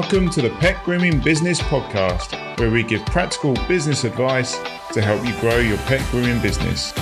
Welcome 0.00 0.30
to 0.30 0.42
the 0.42 0.50
Pet 0.50 0.84
Grooming 0.84 1.18
Business 1.18 1.60
Podcast, 1.60 2.60
where 2.60 2.70
we 2.70 2.84
give 2.84 3.04
practical 3.06 3.54
business 3.66 4.04
advice 4.04 4.56
to 4.92 5.02
help 5.02 5.26
you 5.26 5.36
grow 5.40 5.58
your 5.58 5.76
pet 5.78 6.00
grooming 6.12 6.40
business. 6.40 6.92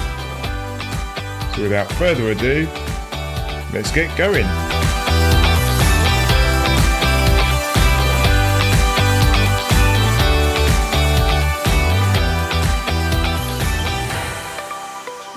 So, 1.54 1.62
without 1.62 1.92
further 1.92 2.30
ado, 2.30 2.66
let's 3.74 3.92
get 3.92 4.16
going. 4.16 4.46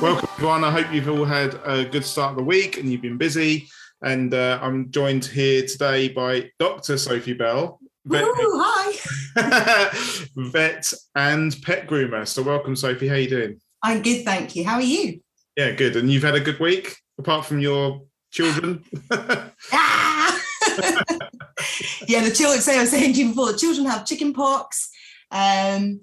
Welcome, 0.02 0.30
everyone. 0.38 0.64
I 0.64 0.72
hope 0.72 0.94
you've 0.94 1.10
all 1.10 1.26
had 1.26 1.60
a 1.66 1.84
good 1.84 2.06
start 2.06 2.32
of 2.32 2.38
the 2.38 2.44
week 2.44 2.78
and 2.78 2.90
you've 2.90 3.02
been 3.02 3.18
busy. 3.18 3.70
And 4.02 4.34
uh, 4.34 4.60
I'm 4.62 4.92
joined 4.92 5.26
here 5.26 5.66
today 5.66 6.08
by 6.08 6.50
Dr. 6.58 6.98
Sophie 6.98 7.34
Bell, 7.34 7.80
vet, 8.06 8.24
Ooh, 8.24 8.64
hi. 8.64 9.90
vet 10.36 10.94
and 11.16 11.56
pet 11.64 11.86
groomer. 11.86 12.26
So, 12.26 12.42
welcome, 12.42 12.76
Sophie. 12.76 13.10
How 13.10 13.16
are 13.16 13.20
you 13.20 13.30
doing? 13.30 13.62
I'm 13.84 14.02
good, 14.02 14.24
thank 14.24 14.56
you. 14.56 14.64
How 14.64 14.76
are 14.76 14.82
you? 14.82 15.20
Yeah, 15.58 15.72
good. 15.72 15.98
And 15.98 16.10
you've 16.10 16.24
had 16.24 16.36
a 16.36 16.40
good 16.40 16.60
week, 16.60 16.96
apart 17.18 17.46
from 17.46 17.60
your 17.60 18.04
children. 18.32 18.84
Ah! 19.72 20.40
yeah, 22.08 22.24
the 22.24 22.32
children. 22.34 22.62
say 22.62 22.78
I 22.78 22.82
was 22.82 22.92
saying 22.92 23.14
to 23.14 23.20
you 23.20 23.30
before, 23.30 23.52
the 23.52 23.58
children 23.58 23.86
have 23.88 24.06
chicken 24.06 24.34
pox. 24.34 24.90
Um, 25.32 26.00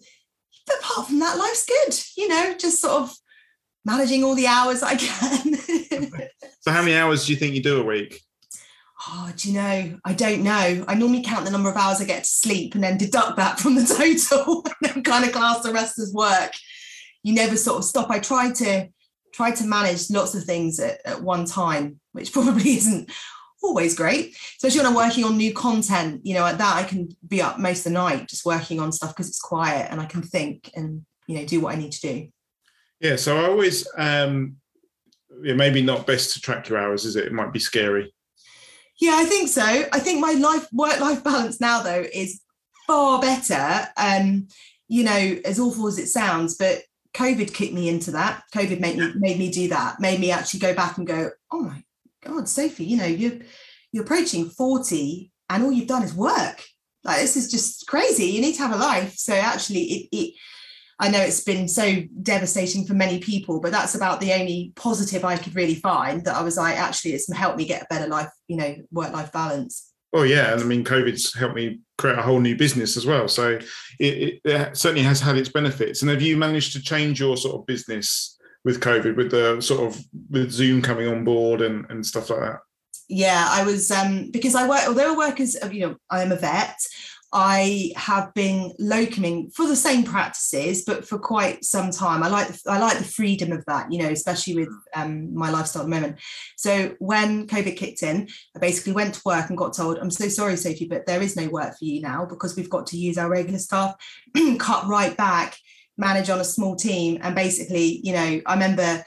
but 0.66 0.77
apart 0.80 1.06
from 1.06 1.19
that, 1.20 1.38
life's 1.38 1.64
good. 1.64 1.98
You 2.16 2.28
know, 2.28 2.55
just 2.58 2.80
sort 2.83 3.02
of 3.02 3.16
managing 3.86 4.22
all 4.22 4.34
the 4.34 4.47
hours 4.47 4.83
I 4.83 4.97
can. 4.97 5.55
so, 6.61 6.70
how 6.70 6.83
many 6.83 6.94
hours 6.94 7.24
do 7.24 7.33
you 7.33 7.38
think 7.38 7.55
you 7.55 7.62
do 7.62 7.80
a 7.80 7.84
week? 7.84 8.20
oh, 9.08 9.33
do 9.36 9.48
you 9.48 9.55
know? 9.55 9.98
I 10.05 10.12
don't 10.12 10.42
know. 10.42 10.84
I 10.86 10.94
normally 10.94 11.22
count 11.22 11.44
the 11.44 11.50
number 11.50 11.70
of 11.70 11.77
hours 11.77 12.00
I 12.00 12.05
get 12.05 12.24
to 12.24 12.30
sleep 12.30 12.74
and 12.74 12.83
then 12.83 12.98
deduct 12.98 13.36
that 13.36 13.61
from 13.61 13.74
the 13.74 13.84
total 14.27 14.64
and 14.64 14.94
then 14.94 15.02
kind 15.02 15.24
of 15.24 15.33
class 15.33 15.62
the 15.62 15.72
rest 15.72 15.98
as 15.98 16.12
work. 16.12 16.52
You 17.22 17.34
never 17.34 17.56
sort 17.56 17.78
of 17.78 17.84
stop. 17.84 18.11
I 18.11 18.19
try 18.19 18.52
to 18.52 18.88
try 19.33 19.50
to 19.50 19.64
manage 19.64 20.11
lots 20.11 20.34
of 20.34 20.44
things 20.44 20.80
at, 20.80 21.00
at 21.05 21.22
one 21.22 21.44
time, 21.44 22.00
which 22.12 22.33
probably 22.33 22.77
isn't 22.77 23.11
always 23.62 23.96
great, 23.96 24.36
especially 24.56 24.80
when 24.80 24.86
I'm 24.86 24.94
working 24.94 25.24
on 25.24 25.36
new 25.36 25.52
content. 25.52 26.24
You 26.24 26.34
know, 26.34 26.46
at 26.46 26.58
that 26.58 26.77
I 26.77 26.84
can 26.84 27.08
be 27.27 27.42
up 27.42 27.58
most 27.58 27.80
of 27.80 27.84
the 27.84 27.98
night 27.98 28.28
just 28.28 28.46
working 28.46 28.80
on 28.80 28.92
stuff 28.92 29.14
because 29.14 29.28
it's 29.28 29.41
quiet 29.41 29.89
and 29.91 30.00
I 30.00 30.06
can 30.06 30.22
think 30.22 30.70
and 30.74 31.05
you 31.27 31.39
know 31.39 31.44
do 31.44 31.61
what 31.61 31.74
I 31.74 31.78
need 31.78 31.92
to 31.92 32.00
do. 32.00 32.28
Yeah, 33.00 33.16
so 33.16 33.39
I 33.39 33.48
always, 33.48 33.86
um, 33.97 34.56
yeah, 35.42 35.55
maybe 35.55 35.83
not 35.83 36.06
best 36.06 36.33
to 36.33 36.41
track 36.41 36.69
your 36.69 36.78
hours, 36.78 37.05
is 37.05 37.16
it? 37.16 37.27
It 37.27 37.33
might 37.33 37.52
be 37.52 37.58
scary. 37.58 38.14
Yeah, 38.98 39.12
I 39.14 39.25
think 39.25 39.48
so. 39.48 39.62
I 39.62 39.98
think 39.98 40.20
my 40.20 40.33
life 40.33 40.66
work 40.72 40.98
life 41.00 41.22
balance 41.22 41.61
now 41.61 41.83
though 41.83 42.06
is 42.12 42.41
far 42.86 43.20
better. 43.20 43.89
Um, 43.97 44.48
you 44.89 45.05
know, 45.05 45.39
as 45.44 45.61
awful 45.61 45.86
as 45.86 45.98
it 45.98 46.08
sounds, 46.08 46.56
but 46.56 46.83
COVID 47.12 47.52
kicked 47.52 47.74
me 47.74 47.89
into 47.89 48.12
that. 48.12 48.44
COVID 48.55 48.80
made 48.80 48.97
me 48.97 49.12
made 49.17 49.39
me 49.39 49.50
do 49.50 49.69
that. 49.69 50.00
Made 50.00 50.20
me 50.20 50.30
actually 50.30 50.61
go 50.61 50.74
back 50.74 50.97
and 50.97 51.06
go, 51.06 51.30
oh 51.52 51.61
my 51.61 51.83
god, 52.24 52.48
Sophie, 52.48 52.84
you 52.84 52.97
know, 52.97 53.06
you're 53.06 53.39
you're 53.92 54.05
approaching 54.05 54.48
forty, 54.48 55.30
and 55.50 55.62
all 55.62 55.72
you've 55.72 55.89
done 55.89 56.02
is 56.02 56.14
work. 56.14 56.64
Like 57.05 57.20
this 57.20 57.36
is 57.36 57.50
just 57.50 57.86
crazy. 57.86 58.27
You 58.27 58.41
need 58.41 58.55
to 58.55 58.62
have 58.62 58.72
a 58.72 58.77
life. 58.77 59.14
So 59.17 59.34
actually, 59.34 59.83
it, 59.83 60.08
it 60.12 60.34
I 60.98 61.11
know 61.11 61.20
it's 61.20 61.44
been 61.44 61.69
so 61.69 62.02
devastating 62.22 62.86
for 62.86 62.94
many 62.94 63.19
people, 63.19 63.61
but 63.61 63.70
that's 63.70 63.94
about 63.94 64.20
the 64.20 64.33
only 64.33 64.72
positive 64.77 65.25
I 65.25 65.36
could 65.36 65.55
really 65.55 65.75
find 65.75 66.25
that 66.25 66.36
I 66.36 66.42
was 66.42 66.56
like, 66.56 66.77
actually, 66.77 67.12
it's 67.12 67.30
helped 67.33 67.58
me 67.58 67.66
get 67.66 67.83
a 67.83 67.86
better 67.91 68.06
life, 68.06 68.30
you 68.48 68.57
know, 68.57 68.77
work 68.90 69.12
life 69.12 69.30
balance. 69.30 69.92
Oh 70.14 70.23
yeah, 70.23 70.52
and 70.52 70.62
I 70.62 70.64
mean, 70.64 70.84
COVID's 70.84 71.34
helped 71.34 71.57
me 71.57 71.80
create 71.98 72.18
a 72.18 72.23
whole 72.23 72.40
new 72.40 72.57
business 72.57 72.96
as 72.96 73.05
well. 73.05 73.29
So 73.29 73.58
it, 73.98 74.40
it, 74.45 74.77
certainly 74.77 75.02
has 75.02 75.20
had 75.20 75.36
its 75.36 75.51
benefits. 75.51 76.01
And 76.01 76.11
have 76.11 76.23
you 76.23 76.39
managed 76.39 76.73
to 76.73 76.83
change 76.83 77.20
your 77.20 77.36
sort 77.36 77.57
of 77.57 77.67
business 77.67 78.39
with 78.64 78.80
COVID, 78.80 79.17
with 79.17 79.30
the 79.30 79.61
sort 79.61 79.86
of 79.86 80.02
with 80.30 80.51
Zoom 80.51 80.80
coming 80.80 81.08
on 81.08 81.24
board 81.24 81.61
and, 81.61 81.84
and 81.90 82.07
stuff 82.07 82.30
like 82.30 82.40
that? 82.40 82.61
Yeah, 83.08 83.46
I 83.51 83.64
was 83.64 83.90
um, 83.90 84.30
because 84.30 84.55
I 84.55 84.68
work. 84.68 84.83
Although 84.86 85.13
I 85.13 85.17
work 85.17 85.40
as 85.40 85.57
you 85.70 85.80
know, 85.80 85.96
I 86.11 86.23
am 86.23 86.33
a 86.33 86.36
vet. 86.36 86.78
I 87.33 87.92
have 87.97 88.33
been 88.35 88.73
locuming 88.81 89.53
for 89.53 89.67
the 89.67 89.77
same 89.77 90.05
practices, 90.05 90.85
but 90.87 91.07
for 91.07 91.19
quite 91.19 91.64
some 91.64 91.91
time. 91.91 92.23
I 92.23 92.29
like 92.29 92.48
I 92.67 92.79
like 92.79 92.98
the 92.98 93.05
freedom 93.05 93.53
of 93.53 93.64
that, 93.67 93.91
you 93.91 93.98
know, 93.98 94.09
especially 94.09 94.55
with 94.55 94.69
um, 94.95 95.35
my 95.35 95.51
lifestyle 95.51 95.83
at 95.83 95.87
the 95.87 95.91
moment. 95.91 96.19
So 96.57 96.95
when 96.98 97.47
COVID 97.48 97.77
kicked 97.77 98.03
in, 98.03 98.29
I 98.55 98.61
basically 98.61 98.92
went 98.92 99.14
to 99.14 99.23
work 99.25 99.48
and 99.48 99.59
got 99.59 99.75
told, 99.75 99.98
"I'm 99.98 100.11
so 100.11 100.29
sorry, 100.29 100.57
Sophie, 100.57 100.89
but 100.89 101.07
there 101.07 101.23
is 101.23 101.37
no 101.37 101.48
work 101.48 101.77
for 101.79 101.85
you 101.85 102.01
now 102.01 102.25
because 102.25 102.57
we've 102.57 102.70
got 102.70 102.87
to 102.89 102.97
use 102.97 103.19
our 103.19 103.29
regular 103.29 103.58
staff, 103.58 103.97
cut 104.58 104.87
right 104.87 105.17
back, 105.17 105.57
manage 105.98 106.31
on 106.31 106.41
a 106.41 106.45
small 106.45 106.77
team." 106.77 107.19
And 107.23 107.35
basically, 107.35 108.01
you 108.05 108.13
know, 108.13 108.41
I 108.47 108.55
remember 108.55 109.05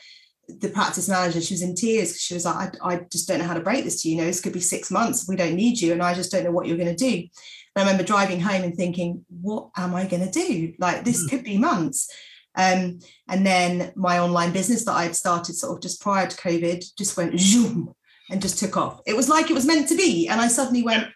the 0.60 0.70
practice 0.70 1.08
manager, 1.08 1.42
she 1.42 1.54
was 1.54 1.62
in 1.62 1.76
tears 1.76 2.20
she 2.20 2.34
was 2.34 2.46
like, 2.46 2.76
I, 2.82 2.94
I 2.94 3.02
just 3.12 3.28
don't 3.28 3.40
know 3.40 3.46
how 3.46 3.54
to 3.54 3.60
break 3.60 3.84
this 3.84 4.02
to 4.02 4.10
you. 4.10 4.16
You 4.16 4.22
know, 4.22 4.28
this 4.28 4.42
could 4.42 4.54
be 4.54 4.60
six 4.60 4.90
months. 4.90 5.28
We 5.28 5.36
don't 5.36 5.56
need 5.56 5.80
you. 5.80 5.94
And 5.94 6.02
I 6.02 6.14
just 6.14 6.32
don't 6.32 6.44
know 6.44 6.52
what 6.52 6.66
you're 6.66 6.78
going 6.78 6.96
to 6.96 7.12
do. 7.12 7.28
I 7.80 7.84
remember 7.84 8.04
driving 8.04 8.40
home 8.40 8.64
and 8.64 8.76
thinking, 8.76 9.26
what 9.30 9.70
am 9.78 9.96
I 9.96 10.06
going 10.06 10.26
to 10.26 10.32
do? 10.32 10.74
Like 10.80 11.04
this 11.04 11.26
mm. 11.26 11.30
could 11.30 11.44
be 11.44 11.58
months. 11.58 12.10
Um, 12.56 13.00
and 13.28 13.46
then 13.46 13.94
my 13.96 14.20
online 14.20 14.52
business 14.52 14.86
that 14.86 14.94
I 14.94 15.04
had 15.04 15.16
started 15.16 15.56
sort 15.56 15.78
of 15.78 15.82
just 15.82 16.02
prior 16.02 16.28
to 16.28 16.38
COVID 16.38 16.84
just 16.98 17.16
went 17.16 17.40
zoom 17.40 17.94
and 18.30 18.42
just 18.42 18.60
took 18.60 18.76
off. 18.76 19.02
It 19.06 19.16
was 19.16 19.30
like 19.30 19.50
it 19.50 19.54
was 19.54 19.66
meant 19.66 19.88
to 19.90 19.96
be. 19.96 20.28
And 20.28 20.42
I 20.42 20.48
suddenly 20.48 20.84
went, 20.84 21.08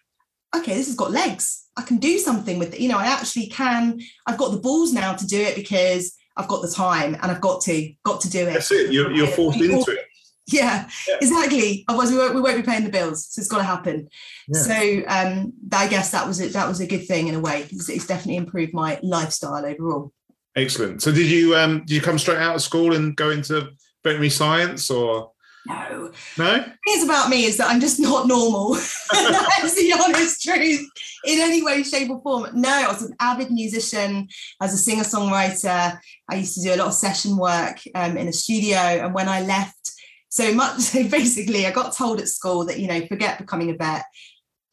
okay, 0.56 0.74
this 0.74 0.88
has 0.88 0.96
got 0.96 1.12
legs. 1.12 1.68
I 1.76 1.82
can 1.82 1.98
do 1.98 2.18
something 2.20 2.60
with 2.60 2.74
it. 2.74 2.80
You 2.80 2.90
know, 2.90 2.98
I 2.98 3.08
actually 3.08 3.48
can. 3.48 4.00
I've 4.28 4.38
got 4.38 4.52
the 4.52 4.60
balls 4.60 4.94
now 4.94 5.14
to 5.14 5.28
do 5.28 5.42
it 5.42 5.56
because 5.56 6.16
I've 6.38 6.48
got 6.48 6.62
the 6.62 6.70
time 6.70 7.16
and 7.16 7.32
I've 7.32 7.42
got 7.42 7.62
to 7.64 7.94
got 8.04 8.22
to 8.22 8.30
do 8.30 8.48
it. 8.48 8.54
That's 8.54 8.72
it. 8.72 8.92
You're, 8.92 9.12
you're 9.12 9.28
forced 9.28 9.60
into 9.60 9.92
it. 9.92 10.06
Yeah, 10.48 10.90
yeah, 11.08 11.16
exactly. 11.22 11.86
Otherwise, 11.88 12.12
we 12.12 12.18
won't, 12.18 12.36
we 12.36 12.42
won't 12.42 12.58
be 12.58 12.64
paying 12.64 12.84
the 12.84 12.92
bills. 12.92 13.28
So 13.28 13.40
it's 13.40 13.48
got 13.48 13.60
to 13.60 13.64
happen. 13.64 14.10
Yeah. 14.48 14.62
So 14.62 15.04
um, 15.08 15.54
I 15.72 15.88
guess 15.88 16.12
that 16.12 16.28
was 16.28 16.40
it. 16.42 16.54
That 16.54 16.68
was 16.68 16.82
a 16.82 16.88
good 16.88 17.08
thing 17.08 17.30
in 17.30 17.36
a 17.36 17.40
way 17.40 17.64
because 17.64 17.90
it's 17.90 18.08
definitely 18.08 18.38
improved 18.38 18.74
my 18.74 19.00
lifestyle 19.02 19.66
overall. 19.66 20.12
Excellent. 20.56 21.02
So 21.02 21.12
did 21.12 21.28
you 21.28 21.56
um, 21.56 21.80
did 21.80 21.92
you 21.92 22.02
come 22.02 22.20
straight 22.20 22.40
out 22.40 22.56
of 22.56 22.62
school 22.62 22.94
and 22.94 23.16
go 23.16 23.30
into 23.30 23.70
veterinary 24.04 24.30
science 24.30 24.90
or? 24.90 25.32
No. 25.66 26.12
No? 26.38 26.58
The 26.58 26.74
thing 26.86 27.06
about 27.06 27.30
me 27.30 27.46
is 27.46 27.56
that 27.56 27.70
I'm 27.70 27.80
just 27.80 27.98
not 27.98 28.28
normal. 28.28 28.74
That's 29.12 29.76
the 29.76 29.94
honest 30.04 30.44
truth 30.44 30.86
in 31.24 31.40
any 31.40 31.64
way, 31.64 31.84
shape, 31.84 32.10
or 32.10 32.22
form. 32.22 32.50
No, 32.54 32.70
I 32.70 32.88
was 32.90 33.04
an 33.04 33.16
avid 33.22 33.50
musician, 33.50 34.28
as 34.62 34.74
a 34.74 34.78
singer 34.78 35.04
songwriter. 35.04 35.98
I 36.30 36.36
used 36.36 36.56
to 36.56 36.62
do 36.62 36.74
a 36.74 36.76
lot 36.76 36.88
of 36.88 36.94
session 36.94 37.38
work 37.38 37.80
um, 37.96 38.18
in 38.18 38.28
a 38.28 38.34
studio. 38.34 38.78
And 38.78 39.14
when 39.14 39.30
I 39.30 39.42
left 39.42 39.93
so 40.34 40.52
much 40.52 40.80
so 40.80 41.08
basically 41.08 41.66
i 41.66 41.72
got 41.72 41.96
told 41.96 42.20
at 42.20 42.28
school 42.28 42.66
that 42.66 42.80
you 42.80 42.88
know 42.88 43.06
forget 43.08 43.38
becoming 43.38 43.70
a 43.70 43.76
vet 43.76 44.04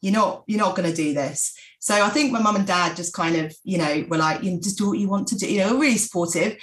you're 0.01 0.13
not 0.13 0.43
you're 0.47 0.59
not 0.59 0.75
going 0.75 0.89
to 0.89 0.95
do 0.95 1.13
this 1.13 1.53
so 1.79 1.93
i 2.03 2.09
think 2.09 2.31
my 2.31 2.41
mum 2.41 2.55
and 2.55 2.67
dad 2.67 2.95
just 2.95 3.13
kind 3.13 3.35
of 3.35 3.55
you 3.63 3.77
know 3.77 4.05
were 4.09 4.17
like 4.17 4.43
you 4.43 4.51
know 4.51 4.59
just 4.59 4.77
do 4.77 4.89
what 4.89 4.99
you 4.99 5.07
want 5.07 5.27
to 5.27 5.37
do 5.37 5.51
you 5.51 5.59
know 5.59 5.77
really 5.77 5.97
supportive 5.97 6.57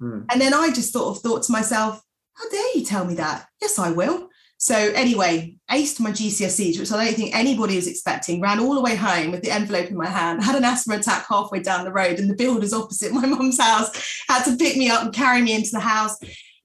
mm. 0.00 0.24
and 0.30 0.40
then 0.40 0.54
i 0.54 0.68
just 0.68 0.92
sort 0.92 1.14
of 1.14 1.22
thought 1.22 1.42
to 1.42 1.52
myself 1.52 2.00
how 2.34 2.48
dare 2.48 2.76
you 2.76 2.84
tell 2.84 3.04
me 3.04 3.14
that 3.14 3.46
yes 3.60 3.78
i 3.78 3.90
will 3.90 4.28
so 4.58 4.74
anyway, 4.74 5.54
aced 5.70 6.00
my 6.00 6.10
GCSEs, 6.10 6.80
which 6.80 6.90
I 6.90 7.04
don't 7.04 7.14
think 7.14 7.36
anybody 7.36 7.76
was 7.76 7.86
expecting. 7.86 8.40
Ran 8.40 8.58
all 8.58 8.74
the 8.74 8.80
way 8.80 8.96
home 8.96 9.30
with 9.30 9.42
the 9.42 9.50
envelope 9.50 9.90
in 9.90 9.98
my 9.98 10.06
hand. 10.06 10.42
Had 10.42 10.56
an 10.56 10.64
asthma 10.64 10.96
attack 10.96 11.26
halfway 11.28 11.60
down 11.60 11.84
the 11.84 11.92
road, 11.92 12.18
and 12.18 12.30
the 12.30 12.34
builders 12.34 12.72
opposite 12.72 13.12
my 13.12 13.26
mum's 13.26 13.60
house 13.60 13.90
had 14.28 14.44
to 14.44 14.56
pick 14.56 14.78
me 14.78 14.88
up 14.88 15.02
and 15.02 15.12
carry 15.12 15.42
me 15.42 15.54
into 15.54 15.72
the 15.72 15.80
house 15.80 16.16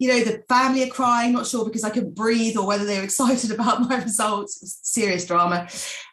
you 0.01 0.07
know, 0.07 0.23
the 0.23 0.43
family 0.49 0.81
are 0.81 0.87
crying, 0.87 1.31
not 1.31 1.45
sure 1.45 1.63
because 1.63 1.83
I 1.83 1.91
couldn't 1.91 2.15
breathe 2.15 2.57
or 2.57 2.65
whether 2.65 2.85
they 2.85 2.97
were 2.97 3.03
excited 3.11 3.51
about 3.51 3.87
my 3.87 4.01
results. 4.01 4.79
serious 4.81 5.27
drama. 5.27 5.67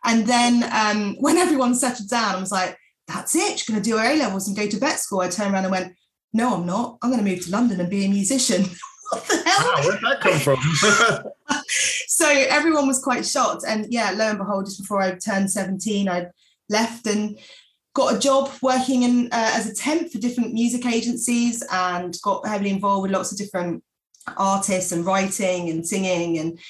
And 0.04 0.26
then 0.26 0.62
um, 0.70 1.16
when 1.20 1.38
everyone 1.44 1.74
settled 1.74 2.10
down, 2.10 2.34
I 2.34 2.40
was 2.40 2.52
like, 2.52 2.76
that's 3.06 3.34
it, 3.34 3.66
you're 3.66 3.74
going 3.74 3.82
to 3.82 3.90
do 3.90 3.96
A 3.96 4.12
levels 4.18 4.46
and 4.46 4.54
go 4.54 4.68
to 4.68 4.76
vet 4.78 5.00
school. 5.00 5.20
I 5.20 5.28
turned 5.30 5.54
around 5.54 5.64
and 5.64 5.72
went, 5.72 5.94
no, 6.34 6.54
I'm 6.54 6.66
not. 6.66 6.98
I'm 7.00 7.10
going 7.10 7.24
to 7.24 7.30
move 7.30 7.42
to 7.46 7.50
London 7.50 7.80
and 7.80 7.88
be 7.88 8.04
a 8.04 8.10
musician. 8.10 8.64
what 9.10 9.24
the 9.26 9.42
hell? 9.46 9.72
Wow, 9.74 9.82
where'd 9.82 10.02
that 10.02 10.20
come 10.20 10.38
from? 10.38 11.64
so 12.08 12.28
everyone 12.28 12.86
was 12.86 13.02
quite 13.02 13.24
shocked. 13.24 13.64
And 13.66 13.86
yeah, 13.88 14.10
lo 14.10 14.28
and 14.28 14.36
behold, 14.36 14.66
just 14.66 14.82
before 14.82 15.00
I 15.00 15.12
turned 15.12 15.50
17, 15.50 16.10
I 16.10 16.26
left 16.68 17.06
and 17.06 17.38
got 17.98 18.14
a 18.14 18.18
job 18.18 18.48
working 18.62 19.02
in 19.02 19.26
uh, 19.26 19.50
as 19.54 19.68
a 19.68 19.74
temp 19.74 20.12
for 20.12 20.18
different 20.18 20.52
music 20.52 20.86
agencies 20.86 21.64
and 21.72 22.16
got 22.22 22.46
heavily 22.46 22.70
involved 22.70 23.02
with 23.02 23.10
lots 23.10 23.32
of 23.32 23.38
different 23.38 23.82
artists 24.36 24.92
and 24.92 25.04
writing 25.04 25.68
and 25.68 25.84
singing 25.84 26.38
and 26.38 26.60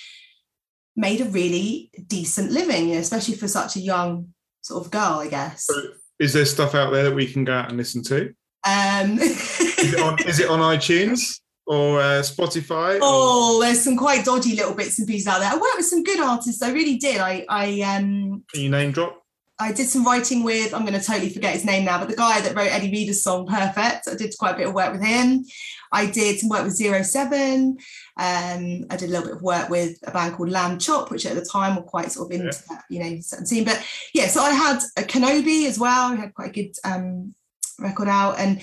made 0.97 1.21
a 1.21 1.27
really 1.27 1.91
decent 2.07 2.51
living, 2.51 2.89
you 2.89 2.95
know, 2.95 3.01
especially 3.01 3.35
for 3.35 3.47
such 3.47 3.77
a 3.77 3.81
young 3.81 4.33
sort 4.63 4.83
of 4.83 4.91
girl, 4.91 5.19
I 5.21 5.29
guess. 5.29 5.67
So 5.67 5.75
is 6.19 6.33
there 6.33 6.47
stuff 6.47 6.75
out 6.75 6.93
there 6.93 7.05
that 7.05 7.15
we 7.15 7.31
can 7.31 7.45
go 7.45 7.53
out 7.53 7.69
and 7.69 7.77
listen 7.77 8.03
to? 8.05 8.33
Um, 8.67 9.19
is, 9.21 9.93
it 9.93 10.01
on, 10.01 10.17
is, 10.27 10.41
it 10.41 10.49
on, 10.49 10.61
iTunes? 10.61 11.41
Or 11.67 12.01
uh, 12.01 12.23
Spotify? 12.23 12.99
Oh, 13.03 13.61
there's 13.61 13.85
some 13.85 13.99
quite 13.99 14.25
dodgy 14.25 14.57
little 14.57 14.75
bits 14.75 14.99
and 14.99 15.07
pieces 15.07 15.29
out 15.29 15.41
there. 15.41 15.51
I 15.51 15.57
worked 15.57 15.77
with 15.77 15.85
some 15.85 16.03
good 16.03 16.21
artists. 16.21 16.63
I 16.63 16.73
really 16.73 16.97
did. 16.97 17.21
I, 17.21 17.45
I 17.47 17.83
um. 17.83 18.45
Can 18.51 18.63
you 18.63 18.71
name 18.71 18.93
drop? 18.93 19.23
I 19.61 19.73
did 19.73 19.89
some 19.89 20.05
writing 20.05 20.45
with, 20.45 20.73
I'm 20.73 20.87
going 20.87 20.99
to 20.99 21.05
totally 21.05 21.31
forget 21.31 21.55
his 21.55 21.65
name 21.65 21.85
now, 21.85 21.99
but 21.99 22.09
the 22.09 22.17
guy 22.17 22.41
that 22.41 22.55
wrote 22.55 22.71
Eddi 22.71 22.93
Reader's 22.93 23.25
song 23.25 23.47
Perfect. 23.47 24.07
I 24.07 24.15
did 24.15 24.33
quite 24.39 24.55
a 24.55 24.57
bit 24.59 24.69
of 24.69 24.75
work 24.75 24.93
with 24.93 25.03
him. 25.03 25.45
I 25.91 26.07
did 26.07 26.39
some 26.39 26.49
work 26.49 26.65
with 26.65 26.77
Zero 26.77 27.03
Seven. 27.03 27.79
Um, 28.17 28.85
I 28.91 28.97
did 28.97 29.09
a 29.09 29.13
little 29.13 29.27
bit 29.27 29.37
of 29.37 29.43
work 29.43 29.69
with 29.69 29.99
a 30.07 30.13
band 30.13 30.37
called 30.37 30.51
Lambchop, 30.51 31.11
which 31.11 31.27
at 31.27 31.35
the 31.35 31.45
time 31.45 31.77
were 31.77 31.83
quite 31.83 32.13
sort 32.13 32.31
of 32.33 32.41
into 32.41 32.47
yeah. 32.47 32.63
that, 32.69 32.85
you 32.89 33.01
know, 33.01 33.21
certain 33.21 33.47
scene. 33.47 33.65
But 33.65 33.85
yeah, 34.15 34.29
so 34.29 34.43
I 34.43 34.51
had 34.51 34.81
a 34.97 35.03
Kenobi 35.03 35.67
as 35.67 35.79
well. 35.79 36.13
I 36.13 36.17
had 36.17 36.35
quite 36.35 36.51
a 36.51 36.53
good 36.53 36.75
um, 36.85 37.35
record 37.79 38.09
out. 38.09 38.39
And 38.39 38.61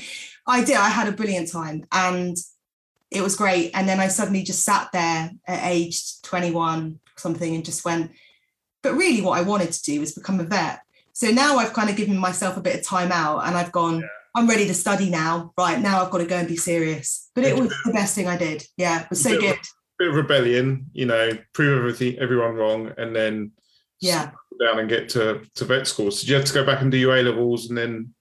I 0.47 0.63
did, 0.63 0.77
I 0.77 0.89
had 0.89 1.07
a 1.07 1.13
brilliant 1.13 1.51
time. 1.51 1.85
And 1.91 2.37
it 3.11 3.21
was 3.21 3.35
great. 3.35 3.71
And 3.73 3.87
then 3.87 3.99
I 3.99 4.07
suddenly 4.07 4.43
just 4.43 4.63
sat 4.63 4.89
there 4.93 5.31
at 5.47 5.71
age 5.71 6.21
21 6.21 6.99
something 7.17 7.55
and 7.55 7.65
just 7.65 7.85
went, 7.85 8.11
but 8.83 8.93
really 8.93 9.21
what 9.21 9.37
I 9.37 9.41
wanted 9.41 9.71
to 9.71 9.83
do 9.83 9.99
was 9.99 10.13
become 10.13 10.39
a 10.39 10.43
vet. 10.43 10.79
So 11.15 11.31
now 11.31 11.57
I've 11.57 11.71
kind 11.71 11.89
of 11.89 11.95
given 11.95 12.17
myself 12.17 12.57
a 12.57 12.61
bit 12.61 12.75
of 12.75 12.85
time 12.85 13.09
out 13.09 13.47
and 13.47 13.55
I've 13.55 13.71
gone, 13.71 14.01
yeah. 14.01 14.07
I'm 14.35 14.49
ready 14.49 14.67
to 14.67 14.73
study 14.73 15.09
now. 15.09 15.53
Right 15.57 15.79
now 15.79 16.03
I've 16.03 16.11
got 16.11 16.17
to 16.17 16.25
go 16.25 16.35
and 16.35 16.47
be 16.47 16.57
serious. 16.57 17.31
But 17.33 17.45
it 17.45 17.57
was 17.57 17.69
the 17.85 17.93
best 17.93 18.15
thing 18.15 18.27
I 18.27 18.35
did. 18.35 18.65
Yeah, 18.75 19.03
it 19.03 19.09
was 19.09 19.23
so 19.23 19.39
good. 19.39 19.57
bit 19.97 20.09
of 20.09 20.15
rebellion, 20.15 20.87
you 20.91 21.05
know, 21.05 21.31
prove 21.53 21.79
everything 21.79 22.19
everyone 22.19 22.55
wrong 22.55 22.91
and 22.97 23.15
then 23.15 23.51
yeah 24.01 24.31
down 24.59 24.79
and 24.79 24.89
get 24.89 25.07
to, 25.09 25.41
to 25.55 25.65
vet 25.65 25.87
school. 25.87 26.11
So 26.11 26.27
you 26.27 26.35
have 26.35 26.45
to 26.45 26.53
go 26.53 26.65
back 26.65 26.81
and 26.81 26.91
do 26.91 26.97
your 26.97 27.15
A 27.15 27.23
levels 27.23 27.69
and 27.69 27.77
then 27.77 28.13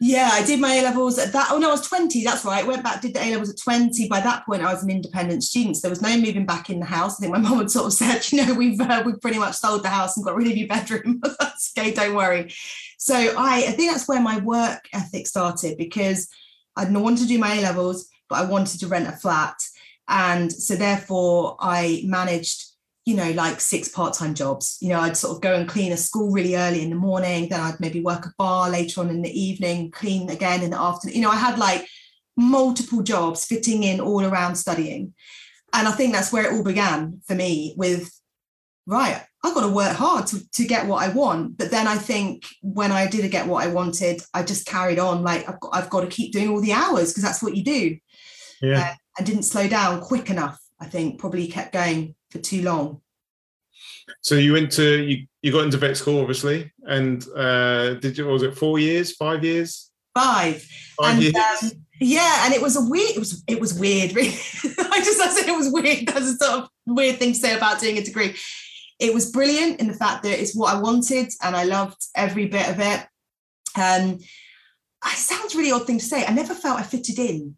yeah, 0.00 0.30
I 0.32 0.44
did 0.44 0.60
my 0.60 0.74
A 0.74 0.82
levels 0.82 1.18
at 1.18 1.32
that. 1.32 1.48
Oh 1.50 1.58
no, 1.58 1.68
I 1.68 1.72
was 1.72 1.86
20. 1.86 2.24
That's 2.24 2.44
right. 2.44 2.66
Went 2.66 2.82
back, 2.82 3.00
did 3.00 3.14
the 3.14 3.22
A 3.22 3.30
levels 3.30 3.50
at 3.50 3.58
20. 3.58 4.08
By 4.08 4.20
that 4.20 4.44
point, 4.44 4.62
I 4.62 4.72
was 4.72 4.82
an 4.82 4.90
independent 4.90 5.44
student. 5.44 5.76
So 5.76 5.82
there 5.82 5.90
was 5.90 6.02
no 6.02 6.16
moving 6.16 6.46
back 6.46 6.68
in 6.68 6.80
the 6.80 6.86
house. 6.86 7.16
I 7.16 7.20
think 7.20 7.32
my 7.32 7.38
mum 7.38 7.58
had 7.58 7.70
sort 7.70 7.86
of 7.86 7.92
said, 7.94 8.30
you 8.32 8.44
know, 8.44 8.54
we've 8.54 8.80
uh, 8.80 9.02
we've 9.06 9.20
pretty 9.20 9.38
much 9.38 9.54
sold 9.54 9.84
the 9.84 9.88
house 9.88 10.16
and 10.16 10.26
got 10.26 10.36
rid 10.36 10.48
of 10.48 10.56
your 10.56 10.68
bedroom. 10.68 11.22
okay, 11.78 11.92
don't 11.92 12.14
worry. 12.14 12.52
So 12.98 13.14
I, 13.14 13.66
I 13.68 13.72
think 13.72 13.92
that's 13.92 14.08
where 14.08 14.20
my 14.20 14.38
work 14.38 14.88
ethic 14.92 15.26
started 15.26 15.78
because 15.78 16.28
I 16.76 16.84
didn't 16.84 17.02
want 17.02 17.18
to 17.18 17.26
do 17.26 17.38
my 17.38 17.54
A 17.54 17.62
levels, 17.62 18.08
but 18.28 18.40
I 18.40 18.44
wanted 18.46 18.80
to 18.80 18.88
rent 18.88 19.08
a 19.08 19.12
flat. 19.12 19.56
And 20.08 20.52
so 20.52 20.74
therefore 20.74 21.56
I 21.60 22.02
managed 22.04 22.73
you 23.04 23.14
know, 23.14 23.30
like 23.32 23.60
six 23.60 23.88
part-time 23.88 24.34
jobs. 24.34 24.78
You 24.80 24.88
know, 24.90 25.00
I'd 25.00 25.16
sort 25.16 25.36
of 25.36 25.42
go 25.42 25.54
and 25.54 25.68
clean 25.68 25.92
a 25.92 25.96
school 25.96 26.30
really 26.30 26.56
early 26.56 26.82
in 26.82 26.90
the 26.90 26.96
morning, 26.96 27.48
then 27.48 27.60
I'd 27.60 27.80
maybe 27.80 28.00
work 28.00 28.24
a 28.26 28.32
bar 28.38 28.70
later 28.70 29.00
on 29.00 29.10
in 29.10 29.22
the 29.22 29.40
evening, 29.40 29.90
clean 29.90 30.30
again 30.30 30.62
in 30.62 30.70
the 30.70 30.80
afternoon. 30.80 31.16
You 31.16 31.22
know, 31.22 31.30
I 31.30 31.36
had 31.36 31.58
like 31.58 31.86
multiple 32.36 33.02
jobs 33.02 33.44
fitting 33.44 33.82
in 33.82 34.00
all 34.00 34.24
around 34.24 34.56
studying. 34.56 35.14
And 35.72 35.88
I 35.88 35.92
think 35.92 36.12
that's 36.12 36.32
where 36.32 36.46
it 36.46 36.52
all 36.54 36.62
began 36.62 37.20
for 37.26 37.34
me 37.34 37.74
with, 37.76 38.10
right, 38.86 39.22
I've 39.42 39.54
got 39.54 39.66
to 39.66 39.72
work 39.72 39.94
hard 39.96 40.26
to, 40.28 40.50
to 40.52 40.64
get 40.64 40.86
what 40.86 41.02
I 41.02 41.12
want. 41.12 41.58
But 41.58 41.70
then 41.70 41.86
I 41.86 41.96
think 41.96 42.46
when 42.62 42.92
I 42.92 43.06
did 43.06 43.30
get 43.30 43.46
what 43.46 43.64
I 43.64 43.68
wanted, 43.68 44.22
I 44.32 44.44
just 44.44 44.66
carried 44.66 44.98
on 44.98 45.22
like 45.22 45.48
I've 45.48 45.60
got, 45.60 45.74
I've 45.74 45.90
got 45.90 46.00
to 46.02 46.06
keep 46.06 46.32
doing 46.32 46.48
all 46.48 46.60
the 46.60 46.72
hours 46.72 47.10
because 47.10 47.24
that's 47.24 47.42
what 47.42 47.56
you 47.56 47.64
do. 47.64 47.98
Yeah. 48.62 48.80
Uh, 48.80 48.94
and 49.18 49.26
didn't 49.26 49.42
slow 49.42 49.68
down 49.68 50.00
quick 50.00 50.30
enough. 50.30 50.58
I 50.80 50.86
think 50.86 51.18
probably 51.18 51.46
kept 51.48 51.72
going 51.72 52.14
for 52.30 52.38
too 52.38 52.62
long. 52.62 53.00
So 54.20 54.34
you 54.34 54.52
went 54.52 54.72
to 54.72 55.02
you, 55.02 55.26
you 55.42 55.52
got 55.52 55.64
into 55.64 55.76
vet 55.76 55.96
school 55.96 56.20
obviously, 56.20 56.72
and 56.84 57.26
uh, 57.36 57.94
did 57.94 58.18
you 58.18 58.26
was 58.26 58.42
it 58.42 58.56
four 58.56 58.78
years, 58.78 59.12
five 59.12 59.44
years? 59.44 59.90
Five. 60.14 60.62
Five 61.00 61.14
and, 61.14 61.22
years. 61.22 61.34
Um, 61.36 61.70
yeah, 62.00 62.44
and 62.44 62.54
it 62.54 62.62
was 62.62 62.76
a 62.76 62.88
weird. 62.88 63.10
It 63.10 63.18
was 63.18 63.42
it 63.46 63.60
was 63.60 63.78
weird. 63.78 64.14
Really, 64.14 64.28
I 64.78 65.00
just 65.02 65.20
I 65.20 65.28
said 65.28 65.48
it 65.48 65.56
was 65.56 65.70
weird. 65.70 66.06
That's 66.06 66.26
a 66.26 66.36
sort 66.36 66.62
of 66.62 66.68
weird 66.86 67.18
thing 67.18 67.32
to 67.32 67.38
say 67.38 67.56
about 67.56 67.80
doing 67.80 67.98
a 67.98 68.02
degree. 68.02 68.34
It 69.00 69.12
was 69.12 69.30
brilliant 69.30 69.80
in 69.80 69.88
the 69.88 69.94
fact 69.94 70.22
that 70.22 70.40
it's 70.40 70.54
what 70.54 70.74
I 70.74 70.80
wanted, 70.80 71.30
and 71.42 71.56
I 71.56 71.64
loved 71.64 72.02
every 72.14 72.46
bit 72.46 72.68
of 72.68 72.80
it. 72.80 73.06
Um, 73.76 74.18
it 75.06 75.16
sounds 75.16 75.54
really 75.54 75.72
odd 75.72 75.86
thing 75.86 75.98
to 75.98 76.04
say. 76.04 76.24
I 76.24 76.32
never 76.32 76.54
felt 76.54 76.78
I 76.78 76.82
fitted 76.82 77.18
in. 77.18 77.56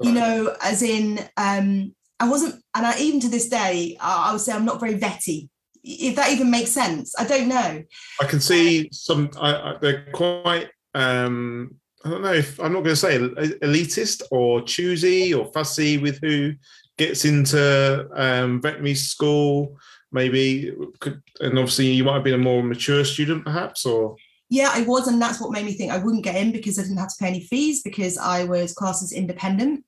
Right. 0.00 0.08
You 0.08 0.12
know, 0.12 0.56
as 0.62 0.82
in 0.82 1.20
um, 1.36 1.94
I 2.22 2.28
wasn't, 2.28 2.62
and 2.76 2.86
I, 2.86 2.96
even 2.98 3.18
to 3.20 3.28
this 3.28 3.48
day, 3.48 3.96
I, 4.00 4.28
I 4.28 4.32
would 4.32 4.40
say 4.40 4.52
I'm 4.52 4.64
not 4.64 4.78
very 4.78 4.94
vetty. 4.94 5.48
If 5.82 6.14
that 6.14 6.30
even 6.30 6.52
makes 6.52 6.70
sense, 6.70 7.12
I 7.18 7.26
don't 7.26 7.48
know. 7.48 7.82
I 8.20 8.24
can 8.26 8.38
see 8.38 8.88
some. 8.92 9.28
I, 9.40 9.54
I, 9.54 9.76
they're 9.82 10.06
quite. 10.12 10.68
Um, 10.94 11.74
I 12.04 12.10
don't 12.10 12.22
know 12.22 12.32
if 12.32 12.60
I'm 12.60 12.72
not 12.72 12.84
going 12.84 12.94
to 12.94 12.96
say 12.96 13.18
elitist 13.18 14.22
or 14.30 14.62
choosy 14.62 15.34
or 15.34 15.50
fussy 15.52 15.98
with 15.98 16.20
who 16.22 16.54
gets 16.96 17.24
into 17.24 18.08
um, 18.14 18.62
veterinary 18.62 18.94
school. 18.94 19.76
Maybe, 20.12 20.72
could, 21.00 21.20
and 21.40 21.58
obviously 21.58 21.90
you 21.90 22.04
might 22.04 22.14
have 22.14 22.24
been 22.24 22.34
a 22.34 22.38
more 22.38 22.62
mature 22.62 23.04
student, 23.04 23.44
perhaps, 23.44 23.84
or 23.84 24.14
yeah, 24.48 24.70
I 24.72 24.82
was, 24.82 25.08
and 25.08 25.20
that's 25.20 25.40
what 25.40 25.50
made 25.50 25.64
me 25.64 25.72
think 25.72 25.90
I 25.90 25.98
wouldn't 25.98 26.22
get 26.22 26.36
in 26.36 26.52
because 26.52 26.78
I 26.78 26.82
didn't 26.82 26.98
have 26.98 27.08
to 27.08 27.16
pay 27.18 27.28
any 27.28 27.40
fees 27.40 27.82
because 27.82 28.16
I 28.16 28.44
was 28.44 28.74
classed 28.74 29.02
as 29.02 29.10
independent 29.10 29.84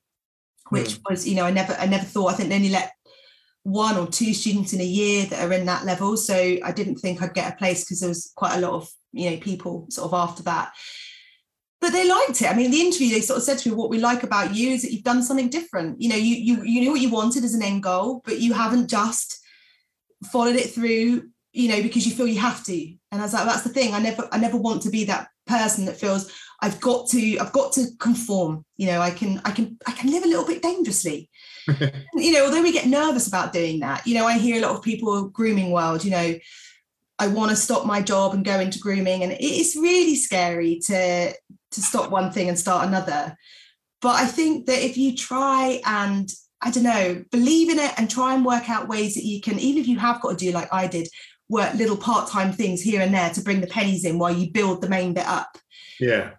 which 0.70 0.96
mm. 0.96 1.10
was 1.10 1.26
you 1.26 1.36
know 1.36 1.44
I 1.44 1.50
never 1.50 1.74
I 1.74 1.86
never 1.86 2.04
thought 2.04 2.32
I 2.32 2.34
think 2.34 2.48
they 2.48 2.56
only 2.56 2.68
let 2.70 2.92
one 3.64 3.96
or 3.96 4.06
two 4.06 4.34
students 4.34 4.74
in 4.74 4.80
a 4.80 4.84
year 4.84 5.24
that 5.26 5.42
are 5.42 5.52
in 5.52 5.64
that 5.66 5.86
level. 5.86 6.16
So 6.18 6.34
I 6.34 6.70
didn't 6.70 6.96
think 6.96 7.22
I'd 7.22 7.34
get 7.34 7.52
a 7.52 7.56
place 7.56 7.82
because 7.82 8.00
there 8.00 8.10
was 8.10 8.30
quite 8.36 8.56
a 8.56 8.60
lot 8.60 8.74
of 8.74 8.88
you 9.12 9.30
know 9.30 9.36
people 9.38 9.86
sort 9.90 10.06
of 10.06 10.14
after 10.14 10.42
that. 10.44 10.72
But 11.80 11.92
they 11.92 12.08
liked 12.08 12.40
it. 12.40 12.50
I 12.50 12.54
mean 12.54 12.70
the 12.70 12.80
interview 12.80 13.10
they 13.10 13.20
sort 13.20 13.38
of 13.38 13.42
said 13.42 13.58
to 13.58 13.70
me 13.70 13.74
what 13.74 13.90
we 13.90 13.98
like 13.98 14.22
about 14.22 14.54
you 14.54 14.70
is 14.70 14.82
that 14.82 14.92
you've 14.92 15.02
done 15.02 15.22
something 15.22 15.48
different. 15.48 16.00
You 16.00 16.10
know 16.10 16.16
you 16.16 16.36
you 16.36 16.62
you 16.62 16.80
knew 16.80 16.92
what 16.92 17.00
you 17.00 17.10
wanted 17.10 17.44
as 17.44 17.54
an 17.54 17.62
end 17.62 17.82
goal 17.82 18.22
but 18.24 18.40
you 18.40 18.52
haven't 18.52 18.88
just 18.88 19.40
followed 20.32 20.56
it 20.56 20.70
through 20.70 21.28
you 21.52 21.68
know 21.68 21.82
because 21.82 22.06
you 22.06 22.12
feel 22.12 22.26
you 22.26 22.40
have 22.40 22.64
to. 22.64 22.94
And 23.12 23.20
I 23.20 23.24
was 23.24 23.32
like 23.32 23.46
that's 23.46 23.62
the 23.62 23.70
thing. 23.70 23.94
I 23.94 24.00
never 24.00 24.28
I 24.30 24.38
never 24.38 24.58
want 24.58 24.82
to 24.82 24.90
be 24.90 25.04
that 25.04 25.28
person 25.46 25.84
that 25.86 25.98
feels 25.98 26.30
I've 26.64 26.80
got 26.80 27.08
to 27.10 27.38
I've 27.38 27.52
got 27.52 27.72
to 27.72 27.88
conform. 27.98 28.64
You 28.78 28.86
know, 28.86 29.00
I 29.02 29.10
can 29.10 29.38
I 29.44 29.50
can 29.50 29.76
I 29.86 29.92
can 29.92 30.10
live 30.10 30.24
a 30.24 30.28
little 30.28 30.46
bit 30.46 30.62
dangerously. 30.62 31.28
you 32.14 32.32
know, 32.32 32.46
although 32.46 32.62
we 32.62 32.72
get 32.72 32.86
nervous 32.86 33.28
about 33.28 33.52
doing 33.52 33.80
that, 33.80 34.06
you 34.06 34.14
know, 34.14 34.24
I 34.26 34.38
hear 34.38 34.56
a 34.56 34.66
lot 34.66 34.74
of 34.74 34.82
people 34.82 35.28
grooming 35.28 35.72
world, 35.72 36.06
you 36.06 36.10
know, 36.10 36.34
I 37.18 37.26
want 37.26 37.50
to 37.50 37.56
stop 37.56 37.84
my 37.84 38.00
job 38.00 38.32
and 38.32 38.46
go 38.46 38.58
into 38.60 38.78
grooming 38.78 39.22
and 39.22 39.36
it's 39.38 39.76
really 39.76 40.16
scary 40.16 40.80
to 40.86 41.32
to 41.32 41.80
stop 41.82 42.10
one 42.10 42.32
thing 42.32 42.48
and 42.48 42.58
start 42.58 42.88
another. 42.88 43.36
But 44.00 44.16
I 44.16 44.24
think 44.24 44.64
that 44.64 44.82
if 44.82 44.96
you 44.96 45.14
try 45.14 45.82
and 45.84 46.32
I 46.62 46.70
don't 46.70 46.84
know, 46.84 47.24
believe 47.30 47.68
in 47.68 47.78
it 47.78 47.92
and 47.98 48.08
try 48.08 48.34
and 48.34 48.42
work 48.42 48.70
out 48.70 48.88
ways 48.88 49.16
that 49.16 49.24
you 49.24 49.42
can, 49.42 49.58
even 49.58 49.82
if 49.82 49.86
you 49.86 49.98
have 49.98 50.22
got 50.22 50.30
to 50.30 50.44
do 50.46 50.50
like 50.50 50.72
I 50.72 50.86
did, 50.86 51.08
work 51.50 51.74
little 51.74 51.98
part-time 51.98 52.52
things 52.52 52.80
here 52.80 53.02
and 53.02 53.12
there 53.12 53.28
to 53.34 53.42
bring 53.42 53.60
the 53.60 53.66
pennies 53.66 54.06
in 54.06 54.18
while 54.18 54.34
you 54.34 54.50
build 54.50 54.80
the 54.80 54.88
main 54.88 55.12
bit 55.12 55.26
up. 55.26 55.58
Yeah. 56.00 56.30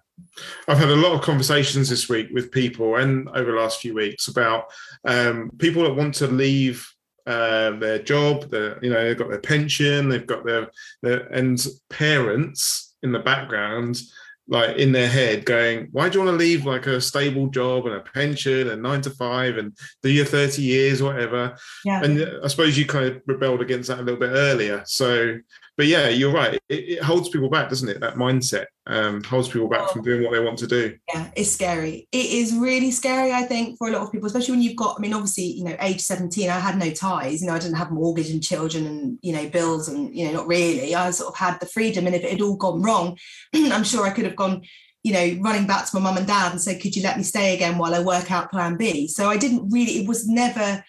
I've 0.68 0.78
had 0.78 0.90
a 0.90 0.96
lot 0.96 1.14
of 1.14 1.22
conversations 1.22 1.90
this 1.90 2.10
week 2.10 2.28
with 2.32 2.52
people 2.52 2.96
and 2.98 3.30
over 3.30 3.52
the 3.52 3.58
last 3.58 3.80
few 3.80 3.94
weeks 3.94 4.28
about 4.28 4.66
um, 5.06 5.52
people 5.58 5.84
that 5.84 5.96
want 5.96 6.16
to 6.16 6.28
leave 6.28 6.90
uh, 7.26 7.72
their 7.72 8.00
job. 8.00 8.50
Their, 8.50 8.84
you 8.84 8.90
know, 8.92 9.04
they've 9.04 9.18
got 9.18 9.30
their 9.30 9.40
pension, 9.40 10.10
they've 10.10 10.26
got 10.26 10.46
their, 10.46 10.70
their 11.02 11.28
and 11.28 11.64
parents 11.90 12.96
in 13.04 13.12
the 13.12 13.20
background, 13.20 14.02
like 14.48 14.78
in 14.78 14.92
their 14.92 15.10
head, 15.10 15.46
going, 15.46 15.88
"Why 15.92 16.10
do 16.10 16.20
you 16.20 16.26
want 16.26 16.36
to 16.38 16.46
leave 16.46 16.66
like 16.66 16.86
a 16.86 17.02
stable 17.02 17.48
job 17.48 17.88
and 17.88 17.96
a 17.96 18.02
pension 18.02 18.70
and 18.70 18.84
nine 18.84 19.02
to 19.02 19.10
five 19.10 19.58
and 19.58 19.76
do 20.04 20.10
your 20.10 20.26
thirty 20.26 20.62
years, 20.62 21.02
whatever?" 21.02 21.56
Yeah. 21.84 22.04
And 22.04 22.44
I 22.44 22.48
suppose 22.48 22.78
you 22.78 22.86
kind 22.86 23.08
of 23.08 23.22
rebelled 23.26 23.62
against 23.62 23.90
that 23.90 24.00
a 24.00 24.04
little 24.04 24.20
bit 24.20 24.32
earlier. 24.34 24.84
So 24.86 25.38
but 25.78 25.88
yeah, 25.88 26.08
you're 26.08 26.32
right. 26.32 26.54
It, 26.54 26.62
it, 26.70 27.04
holds 27.04 27.28
people 27.30 27.50
back, 27.50 27.68
doesn't 27.68 27.90
it? 27.90 28.00
That 28.00 28.16
mindset 28.16 28.66
um, 28.88 29.22
holds 29.24 29.50
people 29.50 29.68
back 29.68 29.90
from 29.90 30.04
doing 30.04 30.24
what 30.24 30.32
they 30.32 30.40
want 30.40 30.58
to 30.60 30.68
do. 30.68 30.98
Yeah, 31.14 31.30
it's 31.36 31.52
scary. 31.52 32.08
It 32.14 32.26
is 32.26 32.56
really 32.56 32.92
scary, 32.92 33.34
I 33.34 33.44
think, 33.44 33.78
for 33.78 33.90
a 33.90 33.92
lot 33.92 34.04
of 34.04 34.12
people, 34.12 34.28
especially 34.28 34.54
when 34.54 34.62
you've 34.62 34.78
got, 34.78 34.98
I 34.98 35.02
mean, 35.02 35.14
obviously, 35.14 35.44
you 35.44 35.66
know, 35.66 35.76
age 35.82 36.00
17, 36.00 36.50
I 36.50 36.60
had 36.60 36.78
no 36.78 36.92
ties, 36.92 37.42
you 37.42 37.48
know, 37.48 37.56
I 37.56 37.60
didn't 37.60 37.76
have 37.76 37.92
mortgage 37.92 38.30
and 38.30 38.42
children 38.42 38.88
and, 38.88 39.20
you 39.22 39.34
know, 39.34 39.50
bills 39.50 39.90
and, 39.90 40.16
you 40.16 40.26
know, 40.26 40.32
not 40.32 40.48
really. 40.48 40.96
I 40.96 41.12
sort 41.12 41.34
of 41.34 41.38
had 41.38 41.60
the 41.60 41.66
freedom. 41.66 42.06
And 42.06 42.16
if 42.16 42.24
it 42.24 42.32
had 42.32 42.42
all 42.42 42.56
gone 42.56 42.82
wrong, 42.82 43.18
I'm 43.54 43.84
sure 43.84 44.06
I 44.06 44.12
could 44.12 44.26
have 44.26 44.38
gone, 44.38 44.62
you 45.04 45.12
know, 45.12 45.38
running 45.42 45.68
back 45.68 45.86
to 45.88 45.96
my 45.96 46.02
mum 46.02 46.18
and 46.18 46.28
dad 46.28 46.54
and 46.54 46.62
said, 46.62 46.82
could 46.82 46.96
you 46.96 47.04
let 47.04 47.18
me 47.18 47.24
stay 47.24 47.54
again 47.54 47.78
while 47.78 47.94
I 47.94 48.00
work 48.00 48.32
out 48.32 48.50
plan 48.50 48.78
B? 48.78 49.10
So 49.10 49.30
I 49.30 49.36
didn't 49.36 49.70
really, 49.72 50.00
it 50.00 50.08
was 50.08 50.26
never 50.26 50.86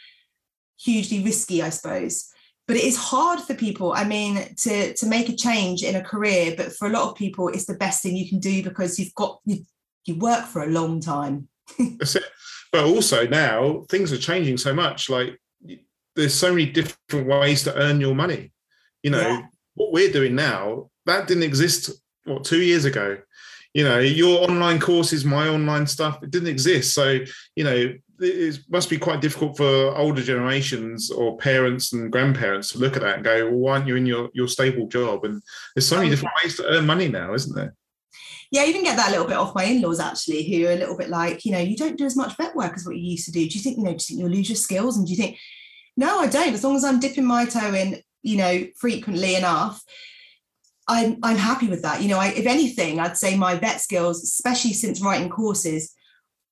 hugely 0.78 1.24
risky, 1.24 1.60
I 1.60 1.70
suppose 1.70 2.30
but 2.66 2.76
it 2.76 2.84
is 2.84 2.96
hard 2.96 3.40
for 3.40 3.54
people 3.54 3.92
i 3.92 4.04
mean 4.04 4.54
to 4.56 4.92
to 4.94 5.06
make 5.06 5.28
a 5.28 5.36
change 5.36 5.82
in 5.82 5.96
a 5.96 6.02
career 6.02 6.54
but 6.56 6.72
for 6.72 6.88
a 6.88 6.90
lot 6.90 7.08
of 7.08 7.16
people 7.16 7.48
it's 7.48 7.66
the 7.66 7.74
best 7.74 8.02
thing 8.02 8.16
you 8.16 8.28
can 8.28 8.38
do 8.38 8.62
because 8.62 8.98
you've 8.98 9.14
got 9.14 9.40
you, 9.44 9.64
you 10.06 10.14
work 10.14 10.46
for 10.46 10.62
a 10.62 10.68
long 10.68 11.00
time. 11.00 11.48
But 12.72 12.84
also 12.84 13.26
now 13.26 13.84
things 13.88 14.12
are 14.12 14.18
changing 14.18 14.58
so 14.58 14.74
much 14.74 15.08
like 15.08 15.40
there's 16.14 16.34
so 16.34 16.50
many 16.50 16.66
different 16.66 17.26
ways 17.26 17.62
to 17.62 17.74
earn 17.74 18.00
your 18.00 18.14
money. 18.14 18.52
You 19.02 19.12
know 19.12 19.20
yeah. 19.20 19.42
what 19.74 19.92
we're 19.92 20.12
doing 20.12 20.34
now 20.34 20.90
that 21.06 21.26
didn't 21.26 21.44
exist 21.44 21.90
what 22.24 22.44
two 22.44 22.60
years 22.60 22.84
ago. 22.84 23.18
You 23.72 23.84
know 23.84 24.00
your 24.00 24.42
online 24.42 24.78
courses 24.80 25.24
my 25.24 25.48
online 25.48 25.86
stuff 25.86 26.22
it 26.22 26.30
didn't 26.30 26.48
exist. 26.48 26.92
So 26.92 27.20
you 27.54 27.64
know 27.64 27.94
it 28.20 28.60
must 28.68 28.90
be 28.90 28.98
quite 28.98 29.20
difficult 29.20 29.56
for 29.56 29.96
older 29.96 30.22
generations 30.22 31.10
or 31.10 31.36
parents 31.36 31.92
and 31.92 32.10
grandparents 32.10 32.72
to 32.72 32.78
look 32.78 32.96
at 32.96 33.02
that 33.02 33.16
and 33.16 33.24
go, 33.24 33.46
well, 33.46 33.58
why 33.58 33.72
aren't 33.72 33.86
you 33.86 33.96
in 33.96 34.06
your, 34.06 34.30
your 34.32 34.48
stable 34.48 34.86
job? 34.86 35.24
And 35.24 35.42
there's 35.74 35.86
so 35.86 35.96
many 35.96 36.08
oh, 36.08 36.10
different 36.10 36.34
ways 36.42 36.56
to 36.56 36.66
earn 36.66 36.86
money 36.86 37.08
now, 37.08 37.34
isn't 37.34 37.54
there? 37.54 37.74
Yeah, 38.50 38.62
I 38.62 38.66
even 38.66 38.84
get 38.84 38.96
that 38.96 39.08
a 39.08 39.10
little 39.10 39.26
bit 39.26 39.36
off 39.36 39.54
my 39.54 39.64
in-laws 39.64 40.00
actually, 40.00 40.44
who 40.44 40.66
are 40.66 40.72
a 40.72 40.76
little 40.76 40.96
bit 40.96 41.10
like, 41.10 41.44
you 41.44 41.52
know, 41.52 41.58
you 41.58 41.76
don't 41.76 41.98
do 41.98 42.04
as 42.04 42.16
much 42.16 42.36
vet 42.36 42.54
work 42.54 42.74
as 42.74 42.86
what 42.86 42.96
you 42.96 43.10
used 43.10 43.26
to 43.26 43.32
do. 43.32 43.48
Do 43.48 43.58
you 43.58 43.62
think, 43.62 43.76
you 43.76 43.84
know, 43.84 43.90
do 43.90 43.94
you 43.94 43.98
think 43.98 44.20
you'll 44.20 44.30
lose 44.30 44.48
your 44.48 44.56
skills? 44.56 44.96
And 44.96 45.06
do 45.06 45.12
you 45.12 45.16
think, 45.16 45.38
no, 45.96 46.20
I 46.20 46.28
don't. 46.28 46.54
As 46.54 46.62
long 46.62 46.76
as 46.76 46.84
I'm 46.84 47.00
dipping 47.00 47.24
my 47.24 47.46
toe 47.46 47.74
in, 47.74 48.00
you 48.22 48.36
know, 48.36 48.66
frequently 48.78 49.34
enough, 49.34 49.82
I'm 50.88 51.18
I'm 51.22 51.36
happy 51.36 51.68
with 51.68 51.82
that. 51.82 52.02
You 52.02 52.08
know, 52.08 52.18
I, 52.18 52.28
if 52.28 52.46
anything, 52.46 53.00
I'd 53.00 53.16
say 53.16 53.36
my 53.36 53.56
vet 53.56 53.80
skills, 53.80 54.22
especially 54.22 54.72
since 54.72 55.02
writing 55.02 55.28
courses, 55.28 55.92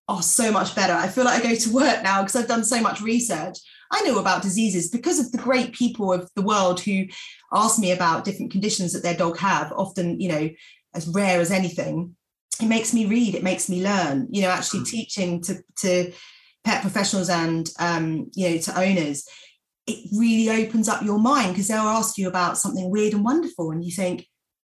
are 0.09 0.23
so 0.23 0.51
much 0.51 0.75
better. 0.75 0.93
I 0.93 1.09
feel 1.09 1.25
like 1.25 1.45
I 1.45 1.49
go 1.51 1.55
to 1.55 1.73
work 1.73 2.03
now 2.03 2.23
because 2.23 2.37
I've 2.37 2.49
done 2.49 2.65
so 2.65 2.81
much 2.81 3.01
research. 3.01 3.59
I 3.91 4.03
know 4.03 4.19
about 4.19 4.43
diseases 4.43 4.91
because 4.91 5.19
of 5.19 5.31
the 5.33 5.39
great 5.39 5.73
people 5.73 6.13
of 6.13 6.29
the 6.35 6.43
world 6.43 6.81
who 6.81 7.05
ask 7.53 7.79
me 7.79 7.93
about 7.93 8.25
different 8.25 8.53
conditions 8.53 8.93
that 8.93 9.03
their 9.03 9.17
dog 9.17 9.39
have, 9.39 9.73
often, 9.73 10.21
you 10.21 10.29
know, 10.29 10.51
as 10.95 11.09
rare 11.09 11.41
as 11.41 11.51
anything. 11.51 12.17
It 12.61 12.67
makes 12.67 12.93
me 12.93 13.07
read, 13.07 13.35
it 13.35 13.43
makes 13.43 13.69
me 13.69 13.83
learn, 13.83 14.29
you 14.31 14.43
know, 14.43 14.49
actually 14.49 14.81
mm. 14.81 14.89
teaching 14.89 15.43
to, 15.43 15.63
to 15.79 16.13
pet 16.65 16.83
professionals 16.83 17.29
and, 17.29 17.69
um, 17.79 18.31
you 18.35 18.51
know, 18.51 18.59
to 18.59 18.81
owners. 18.81 19.27
It 19.87 20.09
really 20.17 20.65
opens 20.65 20.89
up 20.89 21.03
your 21.03 21.19
mind 21.19 21.53
because 21.53 21.69
they'll 21.69 21.79
ask 21.79 22.17
you 22.17 22.29
about 22.29 22.59
something 22.59 22.91
weird 22.91 23.15
and 23.15 23.25
wonderful. 23.25 23.71
And 23.71 23.85
you 23.85 23.93
think, 23.93 24.21
oh, 24.23 24.34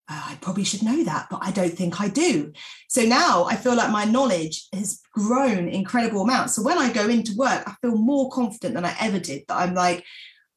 Uh, 0.10 0.24
I 0.30 0.38
probably 0.40 0.64
should 0.64 0.84
know 0.84 1.04
that, 1.04 1.28
but 1.30 1.40
I 1.42 1.52
don't 1.52 1.74
think 1.74 2.00
I 2.00 2.08
do. 2.08 2.54
So 2.88 3.02
now 3.02 3.44
I 3.44 3.56
feel 3.56 3.76
like 3.76 3.92
my 3.92 4.06
knowledge 4.06 4.68
has 4.74 5.02
grown 5.12 5.68
incredible 5.68 6.22
amounts. 6.22 6.56
So 6.56 6.64
when 6.64 6.78
I 6.78 6.94
go 6.94 7.10
into 7.10 7.36
work, 7.36 7.64
I 7.68 7.74
feel 7.82 7.98
more 7.98 8.30
confident 8.32 8.76
than 8.76 8.86
I 8.86 8.96
ever 9.02 9.20
did 9.20 9.44
that 9.48 9.58
I'm 9.58 9.74
like, 9.74 10.06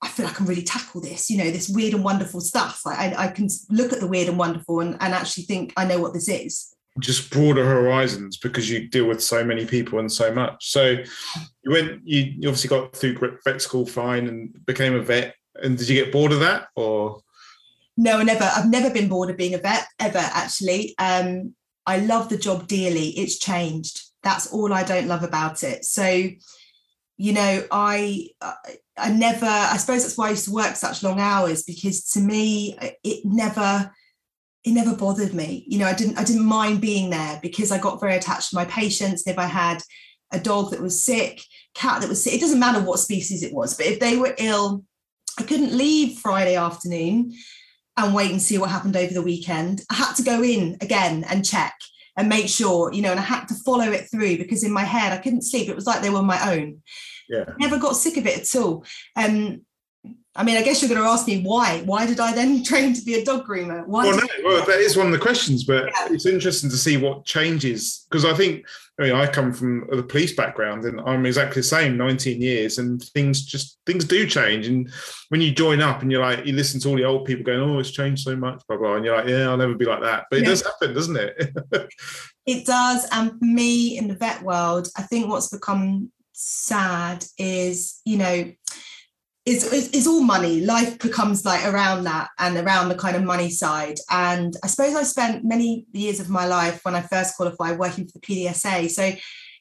I 0.03 0.09
feel 0.09 0.25
like 0.25 0.35
I 0.35 0.39
can 0.39 0.47
really 0.47 0.63
tackle 0.63 1.01
this, 1.01 1.31
you 1.31 1.37
know, 1.37 1.51
this 1.51 1.69
weird 1.69 1.95
and 1.95 2.05
wonderful 2.05 2.41
stuff. 2.41 2.83
Like 2.87 2.99
I, 2.99 3.25
I 3.25 3.29
can 3.29 3.49
look 3.69 3.93
at 3.93 4.01
the 4.01 4.07
weird 4.07 4.29
and 4.29 4.39
wonderful 4.39 4.81
and, 4.81 4.97
and 5.01 5.13
actually 5.13 5.45
think 5.45 5.73
I 5.77 5.85
know 5.85 6.01
what 6.01 6.15
this 6.15 6.29
is. 6.29 6.75
Just 7.01 7.31
broader 7.31 7.65
horizons 7.65 8.37
because 8.37 8.71
you 8.71 8.89
deal 8.89 9.07
with 9.07 9.23
so 9.23 9.45
many 9.45 9.67
people 9.67 9.99
and 9.99 10.11
so 10.11 10.33
much. 10.33 10.71
So 10.71 10.97
you 11.65 11.71
went, 11.71 12.01
you 12.05 12.49
obviously 12.49 12.69
got 12.69 12.95
through 12.95 13.39
vet 13.45 13.61
school 13.61 13.85
fine 13.85 14.29
and 14.29 14.65
became 14.65 14.95
a 14.95 15.01
vet. 15.01 15.35
And 15.57 15.77
did 15.77 15.89
you 15.89 16.03
get 16.03 16.13
bored 16.13 16.33
of 16.33 16.41
that 16.41 16.69
or? 16.77 17.21
No, 18.01 18.23
never. 18.23 18.45
I've 18.45 18.71
never 18.71 18.89
been 18.89 19.11
bored 19.11 19.29
of 19.29 19.37
being 19.37 19.53
a 19.53 19.59
vet 19.59 19.87
ever. 19.99 20.17
Actually, 20.17 20.95
um, 20.99 21.55
I 21.85 21.99
love 21.99 22.31
the 22.31 22.39
job 22.39 22.67
dearly. 22.67 23.11
It's 23.11 23.39
changed. 23.39 24.01
That's 24.23 24.51
all 24.51 24.73
I 24.73 24.85
don't 24.85 25.07
love 25.07 25.23
about 25.23 25.63
it. 25.63 25.85
So, 25.85 26.07
you 27.19 27.33
know, 27.35 27.63
I 27.71 28.29
I 28.97 29.13
never. 29.13 29.45
I 29.45 29.77
suppose 29.77 30.03
that's 30.03 30.17
why 30.17 30.29
I 30.29 30.31
used 30.31 30.47
to 30.47 30.53
work 30.53 30.77
such 30.77 31.03
long 31.03 31.21
hours 31.21 31.63
because 31.63 32.09
to 32.13 32.21
me, 32.21 32.75
it 33.05 33.27
never 33.27 33.93
it 34.65 34.73
never 34.73 34.97
bothered 34.97 35.35
me. 35.35 35.67
You 35.69 35.81
know, 35.81 35.87
I 35.87 35.93
didn't 35.93 36.19
I 36.19 36.25
didn't 36.25 36.47
mind 36.47 36.81
being 36.81 37.11
there 37.11 37.39
because 37.43 37.71
I 37.71 37.77
got 37.77 38.01
very 38.01 38.17
attached 38.17 38.49
to 38.49 38.57
my 38.57 38.65
patients. 38.65 39.27
If 39.27 39.39
I 39.39 39.45
had 39.45 39.83
a 40.33 40.41
dog 40.41 40.71
that 40.71 40.81
was 40.81 41.05
sick, 41.05 41.43
cat 41.75 42.01
that 42.01 42.09
was 42.09 42.25
sick, 42.25 42.33
it 42.33 42.41
doesn't 42.41 42.59
matter 42.59 42.83
what 42.83 42.99
species 42.99 43.43
it 43.43 43.53
was, 43.53 43.77
but 43.77 43.85
if 43.85 44.01
they 44.01 44.17
were 44.17 44.35
ill, 44.39 44.85
I 45.39 45.43
couldn't 45.43 45.77
leave 45.77 46.19
Friday 46.19 46.57
afternoon 46.57 47.35
and 48.07 48.15
wait 48.15 48.31
and 48.31 48.43
see 48.43 48.59
what 48.59 48.71
happened 48.71 48.97
over 48.97 49.13
the 49.13 49.23
weekend. 49.23 49.83
I 49.91 49.95
had 49.95 50.15
to 50.15 50.23
go 50.23 50.43
in 50.43 50.77
again 50.81 51.25
and 51.29 51.45
check 51.45 51.75
and 52.17 52.29
make 52.29 52.49
sure, 52.49 52.93
you 52.93 53.03
know, 53.03 53.11
and 53.11 53.21
I 53.21 53.25
had 53.25 53.47
to 53.47 53.55
follow 53.55 53.91
it 53.91 54.11
through 54.11 54.39
because 54.39 54.65
in 54.65 54.73
my 54.73 54.85
head 54.85 55.13
I 55.13 55.19
couldn't 55.19 55.43
sleep. 55.43 55.69
It 55.69 55.77
was 55.77 55.87
like 55.87 56.03
they 56.03 56.11
were 56.11 56.23
my 56.23 56.53
own. 56.53 56.83
Yeah. 57.29 57.45
Never 57.59 57.79
got 57.79 57.97
sick 57.97 58.17
of 58.17 58.27
it 58.27 58.41
at 58.41 58.61
all. 58.61 58.85
Um, 59.17 59.63
I 60.37 60.45
mean, 60.45 60.57
I 60.57 60.63
guess 60.63 60.81
you're 60.81 60.89
going 60.89 61.03
to 61.03 61.09
ask 61.09 61.27
me 61.27 61.43
why. 61.43 61.83
Why 61.85 62.07
did 62.07 62.21
I 62.21 62.33
then 62.33 62.63
train 62.65 62.95
to 62.95 63.03
be 63.03 63.15
a 63.15 63.25
dog 63.25 63.47
groomer? 63.47 63.85
Why 63.87 64.05
well, 64.05 64.17
no, 64.17 64.27
well, 64.45 64.65
that 64.65 64.79
is 64.79 64.97
one 64.97 65.07
of 65.07 65.13
the 65.13 65.19
questions, 65.19 65.65
but 65.65 65.87
yeah. 65.87 66.09
it's 66.11 66.27
interesting 66.27 66.71
to 66.71 66.77
see 66.77 66.97
what 66.97 67.25
changes 67.25 68.07
because 68.09 68.25
I 68.25 68.33
think 68.35 68.65
I 68.99 69.05
mean 69.05 69.13
I 69.13 69.27
come 69.27 69.53
from 69.53 69.89
the 69.91 70.03
police 70.03 70.35
background 70.35 70.85
and 70.85 71.01
I'm 71.01 71.27
exactly 71.27 71.61
the 71.61 71.67
same, 71.67 71.97
19 71.97 72.41
years, 72.41 72.79
and 72.79 73.03
things 73.03 73.45
just 73.45 73.79
things 73.87 74.05
do 74.05 74.25
change. 74.27 74.69
And 74.69 74.91
when 75.31 75.41
you 75.41 75.51
join 75.51 75.81
up 75.81 76.03
and 76.03 76.13
you're 76.13 76.23
like, 76.23 76.47
you 76.47 76.53
listen 76.53 76.81
to 76.81 76.89
all 76.89 76.97
the 76.97 77.05
old 77.05 77.25
people 77.25 77.45
going, 77.45 77.61
"Oh, 77.61 77.81
it's 77.81 77.91
changed 77.91 78.23
so 78.23 78.37
much," 78.37 78.63
blah 78.69 78.77
blah, 78.79 78.95
and 78.95 79.05
you're 79.05 79.17
like, 79.17 79.29
"Yeah, 79.29 79.49
I'll 79.49 79.57
never 79.57 79.75
be 79.75 79.85
like 79.85 80.03
that," 80.03 80.27
but 80.31 80.39
it 80.39 80.43
yeah. 80.43 80.49
does 80.51 80.63
happen, 80.63 80.95
doesn't 80.95 81.17
it? 81.17 81.55
it 82.47 82.67
does. 82.67 83.07
And 83.11 83.33
for 83.33 83.45
me 83.45 83.99
in 83.99 84.07
the 84.07 84.15
vet 84.15 84.43
world, 84.43 84.89
I 84.97 85.03
think 85.03 85.29
what's 85.29 85.49
become 85.49 86.13
sad 86.33 87.27
is, 87.37 88.01
you 88.05 88.17
know 88.17 88.53
is, 89.47 89.73
is, 89.73 90.07
all 90.07 90.21
money. 90.21 90.61
Life 90.61 90.99
becomes 90.99 91.45
like 91.45 91.65
around 91.65 92.05
that 92.05 92.29
and 92.39 92.57
around 92.57 92.89
the 92.89 92.95
kind 92.95 93.17
of 93.17 93.25
money 93.25 93.51
side. 93.51 93.99
And 94.11 94.55
I 94.63 94.67
suppose 94.67 94.95
I 94.95 95.03
spent 95.03 95.45
many 95.45 95.87
years 95.93 96.21
of 96.21 96.29
my 96.29 96.47
life 96.47 96.81
when 96.85 96.95
I 96.95 97.01
first 97.01 97.37
qualified 97.37 97.79
working 97.79 98.07
for 98.07 98.19
the 98.19 98.21
PDSA. 98.21 98.91
So 98.91 99.13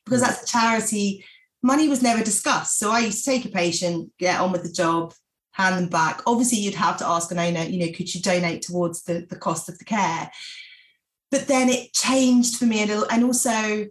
because 0.05 0.21
mm. 0.21 0.27
that's 0.27 0.43
a 0.43 0.45
charity, 0.45 1.25
money 1.63 1.87
was 1.87 2.01
never 2.01 2.23
discussed. 2.23 2.77
So 2.77 2.91
I 2.91 2.99
used 2.99 3.23
to 3.23 3.31
take 3.31 3.45
a 3.45 3.49
patient, 3.49 4.11
get 4.19 4.39
on 4.39 4.51
with 4.51 4.63
the 4.63 4.71
job, 4.71 5.13
hand 5.51 5.77
them 5.77 5.89
back. 5.89 6.21
Obviously, 6.27 6.59
you'd 6.59 6.75
have 6.75 6.97
to 6.97 7.07
ask 7.07 7.31
an 7.31 7.39
owner, 7.39 7.63
you 7.63 7.79
know, 7.79 7.91
could 7.93 8.13
you 8.13 8.21
donate 8.21 8.61
towards 8.61 9.03
the, 9.03 9.25
the 9.29 9.35
cost 9.35 9.69
of 9.69 9.77
the 9.77 9.85
care? 9.85 10.29
But 11.31 11.47
then 11.47 11.69
it 11.69 11.93
changed 11.93 12.57
for 12.57 12.65
me 12.65 12.83
a 12.83 12.85
little, 12.85 13.05
and 13.09 13.23
also 13.23 13.85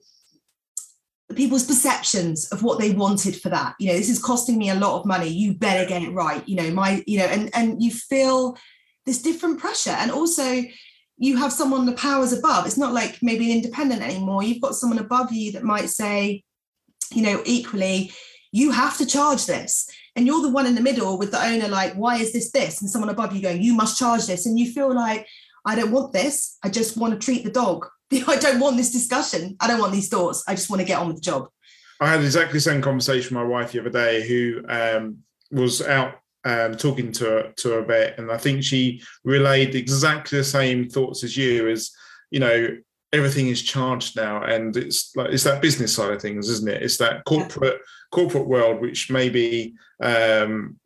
people's 1.39 1.65
perceptions 1.65 2.49
of 2.49 2.65
what 2.65 2.81
they 2.81 2.91
wanted 2.91 3.41
for 3.41 3.49
that. 3.49 3.77
You 3.79 3.87
know 3.87 3.97
this 3.97 4.11
is 4.11 4.19
costing 4.19 4.59
me 4.59 4.71
a 4.71 4.75
lot 4.75 4.99
of 4.99 5.07
money. 5.07 5.29
You 5.29 5.55
better 5.55 5.89
get 5.89 6.03
it 6.03 6.11
right. 6.11 6.47
You 6.49 6.57
know 6.57 6.71
my 6.73 7.05
you 7.07 7.21
know 7.21 7.27
and 7.27 7.49
and 7.55 7.81
you 7.81 7.93
feel 7.93 8.59
this 9.07 9.23
different 9.23 9.61
pressure. 9.61 9.97
And 10.03 10.11
also 10.11 10.65
you 11.17 11.37
have 11.37 11.53
someone 11.53 11.87
the 11.87 11.93
powers 11.93 12.33
above. 12.33 12.67
It's 12.67 12.77
not 12.77 12.93
like 12.93 13.23
maybe 13.23 13.51
an 13.51 13.57
independent 13.57 14.03
anymore. 14.03 14.43
You've 14.43 14.61
got 14.61 14.75
someone 14.75 14.99
above 14.99 15.33
you 15.33 15.53
that 15.53 15.63
might 15.63 15.89
say 15.91 16.43
you 17.13 17.23
know 17.23 17.41
equally 17.47 18.13
you 18.51 18.73
have 18.73 18.99
to 18.99 19.07
charge 19.07 19.47
this. 19.47 19.89
And 20.17 20.27
you're 20.27 20.43
the 20.43 20.51
one 20.51 20.67
in 20.67 20.75
the 20.75 20.81
middle 20.81 21.19
with 21.19 21.31
the 21.31 21.43
owner 21.43 21.69
like 21.69 21.95
why 21.95 22.17
is 22.17 22.33
this 22.33 22.51
this? 22.51 22.83
And 22.83 22.91
someone 22.91 23.11
above 23.11 23.33
you 23.33 23.43
going 23.43 23.63
you 23.63 23.75
must 23.75 23.97
charge 23.97 24.27
this. 24.27 24.45
And 24.45 24.59
you 24.59 24.73
feel 24.73 24.93
like 24.93 25.25
i 25.65 25.77
don't 25.77 25.93
want 25.93 26.13
this. 26.13 26.59
I 26.65 26.69
just 26.69 26.97
want 26.97 27.13
to 27.15 27.25
treat 27.25 27.45
the 27.45 27.59
dog 27.63 27.87
I 28.27 28.37
don't 28.37 28.61
want 28.61 28.77
this 28.77 28.91
discussion. 28.91 29.57
I 29.61 29.67
don't 29.67 29.81
want 29.81 29.93
these 29.93 30.09
thoughts. 30.09 30.45
I 30.49 30.55
just 30.55 30.71
want 30.71 30.81
to 30.81 30.87
get 30.87 30.99
on 30.99 31.09
with 31.09 31.17
the 31.17 31.23
job. 31.23 31.49
I 32.01 32.11
had 32.11 32.23
exactly 32.23 32.55
the 32.55 32.61
same 32.61 32.81
conversation 32.81 33.37
with 33.37 33.45
my 33.45 33.49
wife 33.49 33.73
the 33.73 33.81
other 33.81 33.91
day, 33.91 34.27
who 34.27 34.63
um, 34.69 35.19
was 35.51 35.83
out 35.83 36.15
um, 36.45 36.77
talking 36.77 37.13
to 37.13 37.49
a, 37.49 37.53
to 37.55 37.75
a 37.75 37.85
vet, 37.85 38.19
and 38.19 38.31
I 38.31 38.39
think 38.39 38.63
she 38.63 39.03
relayed 39.25 39.75
exactly 39.75 40.39
the 40.39 40.45
same 40.45 40.89
thoughts 40.89 41.25
as 41.25 41.37
you. 41.37 41.69
As 41.69 41.91
you 42.31 42.41
know, 42.41 42.77
everything 43.13 43.49
is 43.49 43.63
charged 43.63 44.17
now, 44.17 44.43
and 44.43 44.77
it's 44.77 45.15
like 45.17 45.31
it's 45.31 45.45
that 45.45 45.61
business 45.61 45.95
side 45.95 46.13
of 46.13 46.23
things, 46.23 46.49
isn't 46.49 46.69
it? 46.69 46.83
It's 46.83 46.99
that 46.99 47.25
corporate 47.25 47.75
yeah. 47.75 47.87
corporate 48.13 48.47
world 48.47 48.81
which 48.81 49.11
maybe 49.11 49.75
um, 50.01 50.79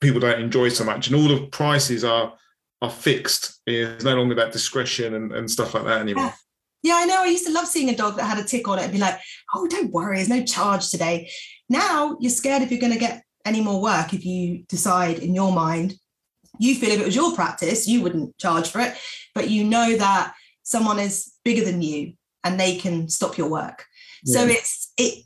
people 0.00 0.20
don't 0.20 0.40
enjoy 0.40 0.68
so 0.68 0.84
much, 0.84 1.06
and 1.06 1.16
all 1.16 1.28
the 1.28 1.46
prices 1.46 2.04
are 2.04 2.34
are 2.82 2.90
fixed. 2.90 3.60
There's 3.66 4.04
no 4.04 4.16
longer 4.16 4.34
that 4.36 4.52
discretion 4.52 5.14
and, 5.14 5.32
and 5.32 5.50
stuff 5.50 5.74
like 5.74 5.84
that 5.84 6.00
anymore. 6.00 6.34
Yeah. 6.82 6.94
I 6.96 7.04
know. 7.04 7.22
I 7.22 7.26
used 7.26 7.46
to 7.46 7.52
love 7.52 7.66
seeing 7.66 7.90
a 7.90 7.96
dog 7.96 8.16
that 8.16 8.24
had 8.24 8.38
a 8.38 8.44
tick 8.44 8.68
on 8.68 8.78
it 8.78 8.84
and 8.84 8.92
be 8.92 8.98
like, 8.98 9.18
oh, 9.54 9.66
don't 9.66 9.92
worry, 9.92 10.16
there's 10.16 10.28
no 10.28 10.44
charge 10.44 10.90
today. 10.90 11.30
Now 11.68 12.16
you're 12.20 12.30
scared 12.30 12.62
if 12.62 12.70
you're 12.70 12.80
going 12.80 12.92
to 12.92 12.98
get 12.98 13.22
any 13.44 13.60
more 13.60 13.80
work 13.80 14.12
if 14.12 14.24
you 14.24 14.64
decide 14.68 15.18
in 15.18 15.34
your 15.34 15.52
mind, 15.52 15.94
you 16.58 16.74
feel 16.74 16.90
if 16.90 17.00
it 17.00 17.06
was 17.06 17.16
your 17.16 17.34
practice, 17.34 17.88
you 17.88 18.02
wouldn't 18.02 18.36
charge 18.38 18.68
for 18.68 18.80
it, 18.80 18.94
but 19.34 19.48
you 19.48 19.64
know 19.64 19.96
that 19.96 20.34
someone 20.62 20.98
is 20.98 21.32
bigger 21.44 21.64
than 21.64 21.80
you 21.80 22.12
and 22.44 22.58
they 22.58 22.76
can 22.76 23.08
stop 23.08 23.38
your 23.38 23.48
work. 23.48 23.86
Yeah. 24.24 24.40
So 24.40 24.46
it's, 24.46 24.92
it, 24.98 25.24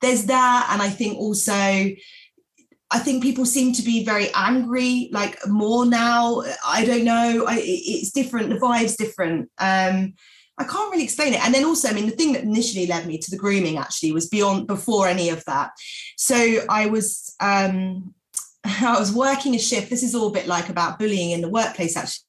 there's 0.00 0.24
that. 0.26 0.68
And 0.72 0.80
I 0.80 0.88
think 0.88 1.18
also, 1.18 1.52
I 1.52 2.98
think 2.98 3.22
people 3.22 3.46
seem 3.46 3.72
to 3.74 3.82
be 3.82 4.04
very 4.04 4.28
angry, 4.34 5.10
like 5.12 5.38
more 5.46 5.86
now. 5.86 6.42
I 6.66 6.84
don't 6.84 7.04
know. 7.04 7.46
I, 7.46 7.60
it's 7.62 8.10
different. 8.10 8.50
The 8.50 8.56
vibe's 8.56 8.96
different. 8.96 9.50
Um, 9.58 10.14
I 10.60 10.64
can't 10.64 10.92
really 10.92 11.04
explain 11.04 11.32
it. 11.32 11.42
And 11.42 11.54
then 11.54 11.64
also, 11.64 11.88
I 11.88 11.94
mean, 11.94 12.04
the 12.04 12.12
thing 12.12 12.34
that 12.34 12.42
initially 12.42 12.86
led 12.86 13.06
me 13.06 13.16
to 13.16 13.30
the 13.30 13.38
grooming 13.38 13.78
actually 13.78 14.12
was 14.12 14.28
beyond 14.28 14.66
before 14.66 15.08
any 15.08 15.30
of 15.30 15.42
that. 15.46 15.70
So 16.18 16.36
I 16.68 16.86
was 16.86 17.34
um 17.40 18.14
I 18.64 18.98
was 18.98 19.10
working 19.12 19.54
a 19.54 19.58
shift. 19.58 19.88
This 19.88 20.02
is 20.02 20.14
all 20.14 20.28
a 20.28 20.32
bit 20.32 20.46
like 20.46 20.68
about 20.68 20.98
bullying 20.98 21.30
in 21.30 21.40
the 21.40 21.48
workplace 21.48 21.96
actually. 21.96 22.26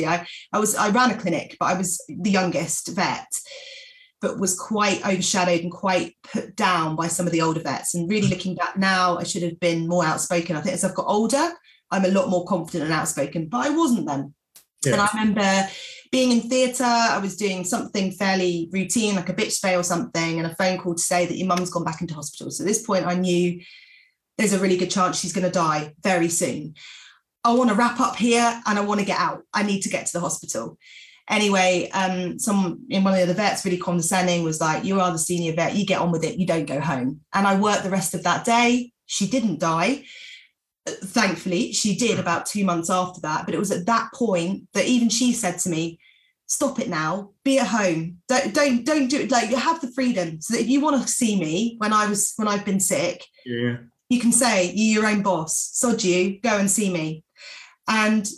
I, 0.00 0.26
I 0.52 0.58
was 0.58 0.74
I 0.74 0.90
ran 0.90 1.12
a 1.12 1.16
clinic, 1.16 1.56
but 1.60 1.66
I 1.66 1.78
was 1.78 2.02
the 2.08 2.30
youngest 2.30 2.88
vet, 2.88 3.28
but 4.20 4.40
was 4.40 4.58
quite 4.58 5.06
overshadowed 5.06 5.60
and 5.60 5.72
quite 5.72 6.16
put 6.24 6.56
down 6.56 6.96
by 6.96 7.06
some 7.06 7.26
of 7.26 7.32
the 7.32 7.42
older 7.42 7.60
vets. 7.60 7.94
And 7.94 8.10
really 8.10 8.28
looking 8.28 8.56
back 8.56 8.76
now, 8.76 9.16
I 9.16 9.22
should 9.22 9.42
have 9.44 9.60
been 9.60 9.86
more 9.86 10.04
outspoken. 10.04 10.56
I 10.56 10.60
think 10.60 10.74
as 10.74 10.84
I've 10.84 10.94
got 10.94 11.06
older, 11.06 11.52
I'm 11.90 12.04
a 12.04 12.10
lot 12.10 12.30
more 12.30 12.44
confident 12.46 12.84
and 12.84 12.92
outspoken, 12.92 13.46
but 13.46 13.66
I 13.66 13.70
wasn't 13.70 14.06
then. 14.06 14.34
Yeah. 14.84 14.92
And 14.92 15.00
I 15.00 15.08
remember 15.14 15.68
being 16.10 16.32
in 16.32 16.48
theatre, 16.48 16.84
I 16.84 17.18
was 17.18 17.36
doing 17.36 17.64
something 17.64 18.12
fairly 18.12 18.68
routine, 18.72 19.14
like 19.14 19.28
a 19.28 19.34
bitch 19.34 19.58
spay 19.58 19.78
or 19.78 19.82
something, 19.82 20.38
and 20.38 20.46
a 20.46 20.54
phone 20.56 20.78
call 20.78 20.94
to 20.94 21.02
say 21.02 21.26
that 21.26 21.36
your 21.36 21.46
mum's 21.46 21.70
gone 21.70 21.84
back 21.84 22.00
into 22.00 22.14
hospital. 22.14 22.50
So 22.50 22.64
at 22.64 22.68
this 22.68 22.82
point, 22.82 23.06
I 23.06 23.14
knew 23.14 23.60
there's 24.36 24.52
a 24.52 24.58
really 24.58 24.76
good 24.76 24.90
chance 24.90 25.18
she's 25.18 25.32
going 25.32 25.46
to 25.46 25.50
die 25.50 25.94
very 26.02 26.28
soon. 26.28 26.74
I 27.44 27.54
want 27.54 27.70
to 27.70 27.76
wrap 27.76 28.00
up 28.00 28.16
here 28.16 28.60
and 28.66 28.78
I 28.78 28.82
want 28.82 29.00
to 29.00 29.06
get 29.06 29.18
out. 29.18 29.42
I 29.52 29.62
need 29.62 29.82
to 29.82 29.88
get 29.88 30.06
to 30.06 30.12
the 30.12 30.20
hospital. 30.20 30.78
Anyway, 31.28 31.90
um, 31.92 32.38
some 32.38 32.86
in 32.88 33.04
one 33.04 33.18
of 33.18 33.28
the 33.28 33.34
vets 33.34 33.64
really 33.64 33.76
condescending 33.76 34.44
was 34.44 34.60
like, 34.60 34.84
"You 34.84 35.00
are 35.00 35.12
the 35.12 35.18
senior 35.18 35.52
vet. 35.52 35.76
You 35.76 35.84
get 35.84 36.00
on 36.00 36.10
with 36.10 36.24
it. 36.24 36.38
You 36.38 36.46
don't 36.46 36.64
go 36.64 36.80
home." 36.80 37.20
And 37.34 37.46
I 37.46 37.58
worked 37.58 37.84
the 37.84 37.90
rest 37.90 38.14
of 38.14 38.22
that 38.22 38.44
day. 38.46 38.92
She 39.06 39.26
didn't 39.26 39.60
die 39.60 40.04
thankfully 40.88 41.72
she 41.72 41.96
did 41.96 42.14
hmm. 42.14 42.20
about 42.20 42.46
two 42.46 42.64
months 42.64 42.90
after 42.90 43.20
that 43.20 43.44
but 43.46 43.54
it 43.54 43.58
was 43.58 43.70
at 43.70 43.86
that 43.86 44.10
point 44.12 44.66
that 44.74 44.86
even 44.86 45.08
she 45.08 45.32
said 45.32 45.58
to 45.58 45.68
me 45.68 45.98
stop 46.48 46.80
it 46.80 46.88
now 46.88 47.30
be 47.44 47.58
at 47.58 47.68
home. 47.68 48.18
Don't 48.26 48.52
don't 48.52 48.84
don't 48.84 49.08
do 49.08 49.20
it. 49.20 49.30
Like 49.30 49.50
you 49.50 49.56
have 49.56 49.80
the 49.80 49.92
freedom 49.92 50.40
so 50.40 50.54
that 50.54 50.62
if 50.62 50.68
you 50.68 50.80
want 50.80 51.00
to 51.00 51.06
see 51.06 51.38
me 51.38 51.76
when 51.78 51.92
i 51.92 52.06
was 52.06 52.32
when 52.36 52.48
i've 52.48 52.64
been 52.64 52.80
sick 52.80 53.24
yeah. 53.46 53.76
you 54.08 54.18
can 54.18 54.32
say 54.32 54.72
you're 54.74 55.02
your 55.02 55.10
own 55.10 55.22
boss. 55.22 55.70
Sod 55.74 56.02
you. 56.02 56.40
Go 56.40 56.58
and 56.58 56.70
see 56.70 56.90
me. 56.90 57.22
And 57.86 58.28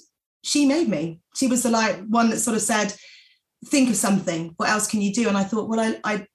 she 0.43 0.67
made 0.67 0.89
me. 0.89 1.21
She 1.35 1.47
was 1.47 1.63
the 1.63 1.71
like 1.71 2.05
one 2.07 2.31
that 2.31 2.41
sort 2.41 2.57
of 2.57 2.63
said 2.63 2.95
think 3.67 3.89
of 3.89 3.97
something. 3.97 4.55
What 4.57 4.69
else 4.69 4.87
can 4.87 5.01
you 5.01 5.13
do? 5.13 5.29
And 5.29 5.39
i 5.39 5.45
thought 5.45 5.69
well 5.69 5.81
i 5.81 5.99
i 6.05 6.27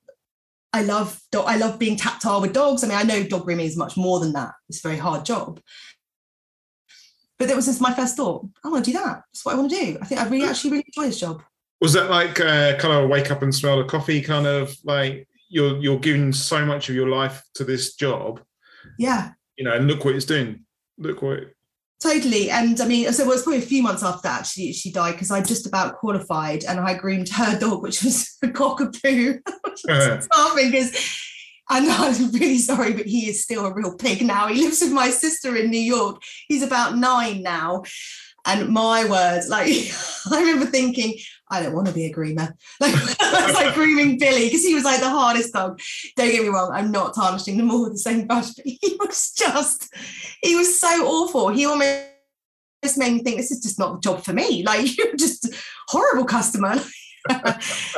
I 0.74 0.82
love 0.82 1.22
I 1.34 1.56
love 1.56 1.80
being 1.80 1.96
tactile 1.96 2.42
with 2.42 2.52
dogs. 2.52 2.84
I 2.84 2.88
mean, 2.88 2.98
I 2.98 3.04
know 3.04 3.24
dog 3.24 3.46
grooming 3.46 3.66
is 3.66 3.78
much 3.78 3.96
more 3.96 4.20
than 4.20 4.34
that. 4.34 4.52
It's 4.68 4.84
a 4.84 4.88
very 4.88 5.00
hard 5.00 5.24
job, 5.24 5.62
but 7.38 7.48
that 7.48 7.56
was 7.56 7.66
just 7.66 7.82
my 7.82 7.94
first 7.94 8.16
thought. 8.16 8.48
I 8.64 8.70
want 8.70 8.86
to 8.86 8.92
do 8.92 8.98
that. 8.98 9.24
That's 9.32 9.46
what 9.46 9.56
I 9.56 9.58
want 9.58 9.72
to 9.72 9.78
do. 9.78 9.98
I 10.02 10.06
think 10.06 10.22
I 10.22 10.28
really 10.28 10.48
actually 10.48 10.72
really 10.72 10.86
enjoy 10.88 11.08
this 11.08 11.20
job. 11.20 11.44
Was 11.82 11.94
that 11.94 12.10
like 12.10 12.40
uh, 12.40 12.78
kind 12.78 12.94
of 12.94 13.10
wake 13.10 13.32
up 13.32 13.42
and 13.42 13.54
smell 13.54 13.78
the 13.78 13.84
coffee 13.84 14.22
kind 14.22 14.48
of 14.48 14.76
like 14.84 15.28
you're 15.50 15.78
you're 15.78 16.00
giving 16.00 16.32
so 16.32 16.66
much 16.66 16.90
of 16.90 16.96
your 16.96 17.10
life 17.10 17.44
to 17.56 17.64
this 17.64 17.96
job? 17.96 18.42
Yeah. 18.98 19.32
You 19.58 19.66
know, 19.66 19.74
and 19.74 19.88
look 19.88 20.06
what 20.06 20.16
it's 20.16 20.26
doing. 20.26 20.66
Look 20.98 21.22
what. 21.22 21.40
It... 21.40 21.56
Totally, 22.02 22.50
and 22.50 22.80
I 22.82 22.88
mean, 22.88 23.12
so 23.12 23.24
it 23.24 23.28
was 23.28 23.44
probably 23.44 23.60
a 23.60 23.66
few 23.66 23.82
months 23.82 24.04
after 24.04 24.28
that 24.28 24.42
actually 24.42 24.74
she 24.74 24.92
died 24.92 25.14
because 25.14 25.32
I 25.32 25.42
just 25.42 25.66
about 25.66 25.98
qualified 25.98 26.66
and 26.66 26.80
I 26.80 26.94
groomed 26.94 27.30
her 27.30 27.58
dog, 27.58 27.82
which 27.82 28.04
was 28.04 28.38
a 28.44 28.48
cockapoo. 28.48 29.40
laughing 29.88 30.72
because 30.72 31.25
and 31.70 31.88
I'm 31.90 32.32
really 32.32 32.60
sorry, 32.60 32.94
but 32.94 33.06
he 33.06 33.30
is 33.30 33.44
still 33.44 33.66
a 33.66 33.74
real 33.74 33.96
pig 33.96 34.26
now. 34.26 34.48
He 34.48 34.62
lives 34.62 34.82
with 34.82 34.92
my 34.92 35.10
sister 35.10 35.56
in 35.56 35.70
New 35.70 35.78
York. 35.78 36.22
He's 36.48 36.64
about 36.64 36.98
nine 36.98 37.42
now. 37.42 37.84
And 38.48 38.70
my 38.70 39.10
words, 39.10 39.50
like 39.50 39.68
I 40.32 40.40
remember 40.40 40.68
thinking, 40.68 41.18
I 41.50 41.64
don't 41.64 41.74
want 41.74 41.88
to 41.88 41.94
be 41.94 42.06
a 42.06 42.14
groomer. 42.14 42.54
Like 42.80 42.94
I 43.20 43.52
like 43.52 43.74
grooming 43.74 44.20
Billy 44.20 44.46
because 44.46 44.64
he 44.64 44.76
was 44.76 44.84
like 44.84 45.00
the 45.00 45.10
hardest 45.10 45.54
dog. 45.54 45.80
Don't 46.16 46.32
get 46.32 46.44
me 46.44 46.50
wrong, 46.50 46.72
I'm 46.72 46.92
not 46.92 47.16
tarnishing 47.16 47.58
them 47.58 47.72
all 47.72 47.84
with 47.84 47.94
the 47.94 48.00
same 48.00 48.28
brush, 48.28 48.52
but 48.52 48.66
he 48.66 48.98
was 49.00 49.32
just, 49.32 49.94
he 50.42 50.56
was 50.56 50.80
so 50.80 51.08
awful. 51.08 51.50
He 51.50 51.66
almost 51.66 52.06
made 52.98 53.14
me 53.14 53.24
think 53.24 53.38
this 53.38 53.52
is 53.52 53.64
just 53.64 53.80
not 53.80 53.94
the 53.94 54.00
job 54.02 54.24
for 54.24 54.34
me. 54.34 54.64
Like 54.64 54.96
you're 54.98 55.16
just 55.16 55.48
horrible 55.88 56.26
customer. 56.26 56.80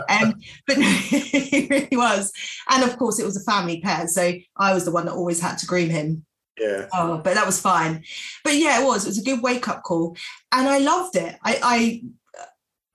um, 0.09 0.33
but 0.65 0.77
it 0.79 1.69
really 1.69 1.97
was. 1.97 2.31
And 2.69 2.83
of 2.83 2.97
course, 2.97 3.19
it 3.19 3.25
was 3.25 3.37
a 3.37 3.51
family 3.51 3.81
pet. 3.81 4.09
So 4.09 4.33
I 4.57 4.73
was 4.73 4.85
the 4.85 4.91
one 4.91 5.05
that 5.05 5.13
always 5.13 5.39
had 5.39 5.57
to 5.59 5.65
groom 5.65 5.89
him. 5.89 6.25
Yeah. 6.59 6.87
Oh, 6.93 7.21
but 7.23 7.35
that 7.35 7.45
was 7.45 7.61
fine. 7.61 8.03
But 8.43 8.55
yeah, 8.55 8.81
it 8.81 8.85
was. 8.85 9.05
It 9.05 9.09
was 9.09 9.19
a 9.19 9.23
good 9.23 9.43
wake 9.43 9.67
up 9.67 9.83
call. 9.83 10.17
And 10.51 10.67
I 10.67 10.79
loved 10.79 11.15
it. 11.15 11.35
I, 11.43 11.59
I 11.61 12.01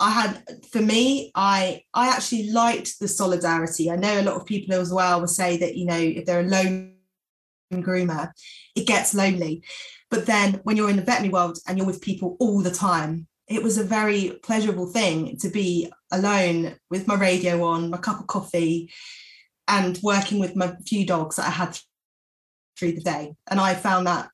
I 0.01 0.11
had 0.11 0.43
for 0.73 0.83
me, 0.83 1.31
I 1.37 1.83
I 1.95 2.09
actually 2.09 2.51
liked 2.51 2.99
the 2.99 3.07
solidarity. 3.07 3.89
I 3.89 3.97
know 3.97 4.21
a 4.21 4.23
lot 4.23 4.35
of 4.35 4.47
people 4.47 4.75
as 4.75 4.93
well 4.93 5.21
will 5.21 5.29
say 5.29 5.59
that, 5.59 5.77
you 5.77 5.87
know, 5.87 5.97
if 5.97 6.27
they're 6.27 6.41
a 6.41 6.43
lone 6.43 6.97
groomer, 7.73 8.33
it 8.75 8.87
gets 8.87 9.15
lonely. 9.15 9.63
But 10.11 10.27
then 10.27 10.61
when 10.65 10.77
you're 10.77 10.91
in 10.91 10.97
the 10.97 11.03
veterinary 11.03 11.33
world 11.33 11.59
and 11.67 11.79
you're 11.79 11.87
with 11.87 12.03
people 12.03 12.37
all 12.41 12.61
the 12.61 12.71
time, 12.71 13.29
it 13.55 13.63
was 13.63 13.79
a 13.79 13.85
very 13.85 14.39
pleasurable 14.43 14.87
thing 14.87 15.37
to 15.39 15.49
be 15.49 15.91
alone 16.11 16.77
with 16.91 17.07
my 17.07 17.15
radio 17.15 17.63
on, 17.65 17.91
my 17.91 17.99
cup 17.99 18.21
of 18.21 18.27
coffee, 18.27 18.91
and 19.69 19.99
working 20.03 20.39
with 20.39 20.57
my 20.57 20.75
few 20.87 21.07
dogs 21.07 21.37
that 21.37 21.47
I 21.47 21.51
had 21.51 21.79
through 22.79 22.93
the 22.93 23.01
day. 23.01 23.35
And 23.49 23.61
I 23.61 23.75
found 23.75 24.07
that 24.07 24.29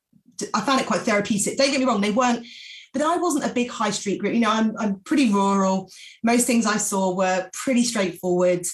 I 0.53 0.61
found 0.61 0.79
it 0.81 0.87
quite 0.87 1.01
therapeutic. 1.01 1.57
Don't 1.57 1.71
get 1.71 1.79
me 1.79 1.85
wrong, 1.85 2.01
they 2.01 2.11
weren't, 2.11 2.45
but 2.93 3.01
I 3.01 3.17
wasn't 3.17 3.45
a 3.45 3.53
big 3.53 3.69
high 3.69 3.91
street 3.91 4.19
group. 4.19 4.33
You 4.33 4.39
know, 4.39 4.51
I'm 4.51 4.75
I'm 4.77 4.99
pretty 5.01 5.31
rural. 5.31 5.91
Most 6.23 6.47
things 6.47 6.65
I 6.65 6.77
saw 6.77 7.15
were 7.15 7.49
pretty 7.53 7.83
straightforward. 7.83 8.65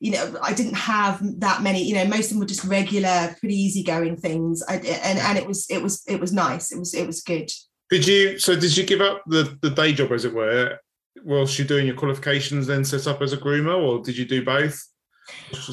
You 0.00 0.12
know, 0.12 0.36
I 0.42 0.52
didn't 0.52 0.74
have 0.74 1.20
that 1.40 1.62
many. 1.62 1.82
You 1.82 1.94
know, 1.94 2.06
most 2.06 2.26
of 2.26 2.30
them 2.30 2.40
were 2.40 2.46
just 2.46 2.64
regular, 2.64 3.34
pretty 3.40 3.56
easygoing 3.56 4.16
things. 4.16 4.62
I, 4.68 4.76
and 4.76 5.18
and 5.18 5.38
it 5.38 5.46
was 5.46 5.66
it 5.70 5.82
was 5.82 6.02
it 6.06 6.20
was 6.20 6.32
nice. 6.32 6.72
It 6.72 6.78
was 6.78 6.94
it 6.94 7.06
was 7.06 7.22
good. 7.22 7.50
Did 7.90 8.06
you? 8.06 8.38
So 8.38 8.58
did 8.58 8.76
you 8.76 8.84
give 8.84 9.00
up 9.00 9.22
the 9.26 9.56
the 9.60 9.70
day 9.70 9.92
job, 9.92 10.12
as 10.12 10.24
it 10.24 10.34
were, 10.34 10.78
whilst 11.22 11.58
you're 11.58 11.66
doing 11.66 11.86
your 11.86 11.96
qualifications, 11.96 12.66
then 12.66 12.84
set 12.84 13.06
up 13.06 13.22
as 13.22 13.32
a 13.32 13.36
groomer, 13.36 13.76
or 13.76 14.02
did 14.02 14.16
you 14.16 14.24
do 14.24 14.44
both? 14.44 14.80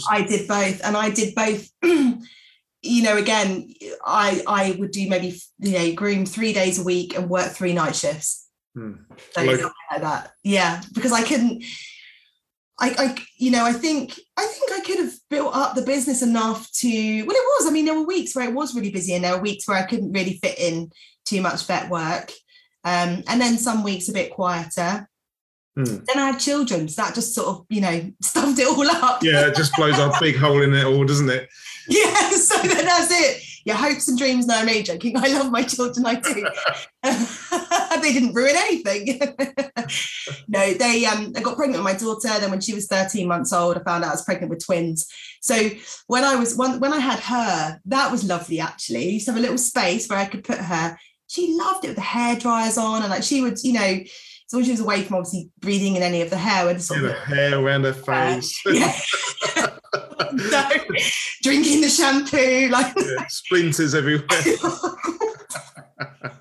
I 0.10 0.22
did 0.22 0.48
both, 0.48 0.84
and 0.84 0.96
I 0.96 1.10
did 1.10 1.36
both. 1.36 1.70
you 2.82 3.04
know, 3.04 3.18
again, 3.18 3.74
I 4.06 4.44
I 4.48 4.76
would 4.80 4.92
do 4.92 5.08
maybe 5.10 5.40
you 5.60 5.72
know 5.72 5.94
groom 5.94 6.26
three 6.26 6.54
days 6.54 6.80
a 6.80 6.84
week 6.84 7.16
and 7.16 7.30
work 7.30 7.52
three 7.52 7.74
night 7.74 7.96
shifts. 7.96 8.48
Hmm. 8.74 8.94
like, 9.36 9.62
like 9.92 10.02
that, 10.02 10.32
yeah, 10.44 10.82
because 10.94 11.12
I 11.12 11.24
couldn't. 11.24 11.64
I, 12.80 12.96
I, 12.98 13.16
you 13.38 13.52
know, 13.52 13.64
I 13.64 13.74
think 13.74 14.20
I 14.38 14.46
think 14.46 14.72
I 14.72 14.80
could 14.80 15.00
have 15.00 15.14
built 15.30 15.54
up 15.54 15.76
the 15.76 15.84
business 15.84 16.22
enough 16.22 16.72
to. 16.78 17.24
Well, 17.24 17.36
it 17.36 17.60
was. 17.60 17.68
I 17.68 17.72
mean, 17.72 17.86
there 17.86 17.94
were 17.94 18.08
weeks 18.08 18.36
where 18.36 18.48
it 18.48 18.56
was 18.56 18.74
really 18.74 18.92
busy, 18.92 19.14
and 19.14 19.24
there 19.24 19.36
were 19.36 19.42
weeks 19.42 19.68
where 19.68 19.78
I 19.78 19.84
couldn't 19.86 20.14
really 20.14 20.40
fit 20.42 20.58
in 20.58 20.92
too 21.26 21.42
much 21.42 21.66
vet 21.66 21.90
work. 21.90 22.32
Um, 22.84 23.24
and 23.28 23.40
then 23.40 23.58
some 23.58 23.84
weeks 23.84 24.10
a 24.10 24.14
bit 24.14 24.32
quieter. 24.32 25.08
Mm. 25.78 26.06
Then 26.06 26.18
I 26.18 26.32
had 26.32 26.40
children, 26.40 26.90
so 26.90 27.02
that 27.02 27.16
just 27.16 27.34
sort 27.34 27.48
of, 27.48 27.66
you 27.70 27.82
know, 27.82 28.12
stuffed 28.22 28.60
it 28.60 28.68
all 28.68 28.90
up. 28.90 29.24
Yeah, 29.24 29.48
it 29.48 29.56
just 29.56 29.76
blows 29.76 29.98
a 29.98 30.12
big 30.20 30.36
hole 30.36 30.62
in 30.62 30.74
it 30.74 30.86
all, 30.86 31.06
doesn't 31.06 31.30
it? 31.30 31.50
Yeah, 31.88 32.30
so 32.30 32.62
then 32.62 32.86
that's 32.86 33.12
it. 33.12 33.44
Your 33.66 33.76
hopes 33.76 34.08
and 34.08 34.18
dreams. 34.18 34.46
No, 34.46 34.56
I'm 34.56 34.84
joking. 34.84 35.18
I 35.18 35.28
love 35.30 35.52
my 35.52 35.64
children. 35.64 36.06
I 36.06 36.16
do. 36.16 36.48
they 38.02 38.14
didn't 38.14 38.36
ruin 38.36 38.56
anything. 38.56 39.20
no, 40.48 40.74
they 40.74 41.06
um, 41.06 41.34
I 41.36 41.42
got 41.42 41.58
pregnant 41.58 41.84
with 41.84 41.94
my 41.94 42.00
daughter. 42.00 42.40
Then 42.40 42.52
when 42.52 42.62
she 42.62 42.76
was 42.76 42.88
13 42.88 43.28
months 43.28 43.52
old, 43.52 43.78
I 43.78 43.84
found 43.84 44.04
out 44.04 44.10
I 44.10 44.14
was 44.14 44.24
pregnant 44.24 44.52
with 44.52 44.64
twins. 44.64 45.08
So 45.42 45.70
when 46.06 46.24
I 46.24 46.36
was 46.36 46.56
when, 46.56 46.80
when 46.80 46.94
I 46.94 47.00
had 47.00 47.20
her, 47.20 47.80
that 47.86 48.12
was 48.12 48.24
lovely. 48.24 48.60
Actually, 48.60 49.08
I 49.08 49.12
used 49.14 49.26
to 49.26 49.32
have 49.32 49.40
a 49.40 49.42
little 49.42 49.58
space 49.58 50.08
where 50.08 50.20
I 50.20 50.26
could 50.26 50.44
put 50.44 50.60
her. 50.60 50.98
She 51.32 51.56
loved 51.56 51.86
it 51.86 51.90
with 51.90 51.96
the 51.96 52.02
hair 52.02 52.36
dryers 52.36 52.78
on, 52.78 53.02
and 53.02 53.10
like 53.10 53.24
she 53.24 53.42
would, 53.42 53.58
you 53.64 53.74
know 53.74 54.00
so 54.52 54.58
when 54.58 54.66
she 54.66 54.72
was 54.72 54.82
away 54.82 55.04
from 55.04 55.16
obviously 55.16 55.50
breathing 55.62 55.96
in 55.96 56.04
any 56.04 56.22
of 56.22 56.30
the 56.30 56.36
hair 56.36 56.68
and 56.68 56.84
sort 56.84 57.00
of 57.00 57.06
the 57.06 57.14
hair 57.14 57.58
around 57.58 57.86
her 57.86 57.94
face. 57.94 58.62
Yeah. 58.70 58.94
no, 60.34 60.70
drinking 61.42 61.80
the 61.80 61.88
shampoo, 61.88 62.68
like 62.68 62.94
yeah, 62.98 63.28
splinters 63.28 63.96
everywhere. 63.96 64.28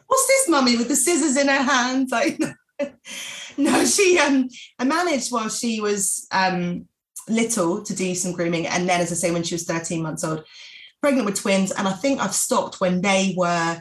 What's 0.06 0.26
this 0.26 0.48
mummy 0.48 0.76
with 0.76 0.88
the 0.88 0.96
scissors 0.96 1.36
in 1.36 1.46
her 1.46 1.62
hands? 1.62 2.10
Like 2.10 2.40
no, 3.56 3.84
she 3.84 4.18
um 4.18 4.48
I 4.80 4.84
managed 4.84 5.30
while 5.30 5.48
she 5.48 5.80
was 5.80 6.26
um 6.32 6.86
little 7.28 7.84
to 7.84 7.94
do 7.94 8.16
some 8.16 8.32
grooming. 8.32 8.66
And 8.66 8.88
then 8.88 9.00
as 9.00 9.12
I 9.12 9.14
say, 9.14 9.30
when 9.30 9.44
she 9.44 9.54
was 9.54 9.66
13 9.66 10.02
months 10.02 10.24
old, 10.24 10.44
pregnant 11.00 11.26
with 11.26 11.40
twins. 11.40 11.70
And 11.70 11.86
I 11.86 11.92
think 11.92 12.20
I've 12.20 12.34
stopped 12.34 12.80
when 12.80 13.02
they 13.02 13.34
were 13.36 13.78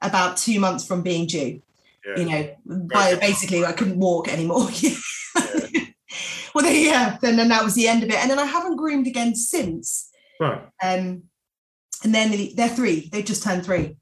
about 0.00 0.36
two 0.36 0.60
months 0.60 0.86
from 0.86 1.02
being 1.02 1.26
due 1.26 1.60
yeah. 2.08 2.22
you 2.22 2.30
know, 2.30 2.86
by 2.86 3.14
basically 3.16 3.64
I 3.64 3.72
couldn't 3.72 3.98
walk 3.98 4.28
anymore. 4.28 4.68
yeah. 4.80 4.94
well, 6.54 6.64
then, 6.64 6.84
yeah, 6.84 7.18
then, 7.20 7.36
then 7.36 7.48
that 7.48 7.64
was 7.64 7.74
the 7.74 7.88
end 7.88 8.02
of 8.02 8.10
it. 8.10 8.16
And 8.16 8.30
then 8.30 8.38
I 8.38 8.44
haven't 8.44 8.76
groomed 8.76 9.06
again 9.06 9.34
since. 9.34 10.10
Right. 10.40 10.62
Um, 10.82 11.24
and 12.04 12.14
then 12.14 12.50
they're 12.54 12.68
three, 12.68 13.08
they've 13.10 13.24
just 13.24 13.42
turned 13.42 13.64
three. 13.64 13.96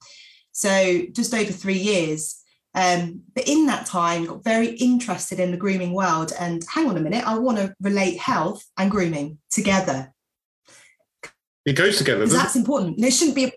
So 0.53 1.03
just 1.13 1.35
over 1.35 1.53
three 1.53 1.79
years. 1.79 2.43
Um, 2.75 3.23
but 3.35 3.49
in 3.49 3.67
that 3.67 3.87
time, 3.87 4.27
got 4.27 4.45
very 4.45 4.69
interested 4.69 5.41
in 5.41 5.51
the 5.51 5.57
grooming 5.57 5.95
world. 5.95 6.33
And 6.39 6.63
hang 6.69 6.89
on 6.89 6.97
a 6.99 7.01
minute, 7.01 7.27
I 7.27 7.39
want 7.39 7.57
to 7.59 7.75
relate 7.81 8.19
health 8.19 8.65
and 8.77 8.91
grooming 8.91 9.39
together. 9.51 10.13
It 11.65 11.75
goes 11.75 11.97
together. 11.99 12.27
That's 12.27 12.55
important. 12.55 13.01
There 13.01 13.11
shouldn't 13.11 13.35
be 13.35 13.53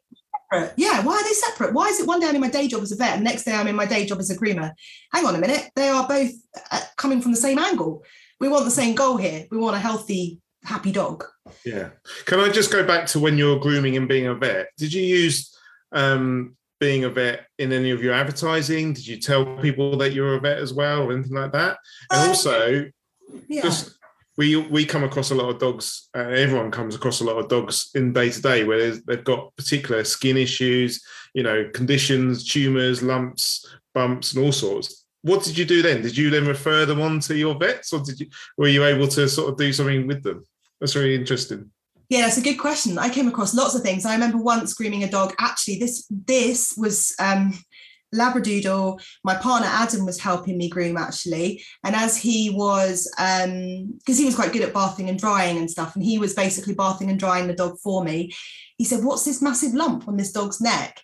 separate. 0.51 0.73
Yeah, 0.77 1.03
why 1.03 1.13
are 1.13 1.23
they 1.23 1.33
separate? 1.33 1.73
Why 1.73 1.87
is 1.87 1.99
it 1.99 2.07
one 2.07 2.19
day 2.19 2.27
I'm 2.27 2.35
in 2.35 2.41
my 2.41 2.49
day 2.49 2.67
job 2.67 2.81
as 2.81 2.91
a 2.91 2.95
vet 2.95 3.15
and 3.15 3.23
next 3.23 3.43
day 3.43 3.53
I'm 3.53 3.67
in 3.67 3.75
my 3.75 3.85
day 3.85 4.05
job 4.05 4.19
as 4.19 4.29
a 4.29 4.37
groomer? 4.37 4.71
Hang 5.13 5.25
on 5.25 5.35
a 5.35 5.39
minute, 5.39 5.69
they 5.75 5.89
are 5.89 6.07
both 6.07 6.31
uh, 6.71 6.81
coming 6.97 7.21
from 7.21 7.31
the 7.31 7.37
same 7.37 7.59
angle. 7.59 8.03
We 8.39 8.47
want 8.47 8.65
the 8.65 8.71
same 8.71 8.95
goal 8.95 9.17
here. 9.17 9.45
We 9.51 9.57
want 9.57 9.75
a 9.75 9.79
healthy, 9.79 10.39
happy 10.63 10.91
dog. 10.91 11.25
Yeah. 11.65 11.89
Can 12.25 12.39
I 12.39 12.49
just 12.49 12.71
go 12.71 12.85
back 12.85 13.05
to 13.07 13.19
when 13.19 13.37
you're 13.37 13.59
grooming 13.59 13.97
and 13.97 14.07
being 14.07 14.27
a 14.27 14.35
vet? 14.35 14.67
Did 14.77 14.93
you 14.93 15.03
use 15.03 15.55
um, 15.91 16.55
being 16.79 17.03
a 17.03 17.09
vet 17.09 17.47
in 17.57 17.73
any 17.73 17.91
of 17.91 18.01
your 18.01 18.13
advertising? 18.13 18.93
Did 18.93 19.05
you 19.05 19.17
tell 19.17 19.57
people 19.57 19.97
that 19.97 20.13
you're 20.13 20.35
a 20.35 20.39
vet 20.39 20.57
as 20.59 20.73
well, 20.73 21.03
or 21.03 21.11
anything 21.13 21.33
like 21.33 21.51
that? 21.51 21.77
And 22.11 22.21
Um, 22.21 22.29
also, 22.29 22.85
Yeah. 23.47 23.61
just 23.61 23.98
we 24.39 24.55
we 24.55 24.85
come 24.85 25.03
across 25.03 25.31
a 25.31 25.35
lot 25.35 25.49
of 25.49 25.59
dogs. 25.59 26.07
Everyone 26.15 26.71
comes 26.71 26.95
across 26.95 27.19
a 27.19 27.25
lot 27.25 27.35
of 27.35 27.49
dogs 27.49 27.91
in 27.93 28.13
day 28.13 28.29
to 28.29 28.41
day 28.41 28.63
where 28.63 28.95
they've 28.95 29.23
got 29.25 29.53
particular 29.57 30.05
skin 30.05 30.37
issues, 30.37 31.03
you 31.33 31.43
know, 31.43 31.69
conditions, 31.73 32.47
tumors, 32.47 33.03
lumps, 33.03 33.67
bumps, 33.93 34.33
and 34.33 34.45
all 34.45 34.53
sorts. 34.53 35.05
What 35.23 35.43
did 35.43 35.57
you 35.57 35.65
do 35.65 35.81
then? 35.81 36.01
Did 36.01 36.17
you 36.17 36.29
then 36.29 36.47
refer 36.47 36.85
them 36.85 37.01
on 37.01 37.19
to 37.19 37.35
your 37.35 37.53
vets, 37.59 37.91
or 37.91 37.99
did 37.99 38.21
you 38.21 38.27
were 38.57 38.69
you 38.69 38.85
able 38.85 39.09
to 39.09 39.27
sort 39.27 39.51
of 39.51 39.57
do 39.57 39.73
something 39.73 40.07
with 40.07 40.23
them? 40.23 40.45
That's 40.79 40.95
really 40.95 41.15
interesting. 41.15 41.69
Yeah, 42.07 42.21
that's 42.21 42.37
a 42.37 42.41
good 42.41 42.57
question. 42.57 42.97
I 42.97 43.09
came 43.09 43.27
across 43.27 43.53
lots 43.53 43.75
of 43.75 43.81
things. 43.81 44.05
I 44.05 44.13
remember 44.13 44.37
once 44.37 44.73
grooming 44.73 45.03
a 45.03 45.11
dog. 45.11 45.35
Actually, 45.37 45.79
this 45.79 46.07
this 46.09 46.75
was 46.77 47.13
um, 47.19 47.53
Labradoodle. 48.13 49.01
My 49.23 49.35
partner 49.35 49.67
Adam 49.69 50.05
was 50.05 50.19
helping 50.19 50.57
me 50.57 50.69
groom 50.69 50.97
actually, 50.97 51.63
and 51.83 51.95
as 51.95 52.17
he 52.17 52.49
was, 52.49 53.11
um 53.19 53.93
because 53.99 54.17
he 54.17 54.25
was 54.25 54.35
quite 54.35 54.53
good 54.53 54.63
at 54.63 54.73
bathing 54.73 55.09
and 55.09 55.19
drying 55.19 55.57
and 55.57 55.69
stuff, 55.69 55.95
and 55.95 56.03
he 56.03 56.19
was 56.19 56.33
basically 56.33 56.73
bathing 56.73 57.09
and 57.09 57.19
drying 57.19 57.47
the 57.47 57.53
dog 57.53 57.77
for 57.79 58.03
me. 58.03 58.31
He 58.77 58.85
said, 58.85 59.03
"What's 59.03 59.25
this 59.25 59.41
massive 59.41 59.73
lump 59.73 60.07
on 60.07 60.17
this 60.17 60.31
dog's 60.31 60.61
neck?" 60.61 61.01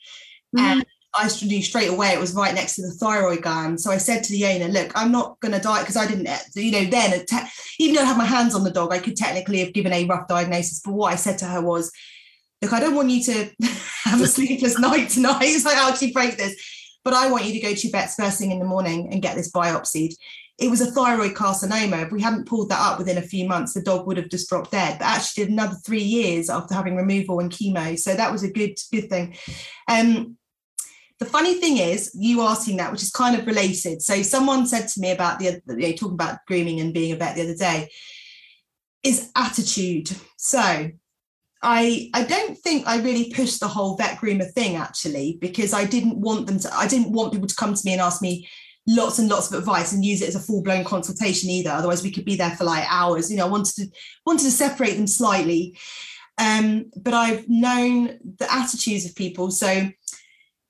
And 0.57 0.85
I 1.17 1.29
knew 1.43 1.61
straight 1.61 1.89
away 1.89 2.09
it 2.09 2.19
was 2.19 2.33
right 2.33 2.53
next 2.53 2.75
to 2.75 2.81
the 2.81 2.91
thyroid 2.91 3.41
gland. 3.41 3.79
So 3.79 3.91
I 3.91 3.97
said 3.97 4.23
to 4.23 4.31
the 4.31 4.45
owner, 4.45 4.67
"Look, 4.67 4.91
I'm 4.95 5.11
not 5.11 5.39
going 5.39 5.53
to 5.53 5.59
die 5.59 5.81
because 5.81 5.97
I 5.97 6.07
didn't, 6.07 6.29
you 6.55 6.71
know, 6.71 6.85
then 6.85 7.25
te- 7.25 7.49
even 7.79 7.95
though 7.95 8.01
I 8.01 8.05
had 8.05 8.17
my 8.17 8.25
hands 8.25 8.55
on 8.55 8.63
the 8.63 8.71
dog, 8.71 8.91
I 8.91 8.99
could 8.99 9.15
technically 9.15 9.59
have 9.59 9.73
given 9.73 9.93
a 9.93 10.05
rough 10.05 10.27
diagnosis. 10.27 10.81
But 10.83 10.93
what 10.93 11.13
I 11.13 11.15
said 11.15 11.37
to 11.39 11.45
her 11.45 11.61
was, 11.61 11.91
look, 12.61 12.73
I 12.73 12.79
don't 12.79 12.95
want 12.95 13.09
you 13.09 13.23
to 13.23 13.49
have 14.03 14.21
a 14.21 14.27
sleepless 14.35 14.79
night 14.79 15.09
tonight. 15.09 15.37
It's 15.41 15.65
like, 15.65 15.77
I'll 15.77 15.91
actually 15.91 16.11
break 16.11 16.37
this. 16.37 16.55
But 17.05 17.13
I 17.13 17.31
want 17.31 17.45
you 17.45 17.53
to 17.53 17.59
go 17.59 17.73
to 17.73 17.87
your 17.87 17.91
vets 17.91 18.15
first 18.15 18.39
thing 18.39 18.51
in 18.51 18.59
the 18.59 18.65
morning 18.65 19.09
and 19.11 19.21
get 19.21 19.35
this 19.35 19.51
biopsied. 19.51 20.15
It 20.57 20.69
was 20.69 20.81
a 20.81 20.91
thyroid 20.91 21.33
carcinoma. 21.35 22.05
If 22.05 22.11
we 22.11 22.21
hadn't 22.21 22.47
pulled 22.47 22.69
that 22.69 22.79
up 22.79 22.97
within 22.97 23.17
a 23.17 23.21
few 23.21 23.47
months, 23.47 23.73
the 23.73 23.81
dog 23.81 24.07
would 24.07 24.17
have 24.17 24.29
just 24.29 24.49
dropped 24.49 24.71
dead. 24.71 24.99
But 24.99 25.05
actually 25.05 25.45
did 25.45 25.51
another 25.51 25.75
three 25.85 26.03
years 26.03 26.49
after 26.49 26.73
having 26.73 26.95
removal 26.95 27.39
and 27.39 27.51
chemo. 27.51 27.97
So 27.97 28.15
that 28.15 28.31
was 28.31 28.43
a 28.43 28.51
good, 28.51 28.77
good 28.91 29.09
thing. 29.09 29.35
Um, 29.87 30.37
the 31.19 31.25
funny 31.25 31.53
thing 31.55 31.77
is, 31.77 32.11
you 32.13 32.41
asking 32.41 32.77
that, 32.77 32.91
which 32.91 33.03
is 33.03 33.11
kind 33.11 33.39
of 33.39 33.45
related. 33.45 34.01
So 34.01 34.21
someone 34.21 34.65
said 34.65 34.87
to 34.89 34.99
me 34.99 35.11
about 35.11 35.39
the, 35.39 35.61
you 35.67 35.75
know, 35.75 35.91
talking 35.91 36.13
about 36.13 36.39
grooming 36.47 36.79
and 36.79 36.93
being 36.93 37.11
a 37.11 37.15
vet 37.15 37.35
the 37.35 37.43
other 37.43 37.55
day, 37.55 37.89
is 39.03 39.29
attitude. 39.35 40.11
So 40.37 40.89
I 41.65 42.11
I 42.13 42.23
don't 42.23 42.55
think 42.55 42.87
I 42.87 43.01
really 43.01 43.33
pushed 43.33 43.59
the 43.59 43.67
whole 43.67 43.97
vet 43.97 44.19
groomer 44.19 44.49
thing 44.53 44.75
actually 44.75 45.39
because 45.41 45.73
I 45.73 45.83
didn't 45.83 46.17
want 46.21 46.45
them 46.45 46.59
to 46.59 46.73
I 46.73 46.87
didn't 46.87 47.11
want 47.11 47.33
people 47.33 47.47
to 47.47 47.55
come 47.55 47.73
to 47.73 47.81
me 47.83 47.93
and 47.93 48.01
ask 48.01 48.21
me 48.21 48.47
lots 48.87 49.17
and 49.17 49.27
lots 49.27 49.51
of 49.51 49.57
advice 49.57 49.91
and 49.91 50.05
use 50.05 50.21
it 50.21 50.29
as 50.29 50.35
a 50.35 50.39
full-blown 50.39 50.83
consultation 50.83 51.49
either. 51.49 51.71
Otherwise 51.71 52.03
we 52.03 52.11
could 52.11 52.23
be 52.23 52.35
there 52.35 52.51
for 52.51 52.65
like 52.65 52.85
hours. 52.87 53.31
You 53.31 53.37
know 53.37 53.47
I 53.47 53.49
wanted 53.49 53.73
to 53.75 53.87
wanted 54.27 54.43
to 54.43 54.51
separate 54.51 54.95
them 54.95 55.07
slightly. 55.07 55.75
Um 56.37 56.91
but 56.95 57.15
I've 57.15 57.49
known 57.49 58.19
the 58.37 58.47
attitudes 58.53 59.07
of 59.07 59.15
people. 59.15 59.49
So 59.49 59.89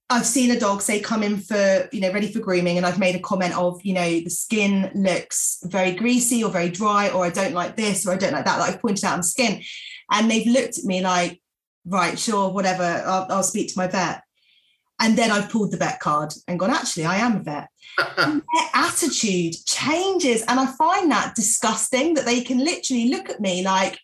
I've 0.09 0.25
seen 0.25 0.51
a 0.51 0.59
dog 0.59 0.81
say 0.81 0.99
come 0.99 1.23
in 1.23 1.37
for 1.37 1.89
you 1.91 1.99
know 1.99 2.13
ready 2.13 2.31
for 2.31 2.39
grooming 2.39 2.77
and 2.77 2.85
I've 2.85 2.99
made 2.99 3.15
a 3.15 3.19
comment 3.19 3.57
of 3.57 3.83
you 3.83 3.93
know 3.93 4.07
the 4.07 4.29
skin 4.29 4.91
looks 4.93 5.59
very 5.63 5.93
greasy 5.93 6.43
or 6.43 6.51
very 6.51 6.69
dry 6.69 7.09
or 7.09 7.25
I 7.25 7.31
don't 7.31 7.53
like 7.53 7.75
this 7.75 8.05
or 8.05 8.13
I 8.13 8.17
don't 8.17 8.33
like 8.33 8.45
that 8.45 8.59
that 8.59 8.69
I've 8.69 8.81
pointed 8.81 9.03
out 9.03 9.15
on 9.15 9.23
skin. 9.23 9.63
And 10.11 10.29
they've 10.29 10.45
looked 10.45 10.77
at 10.77 10.83
me 10.83 11.01
like 11.01 11.41
right 11.85 12.19
sure 12.19 12.51
whatever 12.51 12.83
I'll, 12.83 13.25
I'll 13.29 13.43
speak 13.43 13.69
to 13.69 13.79
my 13.79 13.87
vet. 13.87 14.21
And 14.99 15.17
then 15.17 15.31
I've 15.31 15.49
pulled 15.49 15.71
the 15.71 15.77
vet 15.77 15.99
card 15.99 16.33
and 16.47 16.59
gone 16.59 16.69
actually 16.69 17.05
I 17.05 17.17
am 17.17 17.37
a 17.37 17.43
vet. 17.43 17.69
Their 18.17 18.41
attitude 18.75 19.55
changes 19.65 20.43
and 20.47 20.59
I 20.59 20.67
find 20.67 21.09
that 21.09 21.33
disgusting 21.33 22.13
that 22.13 22.25
they 22.25 22.41
can 22.41 22.59
literally 22.59 23.09
look 23.09 23.29
at 23.31 23.41
me 23.41 23.63
like 23.63 23.99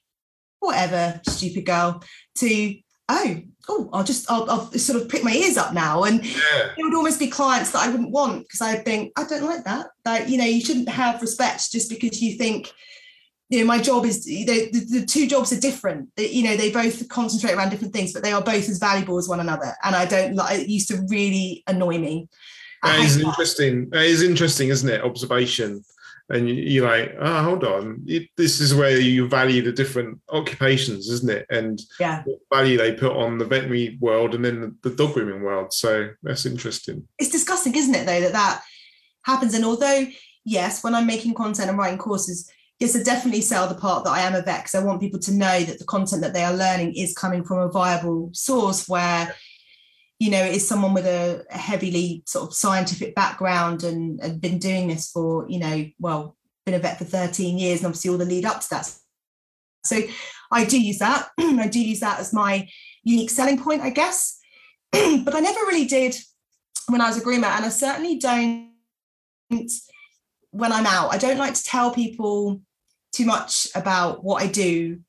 whatever 0.59 1.21
stupid 1.27 1.65
girl 1.65 2.03
to 2.37 2.75
oh 3.09 3.41
oh 3.69 3.89
I'll 3.93 4.03
just 4.03 4.29
I'll, 4.29 4.49
I'll 4.49 4.71
sort 4.71 5.01
of 5.01 5.09
prick 5.09 5.23
my 5.23 5.33
ears 5.33 5.57
up 5.57 5.73
now 5.73 6.03
and 6.03 6.25
yeah. 6.25 6.71
it 6.77 6.83
would 6.83 6.93
almost 6.93 7.19
be 7.19 7.27
clients 7.27 7.71
that 7.71 7.83
I 7.83 7.89
wouldn't 7.89 8.11
want 8.11 8.43
because 8.43 8.61
I'd 8.61 8.85
think 8.85 9.11
I 9.17 9.23
don't 9.25 9.43
like 9.43 9.63
that. 9.65 9.87
Like 10.05 10.29
you 10.29 10.37
know, 10.37 10.45
you 10.45 10.61
shouldn't 10.61 10.89
have 10.89 11.21
respect 11.21 11.71
just 11.71 11.89
because 11.89 12.21
you 12.21 12.37
think 12.37 12.71
you 13.49 13.59
know 13.59 13.65
my 13.65 13.79
job 13.79 14.05
is 14.05 14.23
the, 14.25 14.69
the 14.71 15.05
two 15.05 15.27
jobs 15.27 15.51
are 15.51 15.59
different. 15.59 16.09
You 16.17 16.43
know, 16.43 16.55
they 16.55 16.71
both 16.71 17.07
concentrate 17.09 17.53
around 17.53 17.69
different 17.69 17.93
things, 17.93 18.13
but 18.13 18.23
they 18.23 18.31
are 18.31 18.41
both 18.41 18.69
as 18.69 18.79
valuable 18.79 19.17
as 19.17 19.27
one 19.27 19.41
another. 19.41 19.75
And 19.83 19.95
I 19.95 20.05
don't 20.05 20.35
like. 20.35 20.59
It 20.59 20.69
used 20.69 20.87
to 20.87 21.05
really 21.09 21.63
annoy 21.67 21.97
me. 21.97 22.29
That 22.83 22.99
is 22.99 23.19
interesting. 23.19 23.89
That 23.89 24.05
is 24.05 24.23
interesting, 24.23 24.69
isn't 24.69 24.89
it? 24.89 25.03
Observation. 25.03 25.83
And 26.31 26.47
you- 26.49 26.55
you're 26.55 26.87
like, 26.87 27.15
oh, 27.19 27.43
hold 27.43 27.63
on. 27.63 28.03
It, 28.07 28.29
this 28.37 28.59
is 28.61 28.73
where 28.73 28.97
you 28.99 29.27
value 29.27 29.61
the 29.61 29.71
different 29.71 30.19
occupations, 30.29 31.09
isn't 31.09 31.29
it? 31.29 31.45
And 31.49 31.79
Yeah, 31.99 32.23
what 32.25 32.39
value 32.53 32.77
they 32.77 32.93
put 32.93 33.11
on 33.15 33.37
the 33.37 33.45
veterinary 33.45 33.97
world 33.99 34.33
and 34.35 34.43
then 34.45 34.61
the, 34.61 34.89
the 34.89 34.95
dog 34.95 35.13
grooming 35.13 35.43
world. 35.43 35.73
So 35.73 36.09
that's 36.23 36.45
interesting. 36.45 37.07
it's 37.19 37.29
disgusting, 37.31 37.75
isn't 37.75 37.95
it? 37.95 38.05
Though 38.05 38.21
that 38.21 38.33
that 38.33 38.61
happens. 39.23 39.53
And 39.53 39.65
although 39.65 40.05
yes, 40.45 40.83
when 40.83 40.95
I'm 40.95 41.05
making 41.05 41.33
content 41.35 41.69
and 41.69 41.77
writing 41.77 41.99
courses. 41.99 42.49
Yes, 42.79 42.95
I 42.99 43.03
definitely 43.03 43.41
sell 43.41 43.67
the 43.67 43.75
part 43.75 44.05
that 44.05 44.09
I 44.09 44.21
am 44.21 44.33
a 44.33 44.41
vet 44.41 44.61
because 44.63 44.73
I 44.73 44.83
want 44.83 44.99
people 45.01 45.19
to 45.19 45.31
know 45.35 45.59
that 45.59 45.77
the 45.77 45.85
content 45.85 46.23
that 46.23 46.33
they 46.33 46.43
are 46.43 46.51
learning 46.51 46.95
is 46.95 47.13
coming 47.13 47.43
from 47.43 47.59
a 47.59 47.69
viable 47.69 48.31
source 48.33 48.89
where 48.89 49.35
you 50.21 50.29
know, 50.29 50.43
is 50.43 50.67
someone 50.67 50.93
with 50.93 51.07
a, 51.07 51.43
a 51.49 51.57
heavily 51.57 52.21
sort 52.27 52.47
of 52.47 52.53
scientific 52.53 53.15
background 53.15 53.81
and, 53.81 54.19
and 54.19 54.39
been 54.39 54.59
doing 54.59 54.87
this 54.87 55.09
for, 55.09 55.49
you 55.49 55.57
know, 55.57 55.83
well, 55.97 56.37
been 56.63 56.75
a 56.75 56.79
vet 56.79 56.99
for 56.99 57.05
13 57.05 57.57
years 57.57 57.79
and 57.79 57.87
obviously 57.87 58.11
all 58.11 58.19
the 58.19 58.25
lead 58.25 58.45
up 58.45 58.61
to 58.61 58.69
that. 58.69 58.93
So 59.83 59.99
I 60.51 60.65
do 60.65 60.79
use 60.79 60.99
that. 60.99 61.29
I 61.39 61.67
do 61.67 61.81
use 61.81 62.01
that 62.01 62.19
as 62.19 62.33
my 62.33 62.69
unique 63.01 63.31
selling 63.31 63.59
point, 63.59 63.81
I 63.81 63.89
guess. 63.89 64.39
but 64.91 65.33
I 65.33 65.39
never 65.39 65.61
really 65.61 65.85
did 65.85 66.15
when 66.87 67.01
I 67.01 67.07
was 67.07 67.17
a 67.17 67.21
groomer, 67.21 67.47
and 67.47 67.65
I 67.65 67.69
certainly 67.69 68.19
don't 68.19 68.69
when 70.51 70.71
I'm 70.71 70.85
out. 70.85 71.11
I 71.11 71.17
don't 71.17 71.39
like 71.39 71.55
to 71.55 71.63
tell 71.63 71.95
people 71.95 72.61
too 73.11 73.25
much 73.25 73.69
about 73.73 74.23
what 74.23 74.43
I 74.43 74.45
do 74.45 74.99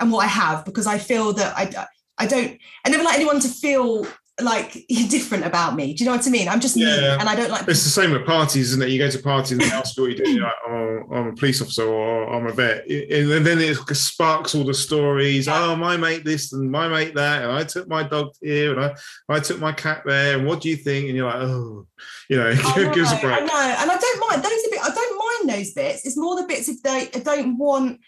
and 0.00 0.10
what 0.10 0.24
I 0.24 0.28
have 0.28 0.64
because 0.64 0.86
I 0.86 0.96
feel 0.96 1.34
that 1.34 1.52
I 1.54 1.86
I 2.16 2.26
don't 2.26 2.58
I 2.86 2.88
never 2.88 3.04
like 3.04 3.16
anyone 3.16 3.40
to 3.40 3.48
feel 3.48 4.06
like 4.40 4.72
different 4.88 5.44
about 5.44 5.76
me. 5.76 5.92
Do 5.94 6.02
you 6.04 6.10
know 6.10 6.16
what 6.16 6.26
I 6.26 6.30
mean? 6.30 6.48
I'm 6.48 6.60
just 6.60 6.76
me 6.76 6.84
Yeah. 6.84 7.18
and 7.20 7.28
I 7.28 7.34
don't 7.36 7.50
like 7.50 7.68
It's 7.68 7.84
the 7.84 7.90
same 7.90 8.12
with 8.12 8.24
parties, 8.24 8.70
isn't 8.70 8.82
it? 8.82 8.88
You 8.88 8.98
go 8.98 9.10
to 9.10 9.18
parties 9.18 9.52
and 9.52 9.60
they 9.60 9.66
ask 9.66 9.96
you 9.96 10.04
what 10.04 10.12
you 10.12 10.24
do. 10.24 10.30
You're 10.30 10.44
like, 10.44 10.52
oh, 10.66 11.02
I'm 11.12 11.26
a 11.28 11.32
police 11.34 11.60
officer 11.60 11.86
or 11.86 12.32
I'm 12.32 12.46
a 12.46 12.52
vet. 12.52 12.88
And 12.88 13.44
then 13.46 13.58
it 13.60 13.76
sparks 13.94 14.54
all 14.54 14.64
the 14.64 14.72
stories. 14.74 15.46
Yeah. 15.46 15.58
Oh, 15.62 15.76
my 15.76 15.96
mate 15.96 16.24
this 16.24 16.52
and 16.54 16.70
my 16.70 16.88
mate 16.88 17.14
that. 17.14 17.42
And 17.42 17.52
I 17.52 17.64
took 17.64 17.88
my 17.88 18.02
dog 18.02 18.30
here 18.40 18.72
and 18.72 18.84
I, 18.84 18.94
I 19.28 19.40
took 19.40 19.60
my 19.60 19.72
cat 19.72 20.02
there. 20.06 20.38
And 20.38 20.46
what 20.46 20.62
do 20.62 20.70
you 20.70 20.76
think? 20.76 21.08
And 21.08 21.16
you're 21.16 21.26
like, 21.26 21.42
oh, 21.42 21.86
you 22.28 22.36
know, 22.38 22.52
give 22.74 23.04
us 23.04 23.12
a 23.12 23.20
break. 23.20 23.34
I 23.36 23.40
know, 23.40 23.76
and 23.80 23.90
I 23.90 23.98
don't 23.98 24.20
mind 24.30 24.42
those. 24.42 24.62
Bit, 24.70 24.80
I 24.82 24.90
don't 24.94 25.18
mind 25.18 25.58
those 25.58 25.72
bits. 25.74 26.06
It's 26.06 26.16
more 26.16 26.36
the 26.40 26.46
bits 26.46 26.68
if 26.68 26.82
they 26.82 27.10
I 27.14 27.22
don't 27.22 27.58
want. 27.58 28.00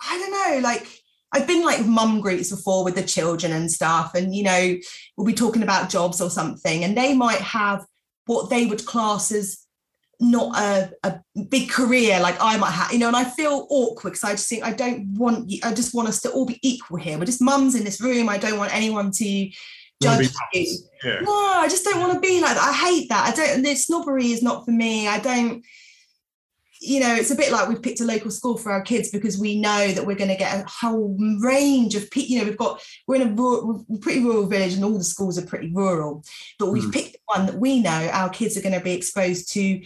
I 0.00 0.18
don't 0.18 0.30
know, 0.62 0.68
like 0.68 0.86
I've 1.32 1.46
been 1.46 1.64
like 1.64 1.86
mum 1.86 2.20
groups 2.20 2.50
before 2.50 2.84
with 2.84 2.94
the 2.94 3.02
children 3.02 3.52
and 3.52 3.70
stuff, 3.70 4.14
and 4.14 4.34
you 4.34 4.44
know 4.44 4.76
we'll 5.16 5.26
be 5.26 5.32
talking 5.32 5.62
about 5.62 5.90
jobs 5.90 6.20
or 6.20 6.30
something, 6.30 6.84
and 6.84 6.96
they 6.96 7.14
might 7.14 7.40
have 7.40 7.84
what 8.26 8.50
they 8.50 8.66
would 8.66 8.84
class 8.84 9.32
as 9.32 9.66
not 10.22 10.56
a, 10.56 10.92
a 11.02 11.20
big 11.48 11.68
career 11.68 12.20
like 12.20 12.36
I 12.40 12.56
might 12.56 12.70
have, 12.70 12.92
you 12.92 12.98
know, 12.98 13.08
and 13.08 13.16
I 13.16 13.24
feel 13.24 13.66
awkward 13.70 14.10
because 14.10 14.24
I 14.24 14.32
just 14.32 14.48
think 14.48 14.62
I 14.62 14.72
don't 14.72 15.14
want 15.14 15.50
you, 15.50 15.58
I 15.64 15.74
just 15.74 15.94
want 15.94 16.08
us 16.08 16.20
to 16.22 16.30
all 16.30 16.46
be 16.46 16.60
equal 16.62 16.98
here. 16.98 17.18
We're 17.18 17.24
just 17.24 17.42
mums 17.42 17.74
in 17.74 17.84
this 17.84 18.00
room. 18.00 18.28
I 18.28 18.38
don't 18.38 18.58
want 18.58 18.74
anyone 18.74 19.10
to 19.10 19.50
judge 20.00 20.30
you. 20.52 20.78
Yeah. 21.04 21.20
No, 21.20 21.32
I 21.32 21.66
just 21.68 21.84
don't 21.84 22.00
want 22.00 22.14
to 22.14 22.20
be 22.20 22.40
like 22.40 22.54
that. 22.54 22.68
I 22.68 22.72
hate 22.72 23.08
that. 23.08 23.28
I 23.28 23.32
don't. 23.34 23.62
The 23.62 23.74
snobbery 23.74 24.26
is 24.26 24.42
not 24.42 24.64
for 24.64 24.70
me. 24.70 25.08
I 25.08 25.18
don't. 25.18 25.64
You 26.84 26.98
know, 27.00 27.14
it's 27.14 27.30
a 27.30 27.36
bit 27.36 27.52
like 27.52 27.68
we've 27.68 27.80
picked 27.82 28.00
a 28.00 28.04
local 28.04 28.30
school 28.32 28.56
for 28.58 28.72
our 28.72 28.82
kids 28.82 29.10
because 29.10 29.38
we 29.38 29.60
know 29.60 29.92
that 29.92 30.04
we're 30.04 30.16
going 30.16 30.30
to 30.30 30.36
get 30.36 30.52
a 30.64 30.68
whole 30.68 31.16
range 31.40 31.94
of 31.94 32.10
people. 32.10 32.28
You 32.30 32.38
know, 32.40 32.44
we've 32.46 32.56
got 32.58 32.82
we're 33.06 33.20
in 33.22 33.28
a 33.28 33.32
rural, 33.32 33.86
pretty 34.00 34.20
rural 34.20 34.46
village, 34.46 34.74
and 34.74 34.84
all 34.84 34.98
the 34.98 35.04
schools 35.04 35.38
are 35.38 35.46
pretty 35.46 35.70
rural. 35.72 36.24
But 36.58 36.72
we've 36.72 36.82
Mm. 36.84 36.92
picked 36.92 37.16
one 37.26 37.46
that 37.46 37.58
we 37.58 37.80
know 37.80 38.08
our 38.12 38.30
kids 38.30 38.56
are 38.56 38.62
going 38.62 38.78
to 38.78 38.84
be 38.84 38.92
exposed 38.92 39.52
to 39.52 39.80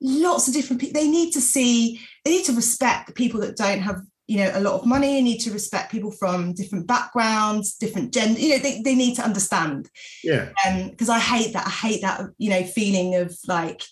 lots 0.00 0.48
of 0.48 0.54
different 0.54 0.80
people. 0.80 1.00
They 1.00 1.08
need 1.08 1.32
to 1.34 1.40
see. 1.40 2.00
They 2.24 2.32
need 2.32 2.44
to 2.46 2.52
respect 2.52 3.06
the 3.06 3.12
people 3.12 3.40
that 3.42 3.56
don't 3.56 3.80
have 3.80 4.00
you 4.26 4.36
know 4.38 4.50
a 4.54 4.60
lot 4.60 4.74
of 4.80 4.86
money. 4.86 5.08
They 5.14 5.22
need 5.22 5.38
to 5.40 5.52
respect 5.52 5.90
people 5.92 6.12
from 6.12 6.54
different 6.54 6.86
backgrounds, 6.86 7.74
different 7.74 8.12
gender. 8.14 8.38
You 8.40 8.50
know, 8.50 8.58
they, 8.58 8.80
they 8.82 8.94
need 8.94 9.14
to 9.16 9.22
understand 9.24 9.88
Yeah. 10.24 10.50
um 10.66 10.90
because 10.90 11.08
i 11.08 11.18
hate 11.18 11.52
that 11.54 11.66
i 11.66 11.70
hate 11.70 12.02
that 12.02 12.20
you 12.38 12.48
know 12.50 12.62
feeling 12.64 13.16
of 13.16 13.36
like 13.48 13.82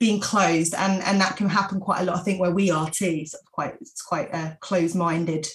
being 0.00 0.18
closed, 0.18 0.74
and 0.74 1.02
and 1.04 1.20
that 1.20 1.36
can 1.36 1.48
happen 1.48 1.78
quite 1.78 2.00
a 2.00 2.04
lot. 2.04 2.16
I 2.16 2.22
think 2.22 2.40
where 2.40 2.50
we 2.50 2.70
are 2.70 2.90
too, 2.90 3.24
of 3.24 3.52
quite 3.52 3.74
it's 3.80 4.02
quite 4.02 4.34
a 4.34 4.58
closed-minded 4.60 5.46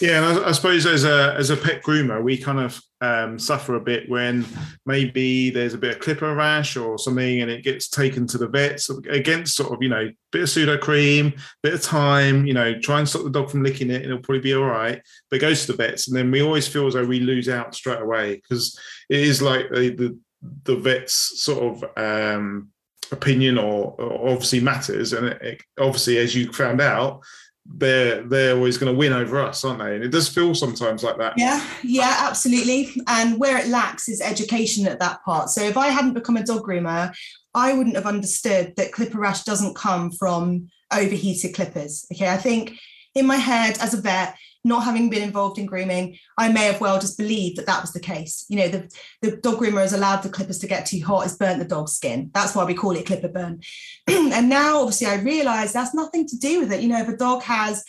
yeah, 0.00 0.22
and 0.22 0.40
I, 0.40 0.48
I, 0.48 0.52
suppose 0.52 0.86
as 0.86 1.04
a 1.04 1.34
as 1.34 1.50
a 1.50 1.56
pet 1.56 1.82
groomer, 1.82 2.22
we 2.22 2.36
kind 2.36 2.58
of 2.58 2.80
um, 3.00 3.38
suffer 3.38 3.74
a 3.74 3.80
bit 3.80 4.08
when 4.08 4.44
maybe 4.86 5.50
there's 5.50 5.74
a 5.74 5.78
bit 5.78 5.96
of 5.96 6.02
clipper 6.02 6.34
rash 6.34 6.76
or 6.76 6.98
something, 6.98 7.42
and 7.42 7.50
it 7.50 7.62
gets 7.62 7.88
taken 7.88 8.26
to 8.28 8.38
the 8.38 8.48
vets 8.48 8.90
against 9.10 9.56
sort 9.56 9.72
of 9.72 9.82
you 9.82 9.88
know 9.88 10.10
bit 10.32 10.42
of 10.42 10.48
Sudocrem, 10.48 11.38
bit 11.62 11.74
of 11.74 11.82
time, 11.82 12.46
you 12.46 12.54
know, 12.54 12.78
try 12.80 12.98
and 12.98 13.08
stop 13.08 13.24
the 13.24 13.30
dog 13.30 13.50
from 13.50 13.62
licking 13.62 13.90
it, 13.90 14.02
and 14.02 14.06
it'll 14.06 14.18
probably 14.18 14.40
be 14.40 14.54
all 14.54 14.64
right. 14.64 15.00
But 15.30 15.40
goes 15.40 15.66
to 15.66 15.72
the 15.72 15.78
vets, 15.78 16.08
and 16.08 16.16
then 16.16 16.30
we 16.30 16.42
always 16.42 16.66
feel 16.66 16.86
as 16.86 16.94
though 16.94 17.04
we 17.04 17.20
lose 17.20 17.48
out 17.48 17.74
straight 17.74 18.00
away 18.00 18.36
because 18.36 18.78
it 19.08 19.20
is 19.20 19.42
like 19.42 19.68
the 19.70 19.90
the, 19.90 20.18
the 20.64 20.76
vets 20.76 21.42
sort 21.42 21.62
of. 21.62 21.84
Um, 21.96 22.70
opinion 23.12 23.58
or, 23.58 23.94
or, 23.98 24.30
obviously 24.30 24.60
matters 24.60 25.12
and 25.12 25.26
it, 25.26 25.42
it, 25.42 25.62
obviously 25.78 26.18
as 26.18 26.34
you 26.34 26.52
found 26.52 26.80
out 26.80 27.22
they're 27.66 28.22
they're 28.22 28.56
always 28.56 28.76
going 28.76 28.92
to 28.92 28.98
win 28.98 29.12
over 29.12 29.40
us, 29.40 29.64
aren't 29.64 29.78
they? 29.78 29.94
And 29.94 30.04
it 30.04 30.10
does 30.10 30.28
feel 30.28 30.54
sometimes 30.54 31.02
like 31.02 31.16
that. 31.18 31.34
Yeah, 31.36 31.64
yeah, 31.82 32.16
absolutely. 32.20 32.90
And 33.06 33.38
where 33.38 33.56
it 33.56 33.68
lacks 33.68 34.08
is 34.08 34.20
education 34.20 34.86
at 34.86 35.00
that 35.00 35.24
part. 35.24 35.48
So 35.48 35.62
if 35.62 35.76
I 35.76 35.88
hadn't 35.88 36.12
become 36.12 36.36
a 36.36 36.44
dog 36.44 36.62
groomer, 36.66 37.14
I 37.54 37.72
wouldn't 37.72 37.96
have 37.96 38.06
understood 38.06 38.74
that 38.76 38.92
clipper 38.92 39.18
rash 39.18 39.44
doesn't 39.44 39.76
come 39.76 40.10
from 40.10 40.68
overheated 40.92 41.54
clippers. 41.54 42.06
Okay, 42.12 42.28
I 42.28 42.36
think 42.36 42.74
in 43.14 43.26
my 43.26 43.36
head 43.36 43.78
as 43.80 43.94
a 43.94 44.00
vet, 44.00 44.36
not 44.64 44.84
having 44.84 45.10
been 45.10 45.22
involved 45.22 45.58
in 45.58 45.66
grooming, 45.66 46.18
I 46.38 46.50
may 46.50 46.64
have 46.64 46.80
well 46.80 46.98
just 46.98 47.18
believed 47.18 47.58
that 47.58 47.66
that 47.66 47.82
was 47.82 47.92
the 47.92 48.00
case. 48.00 48.46
You 48.48 48.56
know, 48.58 48.68
the, 48.68 48.90
the 49.20 49.36
dog 49.36 49.58
groomer 49.58 49.82
has 49.82 49.92
allowed 49.92 50.22
the 50.22 50.30
clippers 50.30 50.58
to 50.60 50.66
get 50.66 50.86
too 50.86 51.04
hot, 51.04 51.26
it's 51.26 51.36
burnt 51.36 51.58
the 51.58 51.66
dog's 51.66 51.92
skin. 51.92 52.30
That's 52.32 52.54
why 52.54 52.64
we 52.64 52.74
call 52.74 52.96
it 52.96 53.06
clipper 53.06 53.28
burn. 53.28 53.60
and 54.06 54.48
now, 54.48 54.80
obviously, 54.80 55.06
I 55.06 55.16
realize 55.16 55.72
that's 55.72 55.94
nothing 55.94 56.26
to 56.28 56.38
do 56.38 56.60
with 56.60 56.72
it. 56.72 56.80
You 56.80 56.88
know, 56.88 57.00
if 57.00 57.08
a 57.08 57.16
dog 57.16 57.42
has, 57.42 57.84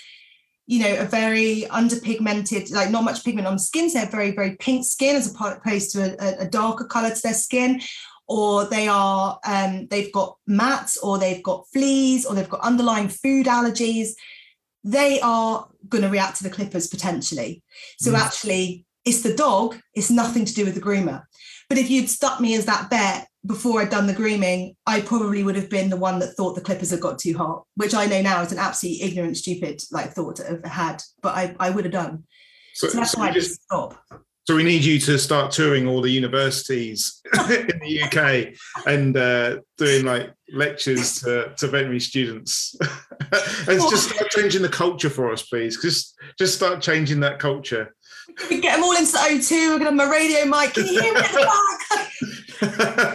you 0.67 0.83
know, 0.83 0.99
a 0.99 1.05
very 1.05 1.65
underpigmented, 1.69 2.71
like 2.73 2.91
not 2.91 3.05
much 3.05 3.23
pigment 3.23 3.47
on 3.47 3.53
the 3.53 3.59
skin, 3.59 3.89
so 3.89 3.93
they 3.93 4.03
have 4.03 4.11
very, 4.11 4.31
very 4.31 4.57
pink 4.57 4.85
skin 4.85 5.15
as 5.15 5.33
opposed 5.33 5.91
to 5.93 6.17
a, 6.19 6.43
a 6.43 6.49
darker 6.49 6.85
color 6.85 7.11
to 7.11 7.21
their 7.21 7.33
skin, 7.33 7.79
or 8.27 8.65
they 8.65 8.87
are 8.87 9.39
um, 9.45 9.87
they've 9.87 10.11
got 10.11 10.37
mats 10.47 10.97
or 10.97 11.17
they've 11.17 11.43
got 11.43 11.67
fleas 11.71 12.25
or 12.25 12.35
they've 12.35 12.49
got 12.49 12.61
underlying 12.61 13.07
food 13.07 13.45
allergies 13.45 14.09
they 14.85 15.19
are 15.19 15.67
going 15.89 16.03
to 16.03 16.09
react 16.09 16.37
to 16.37 16.43
the 16.43 16.49
clippers 16.49 16.87
potentially. 16.87 17.63
So 17.97 18.11
mm. 18.11 18.17
actually, 18.19 18.85
it's 19.03 19.23
the 19.23 19.35
dog, 19.35 19.77
it's 19.95 20.11
nothing 20.11 20.45
to 20.45 20.53
do 20.53 20.63
with 20.63 20.75
the 20.75 20.81
groomer. 20.81 21.23
But 21.67 21.79
if 21.79 21.89
you'd 21.89 22.09
stuck 22.09 22.39
me 22.39 22.55
as 22.55 22.65
that 22.65 22.91
bet 22.91 23.27
before 23.45 23.81
I'd 23.81 23.89
done 23.89 24.05
the 24.05 24.13
grooming, 24.13 24.75
I 24.85 25.01
probably 25.01 25.43
would 25.43 25.55
have 25.55 25.69
been 25.69 25.89
the 25.89 25.97
one 25.97 26.19
that 26.19 26.33
thought 26.33 26.53
the 26.53 26.61
clippers 26.61 26.91
had 26.91 27.01
got 27.01 27.17
too 27.17 27.35
hot, 27.35 27.63
which 27.75 27.95
I 27.95 28.05
know 28.05 28.21
now 28.21 28.41
is 28.41 28.51
an 28.51 28.59
absolutely 28.59 29.07
ignorant, 29.07 29.37
stupid 29.37 29.81
like 29.91 30.11
thought 30.11 30.35
to 30.37 30.45
have 30.45 30.65
had, 30.65 31.01
but 31.21 31.35
I, 31.35 31.55
I 31.59 31.71
would 31.71 31.85
have 31.85 31.93
done. 31.93 32.23
So, 32.75 32.87
so 32.87 32.99
that's 32.99 33.11
so 33.11 33.19
why 33.19 33.29
I 33.29 33.31
just 33.31 33.63
stop. 33.63 33.97
So 34.47 34.55
we 34.55 34.63
need 34.63 34.83
you 34.83 34.99
to 34.99 35.17
start 35.17 35.51
touring 35.51 35.87
all 35.87 36.01
the 36.01 36.09
universities 36.09 37.21
in 37.49 37.79
the 37.79 38.03
UK 38.03 38.55
and 38.85 39.17
uh, 39.17 39.57
doing 39.77 40.05
like 40.05 40.31
lectures 40.53 41.19
to, 41.21 41.51
to 41.57 41.67
veterinary 41.67 41.99
students. 41.99 42.75
and 43.67 43.81
just 43.89 44.09
start 44.09 44.29
changing 44.29 44.61
the 44.61 44.69
culture 44.69 45.09
for 45.09 45.31
us, 45.31 45.41
please. 45.41 45.81
Just 45.81 46.15
just 46.37 46.53
start 46.53 46.79
changing 46.79 47.21
that 47.21 47.39
culture. 47.39 47.95
We 48.49 48.61
get 48.61 48.75
them 48.75 48.83
all 48.83 48.95
into 48.95 49.11
the 49.11 49.17
O2. 49.17 49.51
We're 49.51 49.79
gonna 49.79 49.85
have 49.85 49.93
my 49.95 50.09
radio 50.09 50.45
mic. 50.45 50.73
Can 50.75 50.85
you 50.85 51.01
hear 51.01 51.13
me 51.13 51.19
at 51.19 51.31
the 51.31 52.61
back? 52.61 53.13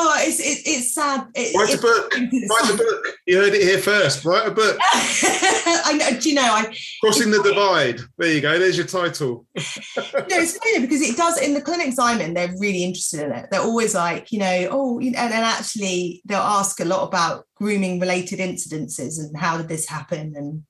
Oh, 0.00 0.14
it's 0.20 0.38
it, 0.38 0.62
it's 0.64 0.94
sad. 0.94 1.26
It, 1.34 1.56
Write 1.56 1.74
a 1.74 1.82
book. 1.82 2.12
Write 2.14 2.72
a 2.72 2.76
book. 2.76 3.06
You 3.26 3.38
heard 3.38 3.52
it 3.52 3.62
here 3.62 3.78
first. 3.78 4.24
Write 4.24 4.46
a 4.46 4.50
book. 4.52 4.78
I 4.84 5.92
know. 5.98 6.20
Do 6.20 6.28
you 6.28 6.36
know? 6.36 6.42
I 6.42 6.72
crossing 7.02 7.32
the 7.32 7.42
divide. 7.42 8.00
There 8.16 8.32
you 8.32 8.40
go. 8.40 8.58
There's 8.58 8.76
your 8.76 8.86
title. 8.86 9.44
no, 9.56 9.62
it's 9.96 10.56
funny 10.56 10.80
because 10.80 11.02
it 11.02 11.16
does 11.16 11.40
in 11.40 11.52
the 11.52 11.60
clinics 11.60 11.98
I'm 11.98 12.20
in. 12.20 12.34
They're 12.34 12.54
really 12.58 12.84
interested 12.84 13.24
in 13.24 13.32
it. 13.32 13.48
They're 13.50 13.60
always 13.60 13.96
like, 13.96 14.30
you 14.30 14.38
know, 14.38 14.68
oh, 14.70 14.98
you 15.00 15.10
know, 15.10 15.18
and, 15.18 15.34
and 15.34 15.44
actually 15.44 16.22
they'll 16.24 16.38
ask 16.38 16.78
a 16.78 16.84
lot 16.84 17.08
about 17.08 17.44
grooming 17.56 17.98
related 17.98 18.38
incidences 18.38 19.18
and 19.18 19.36
how 19.36 19.56
did 19.56 19.68
this 19.68 19.88
happen 19.88 20.34
and 20.36 20.62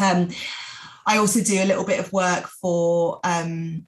um, 0.00 0.34
I 1.06 1.18
also 1.18 1.42
do 1.42 1.62
a 1.62 1.66
little 1.66 1.84
bit 1.84 2.00
of 2.00 2.12
work 2.12 2.48
for 2.48 3.20
um, 3.24 3.86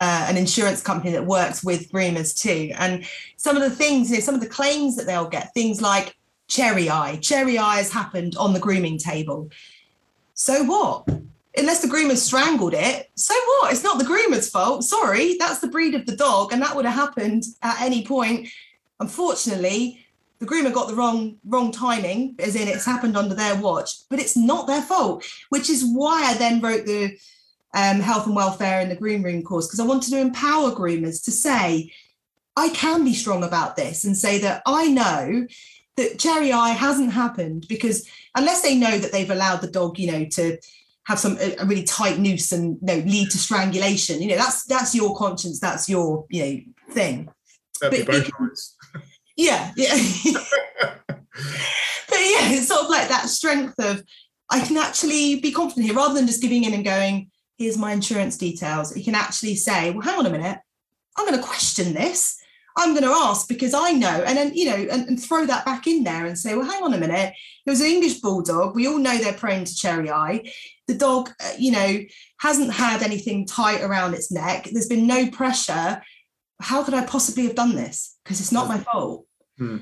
uh, 0.00 0.26
an 0.28 0.36
insurance 0.36 0.82
company 0.82 1.12
that 1.12 1.24
works 1.24 1.64
with 1.64 1.90
groomers 1.90 2.38
too. 2.38 2.72
And 2.78 3.06
some 3.36 3.56
of 3.56 3.62
the 3.62 3.70
things, 3.70 4.10
you 4.10 4.16
know, 4.16 4.20
some 4.20 4.34
of 4.34 4.40
the 4.40 4.48
claims 4.48 4.96
that 4.96 5.06
they'll 5.06 5.28
get, 5.28 5.54
things 5.54 5.80
like 5.80 6.16
cherry 6.48 6.90
eye. 6.90 7.18
Cherry 7.22 7.58
eye 7.58 7.76
has 7.76 7.90
happened 7.90 8.36
on 8.36 8.52
the 8.52 8.60
grooming 8.60 8.98
table. 8.98 9.50
So 10.34 10.64
what? 10.64 11.08
Unless 11.56 11.80
the 11.80 11.88
groomer 11.88 12.16
strangled 12.16 12.74
it, 12.74 13.10
so 13.14 13.34
what? 13.34 13.72
It's 13.72 13.82
not 13.82 13.98
the 13.98 14.04
groomer's 14.04 14.50
fault. 14.50 14.84
Sorry, 14.84 15.36
that's 15.38 15.60
the 15.60 15.68
breed 15.68 15.94
of 15.94 16.04
the 16.04 16.14
dog, 16.14 16.52
and 16.52 16.60
that 16.60 16.76
would 16.76 16.84
have 16.84 16.94
happened 16.94 17.44
at 17.62 17.80
any 17.80 18.04
point. 18.04 18.48
Unfortunately, 19.00 20.06
the 20.38 20.44
groomer 20.44 20.72
got 20.72 20.88
the 20.88 20.94
wrong 20.94 21.38
wrong 21.46 21.72
timing, 21.72 22.34
as 22.38 22.56
in 22.56 22.68
it's 22.68 22.84
happened 22.84 23.16
under 23.16 23.34
their 23.34 23.56
watch, 23.56 24.06
but 24.10 24.18
it's 24.18 24.36
not 24.36 24.66
their 24.66 24.82
fault. 24.82 25.24
Which 25.48 25.70
is 25.70 25.82
why 25.82 26.24
I 26.26 26.34
then 26.34 26.60
wrote 26.60 26.84
the 26.84 27.16
um, 27.74 28.00
health 28.00 28.26
and 28.26 28.36
welfare 28.36 28.80
in 28.80 28.88
the 28.88 28.96
groom 28.96 29.22
room 29.22 29.42
course 29.42 29.66
because 29.66 29.80
I 29.80 29.84
wanted 29.84 30.10
to 30.10 30.20
empower 30.20 30.70
groomers 30.70 31.24
to 31.24 31.30
say, 31.30 31.92
I 32.56 32.70
can 32.70 33.04
be 33.04 33.12
strong 33.12 33.44
about 33.44 33.76
this 33.76 34.04
and 34.04 34.16
say 34.16 34.38
that 34.38 34.62
I 34.66 34.88
know 34.88 35.46
that 35.96 36.18
cherry 36.18 36.52
eye 36.52 36.70
hasn't 36.70 37.12
happened 37.12 37.66
because 37.68 38.08
unless 38.34 38.62
they 38.62 38.76
know 38.76 38.98
that 38.98 39.12
they've 39.12 39.30
allowed 39.30 39.60
the 39.60 39.70
dog, 39.70 39.98
you 39.98 40.10
know, 40.10 40.24
to 40.24 40.58
have 41.04 41.18
some 41.18 41.38
a 41.38 41.64
really 41.64 41.84
tight 41.84 42.18
noose 42.18 42.50
and 42.52 42.78
you 42.80 42.86
know 42.86 43.02
lead 43.06 43.30
to 43.30 43.38
strangulation, 43.38 44.20
you 44.20 44.28
know, 44.28 44.36
that's 44.36 44.64
that's 44.64 44.94
your 44.94 45.16
conscience, 45.16 45.60
that's 45.60 45.88
your 45.88 46.26
you 46.30 46.44
know 46.44 46.92
thing. 46.92 47.28
But, 47.80 48.06
but, 48.06 48.30
yeah, 49.36 49.72
yeah. 49.76 49.94
but 51.04 51.18
yeah, 52.18 52.50
it's 52.50 52.68
sort 52.68 52.84
of 52.84 52.90
like 52.90 53.08
that 53.08 53.28
strength 53.28 53.74
of 53.78 54.02
I 54.50 54.60
can 54.60 54.76
actually 54.76 55.40
be 55.40 55.52
confident 55.52 55.86
here 55.86 55.94
rather 55.94 56.14
than 56.14 56.26
just 56.26 56.42
giving 56.42 56.64
in 56.64 56.74
and 56.74 56.84
going, 56.84 57.30
here's 57.56 57.78
my 57.78 57.92
insurance 57.92 58.36
details. 58.36 58.96
You 58.96 59.04
can 59.04 59.14
actually 59.14 59.56
say, 59.56 59.90
well, 59.90 60.02
hang 60.02 60.18
on 60.18 60.26
a 60.26 60.30
minute, 60.30 60.58
I'm 61.16 61.26
going 61.26 61.38
to 61.38 61.46
question 61.46 61.94
this. 61.94 62.38
I'm 62.78 62.90
going 62.90 63.04
to 63.04 63.10
ask 63.10 63.48
because 63.48 63.72
I 63.72 63.92
know, 63.92 64.22
and 64.26 64.36
then 64.36 64.54
you 64.54 64.66
know, 64.66 64.76
and, 64.76 65.08
and, 65.08 65.22
throw 65.22 65.46
that 65.46 65.64
back 65.64 65.86
in 65.86 66.04
there 66.04 66.26
and 66.26 66.38
say, 66.38 66.54
well, 66.54 66.70
hang 66.70 66.82
on 66.82 66.92
a 66.92 66.98
minute. 66.98 67.32
It 67.64 67.70
was 67.70 67.80
an 67.80 67.86
English 67.86 68.20
bulldog. 68.20 68.74
We 68.74 68.86
all 68.86 68.98
know 68.98 69.16
they're 69.16 69.32
prone 69.32 69.64
to 69.64 69.74
cherry 69.74 70.10
eye. 70.10 70.52
The 70.86 70.94
dog, 70.94 71.30
uh, 71.42 71.52
you 71.58 71.72
know, 71.72 72.00
hasn't 72.38 72.74
had 72.74 73.02
anything 73.02 73.46
tight 73.46 73.80
around 73.80 74.12
its 74.12 74.30
neck. 74.30 74.68
There's 74.70 74.88
been 74.88 75.06
no 75.06 75.30
pressure. 75.30 76.02
How 76.60 76.84
could 76.84 76.92
I 76.92 77.06
possibly 77.06 77.44
have 77.44 77.54
done 77.54 77.74
this? 77.74 78.18
Because 78.22 78.40
it's 78.40 78.52
not 78.52 78.68
my 78.68 78.76
fault. 78.76 79.24
Hmm 79.56 79.78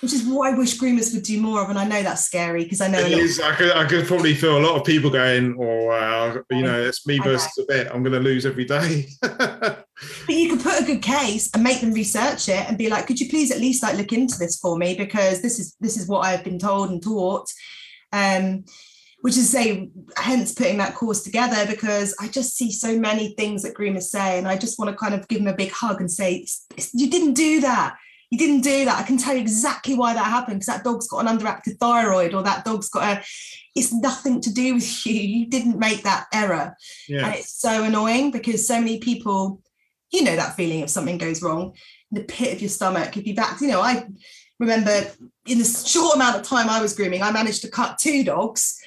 which 0.00 0.12
is 0.12 0.24
what 0.26 0.52
I 0.52 0.56
wish 0.56 0.78
groomers 0.78 1.14
would 1.14 1.22
do 1.22 1.40
more 1.40 1.62
of. 1.62 1.70
And 1.70 1.78
I 1.78 1.84
know 1.84 2.02
that's 2.02 2.24
scary 2.24 2.64
because 2.64 2.80
I 2.80 2.88
know 2.88 3.00
it 3.00 3.12
is. 3.12 3.40
I 3.40 3.54
could, 3.54 3.72
I 3.72 3.84
could 3.86 4.06
probably 4.06 4.34
feel 4.34 4.58
a 4.58 4.64
lot 4.64 4.76
of 4.76 4.84
people 4.84 5.10
going, 5.10 5.56
"Oh, 5.58 5.88
uh, 5.88 6.42
you 6.50 6.62
know, 6.62 6.80
it's 6.80 7.06
me 7.06 7.18
versus 7.18 7.56
a 7.58 7.64
bit. 7.66 7.88
I'm 7.92 8.02
going 8.02 8.12
to 8.12 8.20
lose 8.20 8.46
every 8.46 8.64
day." 8.64 9.08
but 9.22 9.86
you 10.28 10.50
could 10.50 10.62
put 10.62 10.80
a 10.80 10.84
good 10.84 11.02
case 11.02 11.50
and 11.54 11.62
make 11.62 11.80
them 11.80 11.92
research 11.92 12.48
it 12.48 12.68
and 12.68 12.76
be 12.76 12.88
like, 12.88 13.06
"Could 13.06 13.20
you 13.20 13.28
please 13.28 13.50
at 13.50 13.60
least 13.60 13.82
like 13.82 13.96
look 13.96 14.12
into 14.12 14.38
this 14.38 14.58
for 14.58 14.76
me 14.76 14.94
because 14.94 15.42
this 15.42 15.58
is 15.58 15.76
this 15.80 15.96
is 15.96 16.08
what 16.08 16.24
I've 16.24 16.44
been 16.44 16.58
told 16.58 16.90
and 16.90 17.02
taught." 17.02 17.48
Um, 18.12 18.64
which 19.24 19.38
is 19.38 19.48
say, 19.48 19.88
hence 20.18 20.52
putting 20.52 20.76
that 20.76 20.94
course 20.94 21.22
together 21.22 21.64
because 21.66 22.14
I 22.20 22.28
just 22.28 22.58
see 22.58 22.70
so 22.70 22.98
many 22.98 23.32
things 23.38 23.62
that 23.62 23.72
groomers 23.72 24.02
say, 24.02 24.36
and 24.36 24.46
I 24.46 24.58
just 24.58 24.78
want 24.78 24.90
to 24.90 24.96
kind 24.98 25.14
of 25.14 25.26
give 25.28 25.38
them 25.38 25.48
a 25.48 25.56
big 25.56 25.70
hug 25.70 26.02
and 26.02 26.10
say, 26.10 26.46
"You 26.92 27.08
didn't 27.08 27.32
do 27.32 27.62
that." 27.62 27.96
You 28.34 28.38
didn't 28.38 28.62
do 28.62 28.84
that. 28.84 28.98
I 28.98 29.04
can 29.04 29.16
tell 29.16 29.34
you 29.34 29.40
exactly 29.40 29.94
why 29.94 30.12
that 30.12 30.24
happened 30.24 30.56
because 30.56 30.66
that 30.66 30.82
dog's 30.82 31.06
got 31.06 31.24
an 31.24 31.38
underactive 31.38 31.78
thyroid 31.78 32.34
or 32.34 32.42
that 32.42 32.64
dog's 32.64 32.88
got 32.88 33.18
a, 33.18 33.24
it's 33.76 33.92
nothing 33.92 34.40
to 34.40 34.52
do 34.52 34.74
with 34.74 35.06
you. 35.06 35.14
You 35.14 35.46
didn't 35.46 35.78
make 35.78 36.02
that 36.02 36.26
error. 36.32 36.76
Yeah. 37.08 37.26
And 37.26 37.34
it's 37.36 37.52
so 37.52 37.84
annoying 37.84 38.32
because 38.32 38.66
so 38.66 38.80
many 38.80 38.98
people, 38.98 39.62
you 40.12 40.24
know, 40.24 40.34
that 40.34 40.56
feeling 40.56 40.80
if 40.80 40.90
something 40.90 41.16
goes 41.16 41.42
wrong 41.42 41.76
in 42.10 42.18
the 42.18 42.24
pit 42.24 42.54
of 42.54 42.60
your 42.60 42.70
stomach. 42.70 43.16
If 43.16 43.24
you 43.24 43.36
back, 43.36 43.60
you 43.60 43.68
know, 43.68 43.80
I 43.80 44.04
remember 44.58 45.06
in 45.46 45.58
the 45.58 45.64
short 45.64 46.16
amount 46.16 46.36
of 46.36 46.42
time 46.42 46.68
I 46.68 46.82
was 46.82 46.96
grooming, 46.96 47.22
I 47.22 47.30
managed 47.30 47.62
to 47.62 47.70
cut 47.70 47.98
two 47.98 48.24
dogs. 48.24 48.80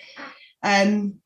Um, 0.61 1.21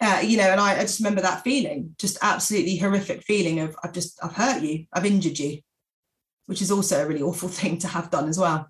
uh, 0.00 0.20
you 0.24 0.38
know, 0.38 0.44
and 0.44 0.60
I, 0.60 0.78
I 0.78 0.80
just 0.80 0.98
remember 0.98 1.20
that 1.20 1.44
feeling, 1.44 1.94
just 1.98 2.16
absolutely 2.22 2.76
horrific 2.76 3.22
feeling 3.22 3.60
of 3.60 3.76
I've 3.84 3.92
just 3.92 4.18
I've 4.24 4.34
hurt 4.34 4.62
you, 4.62 4.86
I've 4.94 5.06
injured 5.06 5.38
you 5.38 5.60
which 6.46 6.62
is 6.62 6.70
also 6.70 7.02
a 7.02 7.06
really 7.06 7.22
awful 7.22 7.48
thing 7.60 7.78
to 7.78 7.88
have 7.88 8.10
done 8.10 8.28
as 8.28 8.38
well. 8.38 8.68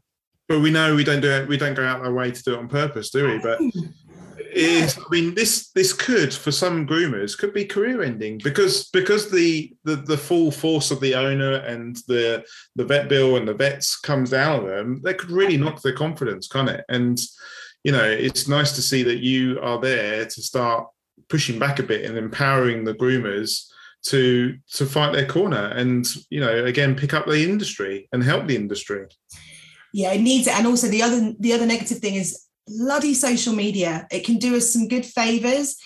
But 0.48 0.60
we 0.60 0.70
know 0.70 0.94
we 0.94 1.04
don't 1.04 1.20
do 1.20 1.30
it. 1.30 1.48
We 1.48 1.56
don't 1.56 1.74
go 1.74 1.84
out 1.84 2.04
our 2.04 2.12
way 2.12 2.30
to 2.30 2.42
do 2.42 2.54
it 2.54 2.58
on 2.58 2.68
purpose, 2.68 3.10
do 3.10 3.26
we? 3.26 3.38
But 3.38 3.60
is 4.52 4.98
I 4.98 5.02
mean 5.10 5.34
this 5.34 5.70
this 5.70 5.92
could 5.92 6.32
for 6.32 6.52
some 6.52 6.86
groomers 6.86 7.36
could 7.36 7.54
be 7.54 7.64
career 7.64 8.02
ending 8.02 8.38
because 8.44 8.88
because 8.90 9.30
the, 9.30 9.72
the 9.84 9.96
the 9.96 10.16
full 10.16 10.50
force 10.50 10.90
of 10.90 11.00
the 11.00 11.14
owner 11.14 11.54
and 11.54 11.96
the 12.06 12.44
the 12.76 12.84
vet 12.84 13.08
bill 13.08 13.36
and 13.36 13.48
the 13.48 13.54
vets 13.54 13.98
comes 13.98 14.30
down 14.30 14.60
on 14.60 14.66
them 14.66 15.00
that 15.02 15.18
could 15.18 15.30
really 15.30 15.56
knock 15.56 15.80
their 15.80 15.94
confidence 15.94 16.48
can't 16.48 16.68
it 16.68 16.84
and 16.88 17.20
you 17.82 17.92
know 17.92 18.04
it's 18.04 18.46
nice 18.46 18.72
to 18.72 18.82
see 18.82 19.02
that 19.02 19.18
you 19.18 19.58
are 19.62 19.80
there 19.80 20.24
to 20.26 20.42
start 20.42 20.86
pushing 21.28 21.58
back 21.58 21.78
a 21.78 21.82
bit 21.82 22.04
and 22.04 22.18
empowering 22.18 22.84
the 22.84 22.94
groomers 22.94 23.71
to 24.04 24.56
to 24.74 24.86
fight 24.86 25.12
their 25.12 25.26
corner 25.26 25.68
and 25.68 26.06
you 26.28 26.40
know 26.40 26.64
again 26.64 26.94
pick 26.94 27.14
up 27.14 27.26
the 27.26 27.44
industry 27.44 28.08
and 28.12 28.22
help 28.22 28.46
the 28.46 28.56
industry. 28.56 29.06
Yeah 29.92 30.12
it 30.12 30.20
needs 30.20 30.46
it. 30.46 30.54
And 30.54 30.66
also 30.66 30.88
the 30.88 31.02
other 31.02 31.32
the 31.38 31.52
other 31.52 31.66
negative 31.66 31.98
thing 31.98 32.14
is 32.14 32.46
bloody 32.66 33.14
social 33.14 33.54
media. 33.54 34.06
It 34.10 34.24
can 34.24 34.36
do 34.36 34.56
us 34.56 34.72
some 34.72 34.88
good 34.88 35.06
favors 35.06 35.76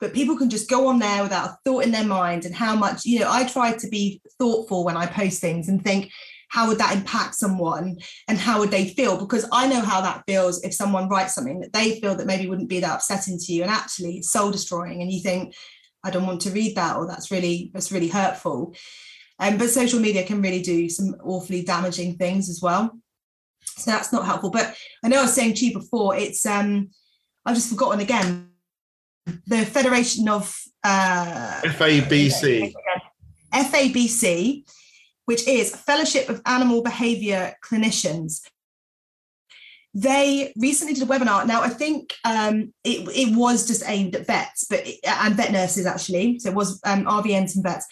but 0.00 0.12
people 0.12 0.36
can 0.36 0.50
just 0.50 0.68
go 0.68 0.88
on 0.88 0.98
there 0.98 1.22
without 1.22 1.48
a 1.48 1.56
thought 1.64 1.84
in 1.84 1.92
their 1.92 2.04
mind 2.04 2.44
and 2.44 2.52
how 2.52 2.74
much 2.74 3.04
you 3.04 3.20
know 3.20 3.30
i 3.30 3.44
try 3.44 3.72
to 3.72 3.88
be 3.88 4.20
thoughtful 4.36 4.84
when 4.84 4.96
i 4.96 5.06
post 5.06 5.40
things 5.40 5.68
and 5.68 5.84
think 5.84 6.10
how 6.52 6.68
would 6.68 6.76
that 6.76 6.94
impact 6.94 7.34
someone 7.34 7.96
and 8.28 8.36
how 8.36 8.58
would 8.58 8.70
they 8.70 8.88
feel? 8.88 9.18
Because 9.18 9.48
i 9.52 9.66
know 9.66 9.80
how 9.80 10.02
that 10.02 10.22
feels 10.26 10.62
if 10.62 10.74
someone 10.74 11.08
writes 11.08 11.34
something 11.34 11.60
that 11.60 11.72
they 11.72 11.98
feel 11.98 12.14
that 12.14 12.26
maybe 12.26 12.46
wouldn't 12.46 12.68
be 12.68 12.80
that 12.80 12.96
upsetting 12.96 13.38
to 13.38 13.52
you 13.54 13.62
and 13.62 13.70
actually 13.70 14.20
soul 14.20 14.50
destroying 14.50 15.00
and 15.00 15.10
you 15.10 15.22
think 15.22 15.54
I 16.04 16.10
don't 16.10 16.26
want 16.26 16.40
to 16.42 16.50
read 16.50 16.76
that 16.76 16.96
or 16.96 17.06
that's 17.06 17.30
really 17.30 17.70
that's 17.72 17.92
really 17.92 18.08
hurtful. 18.08 18.74
Um, 19.38 19.56
but 19.56 19.70
social 19.70 20.00
media 20.00 20.24
can 20.24 20.42
really 20.42 20.62
do 20.62 20.88
some 20.88 21.16
awfully 21.24 21.62
damaging 21.62 22.16
things 22.16 22.48
as 22.48 22.60
well. 22.60 22.92
So 23.64 23.90
that's 23.90 24.12
not 24.12 24.26
helpful. 24.26 24.50
But 24.50 24.74
I 25.02 25.08
know 25.08 25.18
I 25.18 25.22
was 25.22 25.34
saying 25.34 25.54
to 25.54 25.66
you 25.66 25.72
before, 25.72 26.16
it's 26.16 26.44
um 26.46 26.90
I've 27.44 27.54
just 27.54 27.70
forgotten 27.70 28.00
again. 28.00 28.48
The 29.46 29.64
Federation 29.64 30.28
of 30.28 30.56
uh 30.84 31.60
FABC. 31.64 32.72
FABC, 33.54 34.64
which 35.26 35.46
is 35.46 35.74
Fellowship 35.76 36.28
of 36.28 36.42
Animal 36.46 36.82
Behavior 36.82 37.54
Clinicians 37.64 38.40
they 39.94 40.52
recently 40.56 40.94
did 40.94 41.02
a 41.02 41.06
webinar. 41.06 41.46
Now, 41.46 41.62
I 41.62 41.68
think 41.68 42.14
um, 42.24 42.72
it, 42.82 43.06
it 43.14 43.36
was 43.36 43.66
just 43.66 43.82
aimed 43.86 44.16
at 44.16 44.26
vets, 44.26 44.64
but 44.68 44.86
and 45.06 45.34
vet 45.34 45.52
nurses 45.52 45.86
actually. 45.86 46.38
So 46.38 46.50
it 46.50 46.54
was 46.54 46.80
um, 46.84 47.04
RVNs 47.04 47.54
and 47.54 47.64
vets 47.64 47.86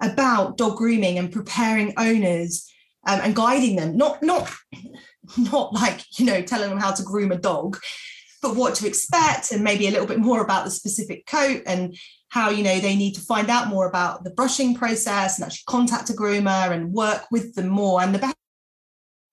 about 0.00 0.56
dog 0.56 0.76
grooming 0.76 1.18
and 1.18 1.32
preparing 1.32 1.94
owners 1.96 2.70
um, 3.06 3.20
and 3.22 3.34
guiding 3.34 3.76
them. 3.76 3.96
Not 3.96 4.22
not 4.22 4.52
not 5.36 5.72
like 5.72 6.04
you 6.18 6.26
know 6.26 6.42
telling 6.42 6.70
them 6.70 6.78
how 6.78 6.92
to 6.92 7.02
groom 7.02 7.32
a 7.32 7.38
dog, 7.38 7.78
but 8.40 8.54
what 8.54 8.76
to 8.76 8.86
expect 8.86 9.50
and 9.50 9.64
maybe 9.64 9.88
a 9.88 9.90
little 9.90 10.06
bit 10.06 10.20
more 10.20 10.42
about 10.42 10.64
the 10.64 10.70
specific 10.70 11.26
coat 11.26 11.62
and 11.66 11.96
how 12.28 12.50
you 12.50 12.62
know 12.62 12.78
they 12.78 12.94
need 12.94 13.14
to 13.14 13.20
find 13.20 13.50
out 13.50 13.66
more 13.66 13.88
about 13.88 14.22
the 14.22 14.30
brushing 14.30 14.76
process 14.76 15.38
and 15.38 15.46
actually 15.46 15.64
contact 15.66 16.08
a 16.08 16.12
groomer 16.12 16.70
and 16.70 16.92
work 16.92 17.24
with 17.32 17.56
them 17.56 17.68
more 17.68 18.00
and 18.00 18.14
the 18.14 18.34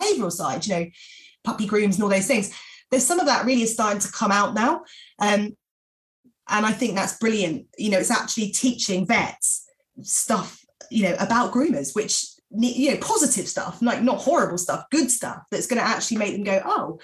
behavioral 0.02 0.32
side. 0.32 0.66
You 0.66 0.74
know 0.74 0.86
puppy 1.50 1.66
grooms 1.66 1.96
and 1.96 2.04
all 2.04 2.10
those 2.10 2.28
things. 2.28 2.54
There's 2.92 3.06
some 3.06 3.20
of 3.20 3.28
that 3.28 3.46
really 3.46 3.64
is 3.64 3.74
starting 3.74 4.00
to 4.00 4.12
come 4.12 4.32
out 4.32 4.54
now. 4.54 4.84
Um, 5.20 5.56
and 6.48 6.66
I 6.66 6.72
think 6.72 6.96
that's 6.96 7.18
brilliant. 7.18 7.68
You 7.78 7.92
know, 7.92 8.00
it's 8.00 8.12
actually 8.12 8.50
teaching 8.50 9.06
vets 9.06 9.68
stuff, 10.02 10.64
you 10.90 11.04
know, 11.04 11.16
about 11.20 11.52
groomers, 11.52 11.96
which 11.96 12.26
you 12.52 12.92
know, 12.92 12.98
positive 12.98 13.48
stuff, 13.48 13.82
like 13.82 14.02
not 14.02 14.18
horrible 14.18 14.58
stuff, 14.58 14.86
good 14.90 15.12
stuff 15.12 15.44
that's 15.52 15.68
going 15.68 15.80
to 15.80 15.88
actually 15.88 16.18
make 16.18 16.34
them 16.34 16.44
go, 16.44 16.62
oh, 16.66 17.00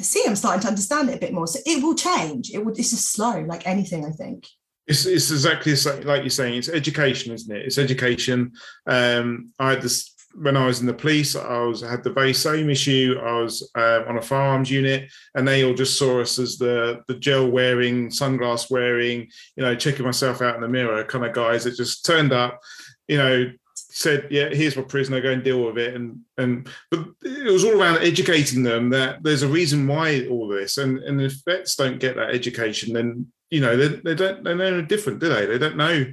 I 0.00 0.04
see, 0.04 0.22
I'm 0.26 0.36
starting 0.36 0.62
to 0.62 0.68
understand 0.68 1.10
it 1.10 1.16
a 1.16 1.20
bit 1.20 1.34
more. 1.34 1.46
So 1.46 1.58
it 1.66 1.82
will 1.82 1.94
change. 1.94 2.50
It 2.50 2.64
will. 2.64 2.72
It's 2.72 2.90
just 2.90 3.12
slow, 3.12 3.40
like 3.40 3.66
anything. 3.66 4.06
I 4.06 4.10
think. 4.10 4.46
It's, 4.86 5.04
it's 5.04 5.30
exactly 5.30 5.74
like 6.04 6.22
you're 6.22 6.30
saying. 6.30 6.54
It's 6.54 6.68
education, 6.68 7.34
isn't 7.34 7.54
it? 7.54 7.66
It's 7.66 7.78
education. 7.78 8.52
Um, 8.86 9.52
I 9.58 9.70
had 9.70 9.82
this 9.82 10.14
when 10.34 10.56
I 10.56 10.66
was 10.66 10.80
in 10.80 10.86
the 10.86 10.94
police, 10.94 11.34
I 11.34 11.60
was 11.60 11.80
had 11.80 12.04
the 12.04 12.12
very 12.12 12.34
same 12.34 12.70
issue. 12.70 13.16
I 13.22 13.40
was 13.40 13.70
uh, 13.74 14.04
on 14.06 14.18
a 14.18 14.22
firearms 14.22 14.70
unit, 14.70 15.10
and 15.34 15.46
they 15.46 15.64
all 15.64 15.74
just 15.74 15.98
saw 15.98 16.20
us 16.20 16.38
as 16.38 16.58
the 16.58 17.02
the 17.08 17.14
gel 17.14 17.50
wearing, 17.50 18.08
sunglass 18.08 18.70
wearing, 18.70 19.28
you 19.56 19.62
know, 19.62 19.74
checking 19.74 20.04
myself 20.04 20.42
out 20.42 20.54
in 20.54 20.60
the 20.60 20.68
mirror 20.68 21.02
kind 21.04 21.24
of 21.24 21.32
guys 21.32 21.64
that 21.64 21.76
just 21.76 22.04
turned 22.04 22.32
up, 22.32 22.60
you 23.08 23.16
know, 23.16 23.50
said, 23.74 24.28
"Yeah, 24.30 24.50
here's 24.50 24.76
my 24.76 24.82
prisoner, 24.82 25.20
go 25.20 25.32
and 25.32 25.42
deal 25.42 25.64
with 25.64 25.78
it." 25.78 25.94
And 25.94 26.20
and 26.36 26.68
but 26.90 27.06
it 27.22 27.52
was 27.52 27.64
all 27.64 27.80
around 27.80 27.98
educating 27.98 28.62
them 28.62 28.90
that 28.90 29.22
there's 29.22 29.42
a 29.42 29.48
reason 29.48 29.86
why 29.86 30.26
all 30.28 30.48
this, 30.48 30.78
and 30.78 30.98
and 30.98 31.20
if 31.20 31.42
vets 31.44 31.74
don't 31.74 32.00
get 32.00 32.16
that 32.16 32.30
education, 32.30 32.92
then 32.92 33.26
you 33.50 33.60
know 33.60 33.76
they, 33.76 33.88
they 33.88 34.14
don't 34.14 34.44
they 34.44 34.54
know 34.54 34.82
different, 34.82 35.20
do 35.20 35.28
they? 35.28 35.46
They 35.46 35.58
don't 35.58 35.76
know 35.76 36.04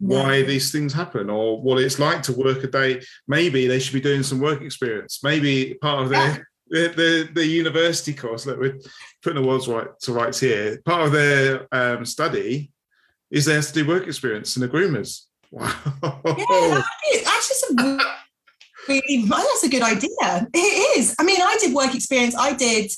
why 0.00 0.42
these 0.42 0.70
things 0.70 0.92
happen 0.92 1.28
or 1.28 1.60
what 1.60 1.82
it's 1.82 1.98
like 1.98 2.22
to 2.22 2.32
work 2.32 2.62
a 2.62 2.68
day. 2.68 3.02
Maybe 3.26 3.66
they 3.66 3.78
should 3.78 3.94
be 3.94 4.00
doing 4.00 4.22
some 4.22 4.40
work 4.40 4.62
experience. 4.62 5.20
Maybe 5.22 5.74
part 5.74 6.02
of 6.02 6.08
their 6.10 6.46
the, 6.70 6.88
the, 6.88 7.28
the 7.32 7.46
university 7.46 8.12
course 8.12 8.44
that 8.44 8.58
we're 8.58 8.78
putting 9.22 9.40
the 9.40 9.48
world's 9.48 9.68
right 9.68 9.88
to 10.00 10.12
rights 10.12 10.38
here. 10.38 10.80
Part 10.84 11.06
of 11.06 11.12
their 11.12 11.66
um, 11.72 12.04
study 12.04 12.70
is 13.30 13.44
they 13.44 13.54
have 13.54 13.66
to 13.66 13.72
do 13.72 13.86
work 13.86 14.06
experience 14.06 14.56
in 14.56 14.62
the 14.62 14.68
groomers. 14.68 15.22
Wow. 15.50 15.72
Yeah, 16.04 17.22
actually 17.26 17.56
some 17.56 17.76
really 18.88 19.24
that's 19.26 19.64
a 19.64 19.68
good 19.70 19.82
idea. 19.82 20.46
It 20.52 20.98
is. 20.98 21.16
I 21.18 21.24
mean, 21.24 21.40
I 21.40 21.56
did 21.58 21.74
work 21.74 21.94
experience. 21.94 22.36
I 22.36 22.52
did 22.52 22.92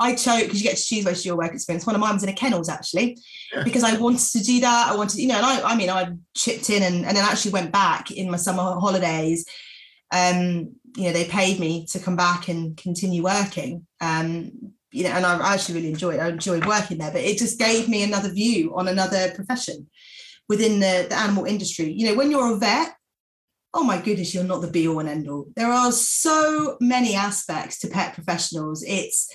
I 0.00 0.14
chose 0.14 0.44
because 0.44 0.62
you 0.62 0.68
get 0.68 0.76
to 0.76 0.84
choose 0.84 1.04
where 1.04 1.14
your 1.14 1.36
work 1.36 1.52
experience. 1.52 1.86
One 1.86 1.94
of 1.94 2.00
mine 2.00 2.14
was 2.14 2.22
in 2.22 2.28
a 2.28 2.34
kennels 2.34 2.68
actually, 2.68 3.18
yeah. 3.52 3.64
because 3.64 3.82
I 3.82 3.96
wanted 3.98 4.20
to 4.20 4.42
do 4.42 4.60
that. 4.60 4.92
I 4.92 4.96
wanted, 4.96 5.18
you 5.18 5.28
know, 5.28 5.36
and 5.36 5.46
I, 5.46 5.72
I 5.72 5.76
mean, 5.76 5.90
I 5.90 6.12
chipped 6.36 6.70
in 6.70 6.82
and, 6.82 7.04
and 7.04 7.16
then 7.16 7.24
actually 7.24 7.52
went 7.52 7.72
back 7.72 8.10
in 8.10 8.30
my 8.30 8.36
summer 8.36 8.62
holidays. 8.62 9.44
Um, 10.12 10.74
you 10.96 11.04
know, 11.04 11.12
they 11.12 11.24
paid 11.24 11.58
me 11.58 11.86
to 11.90 11.98
come 11.98 12.16
back 12.16 12.48
and 12.48 12.76
continue 12.76 13.22
working. 13.24 13.86
Um, 14.00 14.72
you 14.90 15.04
know, 15.04 15.10
and 15.10 15.26
I 15.26 15.54
actually 15.54 15.76
really 15.76 15.90
enjoyed. 15.90 16.20
I 16.20 16.28
enjoyed 16.28 16.64
working 16.64 16.98
there, 16.98 17.10
but 17.10 17.20
it 17.20 17.38
just 17.38 17.58
gave 17.58 17.88
me 17.88 18.02
another 18.02 18.32
view 18.32 18.74
on 18.76 18.88
another 18.88 19.32
profession 19.34 19.88
within 20.48 20.80
the, 20.80 21.06
the 21.08 21.16
animal 21.16 21.44
industry. 21.44 21.92
You 21.92 22.06
know, 22.06 22.14
when 22.14 22.30
you're 22.30 22.54
a 22.54 22.56
vet, 22.56 22.94
oh 23.74 23.84
my 23.84 24.00
goodness, 24.00 24.34
you're 24.34 24.44
not 24.44 24.62
the 24.62 24.68
be 24.68 24.88
all 24.88 25.00
and 25.00 25.08
end 25.08 25.28
all. 25.28 25.46
There 25.56 25.70
are 25.70 25.92
so 25.92 26.78
many 26.80 27.14
aspects 27.14 27.78
to 27.80 27.88
pet 27.88 28.14
professionals. 28.14 28.82
It's 28.82 29.30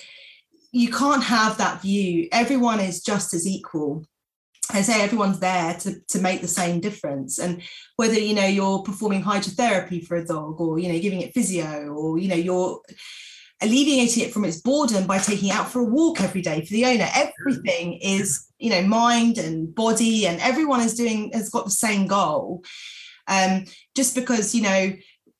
you 0.74 0.90
can't 0.90 1.22
have 1.22 1.56
that 1.58 1.80
view. 1.80 2.28
Everyone 2.32 2.80
is 2.80 3.00
just 3.00 3.32
as 3.32 3.46
equal. 3.46 4.04
I 4.70 4.82
say 4.82 5.02
everyone's 5.02 5.38
there 5.38 5.74
to, 5.74 6.00
to 6.08 6.18
make 6.18 6.40
the 6.40 6.48
same 6.48 6.80
difference. 6.80 7.38
And 7.38 7.62
whether 7.94 8.18
you 8.18 8.34
know 8.34 8.46
you're 8.46 8.82
performing 8.82 9.22
hydrotherapy 9.22 10.04
for 10.04 10.16
a 10.16 10.26
dog 10.26 10.60
or 10.60 10.80
you 10.80 10.92
know 10.92 10.98
giving 10.98 11.20
it 11.20 11.32
physio 11.32 11.92
or 11.92 12.18
you 12.18 12.26
know 12.26 12.34
you're 12.34 12.80
alleviating 13.62 14.24
it 14.24 14.32
from 14.32 14.44
its 14.44 14.60
boredom 14.60 15.06
by 15.06 15.18
taking 15.18 15.52
out 15.52 15.70
for 15.70 15.78
a 15.78 15.84
walk 15.84 16.20
every 16.20 16.42
day 16.42 16.64
for 16.64 16.72
the 16.72 16.86
owner, 16.86 17.06
everything 17.14 17.94
is 18.02 18.48
you 18.58 18.70
know 18.70 18.82
mind 18.82 19.38
and 19.38 19.72
body 19.76 20.26
and 20.26 20.40
everyone 20.40 20.80
is 20.80 20.96
doing 20.96 21.30
has 21.32 21.50
got 21.50 21.66
the 21.66 21.70
same 21.70 22.08
goal. 22.08 22.64
Um, 23.28 23.66
just 23.94 24.16
because 24.16 24.56
you 24.56 24.62
know 24.62 24.92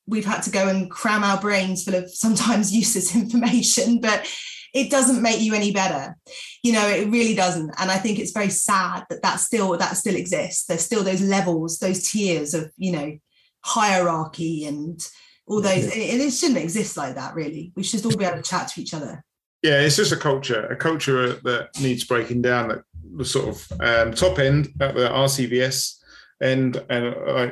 we've 0.07 0.25
had 0.25 0.43
to 0.43 0.49
go 0.49 0.69
and 0.69 0.89
cram 0.89 1.25
our 1.25 1.41
brains 1.41 1.83
full 1.83 1.95
of 1.95 2.09
sometimes 2.09 2.73
useless 2.83 3.13
information, 3.13 3.99
but 3.99 4.25
it 4.75 4.91
doesn't 4.91 5.21
make 5.21 5.39
you 5.39 5.55
any 5.55 5.71
better. 5.71 6.17
You 6.61 6.73
know 6.73 6.87
it 6.87 7.09
really 7.09 7.33
doesn't. 7.33 7.73
And 7.79 7.89
i 7.89 7.97
think 7.97 8.19
it's 8.19 8.33
very 8.33 8.49
sad 8.49 9.05
that 9.09 9.23
that 9.23 9.37
still 9.37 9.75
that 9.77 9.97
still 9.97 10.15
exists. 10.15 10.65
There's 10.65 10.85
still 10.85 11.03
those 11.03 11.21
levels 11.21 11.79
those 11.79 12.09
tiers 12.09 12.53
of 12.53 12.71
you 12.77 12.91
know 12.91 13.17
hierarchy 13.61 14.65
and 14.65 14.99
all 15.47 15.61
those 15.61 15.87
yeah. 15.87 16.03
it, 16.03 16.21
it 16.21 16.31
shouldn't 16.31 16.59
exist 16.59 16.97
like 16.97 17.15
that 17.15 17.33
really. 17.33 17.71
We 17.75 17.83
should 17.83 18.05
all 18.05 18.15
be 18.15 18.25
able 18.25 18.37
to 18.37 18.49
chat 18.49 18.67
to 18.69 18.81
each 18.81 18.93
other. 18.93 19.23
Yeah 19.63 19.79
it's 19.79 19.95
just 19.95 20.11
a 20.11 20.17
culture 20.17 20.65
a 20.67 20.75
culture 20.75 21.33
that 21.33 21.69
needs 21.81 22.03
breaking 22.03 22.41
down 22.41 22.71
at 22.71 22.81
the 23.17 23.25
sort 23.25 23.47
of 23.47 23.71
um, 23.79 24.13
top 24.13 24.39
end 24.39 24.73
at 24.81 24.93
the 24.93 25.07
rcvs 25.07 25.99
end 26.41 26.83
and 26.89 27.15
uh, 27.15 27.51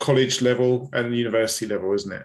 college 0.00 0.40
level 0.40 0.88
and 0.94 1.14
university 1.14 1.66
level 1.66 1.92
isn't 1.92 2.12
it 2.12 2.24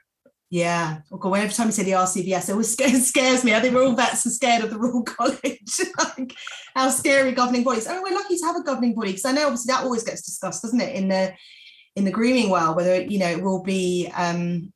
yeah. 0.49 1.01
Oh 1.11 1.17
God, 1.17 1.33
every 1.33 1.53
time 1.53 1.67
you 1.67 1.71
say 1.71 1.83
the 1.83 1.91
RCVS, 1.91 2.49
it 2.49 2.51
always 2.51 2.71
scares, 2.73 3.07
scares 3.07 3.43
me. 3.43 3.53
I 3.53 3.59
think 3.59 3.75
we're 3.75 3.85
all 3.85 3.95
vets 3.95 4.25
are 4.25 4.31
scared 4.31 4.63
of 4.63 4.71
the 4.71 4.79
Royal 4.79 5.03
College. 5.03 5.79
like 5.97 6.35
how 6.75 6.89
scary 6.89 7.31
governing 7.31 7.63
bodies. 7.63 7.87
Mean, 7.87 8.01
we're 8.01 8.15
lucky 8.15 8.37
to 8.37 8.45
have 8.45 8.55
a 8.55 8.63
governing 8.63 8.95
body 8.95 9.11
because 9.11 9.25
I 9.25 9.31
know 9.31 9.45
obviously 9.45 9.71
that 9.71 9.83
always 9.83 10.03
gets 10.03 10.23
discussed, 10.23 10.63
doesn't 10.63 10.81
it, 10.81 10.95
in 10.95 11.07
the 11.07 11.33
in 11.95 12.05
the 12.05 12.11
grooming 12.11 12.49
world, 12.49 12.75
whether 12.75 13.01
you 13.01 13.19
know 13.19 13.29
it 13.29 13.43
will 13.43 13.63
be 13.63 14.11
um, 14.15 14.73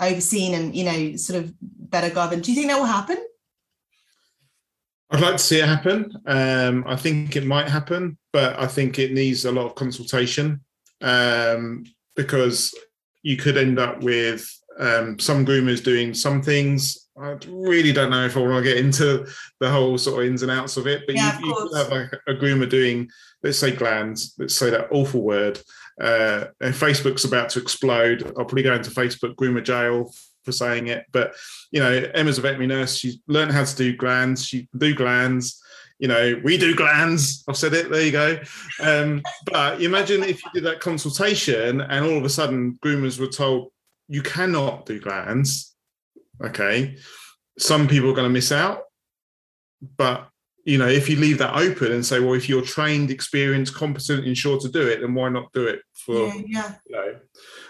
overseen 0.00 0.54
and 0.54 0.74
you 0.74 0.84
know 0.84 1.16
sort 1.16 1.42
of 1.42 1.52
better 1.60 2.10
governed. 2.10 2.44
Do 2.44 2.52
you 2.52 2.56
think 2.56 2.70
that 2.70 2.78
will 2.78 2.86
happen? 2.86 3.18
I'd 5.10 5.20
like 5.20 5.36
to 5.36 5.42
see 5.42 5.58
it 5.58 5.64
happen. 5.64 6.12
Um, 6.26 6.84
I 6.86 6.94
think 6.94 7.34
it 7.34 7.46
might 7.46 7.68
happen, 7.68 8.18
but 8.32 8.58
I 8.58 8.66
think 8.66 8.98
it 8.98 9.12
needs 9.12 9.46
a 9.46 9.52
lot 9.52 9.64
of 9.64 9.74
consultation 9.74 10.60
um, 11.00 11.84
because 12.14 12.74
you 13.22 13.38
could 13.38 13.56
end 13.56 13.78
up 13.78 14.02
with 14.02 14.46
Um, 14.78 15.18
some 15.18 15.44
groomers 15.44 15.82
doing 15.82 16.14
some 16.14 16.40
things. 16.40 17.08
I 17.20 17.36
really 17.48 17.92
don't 17.92 18.10
know 18.10 18.24
if 18.26 18.36
I 18.36 18.40
want 18.40 18.64
to 18.64 18.70
get 18.70 18.78
into 18.78 19.26
the 19.58 19.70
whole 19.70 19.98
sort 19.98 20.22
of 20.22 20.30
ins 20.30 20.42
and 20.42 20.52
outs 20.52 20.76
of 20.76 20.86
it, 20.86 21.02
but 21.06 21.16
Yeah, 21.16 21.38
you, 21.40 21.46
you 21.46 21.74
have 21.74 21.90
like 21.90 22.12
a 22.28 22.34
groomer 22.34 22.68
doing, 22.68 23.10
let's 23.42 23.58
say 23.58 23.72
glands, 23.72 24.34
let's 24.38 24.54
say 24.54 24.70
that 24.70 24.88
awful 24.92 25.22
word. 25.22 25.60
Uh, 26.00 26.44
and 26.60 26.74
Facebook's 26.74 27.24
about 27.24 27.48
to 27.50 27.60
explode. 27.60 28.24
I'll 28.24 28.44
probably 28.44 28.62
go 28.62 28.74
into 28.74 28.90
Facebook 28.90 29.34
groomer 29.34 29.64
jail 29.64 30.12
for 30.44 30.52
saying 30.52 30.86
it. 30.88 31.06
But 31.12 31.34
you 31.72 31.80
know, 31.80 31.92
Emma's 32.14 32.38
a 32.38 32.42
veterinary 32.42 32.68
nurse. 32.68 32.96
She's 32.96 33.18
learned 33.26 33.52
how 33.52 33.64
to 33.64 33.76
do 33.76 33.96
glands. 33.96 34.46
She 34.46 34.68
do 34.76 34.94
glands. 34.94 35.60
You 35.98 36.06
know, 36.06 36.40
we 36.44 36.56
do 36.56 36.76
glands. 36.76 37.42
I've 37.48 37.56
said 37.56 37.74
it. 37.74 37.90
There 37.90 38.02
you 38.02 38.12
go. 38.12 38.38
Um, 38.80 39.22
but 39.46 39.82
imagine 39.82 40.22
if 40.22 40.44
you 40.44 40.50
did 40.54 40.64
that 40.64 40.78
consultation 40.78 41.80
and 41.80 42.04
all 42.04 42.16
of 42.16 42.24
a 42.24 42.28
sudden 42.28 42.78
groomers 42.84 43.18
were 43.18 43.26
told 43.26 43.72
you 44.08 44.22
cannot 44.22 44.86
do 44.86 45.00
glands. 45.00 45.74
Okay, 46.42 46.96
some 47.58 47.88
people 47.88 48.10
are 48.10 48.14
going 48.14 48.28
to 48.28 48.32
miss 48.32 48.52
out. 48.52 48.82
But 49.96 50.28
you 50.64 50.76
know, 50.76 50.88
if 50.88 51.08
you 51.08 51.16
leave 51.16 51.38
that 51.38 51.56
open 51.56 51.92
and 51.92 52.04
say, 52.04 52.20
well, 52.20 52.34
if 52.34 52.48
you're 52.48 52.62
trained, 52.62 53.10
experienced, 53.10 53.74
competent, 53.74 54.26
and 54.26 54.36
sure 54.36 54.58
to 54.58 54.68
do 54.68 54.86
it, 54.86 55.00
then 55.00 55.14
why 55.14 55.28
not 55.28 55.52
do 55.52 55.66
it 55.66 55.80
for 55.94 56.26
yeah, 56.28 56.42
yeah. 56.46 56.74
you 56.86 56.96
know. 56.96 57.14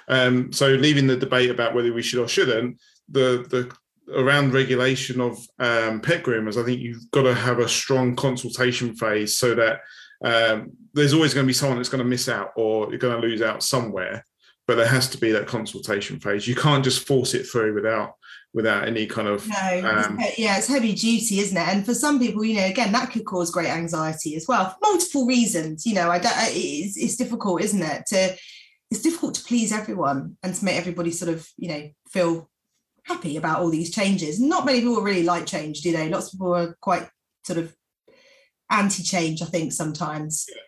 Um, 0.08 0.52
so 0.52 0.68
leaving 0.68 1.06
the 1.06 1.16
debate 1.16 1.50
about 1.50 1.74
whether 1.74 1.92
we 1.92 2.02
should 2.02 2.20
or 2.20 2.28
shouldn't, 2.28 2.80
the 3.08 3.46
the 3.48 3.72
around 4.14 4.54
regulation 4.54 5.20
of 5.20 5.38
um, 5.58 6.00
pet 6.00 6.22
groomers, 6.22 6.60
I 6.60 6.64
think 6.64 6.80
you've 6.80 7.10
got 7.10 7.22
to 7.22 7.34
have 7.34 7.58
a 7.58 7.68
strong 7.68 8.16
consultation 8.16 8.94
phase 8.94 9.38
so 9.38 9.54
that 9.54 9.80
um, 10.24 10.72
there's 10.94 11.14
always 11.14 11.34
going 11.34 11.44
to 11.44 11.48
be 11.48 11.54
someone 11.54 11.78
that's 11.78 11.88
going 11.88 12.02
to 12.02 12.08
miss 12.08 12.28
out 12.28 12.52
or 12.56 12.88
you're 12.88 12.98
going 12.98 13.20
to 13.20 13.26
lose 13.26 13.42
out 13.42 13.62
somewhere. 13.62 14.24
But 14.68 14.76
there 14.76 14.86
has 14.86 15.08
to 15.10 15.18
be 15.18 15.32
that 15.32 15.46
consultation 15.48 16.20
phase. 16.20 16.46
You 16.46 16.54
can't 16.54 16.84
just 16.84 17.06
force 17.06 17.34
it 17.34 17.44
through 17.44 17.74
without 17.74 18.12
without 18.54 18.86
any 18.86 19.06
kind 19.06 19.26
of 19.28 19.46
No, 19.48 19.90
Um, 20.06 20.18
he- 20.18 20.44
yeah, 20.44 20.56
it's 20.58 20.66
heavy 20.68 20.94
duty, 20.94 21.40
isn't 21.40 21.56
it? 21.56 21.68
And 21.68 21.84
for 21.84 21.94
some 21.94 22.18
people, 22.18 22.44
you 22.44 22.56
know, 22.56 22.66
again, 22.66 22.92
that 22.92 23.10
could 23.10 23.24
cause 23.24 23.50
great 23.50 23.68
anxiety 23.68 24.36
as 24.36 24.46
well 24.46 24.70
for 24.70 24.76
multiple 24.82 25.26
reasons. 25.26 25.84
You 25.86 25.94
know, 25.94 26.10
I 26.10 26.18
don't. 26.18 26.32
It's, 26.38 26.96
it's 26.96 27.16
difficult, 27.16 27.62
isn't 27.62 27.82
it? 27.82 28.04
To 28.08 28.36
it's 28.90 29.02
difficult 29.02 29.34
to 29.34 29.44
please 29.44 29.72
everyone 29.72 30.36
and 30.42 30.54
to 30.54 30.64
make 30.64 30.76
everybody 30.76 31.10
sort 31.12 31.32
of, 31.34 31.48
you 31.56 31.68
know, 31.68 31.90
feel 32.10 32.50
happy 33.04 33.36
about 33.38 33.60
all 33.60 33.70
these 33.70 33.90
changes. 33.90 34.38
Not 34.38 34.66
many 34.66 34.80
people 34.80 35.00
really 35.02 35.24
like 35.24 35.46
change, 35.46 35.80
do 35.80 35.92
they? 35.92 36.08
Lots 36.10 36.26
of 36.26 36.32
people 36.32 36.54
are 36.54 36.76
quite 36.80 37.08
sort 37.46 37.58
of 37.58 37.74
anti-change, 38.70 39.40
I 39.42 39.46
think, 39.46 39.72
sometimes. 39.72 40.44
yeah 40.48 40.62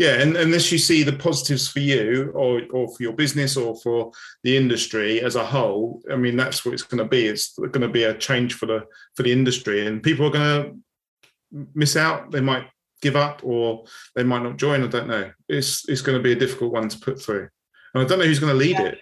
and 0.00 0.36
unless 0.36 0.70
you 0.70 0.78
see 0.78 1.02
the 1.02 1.12
positives 1.12 1.66
for 1.68 1.80
you 1.80 2.30
or 2.34 2.62
or 2.70 2.86
for 2.94 3.02
your 3.02 3.12
business 3.12 3.56
or 3.56 3.76
for 3.80 4.12
the 4.44 4.56
industry 4.56 5.20
as 5.20 5.34
a 5.36 5.44
whole 5.44 6.00
i 6.12 6.16
mean 6.16 6.36
that's 6.36 6.64
what 6.64 6.72
it's 6.74 6.84
going 6.84 6.98
to 7.02 7.04
be. 7.08 7.26
It's 7.26 7.58
going 7.58 7.80
to 7.80 7.88
be 7.88 8.04
a 8.04 8.14
change 8.14 8.54
for 8.54 8.66
the 8.66 8.80
for 9.16 9.22
the 9.24 9.32
industry 9.32 9.86
and 9.86 10.02
people 10.02 10.26
are 10.26 10.30
going 10.30 10.62
to 10.62 11.64
miss 11.74 11.96
out. 11.96 12.30
They 12.30 12.40
might 12.40 12.66
give 13.02 13.16
up 13.16 13.40
or 13.44 13.84
they 14.14 14.24
might 14.24 14.42
not 14.42 14.56
join 14.58 14.82
i 14.84 14.86
don't 14.86 15.08
know. 15.08 15.30
It's 15.48 15.88
it's 15.88 16.02
going 16.02 16.18
to 16.18 16.22
be 16.22 16.32
a 16.32 16.36
difficult 16.44 16.72
one 16.72 16.88
to 16.88 16.98
put 16.98 17.20
through. 17.20 17.48
And 17.94 18.02
i 18.02 18.06
don't 18.06 18.18
know 18.20 18.26
who's 18.26 18.40
going 18.40 18.52
to 18.52 18.58
lead 18.64 18.78
Yeah. 18.78 18.86
it. 18.92 18.98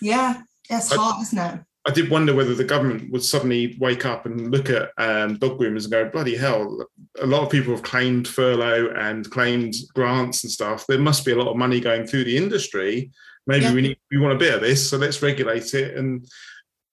Yeah, 0.00 0.42
that's 0.68 0.92
I- 0.92 0.96
hard, 0.96 1.22
isn't 1.22 1.38
it? 1.38 1.60
I 1.84 1.90
did 1.90 2.10
wonder 2.10 2.32
whether 2.34 2.54
the 2.54 2.62
government 2.64 3.10
would 3.10 3.24
suddenly 3.24 3.76
wake 3.80 4.06
up 4.06 4.24
and 4.24 4.52
look 4.52 4.70
at 4.70 4.90
um, 4.98 5.36
dog 5.38 5.58
groomers 5.58 5.82
and 5.84 5.90
go, 5.90 6.08
bloody 6.08 6.36
hell, 6.36 6.86
a 7.20 7.26
lot 7.26 7.42
of 7.42 7.50
people 7.50 7.72
have 7.72 7.82
claimed 7.82 8.28
furlough 8.28 8.92
and 8.96 9.28
claimed 9.30 9.74
grants 9.92 10.44
and 10.44 10.52
stuff. 10.52 10.86
There 10.86 10.98
must 11.00 11.24
be 11.24 11.32
a 11.32 11.36
lot 11.36 11.48
of 11.50 11.56
money 11.56 11.80
going 11.80 12.06
through 12.06 12.24
the 12.24 12.36
industry. 12.36 13.10
Maybe 13.48 13.64
Yeah. 13.64 13.74
we 13.74 13.82
need 13.82 13.96
we 14.12 14.18
want 14.18 14.34
a 14.34 14.38
bit 14.38 14.54
of 14.54 14.60
this, 14.60 14.88
so 14.88 14.96
let's 14.96 15.22
regulate 15.22 15.74
it 15.74 15.96
and 15.96 16.24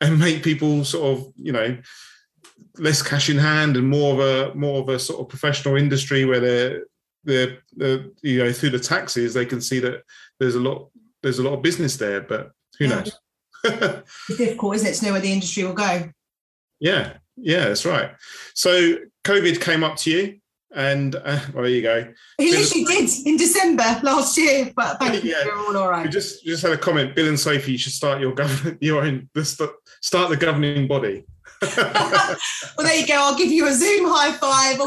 and 0.02 0.18
make 0.18 0.42
people 0.44 0.84
sort 0.86 1.18
of, 1.20 1.28
you 1.36 1.52
know, 1.52 1.78
less 2.78 3.02
cash 3.04 3.30
in 3.30 3.38
hand 3.38 3.78
and 3.78 3.88
more 3.88 4.14
of 4.14 4.20
a 4.20 4.56
more 4.56 4.82
of 4.82 4.90
a 4.90 4.98
sort 4.98 5.20
of 5.20 5.30
professional 5.30 5.76
industry 5.76 6.26
where 6.26 6.40
they're 6.40 6.84
they're, 7.26 7.58
they're 7.76 8.06
you 8.24 8.40
know 8.44 8.52
through 8.52 8.72
the 8.72 8.80
taxes 8.80 9.34
they 9.34 9.46
can 9.46 9.62
see 9.62 9.80
that 9.80 10.02
there's 10.40 10.56
a 10.56 10.60
lot 10.60 10.90
there's 11.22 11.38
a 11.38 11.44
lot 11.44 11.54
of 11.54 11.62
business 11.62 11.98
there, 11.98 12.22
but 12.22 12.52
who 12.80 12.86
Yeah. 12.86 12.96
knows? 13.02 13.12
It's 14.30 14.38
difficult, 14.38 14.76
isn't 14.76 14.88
it, 14.88 14.94
to 14.96 15.06
know 15.06 15.12
where 15.14 15.22
the 15.22 15.32
industry 15.32 15.64
will 15.64 15.74
go? 15.74 16.10
Yeah, 16.80 17.14
yeah, 17.36 17.66
that's 17.68 17.86
right. 17.86 18.12
So 18.54 18.96
COVID 19.26 19.60
came 19.62 19.84
up 19.84 19.98
to 19.98 20.12
you, 20.12 20.40
and 20.74 21.16
uh, 21.16 21.40
well, 21.54 21.64
there 21.64 21.68
you 21.68 21.82
go. 21.82 22.14
He 22.38 22.52
Bill- 22.52 22.60
literally 22.62 22.84
did 22.86 23.10
in 23.26 23.38
December 23.38 24.00
last 24.04 24.38
year, 24.38 24.72
but 24.76 24.98
thank 25.00 25.24
you, 25.24 25.32
Yeah. 25.32 25.46
we're 25.46 25.58
all 25.58 25.78
all 25.78 26.04
We 26.04 26.10
just 26.10 26.44
just 26.46 26.64
had 26.64 26.72
a 26.72 26.78
comment. 26.78 27.16
Bill 27.16 27.28
and 27.28 27.40
Sophie, 27.40 27.74
you 27.74 27.78
should 27.78 27.94
start 27.94 28.22
your 28.22 28.34
govern 28.34 28.78
your 28.82 29.02
own 29.04 29.30
start 29.44 30.30
the 30.30 30.38
governing 30.38 30.88
body. 30.88 31.26
well, 31.78 32.38
there 32.78 32.96
you 32.96 33.06
go. 33.08 33.16
I'll 33.16 33.38
give 33.38 33.52
you 33.52 33.68
a 33.68 33.74
Zoom 33.74 34.06
high 34.10 34.32
five. 34.34 34.80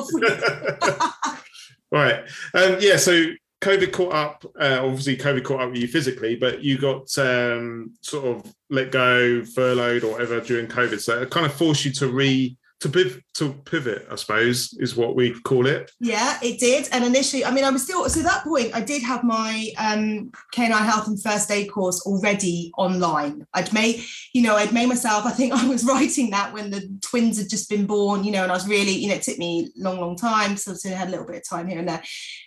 Right. 1.91 2.25
Um, 2.55 2.77
yeah. 2.81 2.97
So 2.97 3.27
COVID 3.63 3.93
caught 3.93 4.13
up. 4.13 4.45
Uh, 4.61 4.81
obviously, 4.83 5.17
COVID 5.17 5.45
caught 5.45 5.61
up 5.61 5.71
with 5.71 5.81
you 5.81 5.89
physically, 5.89 6.35
but 6.35 6.63
you 6.63 6.79
got 6.79 7.17
um, 7.19 7.95
sort 8.03 8.25
of 8.27 8.55
let 8.71 8.91
go, 8.91 9.45
furloughed, 9.45 10.05
or 10.05 10.13
whatever 10.13 10.41
during 10.41 10.67
COVID. 10.67 11.01
So 11.01 11.23
it 11.23 11.31
kind 11.31 11.47
of 11.47 11.55
forced 11.55 11.85
you 11.85 11.93
to 11.93 12.09
re 12.09 12.57
to 12.83 13.23
to 13.35 13.53
pivot. 13.65 14.07
I 14.11 14.17
suppose 14.17 14.77
is 14.79 14.97
what 14.97 15.15
we 15.15 15.39
call 15.41 15.67
it. 15.67 15.91
yeah, 16.01 16.39
it 16.43 16.59
did. 16.59 16.89
And 16.93 17.05
initially, 17.05 17.45
I 17.45 17.51
mean, 17.51 17.65
I 17.65 17.71
was 17.71 17.85
still 17.85 18.09
so 18.09 18.21
at 18.21 18.27
that 18.27 18.45
point. 18.45 18.75
I 18.75 18.81
did 18.81 19.03
have 19.03 19.25
my 19.25 19.71
um, 19.79 20.31
canine 20.53 20.85
health 20.85 21.07
and 21.07 21.23
first 21.23 21.51
aid 21.51 21.71
course 21.71 22.05
already 22.07 22.73
online. 22.77 23.47
I'd 23.55 23.73
made, 23.73 24.03
you 24.33 24.43
know, 24.43 24.57
I'd 24.57 24.73
made 24.73 24.89
myself. 24.89 25.25
I 25.25 25.31
think 25.31 25.53
I 25.53 25.67
was 25.67 25.85
writing 25.93 26.31
that 26.31 26.53
when 26.53 26.71
the 26.71 26.89
twins 27.01 27.39
had 27.39 27.49
just 27.49 27.71
been 27.71 27.87
born, 27.87 28.25
you 28.25 28.33
know, 28.33 28.43
and 28.43 28.53
I 28.53 28.55
was 28.55 28.69
really, 28.69 28.93
you 28.93 29.09
know, 29.09 29.15
it 29.15 29.23
took 29.23 29.39
me 29.39 29.71
long, 29.77 30.01
long 30.01 30.17
time. 30.17 30.57
So, 30.57 30.75
so 30.75 30.91
I 30.91 30.95
had 30.95 31.09
a 31.09 31.13
little 31.13 31.27
bit 31.27 31.37
of 31.37 31.49
time 31.49 31.69
here 31.69 31.79
and 31.79 31.89
there, 31.89 32.03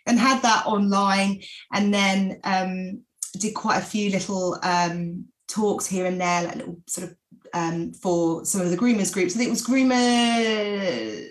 and 0.05 0.19
had 0.19 0.41
that 0.41 0.65
online, 0.65 1.41
and 1.73 1.93
then 1.93 2.39
um, 2.43 3.01
did 3.39 3.53
quite 3.53 3.77
a 3.77 3.85
few 3.85 4.11
little 4.11 4.59
um, 4.63 5.25
talks 5.47 5.85
here 5.85 6.05
and 6.05 6.19
there, 6.19 6.43
like 6.43 6.55
little 6.55 6.77
sort 6.87 7.09
of 7.09 7.15
um, 7.55 7.93
for 7.93 8.45
some 8.45 8.61
of 8.61 8.69
the 8.69 8.77
groomers 8.77 9.11
groups. 9.11 9.33
I 9.33 9.37
think 9.39 9.47
it 9.47 9.51
was 9.51 9.65
groomers. 9.65 11.27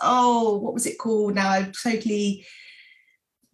Oh, 0.00 0.56
what 0.58 0.72
was 0.72 0.86
it 0.86 0.98
called? 0.98 1.34
Now 1.34 1.50
I've 1.50 1.74
totally 1.82 2.46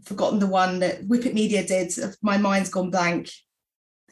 forgotten 0.05 0.38
the 0.38 0.46
one 0.46 0.80
that 0.80 1.09
Whippet 1.09 1.32
Media 1.32 1.66
did. 1.66 1.92
My 2.22 2.36
mind's 2.36 2.68
gone 2.68 2.90
blank. 2.90 3.30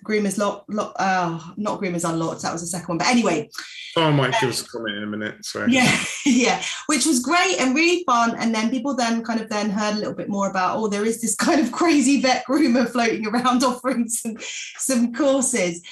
Groomers 0.04 0.36
lock, 0.36 0.64
lock 0.68 0.96
oh, 0.98 1.52
not 1.56 1.80
Groomers 1.80 2.08
Unlocked. 2.08 2.42
That 2.42 2.52
was 2.52 2.62
the 2.62 2.66
second 2.66 2.88
one. 2.88 2.98
But 2.98 3.06
anyway, 3.06 3.48
I 3.96 4.10
might 4.10 4.34
give 4.40 4.50
us 4.50 4.62
a 4.62 4.68
comment 4.68 4.96
in 4.96 5.04
a 5.04 5.06
minute. 5.06 5.44
So 5.44 5.64
yeah, 5.66 5.96
yeah, 6.26 6.60
which 6.86 7.06
was 7.06 7.20
great 7.20 7.60
and 7.60 7.74
really 7.74 8.02
fun. 8.04 8.34
And 8.36 8.52
then 8.52 8.70
people 8.70 8.96
then 8.96 9.22
kind 9.22 9.40
of 9.40 9.48
then 9.48 9.70
heard 9.70 9.94
a 9.94 9.98
little 9.98 10.14
bit 10.14 10.28
more 10.28 10.50
about, 10.50 10.78
oh, 10.78 10.88
there 10.88 11.04
is 11.04 11.20
this 11.20 11.34
kind 11.46 11.60
of 11.60 11.70
crazy 11.70 12.20
vet 12.20 12.44
groomer 12.48 12.88
floating 12.88 13.26
around 13.26 13.62
offering 13.64 14.08
some 14.08 14.38
some 14.78 15.12
courses. 15.12 15.82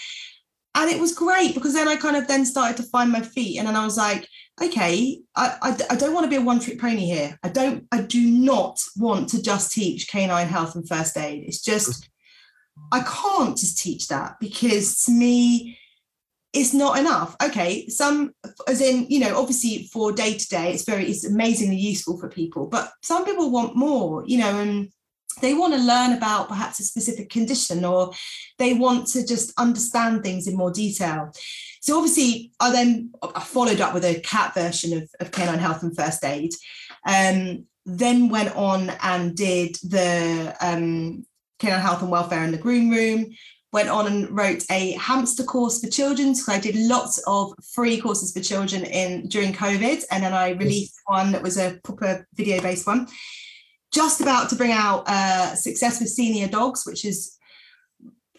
And 0.75 0.91
it 0.91 1.01
was 1.01 1.15
great 1.15 1.55
because 1.55 1.75
then 1.75 1.89
I 1.89 1.97
kind 1.97 2.17
of 2.17 2.29
then 2.29 2.47
started 2.47 2.77
to 2.77 2.89
find 2.91 3.11
my 3.11 3.21
feet. 3.21 3.59
And 3.59 3.67
then 3.67 3.77
I 3.77 3.85
was 3.85 3.97
like, 3.97 4.27
okay, 4.63 5.21
I, 5.35 5.57
I, 5.63 5.77
I 5.91 5.97
don't 5.97 6.15
want 6.15 6.25
to 6.25 6.31
be 6.31 6.37
a 6.37 6.41
one 6.41 6.61
trick 6.61 6.81
pony 6.81 7.07
here. 7.07 7.39
I 7.43 7.49
don't, 7.49 7.87
I 7.91 8.03
do 8.03 8.25
not 8.31 8.79
want 8.97 9.29
to 9.31 9.43
just 9.43 9.73
teach 9.73 10.09
canine 10.09 10.47
health 10.47 10.77
and 10.77 10.89
first 10.89 11.17
aid. 11.17 11.45
It's 11.47 11.63
just, 11.63 12.09
I 12.93 13.01
can't 13.01 13.57
just 13.57 13.83
teach 13.83 14.09
that 14.09 14.37
because 14.41 15.05
to 15.05 15.13
me, 15.13 15.77
it's 16.53 16.75
not 16.75 16.99
enough. 16.99 17.37
Okay, 17.43 17.89
some 17.89 18.33
as 18.67 18.81
in, 18.81 19.07
you 19.09 19.21
know, 19.21 19.39
obviously 19.39 19.89
for 19.93 20.13
day 20.13 20.37
to 20.37 20.49
day, 20.49 20.73
it's 20.73 20.85
very 20.85 21.07
it's 21.07 21.25
amazingly 21.25 21.77
useful 21.77 22.19
for 22.19 22.29
people, 22.29 22.67
but 22.67 22.93
some 23.03 23.25
people 23.25 23.51
want 23.51 23.77
more, 23.77 24.25
you 24.27 24.39
know, 24.39 24.59
and 24.59 24.91
they 25.41 25.55
want 25.55 25.75
to 25.75 25.81
learn 25.81 26.13
about 26.13 26.49
perhaps 26.49 26.81
a 26.81 26.85
specific 26.85 27.31
condition 27.31 27.85
or 27.85 28.13
they 28.59 28.75
want 28.75 29.07
to 29.09 29.27
just 29.27 29.53
understand 29.59 30.23
things 30.23 30.47
in 30.47 30.57
more 30.57 30.71
detail. 30.71 31.33
So 31.81 31.97
obviously, 31.97 32.53
I 32.61 32.71
then 32.73 33.13
I 33.35 33.41
followed 33.41 33.81
up 33.81 33.95
with 33.95 34.05
a 34.05 34.21
cat 34.21 34.55
version 34.55 34.97
of, 34.97 35.11
of 35.21 35.31
canine 35.33 35.59
health 35.59 35.83
and 35.83 35.97
first 35.97 36.25
aid. 36.25 36.53
Um, 37.07 37.67
then 37.87 38.29
went 38.29 38.55
on 38.55 38.91
and 39.03 39.35
did 39.35 39.77
the 39.77 40.55
um, 40.61 41.25
canine 41.59 41.81
health 41.81 42.03
and 42.03 42.11
welfare 42.11 42.45
in 42.45 42.53
the 42.53 42.59
groom 42.59 42.91
room 42.91 43.33
went 43.73 43.89
on 43.89 44.07
and 44.07 44.31
wrote 44.37 44.65
a 44.71 44.93
hamster 44.93 45.45
course 45.45 45.81
for 45.81 45.89
children. 45.89 46.35
So 46.35 46.53
I 46.53 46.59
did 46.59 46.77
lots 46.77 47.23
of 47.27 47.55
free 47.73 48.01
courses 48.01 48.33
for 48.33 48.41
children 48.41 48.85
in 48.85 49.29
during 49.29 49.53
COVID, 49.53 50.05
and 50.11 50.25
then 50.25 50.33
I 50.33 50.51
released 50.51 51.01
one 51.07 51.33
that 51.33 51.43
was 51.43 51.57
a 51.57 51.79
proper 51.85 52.27
video-based 52.35 52.87
one. 52.87 53.07
Just 53.93 54.21
about 54.21 54.49
to 54.51 54.57
bring 54.57 54.73
out 54.73 55.05
uh, 55.07 55.55
Success 55.55 56.01
with 56.01 56.11
Senior 56.11 56.49
Dogs, 56.49 56.85
which 56.87 57.05
is, 57.05 57.37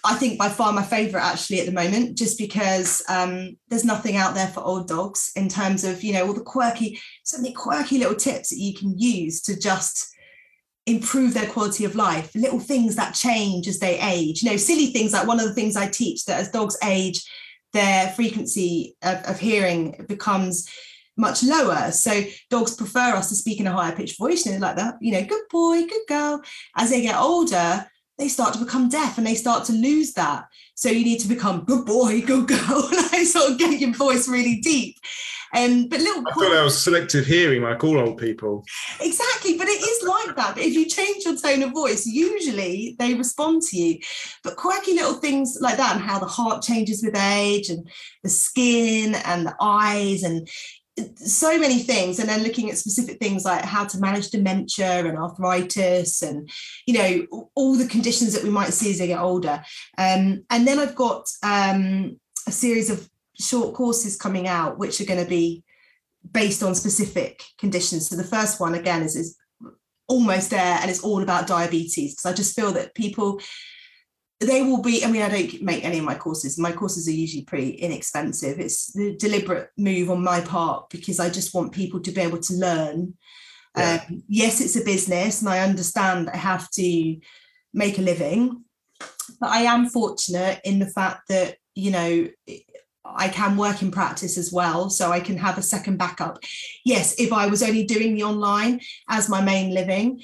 I 0.04 0.16
think, 0.16 0.40
by 0.40 0.50
far 0.50 0.72
my 0.72 0.84
favorite 0.84 1.24
actually 1.24 1.60
at 1.60 1.66
the 1.66 1.72
moment, 1.72 2.18
just 2.18 2.38
because 2.38 3.04
um, 3.10 3.58
there's 3.68 3.86
nothing 3.86 4.16
out 4.16 4.34
there 4.34 4.48
for 4.48 4.62
old 4.62 4.88
dogs 4.88 5.32
in 5.36 5.50
terms 5.50 5.84
of 5.84 6.04
you 6.04 6.14
know 6.14 6.28
all 6.28 6.34
the 6.34 6.42
quirky, 6.42 7.00
so 7.24 7.38
many 7.38 7.54
quirky 7.54 7.98
little 7.98 8.16
tips 8.16 8.50
that 8.50 8.60
you 8.60 8.74
can 8.74 8.98
use 8.98 9.42
to 9.42 9.60
just 9.60 10.16
improve 10.86 11.34
their 11.34 11.50
quality 11.50 11.86
of 11.86 11.96
life. 11.96 12.34
Little 12.34 12.60
things 12.60 12.96
that 12.96 13.14
change 13.14 13.68
as 13.68 13.80
they 13.80 14.00
age. 14.00 14.42
You 14.42 14.52
know 14.52 14.58
silly 14.58 14.88
things 14.88 15.14
like 15.14 15.28
one 15.28 15.40
of 15.40 15.48
the 15.48 15.54
things 15.54 15.76
i 15.76 15.88
teach 15.88 16.26
that 16.26 16.40
as 16.40 16.50
dogs 16.50 16.78
age 16.84 17.24
their 17.74 18.10
frequency 18.10 18.96
of, 19.02 19.18
of 19.24 19.40
hearing 19.40 20.06
becomes 20.08 20.70
much 21.18 21.44
lower. 21.44 21.92
So 21.92 22.24
dogs 22.50 22.76
prefer 22.76 23.16
us 23.16 23.30
to 23.30 23.36
speak 23.36 23.60
in 23.60 23.68
a 23.68 23.72
higher 23.72 23.96
pitched 23.96 24.18
voice, 24.18 24.46
and 24.46 24.62
like 24.62 24.78
that, 24.78 24.96
you 25.02 25.12
know, 25.12 25.24
good 25.24 25.44
boy, 25.50 25.82
good 25.88 26.08
girl. 26.08 26.42
As 26.76 26.90
they 26.90 27.02
get 27.02 27.18
older, 27.18 27.86
they 28.18 28.28
start 28.28 28.54
to 28.54 28.64
become 28.64 28.90
deaf 28.90 29.18
and 29.18 29.26
they 29.26 29.36
start 29.36 29.66
to 29.66 29.74
lose 29.74 30.14
that. 30.14 30.46
So 30.76 30.90
you 30.90 31.04
need 31.04 31.20
to 31.20 31.28
become 31.28 31.66
good 31.66 31.86
boy, 31.86 32.22
good 32.22 32.48
girl, 32.48 32.90
like 33.12 33.26
sort 33.26 33.52
of 33.52 33.58
get 33.58 33.80
your 33.80 33.94
voice 33.94 34.28
really 34.28 34.58
deep. 34.62 34.96
Um, 35.54 35.88
but 35.90 36.00
little 36.00 36.24
I 36.28 36.34
thought 36.34 36.54
that 36.54 36.64
was 36.64 36.82
selective 36.82 37.26
hearing, 37.26 37.64
like 37.64 37.84
all 37.84 38.00
old 38.00 38.18
people. 38.18 38.64
Exactly, 39.02 39.58
but 39.58 39.68
it 39.68 39.82
is 39.82 40.08
like 40.08 40.36
that. 40.38 40.56
But 40.56 40.64
if 40.64 40.74
you 40.74 40.86
change 40.86 41.26
your 41.26 41.36
tone 41.36 41.64
of 41.64 41.74
voice, 41.74 42.06
usually 42.06 42.96
they 43.00 43.16
respond 43.16 43.62
to 43.64 43.78
you. 43.78 44.00
But 44.44 44.56
quirky 44.56 44.94
little 44.94 45.16
things 45.16 45.58
like 45.60 45.76
that, 45.78 45.96
and 45.98 46.06
how 46.06 46.20
the 46.20 46.26
heart 46.26 46.62
changes 46.62 47.04
with 47.04 47.18
age, 47.18 47.70
and 47.70 47.90
the 48.24 48.30
skin 48.30 49.16
and 49.16 49.46
the 49.46 49.56
eyes, 49.60 50.24
and 50.24 50.48
so 51.16 51.58
many 51.58 51.80
things 51.80 52.20
and 52.20 52.30
then 52.30 52.44
looking 52.44 52.70
at 52.70 52.78
specific 52.78 53.20
things 53.20 53.46
like 53.46 53.64
how 53.64 53.86
to 53.86 54.00
manage 54.00 54.30
dementia 54.30 55.06
and 55.06 55.18
arthritis 55.18 56.22
and 56.22 56.50
you 56.86 56.94
know 56.94 57.48
all 57.56 57.76
the 57.76 57.88
conditions 57.88 58.34
that 58.34 58.44
we 58.44 58.50
might 58.50 58.74
see 58.74 58.92
as 58.92 59.00
they 59.00 59.08
get 59.08 59.20
older. 59.20 59.64
Um, 59.98 60.44
and 60.50 60.68
then 60.68 60.80
i've 60.80 60.96
got 60.96 61.30
um, 61.44 62.20
a 62.48 62.52
series 62.52 62.90
of 62.90 63.08
short 63.40 63.74
courses 63.74 64.16
coming 64.16 64.48
out 64.48 64.78
which 64.78 65.02
are 65.02 65.06
going 65.06 65.24
to 65.24 65.30
be 65.30 65.64
based 66.32 66.62
on 66.62 66.76
specific 66.76 67.44
conditions. 67.58 68.08
So 68.08 68.16
the 68.16 68.24
first 68.24 68.60
one 68.60 68.76
again 68.76 69.02
is, 69.02 69.16
is 69.16 69.38
almost 70.12 70.50
there 70.50 70.78
and 70.82 70.92
it's 70.92 71.04
all 71.04 71.24
about 71.24 71.48
diabetes 71.48 72.14
because 72.14 72.26
i 72.26 72.34
just 72.34 72.54
feel 72.54 72.74
that 72.74 72.94
people 72.96 73.40
they 74.42 74.64
will 74.64 74.82
be 74.82 75.06
i 75.06 75.12
mean 75.12 75.22
i 75.22 75.30
don't 75.30 75.62
make 75.62 75.86
any 75.86 76.00
of 76.00 76.04
my 76.04 76.16
courses 76.16 76.58
my 76.58 76.72
courses 76.72 77.08
are 77.08 77.12
usually 77.12 77.44
pretty 77.44 77.72
inexpensive 77.72 78.60
it's 78.60 78.92
the 78.94 79.16
deliberate 79.18 79.70
move 79.78 80.10
on 80.10 80.24
my 80.24 80.42
part 80.42 80.90
because 80.90 81.20
i 81.20 81.30
just 81.30 81.54
want 81.54 81.72
people 81.72 82.00
to 82.00 82.12
be 82.12 82.22
able 82.22 82.40
to 82.40 82.54
learn 82.56 83.14
yeah. 83.78 84.04
um, 84.10 84.24
yes 84.28 84.60
it's 84.60 84.76
a 84.76 84.84
business 84.84 85.42
and 85.42 85.50
i 85.50 85.60
understand 85.60 86.30
i 86.30 86.38
have 86.38 86.70
to 86.72 87.18
make 87.74 88.00
a 88.00 88.02
living 88.02 88.64
but 89.40 89.50
i 89.50 89.62
am 89.62 89.88
fortunate 89.88 90.60
in 90.64 90.80
the 90.80 90.88
fact 90.88 91.28
that 91.30 91.56
you 91.76 91.92
know 91.92 92.28
I 93.04 93.30
can 93.30 93.58
work 93.58 93.82
in 93.82 93.92
practice 93.92 94.38
as 94.38 94.54
well, 94.54 94.90
so 94.90 95.12
I 95.12 95.20
can 95.20 95.38
have 95.38 95.58
a 95.58 95.64
second 95.64 95.98
backup. 95.98 96.38
Yes, 96.86 97.16
if 97.20 97.34
I 97.34 97.48
was 97.48 97.64
only 97.64 97.84
doing 97.84 98.14
the 98.14 98.24
online 98.24 98.80
as 99.10 99.28
my 99.28 99.42
main 99.42 99.74
living, 99.74 100.22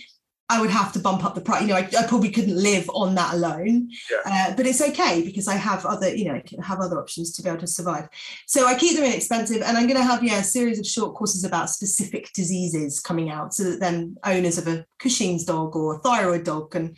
I 0.50 0.62
would 0.62 0.70
have 0.70 0.94
to 0.94 1.00
bump 1.00 1.26
up 1.26 1.36
the 1.36 1.42
price. 1.42 1.62
You 1.62 1.68
know, 1.68 1.76
I, 1.76 1.90
I 2.00 2.08
probably 2.08 2.32
couldn't 2.32 2.56
live 2.56 2.90
on 2.94 3.16
that 3.16 3.34
alone, 3.34 3.92
yeah. 4.10 4.22
uh, 4.26 4.56
but 4.56 4.66
it's 4.66 4.82
okay 4.82 5.22
because 5.22 5.48
I 5.48 5.56
have 5.56 5.86
other, 5.86 6.16
you 6.16 6.26
know, 6.26 6.36
I 6.36 6.40
can 6.40 6.62
have 6.62 6.80
other 6.80 6.98
options 6.98 7.34
to 7.34 7.44
be 7.44 7.50
able 7.50 7.60
to 7.60 7.68
survive. 7.68 8.08
So 8.46 8.66
I 8.66 8.76
keep 8.76 8.96
them 8.96 9.06
inexpensive, 9.06 9.62
and 9.62 9.78
I'm 9.78 9.88
going 9.88 10.00
to 10.00 10.06
have 10.06 10.24
yeah 10.24 10.40
a 10.40 10.44
series 10.44 10.80
of 10.80 10.86
short 10.86 11.16
courses 11.16 11.44
about 11.44 11.70
specific 11.70 12.32
diseases 12.34 13.02
coming 13.02 13.30
out, 13.30 13.54
so 13.54 13.64
that 13.64 13.80
then 13.82 14.16
owners 14.24 14.58
of 14.58 14.68
a 14.68 14.86
Cushing's 15.00 15.44
dog 15.44 15.76
or 15.76 15.96
a 15.96 16.00
thyroid 16.00 16.46
dog 16.46 16.72
can 16.72 16.96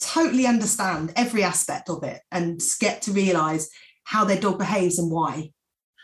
totally 0.00 0.46
understand 0.46 1.12
every 1.16 1.42
aspect 1.42 1.90
of 1.90 2.02
it 2.02 2.20
and 2.30 2.62
get 2.80 3.02
to 3.02 3.12
realize 3.12 3.70
how 4.04 4.24
their 4.24 4.40
dog 4.40 4.58
behaves 4.58 4.98
and 4.98 5.10
why. 5.10 5.50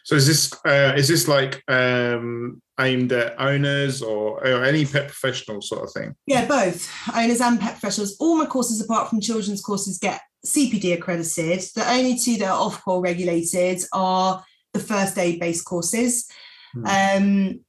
So 0.04 0.16
is 0.16 0.26
this 0.26 0.52
uh, 0.64 0.94
is 0.96 1.08
this 1.08 1.28
like 1.28 1.62
um, 1.68 2.60
aimed 2.80 3.12
at 3.12 3.40
owners 3.40 4.02
or, 4.02 4.44
or, 4.44 4.64
any 4.64 4.84
pet 4.84 5.06
professional 5.06 5.62
sort 5.62 5.84
of 5.84 5.92
thing? 5.92 6.14
Yeah, 6.26 6.46
both 6.46 6.90
owners 7.14 7.40
and 7.40 7.60
pet 7.60 7.74
professionals. 7.74 8.16
All 8.18 8.36
my 8.36 8.46
courses, 8.46 8.80
apart 8.80 9.08
from 9.08 9.20
children's 9.20 9.62
courses, 9.62 9.98
get 9.98 10.20
CPD 10.44 10.94
accredited. 10.94 11.60
The 11.74 11.88
only 11.88 12.18
two 12.18 12.36
that 12.38 12.50
are 12.50 12.70
Ofqual 12.70 13.02
regulated 13.02 13.84
are 13.92 14.44
the 14.72 14.80
first 14.80 15.18
aid 15.18 15.38
based 15.38 15.64
courses. 15.64 16.28
Hmm. 16.72 16.86
Um, 16.86 17.60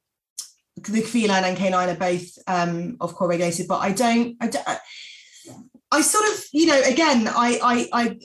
the 0.76 1.02
feline 1.02 1.44
and 1.44 1.56
canine 1.56 1.90
are 1.90 1.94
both 1.94 2.26
um, 2.48 2.96
Ofqual 2.96 3.28
regulated, 3.28 3.68
but 3.68 3.78
I 3.78 3.92
don't. 3.92 4.36
I 4.40 4.48
don't 4.48 4.78
I 5.94 6.00
sort 6.00 6.24
of, 6.24 6.44
you 6.52 6.66
know, 6.66 6.82
again, 6.82 7.28
I, 7.28 7.60
I, 7.62 7.88
I, 7.92 8.18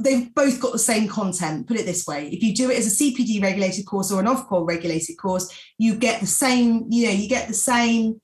they've 0.00 0.34
both 0.34 0.58
got 0.58 0.72
the 0.72 0.78
same 0.78 1.06
content. 1.06 1.66
Put 1.66 1.76
it 1.76 1.84
this 1.84 2.06
way: 2.06 2.28
if 2.28 2.42
you 2.42 2.54
do 2.54 2.70
it 2.70 2.78
as 2.78 2.86
a 2.86 3.04
CPD 3.04 3.42
regulated 3.42 3.84
course 3.84 4.10
or 4.10 4.20
an 4.20 4.26
Ofqual 4.26 4.66
regulated 4.66 5.18
course, 5.18 5.52
you 5.76 5.96
get 5.96 6.20
the 6.20 6.26
same, 6.26 6.86
you 6.88 7.06
know, 7.06 7.12
you 7.12 7.28
get 7.28 7.46
the 7.46 7.54
same 7.54 8.22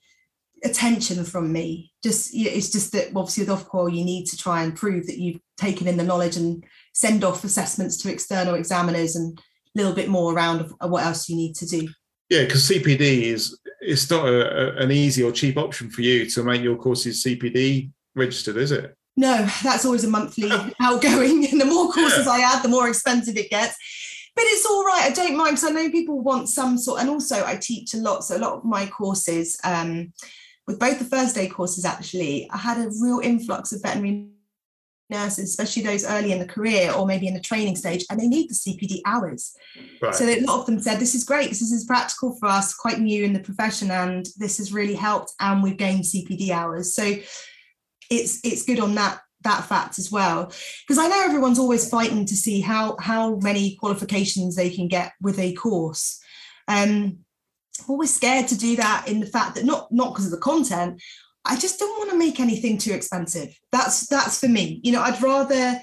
attention 0.64 1.24
from 1.24 1.53
me. 1.53 1.92
Just, 2.03 2.30
it's 2.34 2.70
just 2.70 2.92
that 2.92 3.09
obviously 3.14 3.44
with 3.44 3.59
Ofqual, 3.59 3.94
you 3.94 4.03
need 4.03 4.24
to 4.28 4.36
try 4.36 4.62
and 4.62 4.74
prove 4.74 5.07
that 5.07 5.18
you've 5.18 5.40
taken 5.59 5.86
in 5.86 5.99
the 5.99 6.05
knowledge 6.05 6.36
and 6.36 6.64
send 6.94 7.22
off 7.22 7.44
assessments 7.44 7.99
to 7.99 8.11
external 8.11 8.55
examiners 8.55 9.14
and 9.14 9.38
a 9.38 9.42
little 9.78 9.92
bit 9.92 10.09
more 10.09 10.32
around 10.32 10.62
of 10.62 10.74
uh, 10.80 10.88
what 10.88 11.05
else 11.05 11.28
you 11.28 11.36
need 11.36 11.55
to 11.57 11.66
do. 11.66 11.86
Yeah, 12.30 12.44
because 12.44 12.68
CPD 12.68 13.24
is 13.24 13.61
it's 13.80 14.11
not 14.11 14.26
a, 14.26 14.78
a, 14.78 14.82
an 14.82 14.90
easy 14.90 15.22
or 15.22 15.32
cheap 15.32 15.59
option 15.59 15.90
for 15.90 16.01
you 16.01 16.24
to 16.30 16.42
make 16.42 16.62
your 16.62 16.76
courses 16.76 17.22
CPD 17.22 17.90
registered, 18.16 18.56
is 18.56 18.72
it? 18.72 18.96
No, 19.16 19.46
that's 19.62 19.84
always 19.84 20.04
a 20.04 20.10
monthly 20.10 20.50
outgoing. 20.80 21.46
And 21.50 21.60
the 21.60 21.64
more 21.64 21.92
courses 21.92 22.26
yeah. 22.26 22.32
I 22.32 22.38
add, 22.40 22.62
the 22.62 22.68
more 22.68 22.88
expensive 22.88 23.36
it 23.36 23.50
gets. 23.50 23.76
But 24.34 24.44
it's 24.48 24.66
all 24.66 24.84
right. 24.84 25.04
I 25.04 25.10
don't 25.10 25.36
mind 25.36 25.56
because 25.56 25.70
I 25.70 25.72
know 25.72 25.90
people 25.90 26.20
want 26.20 26.50
some 26.50 26.76
sort. 26.76 27.00
And 27.00 27.08
also, 27.08 27.44
I 27.46 27.56
teach 27.56 27.94
a 27.94 27.98
lot. 27.98 28.24
So 28.24 28.36
a 28.36 28.38
lot 28.38 28.52
of 28.52 28.64
my 28.64 28.86
courses, 28.86 29.58
um, 29.64 30.12
with 30.66 30.78
both 30.78 30.98
the 30.98 31.06
first 31.06 31.38
aid 31.38 31.52
courses, 31.52 31.86
actually, 31.86 32.50
I 32.50 32.58
had 32.58 32.76
a 32.76 32.90
real 33.00 33.20
influx 33.20 33.72
of 33.72 33.80
veterinary 33.80 34.28
nurses, 35.08 35.48
especially 35.48 35.84
those 35.84 36.04
early 36.04 36.32
in 36.32 36.38
the 36.38 36.46
career 36.46 36.92
or 36.92 37.06
maybe 37.06 37.28
in 37.28 37.34
the 37.34 37.40
training 37.40 37.76
stage, 37.76 38.04
and 38.10 38.20
they 38.20 38.26
need 38.26 38.50
the 38.50 38.54
CPD 38.54 39.00
hours. 39.06 39.56
Right. 40.02 40.14
So 40.14 40.26
a 40.26 40.40
lot 40.40 40.60
of 40.60 40.66
them 40.66 40.80
said, 40.80 40.98
"This 40.98 41.14
is 41.14 41.24
great. 41.24 41.48
This 41.48 41.62
is 41.62 41.84
practical 41.84 42.36
for 42.38 42.48
us. 42.48 42.74
Quite 42.74 43.00
new 43.00 43.24
in 43.24 43.32
the 43.32 43.40
profession, 43.40 43.90
and 43.90 44.26
this 44.36 44.58
has 44.58 44.72
really 44.72 44.96
helped. 44.96 45.32
And 45.40 45.62
we've 45.62 45.78
gained 45.78 46.04
CPD 46.04 46.50
hours." 46.50 46.94
So 46.94 47.14
it's 48.11 48.40
it's 48.44 48.64
good 48.64 48.80
on 48.80 48.94
that 48.94 49.20
that 49.42 49.64
fact 49.64 49.98
as 49.98 50.11
well. 50.11 50.52
Because 50.86 50.98
i 50.98 51.09
know 51.09 51.22
everyone's 51.24 51.59
always 51.59 51.88
fighting 51.88 52.26
to 52.26 52.34
see 52.34 52.61
how 52.61 52.96
how 53.00 53.36
many 53.36 53.76
qualifications 53.76 54.57
they 54.57 54.70
can 54.70 54.88
get 54.88 55.12
with 55.20 55.38
a 55.38 55.54
course. 55.54 56.20
Um 56.68 57.18
always 57.88 58.14
scared 58.14 58.48
to 58.48 58.57
do 58.57 58.74
that 58.76 59.07
in 59.07 59.20
the 59.20 59.26
fact 59.26 59.54
that 59.54 59.64
not 59.64 59.90
not 59.92 60.12
because 60.12 60.26
of 60.26 60.32
the 60.32 60.38
content. 60.38 61.02
I 61.44 61.57
just 61.57 61.78
don't 61.78 61.98
want 61.98 62.11
to 62.11 62.18
make 62.18 62.40
anything 62.40 62.76
too 62.76 62.92
expensive. 62.92 63.57
That's 63.70 64.07
that's 64.09 64.40
for 64.40 64.48
me. 64.48 64.80
You 64.82 64.92
know 64.92 65.02
i'd 65.02 65.22
rather 65.22 65.80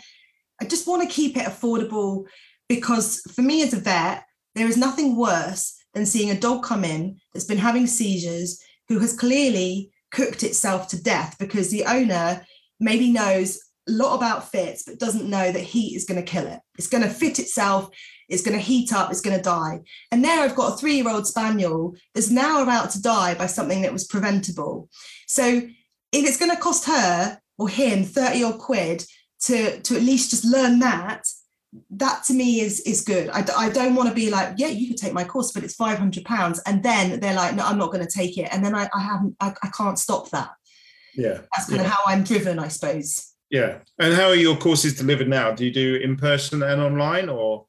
i 0.62 0.66
just 0.66 0.88
want 0.88 1.02
to 1.02 1.16
keep 1.16 1.38
it 1.38 1.46
affordable 1.46 2.26
because 2.68 3.22
for 3.36 3.42
me 3.42 3.62
as 3.64 3.74
a 3.74 3.80
vet 3.80 4.24
there 4.56 4.68
is 4.68 4.78
nothing 4.78 5.16
worse 5.16 5.76
than 5.94 6.06
seeing 6.06 6.32
a 6.32 6.40
dog 6.40 6.64
come 6.64 6.84
in 6.84 7.18
that's 7.34 7.46
been 7.46 7.58
having 7.58 7.88
seizures 7.88 8.62
who 8.88 9.00
has 9.00 9.18
clearly 9.18 9.92
cooked 10.14 10.44
itself 10.44 10.88
to 10.88 11.04
death 11.04 11.36
because 11.40 11.70
the 11.70 11.84
owner 11.86 12.46
maybe 12.80 13.12
knows 13.12 13.60
a 13.90 13.92
lot 13.92 14.16
about 14.16 14.50
fits 14.50 14.84
but 14.84 15.00
doesn't 15.00 15.30
know 15.30 15.52
that 15.52 15.60
heat 15.60 15.96
is 15.96 16.06
going 16.06 16.24
to 16.24 16.32
kill 16.32 16.48
it. 16.48 16.60
It's 16.78 16.88
going 16.88 17.04
to 17.04 17.10
fit 17.10 17.40
itself 17.40 17.90
it's 18.30 18.42
going 18.42 18.58
to 18.58 18.64
heat 18.64 18.94
up 18.94 19.12
it's 19.12 19.22
going 19.22 19.36
to 19.36 19.44
die. 19.44 19.82
And 20.12 20.24
there 20.24 20.40
i've 20.40 20.56
got 20.56 20.74
a 20.74 20.78
three 20.78 20.96
year 20.96 21.10
old 21.10 21.28
spaniel 21.28 21.96
that's 22.14 22.30
now 22.30 22.64
about 22.64 22.92
to 22.92 23.02
die 23.02 23.34
by 23.34 23.48
something 23.48 23.82
that 23.82 23.94
was 23.94 24.08
preventable. 24.08 24.90
So 25.28 25.44
if 25.46 26.28
it's 26.28 26.38
going 26.38 26.52
to 26.52 26.62
cost 26.62 26.86
her 26.86 27.40
or 27.58 27.68
him 27.68 28.04
30 28.04 28.44
odd 28.44 28.60
quid 28.60 29.06
to 29.42 29.82
to 29.82 29.96
at 29.96 30.04
least 30.04 30.30
just 30.30 30.46
learn 30.46 30.80
that 30.80 31.26
that 31.92 32.24
to 32.26 32.34
me 32.34 32.62
is 32.62 32.82
is 32.82 33.02
good. 33.02 33.30
I, 33.30 33.46
I 33.58 33.70
don't 33.70 33.96
want 33.96 34.10
to 34.10 34.16
be 34.16 34.30
like, 34.30 34.56
yeah, 34.58 34.68
you 34.68 34.88
could 34.88 34.98
take 34.98 35.14
my 35.14 35.24
course, 35.24 35.52
but 35.52 35.64
it's 35.64 35.76
500 35.76 36.26
pounds. 36.26 36.62
And 36.66 36.84
then 36.84 37.20
they're 37.20 37.36
like, 37.36 37.56
no, 37.56 37.66
I'm 37.66 37.78
not 37.78 37.92
going 37.92 38.06
to 38.06 38.12
take 38.12 38.38
it. 38.38 38.50
And 38.52 38.64
then 38.64 38.76
I, 38.76 38.90
I 38.94 39.02
haven't, 39.02 39.36
I, 39.40 39.54
I 39.64 39.68
can't 39.70 39.98
stop 39.98 40.30
that. 40.32 40.52
Yeah. 41.16 41.42
That's 41.56 41.70
kind 41.70 41.82
yeah. 41.82 41.88
of 41.88 41.92
how 41.92 42.04
I'm 42.06 42.24
driven, 42.24 42.60
I 42.60 42.68
suppose. 42.68 43.34
Yeah. 43.50 43.80
And 44.00 44.14
how 44.14 44.28
are 44.28 44.36
your 44.36 44.58
courses 44.58 44.96
delivered 44.96 45.28
now? 45.28 45.52
Do 45.52 45.66
you 45.66 45.72
do 45.72 45.96
in 45.96 46.16
person 46.16 46.64
and 46.64 46.82
online 46.82 47.30
or 47.30 47.66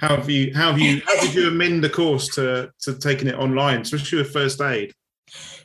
how 0.00 0.16
have 0.16 0.28
you, 0.28 0.54
how 0.54 0.70
have 0.72 0.80
you, 0.80 1.02
how 1.06 1.20
did 1.20 1.34
you 1.34 1.48
amend 1.48 1.84
the 1.84 1.90
course 1.90 2.34
to, 2.34 2.70
to 2.82 2.94
taking 2.94 3.28
it 3.28 3.36
online, 3.36 3.80
especially 3.82 4.18
with 4.18 4.32
first 4.32 4.60
aid? 4.60 4.92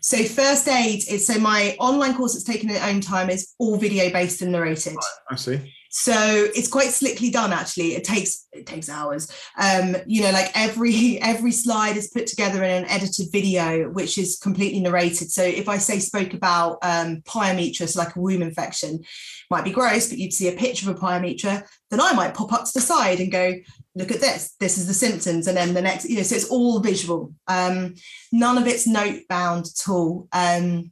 So 0.01 0.23
first 0.23 0.67
aid 0.67 1.03
is 1.09 1.27
so 1.27 1.37
my 1.39 1.75
online 1.77 2.15
course 2.15 2.33
that's 2.33 2.45
taken 2.45 2.69
its 2.69 2.81
own 2.81 3.01
time 3.01 3.29
is 3.29 3.53
all 3.59 3.77
video 3.77 4.09
based 4.09 4.41
and 4.41 4.51
narrated. 4.51 4.93
Right, 4.95 5.03
I 5.31 5.35
see. 5.35 5.73
So 5.89 6.13
it's 6.55 6.67
quite 6.67 6.91
slickly 6.91 7.31
done 7.31 7.51
actually. 7.51 7.95
It 7.95 8.03
takes 8.03 8.47
it 8.51 8.67
takes 8.67 8.89
hours. 8.89 9.31
Um, 9.57 9.95
you 10.05 10.21
know, 10.21 10.31
like 10.31 10.51
every 10.55 11.19
every 11.21 11.51
slide 11.51 11.97
is 11.97 12.09
put 12.09 12.27
together 12.27 12.63
in 12.63 12.83
an 12.83 12.89
edited 12.89 13.31
video, 13.31 13.89
which 13.89 14.17
is 14.17 14.37
completely 14.37 14.79
narrated. 14.79 15.31
So 15.31 15.43
if 15.43 15.67
I 15.67 15.77
say 15.77 15.99
spoke 15.99 16.33
about 16.33 16.77
um 16.83 17.21
pyometra, 17.21 17.87
so 17.87 17.99
like 17.99 18.15
a 18.15 18.21
womb 18.21 18.43
infection, 18.43 19.03
might 19.49 19.63
be 19.63 19.71
gross, 19.71 20.09
but 20.09 20.19
you'd 20.19 20.33
see 20.33 20.47
a 20.47 20.57
picture 20.57 20.89
of 20.89 20.95
a 20.95 20.99
pyometra, 20.99 21.67
then 21.89 21.99
I 21.99 22.13
might 22.13 22.35
pop 22.35 22.53
up 22.53 22.65
to 22.65 22.71
the 22.73 22.81
side 22.81 23.19
and 23.19 23.31
go, 23.31 23.55
look 23.95 24.11
at 24.11 24.21
this, 24.21 24.55
this 24.59 24.77
is 24.77 24.85
the 24.85 24.93
symptoms. 24.93 25.47
And 25.47 25.57
then 25.57 25.73
the 25.73 25.81
next, 25.81 26.07
you 26.07 26.17
know, 26.17 26.23
so 26.23 26.35
it's 26.35 26.49
all 26.49 26.79
visual. 26.79 27.33
Um, 27.47 27.95
none 28.31 28.59
of 28.59 28.67
it's 28.67 28.85
note 28.85 29.21
bound 29.27 29.65
at 29.65 29.89
all. 29.89 30.27
Um, 30.31 30.91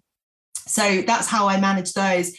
so 0.55 1.03
that's 1.03 1.27
how 1.27 1.47
I 1.47 1.59
manage 1.59 1.93
those 1.93 2.35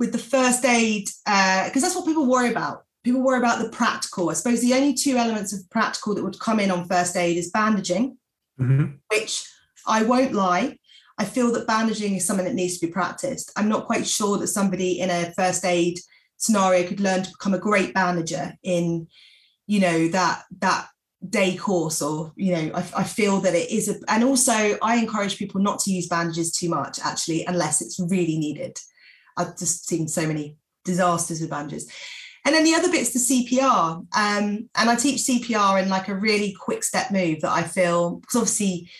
with 0.00 0.10
the 0.10 0.18
first 0.18 0.64
aid 0.64 1.04
because 1.04 1.76
uh, 1.76 1.80
that's 1.80 1.94
what 1.94 2.06
people 2.06 2.26
worry 2.26 2.50
about 2.50 2.84
people 3.04 3.22
worry 3.22 3.38
about 3.38 3.62
the 3.62 3.70
practical. 3.70 4.30
I 4.30 4.34
suppose 4.34 4.60
the 4.60 4.74
only 4.74 4.94
two 4.94 5.16
elements 5.16 5.52
of 5.52 5.68
practical 5.70 6.14
that 6.14 6.22
would 6.22 6.38
come 6.38 6.60
in 6.60 6.70
on 6.70 6.86
first 6.86 7.16
aid 7.16 7.36
is 7.36 7.50
bandaging, 7.50 8.18
Mhm. 8.60 8.98
which 9.08 9.46
I 9.86 10.02
won't 10.02 10.34
lie, 10.34 10.78
I 11.16 11.24
feel 11.24 11.50
that 11.52 11.66
bandaging 11.66 12.16
is 12.16 12.26
something 12.26 12.44
that 12.44 12.54
needs 12.54 12.78
to 12.78 12.86
be 12.86 12.92
practiced. 12.92 13.52
I'm 13.56 13.68
not 13.68 13.86
quite 13.86 14.06
sure 14.06 14.36
that 14.38 14.48
somebody 14.48 15.00
in 15.00 15.10
a 15.10 15.32
first 15.34 15.64
aid 15.64 15.98
scenario 16.36 16.86
could 16.86 17.00
learn 17.00 17.22
to 17.22 17.30
become 17.30 17.54
a 17.54 17.58
great 17.58 17.94
bandager 17.94 18.54
in, 18.62 19.08
you 19.66 19.80
know, 19.80 20.08
that 20.08 20.44
that 20.58 20.88
day 21.28 21.54
course 21.54 22.00
or 22.00 22.32
you 22.34 22.50
know 22.50 22.70
I, 22.74 22.80
I 22.96 23.04
feel 23.04 23.40
that 23.40 23.54
it 23.54 23.70
is 23.70 23.90
a 23.90 23.96
and 24.08 24.24
also 24.24 24.78
i 24.80 24.96
encourage 24.96 25.36
people 25.36 25.60
not 25.60 25.78
to 25.80 25.92
use 25.92 26.08
bandages 26.08 26.50
too 26.50 26.70
much 26.70 26.98
actually 27.04 27.44
unless 27.44 27.82
it's 27.82 28.00
really 28.00 28.38
needed 28.38 28.78
i've 29.40 29.58
just 29.58 29.88
seen 29.88 30.08
so 30.08 30.26
many 30.26 30.56
disasters 30.84 31.40
with 31.40 31.50
bandages. 31.50 31.90
And 32.46 32.54
then 32.54 32.64
the 32.64 32.74
other 32.74 32.90
bit's 32.90 33.12
the 33.12 33.18
cpr 33.18 33.96
um, 33.96 34.06
and 34.16 34.68
i 34.74 34.94
teach 34.96 35.22
cpr 35.22 35.82
in 35.82 35.88
like 35.88 36.08
a 36.08 36.14
really 36.14 36.56
quick 36.58 36.82
step 36.82 37.10
move 37.10 37.42
that 37.42 37.52
i 37.52 37.62
feel 37.62 38.16
because 38.16 38.36
obviously 38.36 38.90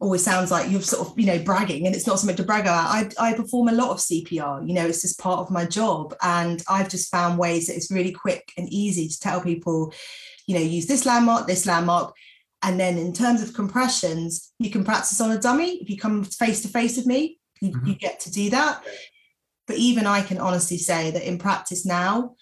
always 0.00 0.24
sounds 0.24 0.50
like 0.50 0.70
you're 0.70 0.80
sort 0.80 1.06
of 1.06 1.18
you 1.18 1.26
know 1.26 1.38
bragging 1.42 1.86
and 1.86 1.94
it's 1.94 2.06
not 2.06 2.18
something 2.18 2.36
to 2.36 2.42
brag 2.42 2.62
about. 2.62 2.88
I, 2.88 3.10
I 3.18 3.34
perform 3.34 3.68
a 3.68 3.72
lot 3.72 3.90
of 3.90 3.98
cpr 3.98 4.66
you 4.66 4.74
know 4.74 4.86
it's 4.86 5.02
just 5.02 5.20
part 5.20 5.40
of 5.40 5.50
my 5.50 5.66
job 5.66 6.14
and 6.22 6.62
i've 6.68 6.88
just 6.88 7.10
found 7.10 7.38
ways 7.38 7.66
that 7.66 7.76
it's 7.76 7.90
really 7.90 8.12
quick 8.12 8.50
and 8.56 8.72
easy 8.72 9.08
to 9.08 9.20
tell 9.20 9.42
people 9.42 9.92
you 10.46 10.54
know 10.54 10.62
use 10.62 10.86
this 10.86 11.06
landmark 11.06 11.46
this 11.46 11.66
landmark. 11.66 12.14
And 12.60 12.80
then 12.80 12.98
in 12.98 13.12
terms 13.12 13.40
of 13.40 13.54
compressions 13.54 14.52
you 14.58 14.70
can 14.70 14.84
practice 14.84 15.20
on 15.20 15.30
a 15.30 15.38
dummy 15.38 15.78
if 15.80 15.88
you 15.88 15.96
come 15.96 16.24
face 16.24 16.62
to 16.62 16.68
face 16.68 16.96
with 16.96 17.06
me 17.06 17.37
you, 17.60 17.70
Mhm. 17.72 17.86
you 17.88 17.94
get 17.94 18.20
to 18.20 18.30
do 18.30 18.50
that 18.50 18.82
but 19.66 19.76
even 19.76 20.06
i 20.06 20.22
can 20.22 20.38
honestly 20.38 20.78
say 20.78 21.10
that 21.10 21.26
in 21.26 21.38
practice 21.38 21.84
now 21.86 22.34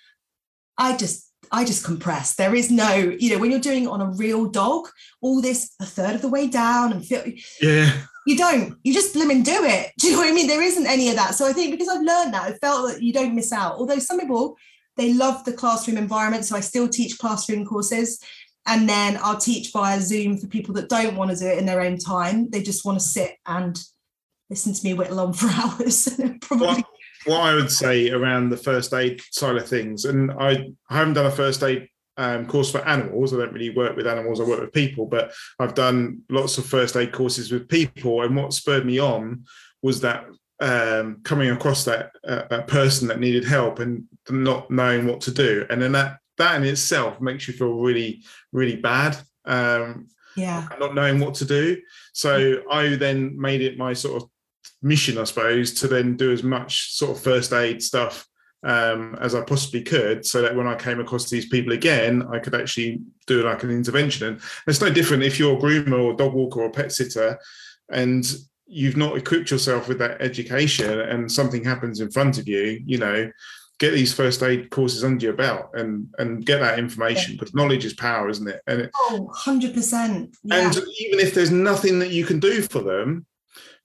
i 0.78 0.96
just 0.96 1.24
I 1.52 1.64
just 1.64 1.84
compress. 1.84 2.34
There 2.34 2.56
is 2.56 2.72
no, 2.72 2.92
you 2.96 3.30
know, 3.30 3.38
when 3.38 3.52
you're 3.52 3.60
doing 3.60 3.84
it 3.84 3.88
on 3.88 4.00
a 4.00 4.10
real 4.10 4.46
dog, 4.46 4.88
all 5.20 5.40
this 5.40 5.74
a 5.80 5.86
third 5.86 6.16
of 6.16 6.22
the 6.22 6.28
way 6.28 6.48
down 6.48 6.92
and 6.92 7.06
feel 7.06 7.22
Yeah. 7.62 7.92
you 8.26 8.36
don't, 8.36 8.76
you 8.82 8.92
just 8.92 9.14
blimmin' 9.14 9.44
do 9.44 9.62
it. 9.62 9.92
Do 9.98 10.08
you 10.08 10.14
know 10.14 10.18
what 10.22 10.28
I 10.28 10.32
mean? 10.32 10.48
There 10.48 10.60
isn't 10.60 10.88
any 10.88 11.08
of 11.08 11.14
that. 11.14 11.36
So 11.36 11.46
I 11.46 11.52
think 11.52 11.70
because 11.70 11.86
I've 11.86 12.02
learned 12.02 12.34
that, 12.34 12.42
I 12.42 12.52
felt 12.54 12.88
that 12.88 13.00
you 13.00 13.12
don't 13.12 13.36
miss 13.36 13.52
out. 13.52 13.76
Although 13.76 14.00
some 14.00 14.18
people 14.18 14.56
they 14.96 15.12
love 15.14 15.44
the 15.44 15.52
classroom 15.52 15.98
environment. 15.98 16.44
So 16.46 16.56
I 16.56 16.60
still 16.60 16.88
teach 16.88 17.16
classroom 17.16 17.64
courses. 17.64 18.18
And 18.66 18.88
then 18.88 19.16
I'll 19.22 19.38
teach 19.38 19.70
via 19.70 20.00
Zoom 20.00 20.38
for 20.38 20.48
people 20.48 20.74
that 20.74 20.88
don't 20.88 21.14
want 21.14 21.30
to 21.30 21.36
do 21.36 21.46
it 21.46 21.58
in 21.58 21.66
their 21.66 21.80
own 21.80 21.96
time. 21.96 22.50
They 22.50 22.60
just 22.60 22.84
want 22.84 22.98
to 22.98 23.06
sit 23.06 23.36
and 23.46 23.78
listen 24.50 24.72
to 24.72 24.84
me 24.84 24.94
whittle 24.94 25.20
on 25.20 25.32
for 25.32 25.48
hours. 25.50 26.08
Probably 26.40 26.66
What, 26.66 26.84
what 27.26 27.40
I 27.40 27.54
would 27.54 27.70
say 27.70 28.10
around 28.10 28.50
the 28.50 28.56
first 28.56 28.92
aid 28.94 29.20
side 29.30 29.56
of 29.56 29.68
things, 29.68 30.04
and 30.04 30.30
I, 30.32 30.72
I 30.90 30.98
haven't 30.98 31.14
done 31.14 31.26
a 31.26 31.30
first 31.30 31.62
aid 31.62 31.88
um, 32.16 32.46
course 32.46 32.70
for 32.70 32.86
animals. 32.86 33.32
I 33.32 33.38
don't 33.38 33.52
really 33.52 33.70
work 33.70 33.96
with 33.96 34.06
animals. 34.06 34.40
I 34.40 34.44
work 34.44 34.60
with 34.60 34.72
people, 34.72 35.06
but 35.06 35.32
I've 35.58 35.74
done 35.74 36.22
lots 36.30 36.58
of 36.58 36.66
first 36.66 36.96
aid 36.96 37.12
courses 37.12 37.52
with 37.52 37.68
people. 37.68 38.22
And 38.22 38.36
what 38.36 38.52
spurred 38.52 38.86
me 38.86 38.98
on 38.98 39.44
was 39.82 40.00
that 40.00 40.26
um, 40.60 41.20
coming 41.22 41.50
across 41.50 41.84
that 41.84 42.12
uh, 42.26 42.42
that 42.48 42.66
person 42.66 43.08
that 43.08 43.20
needed 43.20 43.44
help 43.44 43.78
and 43.78 44.04
not 44.30 44.70
knowing 44.70 45.06
what 45.06 45.20
to 45.22 45.30
do, 45.30 45.66
and 45.68 45.80
then 45.80 45.92
that 45.92 46.18
that 46.38 46.56
in 46.56 46.64
itself 46.64 47.20
makes 47.20 47.46
you 47.48 47.54
feel 47.54 47.74
really 47.74 48.22
really 48.52 48.76
bad. 48.76 49.16
Um, 49.44 50.08
yeah. 50.36 50.68
not 50.78 50.94
knowing 50.94 51.18
what 51.18 51.34
to 51.36 51.46
do. 51.46 51.80
So 52.12 52.62
I 52.70 52.96
then 52.96 53.40
made 53.40 53.62
it 53.62 53.78
my 53.78 53.94
sort 53.94 54.22
of 54.22 54.28
mission, 54.82 55.18
I 55.18 55.24
suppose, 55.24 55.72
to 55.74 55.88
then 55.88 56.16
do 56.16 56.32
as 56.32 56.42
much 56.42 56.92
sort 56.94 57.16
of 57.16 57.22
first 57.22 57.52
aid 57.52 57.82
stuff 57.82 58.26
um, 58.64 59.16
as 59.20 59.34
I 59.34 59.42
possibly 59.42 59.82
could, 59.82 60.26
so 60.26 60.42
that 60.42 60.56
when 60.56 60.66
I 60.66 60.74
came 60.74 60.98
across 60.98 61.30
these 61.30 61.48
people 61.48 61.72
again, 61.72 62.24
I 62.32 62.38
could 62.38 62.54
actually 62.54 63.00
do 63.26 63.42
like 63.42 63.62
an 63.62 63.70
intervention. 63.70 64.26
And 64.28 64.40
it's 64.66 64.80
no 64.80 64.90
different 64.90 65.22
if 65.22 65.38
you're 65.38 65.56
a 65.56 65.60
groomer 65.60 66.02
or 66.02 66.14
dog 66.14 66.34
walker 66.34 66.62
or 66.62 66.70
pet 66.70 66.90
sitter, 66.92 67.38
and 67.90 68.24
you've 68.66 68.96
not 68.96 69.16
equipped 69.16 69.50
yourself 69.52 69.86
with 69.88 69.98
that 69.98 70.20
education, 70.20 71.00
and 71.00 71.30
something 71.30 71.62
happens 71.64 72.00
in 72.00 72.10
front 72.10 72.38
of 72.38 72.48
you, 72.48 72.80
you 72.84 72.98
know. 72.98 73.30
Get 73.78 73.90
these 73.90 74.14
first 74.14 74.42
aid 74.42 74.70
courses 74.70 75.04
under 75.04 75.22
your 75.22 75.34
belt 75.34 75.66
and 75.74 76.08
and 76.18 76.46
get 76.46 76.60
that 76.60 76.78
information 76.78 77.34
because 77.36 77.54
knowledge 77.54 77.84
is 77.84 77.92
power, 77.92 78.26
isn't 78.30 78.48
it? 78.48 78.62
And 78.66 78.80
it, 78.80 78.90
Oh, 78.94 79.30
100%. 79.44 80.34
Yeah. 80.44 80.64
and 80.64 80.74
even 81.00 81.20
if 81.20 81.34
there's 81.34 81.50
nothing 81.50 81.98
that 81.98 82.10
you 82.10 82.24
can 82.24 82.40
do 82.40 82.62
for 82.62 82.80
them, 82.80 83.26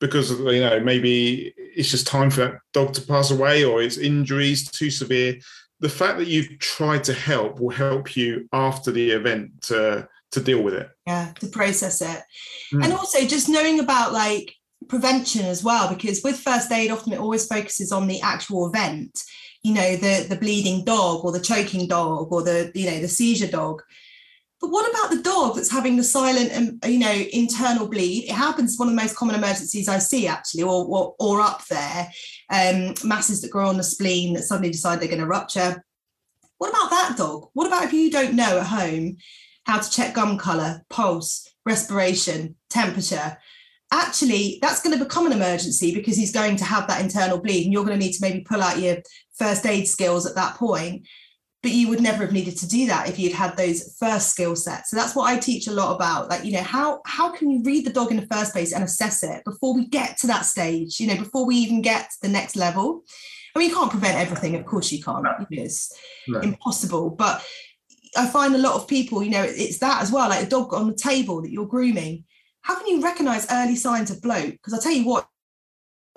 because 0.02 0.32
you 0.32 0.60
know 0.60 0.80
maybe 0.82 1.54
it's 1.58 1.90
just 1.90 2.08
time 2.08 2.30
for 2.30 2.42
that 2.42 2.56
dog 2.74 2.92
to 2.94 3.02
pass 3.02 3.32
away 3.32 3.64
or 3.64 3.82
it's 3.82 3.98
injuries 3.98 4.70
too 4.70 4.90
severe, 4.92 5.38
the 5.80 5.88
fact 5.88 6.18
that 6.18 6.28
you've 6.28 6.60
tried 6.60 7.04
to 7.06 7.14
help 7.14 7.60
will 7.62 7.70
help 7.70 8.18
you 8.18 8.50
after 8.52 8.92
the 8.92 9.12
event 9.12 9.62
to 9.62 10.06
to 10.32 10.42
deal 10.42 10.62
with 10.64 10.74
it. 10.74 10.90
yeah 11.08 11.32
to 11.40 11.48
process 11.48 12.02
it 12.02 12.22
Mm. 12.74 12.84
and 12.86 12.94
also 12.94 13.20
just 13.28 13.50
knowing 13.50 13.80
about 13.82 14.14
like 14.14 14.56
prevention 14.88 15.46
as 15.46 15.62
well 15.62 15.94
because 15.94 16.22
with 16.24 16.40
first 16.40 16.72
aid 16.72 16.90
often 16.90 17.12
it 17.14 17.20
always 17.20 17.46
focuses 17.46 17.92
on 17.92 18.08
the 18.08 18.22
actual 18.22 18.66
event 18.68 19.22
you 19.62 19.74
know 19.74 19.96
the 19.98 20.26
the 20.30 20.38
bleeding 20.38 20.86
dog 20.86 21.26
or 21.26 21.32
the 21.34 21.40
choking 21.52 21.86
dog 21.86 22.32
or 22.32 22.42
the 22.44 22.72
you 22.74 22.90
know 22.90 23.00
the 23.02 23.10
seizure 23.10 23.52
dog 23.52 23.82
but 24.62 24.70
what 24.70 24.90
about 24.90 25.10
the 25.10 25.24
dog 25.24 25.56
that's 25.56 25.72
having 25.72 25.98
the 25.98 26.04
silent 26.04 26.52
um, 26.56 26.80
you 26.90 27.00
know 27.00 27.24
internal 27.34 27.88
bleed 27.88 28.26
it 28.26 28.34
happens 28.34 28.78
one 28.78 28.88
of 28.88 28.96
the 28.96 29.02
most 29.02 29.16
common 29.16 29.36
emergencies 29.36 29.90
i 29.90 29.98
see 29.98 30.28
actually 30.28 30.64
or 30.64 30.86
or, 30.86 31.16
or 31.20 31.42
up 31.42 31.66
there 31.68 32.10
um 32.52 32.94
masses 33.04 33.42
that 33.42 33.52
grow 33.52 33.68
on 33.68 33.78
the 33.78 33.84
spleen 33.84 34.34
that 34.34 34.44
suddenly 34.44 34.72
decide 34.72 35.00
they're 35.00 35.08
going 35.08 35.20
to 35.20 35.26
rupture 35.28 35.84
what 36.58 36.70
about 36.70 36.90
that 36.90 37.16
dog 37.18 37.48
what 37.54 37.68
about 37.68 37.84
if 37.84 37.94
you 37.94 38.12
don't 38.12 38.36
know 38.36 38.60
at 38.60 38.68
home 38.68 39.18
how 39.66 39.80
to 39.80 39.90
check 39.90 40.14
gum 40.14 40.38
color, 40.38 40.84
pulse, 40.90 41.48
respiration, 41.66 42.56
temperature. 42.70 43.38
Actually, 43.92 44.58
that's 44.62 44.82
going 44.82 44.98
to 44.98 45.04
become 45.04 45.26
an 45.26 45.34
emergency 45.34 45.94
because 45.94 46.16
he's 46.16 46.32
going 46.32 46.56
to 46.56 46.64
have 46.64 46.88
that 46.88 47.02
internal 47.02 47.40
bleed, 47.40 47.66
and 47.66 47.74
you're 47.74 47.86
going 47.86 48.00
to 48.00 48.06
need 48.06 48.14
to 48.14 48.22
maybe 48.22 48.42
pull 48.42 48.62
out 48.62 48.80
your 48.80 48.98
first 49.38 49.66
aid 49.66 49.88
skills 49.88 50.26
at 50.26 50.36
that 50.36 50.56
point. 50.56 51.06
But 51.64 51.72
you 51.72 51.90
would 51.90 52.02
never 52.02 52.24
have 52.24 52.34
needed 52.34 52.58
to 52.58 52.68
do 52.68 52.88
that 52.88 53.08
if 53.08 53.20
you'd 53.20 53.34
had 53.34 53.56
those 53.56 53.96
first 54.00 54.30
skill 54.30 54.56
sets. 54.56 54.90
So 54.90 54.98
that's 54.98 55.16
what 55.16 55.30
I 55.30 55.38
teach 55.38 55.68
a 55.68 55.72
lot 55.72 55.96
about. 55.96 56.28
Like, 56.28 56.44
you 56.44 56.54
know, 56.54 56.64
how 56.64 57.02
how 57.06 57.32
can 57.32 57.52
you 57.52 57.62
read 57.64 57.86
the 57.86 57.94
dog 57.94 58.10
in 58.10 58.18
the 58.18 58.26
first 58.26 58.54
place 58.54 58.74
and 58.74 58.84
assess 58.84 59.22
it 59.22 59.44
before 59.46 59.76
we 59.76 59.88
get 59.88 60.18
to 60.18 60.28
that 60.28 60.46
stage? 60.46 61.00
You 61.00 61.08
know, 61.08 61.18
before 61.18 61.46
we 61.46 61.58
even 61.58 61.82
get 61.82 62.10
to 62.10 62.18
the 62.22 62.30
next 62.30 62.56
level. 62.56 63.04
I 63.56 63.60
mean, 63.60 63.70
you 63.70 63.76
can't 63.76 63.92
prevent 63.92 64.18
everything. 64.18 64.56
Of 64.56 64.66
course, 64.66 64.92
you 64.92 65.04
can't. 65.04 65.26
You 65.50 65.58
know, 65.58 65.64
It's 65.64 65.94
impossible. 66.42 67.10
But 67.10 67.46
I 68.16 68.28
find 68.28 68.56
a 68.56 68.60
lot 68.60 68.76
of 68.76 68.88
people, 68.88 69.24
you 69.24 69.30
know, 69.30 69.44
it's 69.44 69.80
that 69.80 70.02
as 70.02 70.12
well, 70.12 70.30
like 70.30 70.46
a 70.46 70.50
dog 70.50 70.74
on 70.74 70.88
the 70.88 70.96
table 70.96 71.42
that 71.42 71.52
you're 71.52 71.68
grooming. 71.68 72.26
How 72.62 72.78
can 72.78 72.88
you 72.88 73.02
recognize 73.02 73.48
early 73.52 73.76
signs 73.76 74.12
of 74.12 74.22
bloat? 74.22 74.52
Because 74.52 74.74
I'll 74.74 74.82
tell 74.82 74.92
you 74.92 75.06
what, 75.06 75.28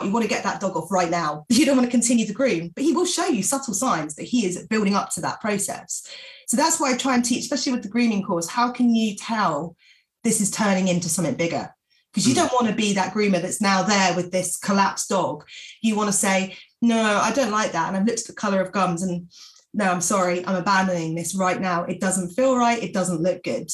you 0.02 0.10
want 0.10 0.24
to 0.24 0.28
get 0.28 0.42
that 0.42 0.60
dog 0.60 0.76
off 0.76 0.90
right 0.90 1.10
now. 1.10 1.44
You 1.50 1.64
don't 1.66 1.76
want 1.76 1.86
to 1.88 1.90
continue 1.98 2.26
the 2.26 2.32
groom, 2.32 2.72
but 2.74 2.84
he 2.84 2.92
will 2.92 3.06
show 3.06 3.26
you 3.26 3.42
subtle 3.42 3.74
signs 3.74 4.16
that 4.16 4.24
he 4.24 4.44
is 4.44 4.66
building 4.66 4.94
up 4.94 5.10
to 5.10 5.20
that 5.22 5.40
process. 5.40 6.06
So 6.48 6.56
that's 6.56 6.80
why 6.80 6.92
I 6.92 6.96
try 6.96 7.14
and 7.14 7.24
teach, 7.24 7.40
especially 7.44 7.72
with 7.72 7.82
the 7.82 7.88
grooming 7.88 8.22
course, 8.22 8.48
how 8.48 8.70
can 8.70 8.94
you 8.94 9.14
tell 9.16 9.76
this 10.24 10.40
is 10.40 10.50
turning 10.50 10.88
into 10.88 11.08
something 11.08 11.34
bigger? 11.36 11.74
Because 12.12 12.26
you 12.28 12.34
Mm. 12.34 12.38
don't 12.38 12.52
want 12.52 12.66
to 12.68 12.74
be 12.74 12.92
that 12.94 13.14
groomer 13.14 13.40
that's 13.40 13.60
now 13.60 13.82
there 13.82 14.14
with 14.14 14.30
this 14.30 14.56
collapsed 14.56 15.08
dog. 15.08 15.44
You 15.82 15.96
want 15.96 16.08
to 16.08 16.16
say, 16.16 16.56
no, 16.82 17.00
I 17.00 17.32
don't 17.32 17.50
like 17.50 17.72
that. 17.72 17.88
And 17.88 17.96
I've 17.96 18.06
looked 18.06 18.20
at 18.20 18.26
the 18.26 18.32
color 18.34 18.60
of 18.60 18.72
gums 18.72 19.02
and 19.02 19.28
no, 19.72 19.90
I'm 19.90 20.00
sorry, 20.00 20.46
I'm 20.46 20.54
abandoning 20.54 21.14
this 21.14 21.34
right 21.34 21.60
now. 21.60 21.82
It 21.84 22.00
doesn't 22.00 22.30
feel 22.34 22.56
right. 22.56 22.80
It 22.80 22.92
doesn't 22.94 23.22
look 23.22 23.42
good. 23.42 23.68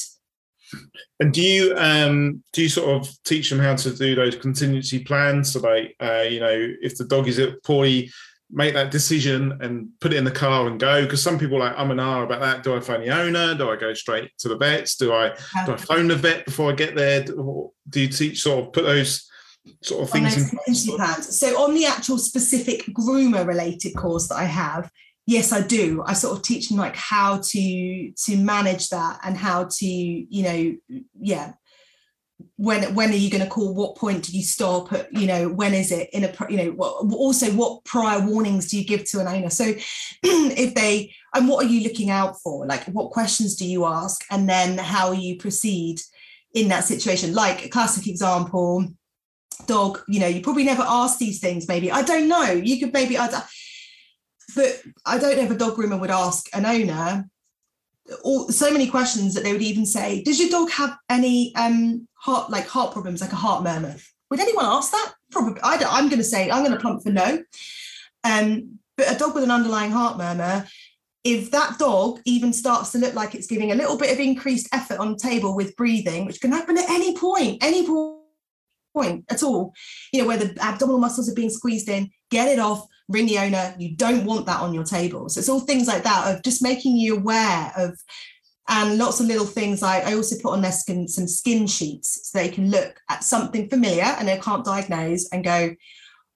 And 1.19 1.33
do 1.33 1.41
you 1.41 1.75
um 1.77 2.43
do 2.53 2.63
you 2.63 2.69
sort 2.69 2.89
of 2.89 3.09
teach 3.23 3.49
them 3.49 3.59
how 3.59 3.75
to 3.75 3.95
do 3.95 4.15
those 4.15 4.35
contingency 4.35 5.03
plans? 5.03 5.53
So 5.53 5.59
like 5.59 5.95
uh, 5.99 6.25
you 6.29 6.39
know 6.39 6.73
if 6.81 6.97
the 6.97 7.05
dog 7.05 7.27
is 7.27 7.39
poorly 7.63 8.11
make 8.53 8.73
that 8.73 8.91
decision 8.91 9.57
and 9.61 9.89
put 10.01 10.13
it 10.13 10.17
in 10.17 10.25
the 10.25 10.31
car 10.31 10.67
and 10.67 10.79
go. 10.79 11.03
Because 11.03 11.23
some 11.23 11.39
people 11.39 11.57
are 11.57 11.69
like 11.69 11.77
I'm 11.77 11.91
an 11.91 11.99
R 11.99 12.23
about 12.23 12.41
that. 12.41 12.63
Do 12.63 12.75
I 12.75 12.79
phone 12.79 13.01
the 13.01 13.09
owner? 13.09 13.55
Do 13.55 13.69
I 13.69 13.75
go 13.75 13.93
straight 13.93 14.31
to 14.39 14.49
the 14.49 14.57
vets? 14.57 14.95
Do 14.95 15.13
I 15.13 15.29
do 15.65 15.73
I 15.73 15.77
phone 15.77 16.07
the 16.07 16.15
vet 16.15 16.45
before 16.45 16.71
I 16.71 16.75
get 16.75 16.95
there? 16.95 17.23
Do, 17.23 17.71
you 17.93 18.07
teach 18.07 18.41
sort 18.41 18.65
of 18.65 18.73
put 18.73 18.83
those 18.83 19.27
sort 19.81 20.03
of 20.03 20.09
things 20.09 20.35
in 20.35 20.49
contingency 20.49 20.95
plans. 20.95 21.39
So 21.39 21.61
on 21.61 21.73
the 21.73 21.85
actual 21.85 22.17
specific 22.17 22.85
groomer 22.87 23.45
related 23.45 23.95
course 23.95 24.27
that 24.29 24.35
I 24.35 24.45
have, 24.45 24.89
yes, 25.31 25.53
I 25.53 25.61
do. 25.61 26.03
I 26.05 26.13
sort 26.13 26.37
of 26.37 26.43
teach 26.43 26.67
them 26.67 26.77
like 26.77 26.95
how 26.95 27.37
to 27.37 28.11
to 28.11 28.37
manage 28.37 28.89
that 28.89 29.19
and 29.23 29.37
how 29.37 29.69
to, 29.79 29.87
you 29.87 30.43
know, 30.43 31.01
yeah. 31.19 31.53
When 32.57 32.95
when 32.95 33.11
are 33.11 33.15
you 33.15 33.29
going 33.29 33.43
to 33.43 33.49
call? 33.49 33.73
What 33.73 33.95
point 33.95 34.25
do 34.25 34.35
you 34.35 34.43
stop? 34.43 34.91
You 35.11 35.27
know, 35.27 35.49
when 35.49 35.73
is 35.73 35.91
it 35.91 36.09
in 36.11 36.23
a 36.25 36.33
you 36.49 36.57
know? 36.57 36.75
Also, 36.75 37.51
what 37.51 37.83
prior 37.85 38.19
warnings 38.19 38.67
do 38.67 38.79
you 38.79 38.85
give 38.85 39.05
to 39.11 39.19
an 39.19 39.27
owner? 39.27 39.49
So, 39.49 39.63
if 40.23 40.73
they 40.73 41.13
and 41.33 41.47
what 41.47 41.63
are 41.63 41.69
you 41.69 41.81
looking 41.81 42.09
out 42.09 42.37
for? 42.41 42.65
Like, 42.65 42.85
what 42.85 43.11
questions 43.11 43.55
do 43.55 43.65
you 43.65 43.85
ask, 43.85 44.25
and 44.31 44.49
then 44.49 44.77
how 44.77 45.11
you 45.11 45.37
proceed 45.37 46.01
in 46.55 46.67
that 46.69 46.83
situation? 46.83 47.35
Like 47.35 47.63
a 47.65 47.69
classic 47.69 48.07
example, 48.07 48.87
dog, 49.67 50.01
you 50.07 50.19
know, 50.19 50.27
you 50.27 50.41
probably 50.41 50.63
never 50.63 50.83
ask 50.85 51.19
these 51.19 51.39
things, 51.39 51.67
maybe. 51.67 51.91
I 51.91 52.01
don't 52.01 52.27
know. 52.27 52.51
You 52.51 52.79
could 52.79 52.91
maybe, 52.91 53.19
I, 53.19 53.43
but 54.55 54.81
I 55.05 55.17
don't 55.17 55.37
know 55.37 55.43
if 55.43 55.51
a 55.51 55.57
dog 55.57 55.75
groomer 55.75 55.99
would 55.99 56.11
ask 56.11 56.47
an 56.55 56.65
owner 56.65 57.29
all, 58.23 58.49
so 58.49 58.71
many 58.71 58.87
questions 58.87 59.33
that 59.33 59.43
they 59.43 59.53
would 59.53 59.61
even 59.61 59.85
say, 59.85 60.23
"Does 60.23 60.39
your 60.39 60.49
dog 60.49 60.69
have 60.71 60.97
any 61.09 61.53
um, 61.55 62.07
heart 62.15 62.49
like 62.49 62.67
heart 62.67 62.93
problems, 62.93 63.21
like 63.21 63.31
a 63.31 63.37
heart 63.37 63.63
murmur?" 63.63 63.95
Would 64.29 64.39
anyone 64.39 64.65
ask 64.65 64.91
that? 64.91 65.13
Probably. 65.31 65.61
I 65.61 65.75
am 65.75 66.07
going 66.07 66.19
to 66.19 66.23
say 66.23 66.49
I'm 66.49 66.63
going 66.63 66.75
to 66.75 66.79
plump 66.79 67.03
for 67.03 67.11
no. 67.11 67.43
Um, 68.23 68.79
but 68.97 69.13
a 69.13 69.17
dog 69.17 69.35
with 69.35 69.43
an 69.43 69.51
underlying 69.51 69.91
heart 69.91 70.17
murmur, 70.17 70.67
if 71.23 71.51
that 71.51 71.77
dog 71.77 72.19
even 72.25 72.53
starts 72.53 72.91
to 72.91 72.97
look 72.97 73.13
like 73.13 73.35
it's 73.35 73.47
giving 73.47 73.71
a 73.71 73.75
little 73.75 73.97
bit 73.97 74.11
of 74.11 74.19
increased 74.19 74.69
effort 74.73 74.99
on 74.99 75.13
the 75.13 75.17
table 75.17 75.55
with 75.55 75.75
breathing, 75.75 76.25
which 76.25 76.41
can 76.41 76.51
happen 76.51 76.77
at 76.77 76.89
any 76.89 77.15
point, 77.15 77.63
any 77.63 77.85
point 78.93 79.25
at 79.29 79.43
all, 79.43 79.73
you 80.11 80.21
know, 80.21 80.27
where 80.27 80.37
the 80.37 80.57
abdominal 80.61 80.99
muscles 80.99 81.29
are 81.29 81.35
being 81.35 81.49
squeezed 81.49 81.89
in, 81.89 82.09
get 82.29 82.47
it 82.47 82.59
off, 82.59 82.85
ring 83.11 83.27
the 83.27 83.39
owner. 83.39 83.75
You 83.77 83.95
don't 83.95 84.25
want 84.25 84.45
that 84.47 84.61
on 84.61 84.73
your 84.73 84.83
table. 84.83 85.29
So 85.29 85.39
it's 85.39 85.49
all 85.49 85.59
things 85.59 85.87
like 85.87 86.03
that 86.03 86.33
of 86.33 86.43
just 86.43 86.63
making 86.63 86.97
you 86.97 87.17
aware 87.17 87.71
of 87.77 87.97
and 88.67 88.97
lots 88.97 89.19
of 89.19 89.25
little 89.25 89.45
things 89.45 89.81
like 89.81 90.05
I 90.05 90.13
also 90.13 90.37
put 90.41 90.53
on 90.53 90.61
their 90.61 90.71
skin 90.71 91.07
some 91.07 91.27
skin 91.27 91.67
sheets 91.67 92.29
so 92.31 92.37
they 92.37 92.49
can 92.49 92.69
look 92.69 92.99
at 93.09 93.23
something 93.23 93.67
familiar 93.69 94.03
and 94.03 94.27
they 94.27 94.37
can't 94.37 94.63
diagnose 94.63 95.27
and 95.31 95.43
go, 95.43 95.75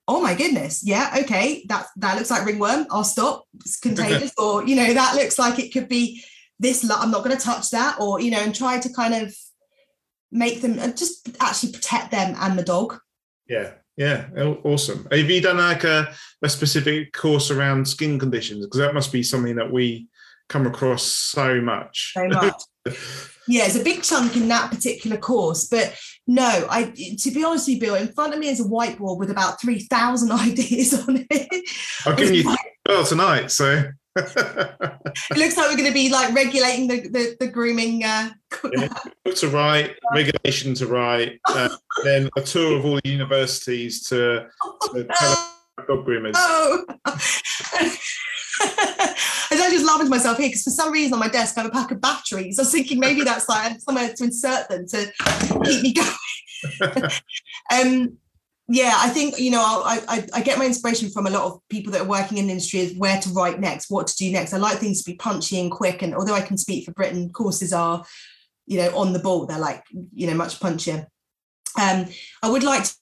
oh 0.08 0.20
my 0.20 0.34
goodness, 0.34 0.82
yeah, 0.84 1.14
okay, 1.20 1.64
that 1.68 1.86
that 1.96 2.16
looks 2.16 2.30
like 2.30 2.44
ringworm. 2.44 2.86
I'll 2.90 3.04
stop. 3.04 3.44
It's 3.54 3.78
contagious, 3.78 4.32
or 4.38 4.66
you 4.66 4.76
know, 4.76 4.92
that 4.92 5.14
looks 5.14 5.38
like 5.38 5.58
it 5.58 5.72
could 5.72 5.88
be 5.88 6.22
this. 6.58 6.88
I'm 6.88 7.10
not 7.10 7.24
going 7.24 7.36
to 7.36 7.42
touch 7.42 7.70
that, 7.70 8.00
or 8.00 8.20
you 8.20 8.30
know, 8.30 8.40
and 8.40 8.54
try 8.54 8.78
to 8.78 8.92
kind 8.92 9.14
of 9.14 9.34
make 10.30 10.60
them 10.60 10.76
just 10.94 11.36
actually 11.40 11.72
protect 11.72 12.10
them 12.10 12.36
and 12.38 12.58
the 12.58 12.62
dog. 12.62 12.98
Yeah, 13.48 13.72
yeah, 13.96 14.26
awesome. 14.62 15.06
Have 15.10 15.30
you 15.30 15.40
done 15.40 15.56
like 15.56 15.84
a, 15.84 16.12
a 16.42 16.48
specific 16.48 17.12
course 17.12 17.50
around 17.50 17.88
skin 17.88 18.18
conditions? 18.18 18.64
Because 18.64 18.80
that 18.80 18.94
must 18.94 19.12
be 19.12 19.22
something 19.22 19.56
that 19.56 19.72
we 19.72 20.08
come 20.48 20.66
across 20.66 21.02
so 21.02 21.60
much. 21.60 22.12
So 22.14 22.28
much. 22.28 22.62
yeah, 23.48 23.64
it's 23.64 23.76
a 23.76 23.82
big 23.82 24.02
chunk 24.02 24.36
in 24.36 24.48
that 24.48 24.70
particular 24.70 25.16
course. 25.16 25.66
But 25.68 25.96
no, 26.26 26.66
I 26.70 26.92
to 27.20 27.30
be 27.30 27.44
honest 27.44 27.68
with 27.68 27.76
you, 27.76 27.80
Bill, 27.80 27.94
in 27.94 28.12
front 28.12 28.34
of 28.34 28.38
me 28.38 28.48
is 28.48 28.60
a 28.60 28.64
whiteboard 28.64 29.18
with 29.18 29.30
about 29.30 29.60
three 29.60 29.80
thousand 29.80 30.30
ideas 30.32 31.08
on 31.08 31.26
it. 31.30 31.70
I'll 32.04 32.16
give 32.16 32.32
you 32.32 32.54
well 32.86 33.04
tonight, 33.04 33.50
so 33.50 33.84
it 34.16 35.36
looks 35.36 35.56
like 35.56 35.68
we're 35.68 35.76
going 35.76 35.86
to 35.86 35.92
be 35.92 36.08
like 36.08 36.34
regulating 36.34 36.88
the 36.88 37.08
the, 37.08 37.36
the 37.40 37.46
grooming. 37.46 38.02
Uh, 38.02 38.30
yeah, 38.72 38.88
to 39.34 39.48
write, 39.48 39.96
regulation 40.14 40.72
to 40.74 40.86
write, 40.86 41.38
uh, 41.48 41.68
then 42.02 42.30
a 42.36 42.40
tour 42.40 42.78
of 42.78 42.84
all 42.86 42.98
the 43.02 43.10
universities 43.10 44.08
to, 44.08 44.46
to 44.92 45.04
tell 45.04 45.52
dog 45.86 46.06
groomers. 46.06 46.32
Oh. 46.34 46.84
I 49.66 49.70
just 49.70 49.84
laughing 49.84 50.06
to 50.06 50.10
myself 50.10 50.38
here 50.38 50.48
because 50.48 50.62
for 50.62 50.70
some 50.70 50.92
reason 50.92 51.14
on 51.14 51.18
my 51.18 51.28
desk 51.28 51.58
I 51.58 51.62
have 51.62 51.70
a 51.70 51.74
pack 51.74 51.90
of 51.90 52.00
batteries. 52.00 52.58
I 52.58 52.62
was 52.62 52.72
thinking 52.72 53.00
maybe 53.00 53.22
that's 53.22 53.48
like 53.48 53.80
somewhere 53.80 54.12
to 54.14 54.24
insert 54.24 54.68
them 54.68 54.86
to 54.86 55.12
keep 55.64 55.82
me 55.82 55.92
going. 55.92 57.10
um, 57.72 58.16
yeah, 58.68 58.94
I 58.96 59.10
think 59.10 59.38
you 59.38 59.50
know 59.52 59.60
I, 59.60 60.00
I, 60.08 60.26
I 60.34 60.40
get 60.42 60.58
my 60.58 60.66
inspiration 60.66 61.08
from 61.10 61.26
a 61.26 61.30
lot 61.30 61.44
of 61.44 61.60
people 61.68 61.92
that 61.92 62.02
are 62.02 62.08
working 62.08 62.38
in 62.38 62.46
the 62.46 62.52
industry 62.52 62.80
is 62.80 62.96
where 62.96 63.20
to 63.20 63.28
write 63.30 63.60
next, 63.60 63.90
what 63.90 64.08
to 64.08 64.16
do 64.16 64.32
next. 64.32 64.52
I 64.52 64.58
like 64.58 64.78
things 64.78 65.02
to 65.02 65.10
be 65.10 65.16
punchy 65.16 65.60
and 65.60 65.70
quick, 65.70 66.02
and 66.02 66.14
although 66.14 66.34
I 66.34 66.40
can 66.40 66.58
speak 66.58 66.84
for 66.84 66.92
Britain, 66.92 67.30
courses 67.30 67.72
are, 67.72 68.04
you 68.66 68.78
know, 68.78 68.96
on 68.96 69.12
the 69.12 69.20
ball. 69.20 69.46
They're 69.46 69.58
like 69.58 69.84
you 70.12 70.26
know 70.26 70.34
much 70.34 70.58
punchier. 70.58 71.06
Um, 71.80 72.06
I 72.42 72.50
would 72.50 72.64
like 72.64 72.84
to 72.84 72.94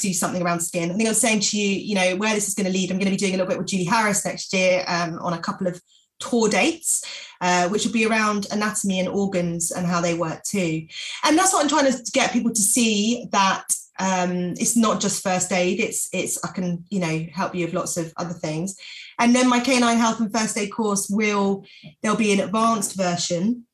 do 0.00 0.14
something 0.14 0.42
around 0.42 0.60
skin. 0.60 0.90
I 0.90 0.94
think 0.94 1.06
I 1.06 1.10
was 1.10 1.20
saying 1.20 1.40
to 1.40 1.58
you, 1.58 1.68
you 1.68 1.94
know, 1.94 2.16
where 2.16 2.34
this 2.34 2.48
is 2.48 2.54
going 2.54 2.66
to 2.66 2.72
lead. 2.72 2.90
I'm 2.90 2.98
going 2.98 3.06
to 3.06 3.10
be 3.10 3.16
doing 3.16 3.34
a 3.34 3.36
little 3.36 3.50
bit 3.50 3.58
with 3.58 3.66
Julie 3.66 3.84
Harris 3.84 4.24
next 4.24 4.54
year 4.54 4.84
um, 4.86 5.18
on 5.18 5.34
a 5.34 5.38
couple 5.38 5.66
of 5.66 5.78
tour 6.18 6.48
dates, 6.48 7.04
uh, 7.42 7.68
which 7.68 7.84
will 7.84 7.92
be 7.92 8.06
around 8.06 8.46
anatomy 8.50 9.00
and 9.00 9.08
organs 9.08 9.70
and 9.70 9.86
how 9.86 10.00
they 10.00 10.14
work 10.14 10.42
too. 10.44 10.86
And 11.24 11.36
that's 11.36 11.52
what 11.52 11.62
I'm 11.62 11.68
trying 11.68 11.92
to 11.92 12.10
get 12.12 12.32
people 12.32 12.52
to 12.52 12.62
see 12.62 13.26
that 13.32 13.64
um, 14.02 14.54
it's 14.58 14.76
not 14.76 15.00
just 15.00 15.22
first 15.22 15.52
aid. 15.52 15.78
It's 15.78 16.08
it's 16.12 16.42
I 16.44 16.48
can 16.48 16.84
you 16.90 16.98
know 16.98 17.26
help 17.32 17.54
you 17.54 17.64
with 17.64 17.74
lots 17.74 17.96
of 17.96 18.12
other 18.16 18.34
things. 18.34 18.76
And 19.18 19.34
then 19.34 19.48
my 19.48 19.60
canine 19.60 19.98
health 19.98 20.18
and 20.18 20.32
first 20.32 20.58
aid 20.58 20.72
course 20.72 21.08
will 21.08 21.64
there'll 22.02 22.18
be 22.18 22.32
an 22.32 22.40
advanced 22.40 22.96
version 22.96 23.64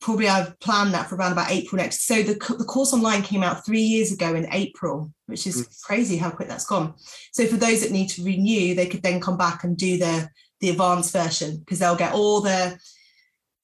probably 0.00 0.28
I've 0.28 0.58
planned 0.58 0.92
that 0.94 1.08
for 1.08 1.14
around 1.14 1.30
about 1.30 1.52
April 1.52 1.80
next. 1.80 2.06
So 2.06 2.24
the, 2.24 2.34
the 2.58 2.64
course 2.64 2.92
online 2.92 3.22
came 3.22 3.44
out 3.44 3.64
three 3.64 3.82
years 3.82 4.10
ago 4.12 4.34
in 4.34 4.52
April, 4.52 5.12
which 5.26 5.46
is 5.46 5.64
mm. 5.64 5.82
crazy 5.84 6.16
how 6.16 6.30
quick 6.30 6.48
that's 6.48 6.66
gone. 6.66 6.94
So 7.30 7.46
for 7.46 7.56
those 7.56 7.82
that 7.82 7.92
need 7.92 8.08
to 8.08 8.24
renew, 8.24 8.74
they 8.74 8.86
could 8.88 9.04
then 9.04 9.20
come 9.20 9.38
back 9.38 9.62
and 9.62 9.76
do 9.76 9.98
the 9.98 10.28
the 10.60 10.70
advanced 10.70 11.12
version 11.12 11.58
because 11.58 11.78
they'll 11.78 11.96
get 11.96 12.14
all 12.14 12.40
the 12.40 12.78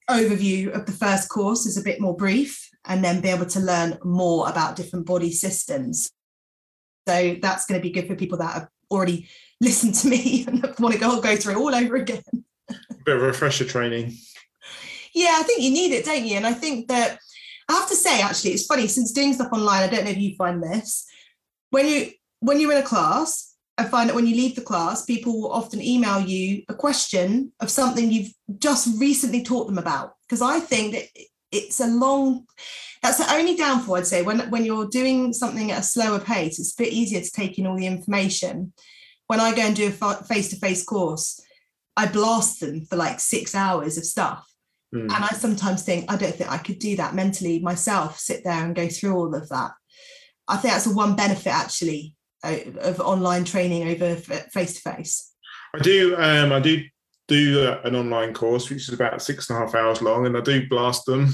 overview 0.09 0.73
of 0.73 0.85
the 0.85 0.91
first 0.91 1.29
course 1.29 1.65
is 1.65 1.77
a 1.77 1.83
bit 1.83 2.01
more 2.01 2.15
brief 2.15 2.68
and 2.89 3.03
then 3.03 3.21
be 3.21 3.29
able 3.29 3.45
to 3.45 3.59
learn 3.61 3.97
more 4.03 4.49
about 4.49 4.75
different 4.75 5.05
body 5.05 5.31
systems. 5.31 6.09
So 7.07 7.37
that's 7.41 7.65
going 7.65 7.79
to 7.79 7.83
be 7.83 7.91
good 7.91 8.07
for 8.07 8.15
people 8.15 8.39
that 8.39 8.53
have 8.53 8.67
already 8.91 9.29
listened 9.61 9.95
to 9.95 10.09
me 10.09 10.43
and 10.47 10.61
want 10.79 10.93
to 10.93 10.99
go, 10.99 11.21
go 11.21 11.37
through 11.37 11.55
all 11.55 11.73
over 11.73 11.95
again. 11.95 12.23
A 12.69 12.75
bit 13.05 13.15
of 13.15 13.21
refresher 13.21 13.65
training 13.65 14.17
yeah, 15.13 15.35
I 15.37 15.43
think 15.43 15.61
you 15.61 15.71
need 15.71 15.91
it, 15.91 16.05
don't 16.05 16.25
you? 16.25 16.35
And 16.35 16.45
I 16.45 16.53
think 16.53 16.87
that 16.87 17.19
I 17.67 17.73
have 17.73 17.89
to 17.89 17.95
say, 17.95 18.21
actually, 18.21 18.51
it's 18.51 18.65
funny 18.65 18.87
since 18.87 19.11
doing 19.11 19.33
stuff 19.33 19.51
online. 19.51 19.83
I 19.83 19.87
don't 19.87 20.05
know 20.05 20.11
if 20.11 20.17
you 20.17 20.35
find 20.35 20.61
this 20.61 21.05
when 21.69 21.87
you 21.87 22.11
when 22.39 22.59
you're 22.59 22.71
in 22.71 22.77
a 22.77 22.83
class. 22.83 23.45
I 23.77 23.85
find 23.85 24.09
that 24.09 24.15
when 24.15 24.27
you 24.27 24.35
leave 24.35 24.55
the 24.55 24.61
class, 24.61 25.05
people 25.05 25.39
will 25.39 25.53
often 25.53 25.81
email 25.81 26.19
you 26.19 26.63
a 26.67 26.73
question 26.73 27.53
of 27.61 27.69
something 27.69 28.11
you've 28.11 28.33
just 28.57 28.99
recently 28.99 29.41
taught 29.41 29.67
them 29.67 29.77
about. 29.77 30.15
Because 30.27 30.41
I 30.41 30.59
think 30.59 30.93
that 30.93 31.05
it's 31.51 31.79
a 31.79 31.87
long 31.87 32.45
that's 33.01 33.17
the 33.17 33.33
only 33.33 33.55
downfall 33.55 33.95
I'd 33.95 34.07
say 34.07 34.21
when 34.21 34.49
when 34.49 34.65
you're 34.65 34.87
doing 34.87 35.33
something 35.33 35.71
at 35.71 35.79
a 35.79 35.83
slower 35.83 36.19
pace, 36.19 36.59
it's 36.59 36.73
a 36.73 36.83
bit 36.83 36.93
easier 36.93 37.21
to 37.21 37.31
take 37.31 37.57
in 37.57 37.65
all 37.65 37.77
the 37.77 37.87
information. 37.87 38.73
When 39.27 39.39
I 39.39 39.55
go 39.55 39.61
and 39.61 39.75
do 39.75 39.93
a 40.01 40.23
face-to-face 40.23 40.85
course, 40.85 41.39
I 41.95 42.07
blast 42.07 42.59
them 42.59 42.85
for 42.85 42.95
like 42.95 43.19
six 43.19 43.53
hours 43.53 43.97
of 43.97 44.03
stuff 44.03 44.49
Mm. 44.93 45.03
And 45.03 45.11
I 45.11 45.29
sometimes 45.29 45.83
think, 45.83 46.11
I 46.11 46.17
don't 46.17 46.33
think 46.33 46.49
I 46.49 46.57
could 46.57 46.79
do 46.79 46.95
that 46.95 47.13
mentally 47.13 47.59
myself, 47.59 48.17
sit 48.17 48.43
there 48.43 48.65
and 48.65 48.75
go 48.75 48.87
through 48.87 49.15
all 49.15 49.35
of 49.35 49.49
that. 49.49 49.71
I 50.47 50.57
think 50.57 50.73
that's 50.73 50.85
the 50.85 50.95
one 50.95 51.15
benefit 51.15 51.53
actually 51.53 52.15
of 52.43 52.99
online 52.99 53.43
training 53.43 53.87
over 53.87 54.15
face 54.15 54.81
to 54.81 54.91
face. 54.91 55.31
I 55.75 55.79
do, 55.79 56.15
um, 56.17 56.51
I 56.51 56.59
do 56.59 56.83
do 57.29 57.73
an 57.85 57.95
online 57.95 58.33
course 58.33 58.69
which 58.69 58.89
is 58.89 58.93
about 58.93 59.21
six 59.21 59.49
and 59.49 59.57
a 59.57 59.61
half 59.61 59.75
hours 59.75 60.01
long, 60.01 60.25
and 60.25 60.35
I 60.35 60.41
do 60.41 60.67
blast 60.67 61.05
them, 61.05 61.29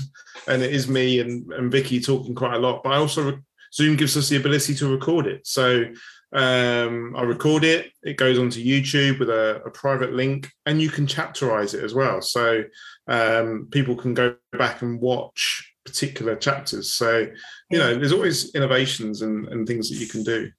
and 0.47 0.61
it 0.61 0.71
is 0.71 0.87
me 0.87 1.19
and, 1.19 1.51
and 1.53 1.71
Vicky 1.71 1.99
talking 1.99 2.35
quite 2.35 2.53
a 2.53 2.59
lot. 2.59 2.83
But 2.83 2.93
I 2.93 2.97
also 2.97 3.39
Zoom 3.73 3.95
gives 3.95 4.15
us 4.15 4.29
the 4.29 4.37
ability 4.37 4.75
to 4.75 4.91
record 4.91 5.25
it, 5.25 5.47
so 5.47 5.85
um, 6.33 7.15
I 7.15 7.23
record 7.23 7.63
it. 7.63 7.91
It 8.03 8.17
goes 8.17 8.37
onto 8.37 8.63
YouTube 8.63 9.19
with 9.19 9.29
a, 9.29 9.61
a, 9.65 9.71
private 9.71 10.13
link, 10.13 10.51
and 10.65 10.81
you 10.81 10.89
can 10.89 11.07
chapterize 11.07 11.73
it 11.73 11.83
as 11.83 11.93
well. 11.93 12.21
So 12.21 12.63
um, 13.07 13.69
people 13.71 13.95
can 13.95 14.13
go 14.13 14.35
back 14.51 14.81
and 14.81 14.99
watch 14.99 15.73
particular 15.85 16.35
chapters. 16.35 16.93
So 16.93 17.27
you 17.71 17.79
know, 17.79 17.95
there's 17.95 18.11
always 18.11 18.53
innovations 18.53 19.21
and, 19.21 19.47
and 19.47 19.65
things 19.65 19.89
that 19.89 19.95
you 19.95 20.07
can 20.07 20.23
do. 20.23 20.51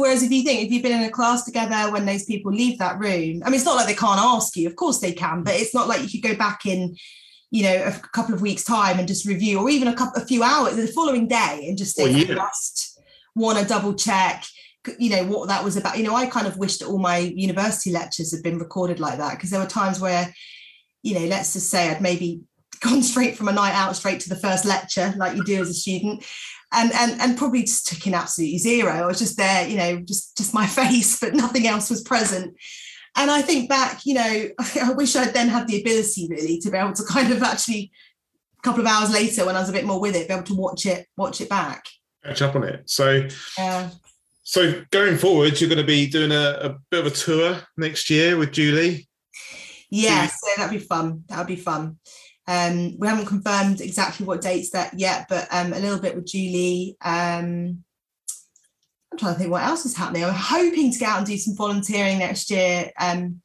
Whereas 0.00 0.22
if 0.22 0.30
you 0.30 0.42
think 0.42 0.62
if 0.62 0.70
you've 0.70 0.82
been 0.82 1.00
in 1.00 1.08
a 1.08 1.10
class 1.10 1.44
together 1.44 1.92
when 1.92 2.06
those 2.06 2.24
people 2.24 2.52
leave 2.52 2.78
that 2.78 2.98
room, 2.98 3.42
I 3.44 3.50
mean, 3.50 3.54
it's 3.54 3.64
not 3.64 3.76
like 3.76 3.86
they 3.86 3.94
can't 3.94 4.20
ask 4.20 4.56
you. 4.56 4.66
Of 4.66 4.76
course 4.76 5.00
they 5.00 5.12
can, 5.12 5.42
but 5.42 5.54
it's 5.54 5.74
not 5.74 5.88
like 5.88 6.02
you 6.02 6.20
could 6.20 6.30
go 6.30 6.36
back 6.36 6.66
in 6.66 6.96
you 7.54 7.62
know 7.62 7.84
a 7.86 7.92
couple 8.08 8.34
of 8.34 8.42
weeks 8.42 8.64
time 8.64 8.98
and 8.98 9.06
just 9.06 9.26
review 9.26 9.60
or 9.60 9.70
even 9.70 9.86
a 9.86 9.94
couple 9.94 10.20
a 10.20 10.26
few 10.26 10.42
hours 10.42 10.74
the 10.74 10.88
following 10.88 11.28
day 11.28 11.66
and 11.68 11.78
just 11.78 11.94
think 11.94 12.28
well, 12.28 12.48
just 12.48 13.00
want 13.36 13.56
to 13.56 13.64
double 13.64 13.94
check 13.94 14.44
you 14.98 15.08
know 15.08 15.24
what 15.24 15.46
that 15.48 15.62
was 15.62 15.76
about. 15.76 15.96
You 15.96 16.02
know 16.02 16.16
i 16.16 16.26
kind 16.26 16.48
of 16.48 16.58
wished 16.58 16.82
all 16.82 16.98
my 16.98 17.18
university 17.18 17.92
lectures 17.92 18.32
had 18.34 18.42
been 18.42 18.58
recorded 18.58 18.98
like 18.98 19.18
that 19.18 19.36
because 19.36 19.50
there 19.50 19.60
were 19.60 19.66
times 19.66 20.00
where 20.00 20.34
you 21.04 21.14
know 21.14 21.26
let's 21.26 21.52
just 21.52 21.70
say 21.70 21.90
i'd 21.90 22.00
maybe 22.00 22.42
gone 22.80 23.02
straight 23.02 23.36
from 23.36 23.46
a 23.46 23.52
night 23.52 23.72
out 23.72 23.94
straight 23.94 24.20
to 24.20 24.28
the 24.28 24.36
first 24.36 24.64
lecture 24.64 25.14
like 25.16 25.36
you 25.36 25.44
do 25.44 25.60
as 25.60 25.70
a 25.70 25.74
student 25.74 26.26
and 26.72 26.92
and 26.92 27.20
and 27.20 27.38
probably 27.38 27.62
just 27.62 27.86
took 27.86 28.06
in 28.06 28.14
absolutely 28.14 28.58
zero 28.58 28.90
i 28.90 29.06
was 29.06 29.18
just 29.18 29.36
there 29.36 29.66
you 29.68 29.76
know 29.76 30.00
just 30.00 30.36
just 30.36 30.54
my 30.54 30.66
face 30.80 31.20
but 31.20 31.34
nothing 31.34 31.66
else 31.66 31.90
was 31.90 32.02
present 32.02 32.54
and 33.16 33.30
i 33.30 33.42
think 33.42 33.68
back 33.68 34.04
you 34.04 34.14
know 34.14 34.48
i 34.82 34.92
wish 34.92 35.16
i'd 35.16 35.34
then 35.34 35.48
had 35.48 35.66
the 35.66 35.80
ability 35.80 36.26
really 36.30 36.58
to 36.58 36.70
be 36.70 36.78
able 36.78 36.92
to 36.92 37.04
kind 37.04 37.32
of 37.32 37.42
actually 37.42 37.90
a 38.58 38.62
couple 38.62 38.80
of 38.80 38.86
hours 38.86 39.12
later 39.12 39.44
when 39.44 39.56
i 39.56 39.60
was 39.60 39.68
a 39.68 39.72
bit 39.72 39.84
more 39.84 40.00
with 40.00 40.14
it 40.14 40.28
be 40.28 40.34
able 40.34 40.44
to 40.44 40.54
watch 40.54 40.86
it 40.86 41.06
watch 41.16 41.40
it 41.40 41.48
back 41.48 41.84
catch 42.24 42.42
up 42.42 42.56
on 42.56 42.64
it 42.64 42.82
so 42.88 43.26
yeah 43.58 43.90
so 44.44 44.82
going 44.90 45.16
forward, 45.16 45.58
you're 45.58 45.70
going 45.70 45.80
to 45.80 45.86
be 45.86 46.06
doing 46.06 46.30
a, 46.30 46.58
a 46.60 46.76
bit 46.90 47.00
of 47.00 47.06
a 47.06 47.16
tour 47.16 47.58
next 47.78 48.10
year 48.10 48.36
with 48.36 48.52
Julie. 48.52 49.08
Yeah, 49.90 50.26
so 50.26 50.48
that'd 50.56 50.78
be 50.78 50.84
fun. 50.84 51.24
That'd 51.28 51.46
be 51.46 51.56
fun. 51.56 51.96
Um, 52.46 52.98
we 52.98 53.08
haven't 53.08 53.26
confirmed 53.26 53.80
exactly 53.80 54.26
what 54.26 54.42
dates 54.42 54.70
that 54.70 54.98
yet, 54.98 55.26
but 55.28 55.48
um, 55.50 55.72
a 55.72 55.78
little 55.78 55.98
bit 55.98 56.14
with 56.14 56.26
Julie. 56.26 56.96
Um, 57.02 57.84
I'm 59.10 59.18
trying 59.18 59.34
to 59.34 59.38
think 59.38 59.50
what 59.50 59.62
else 59.62 59.86
is 59.86 59.96
happening. 59.96 60.24
I'm 60.24 60.34
hoping 60.34 60.92
to 60.92 60.98
get 60.98 61.08
out 61.08 61.18
and 61.18 61.26
do 61.26 61.38
some 61.38 61.56
volunteering 61.56 62.18
next 62.18 62.50
year. 62.50 62.90
Um, 62.98 63.40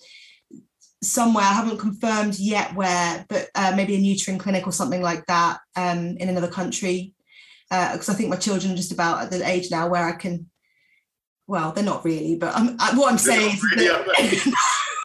somewhere 1.02 1.46
I 1.46 1.54
haven't 1.54 1.78
confirmed 1.78 2.38
yet 2.40 2.76
where, 2.76 3.26
but 3.30 3.50
uh, 3.56 3.74
maybe 3.76 3.96
a 3.96 4.00
neutering 4.00 4.40
clinic 4.40 4.68
or 4.68 4.74
something 4.74 5.02
like 5.02 5.26
that 5.28 5.60
um, 5.76 6.18
in 6.18 6.28
another 6.28 6.50
country. 6.50 7.14
Because 7.70 8.10
uh, 8.10 8.14
I 8.14 8.16
think 8.16 8.30
my 8.30 8.36
children 8.36 8.74
are 8.74 8.78
just 8.78 8.92
about 8.92 9.22
at 9.22 9.32
the 9.32 9.48
age 9.48 9.70
now 9.72 9.88
where 9.88 10.06
I 10.06 10.14
can. 10.14 10.50
Well, 11.48 11.72
they're 11.72 11.84
not 11.84 12.06
really, 12.06 12.36
but 12.36 12.56
I'm, 12.56 12.76
I, 12.80 12.96
what 12.96 13.12
I'm 13.12 13.18
saying 13.18 13.54
is 13.54 13.62
that, 13.62 14.56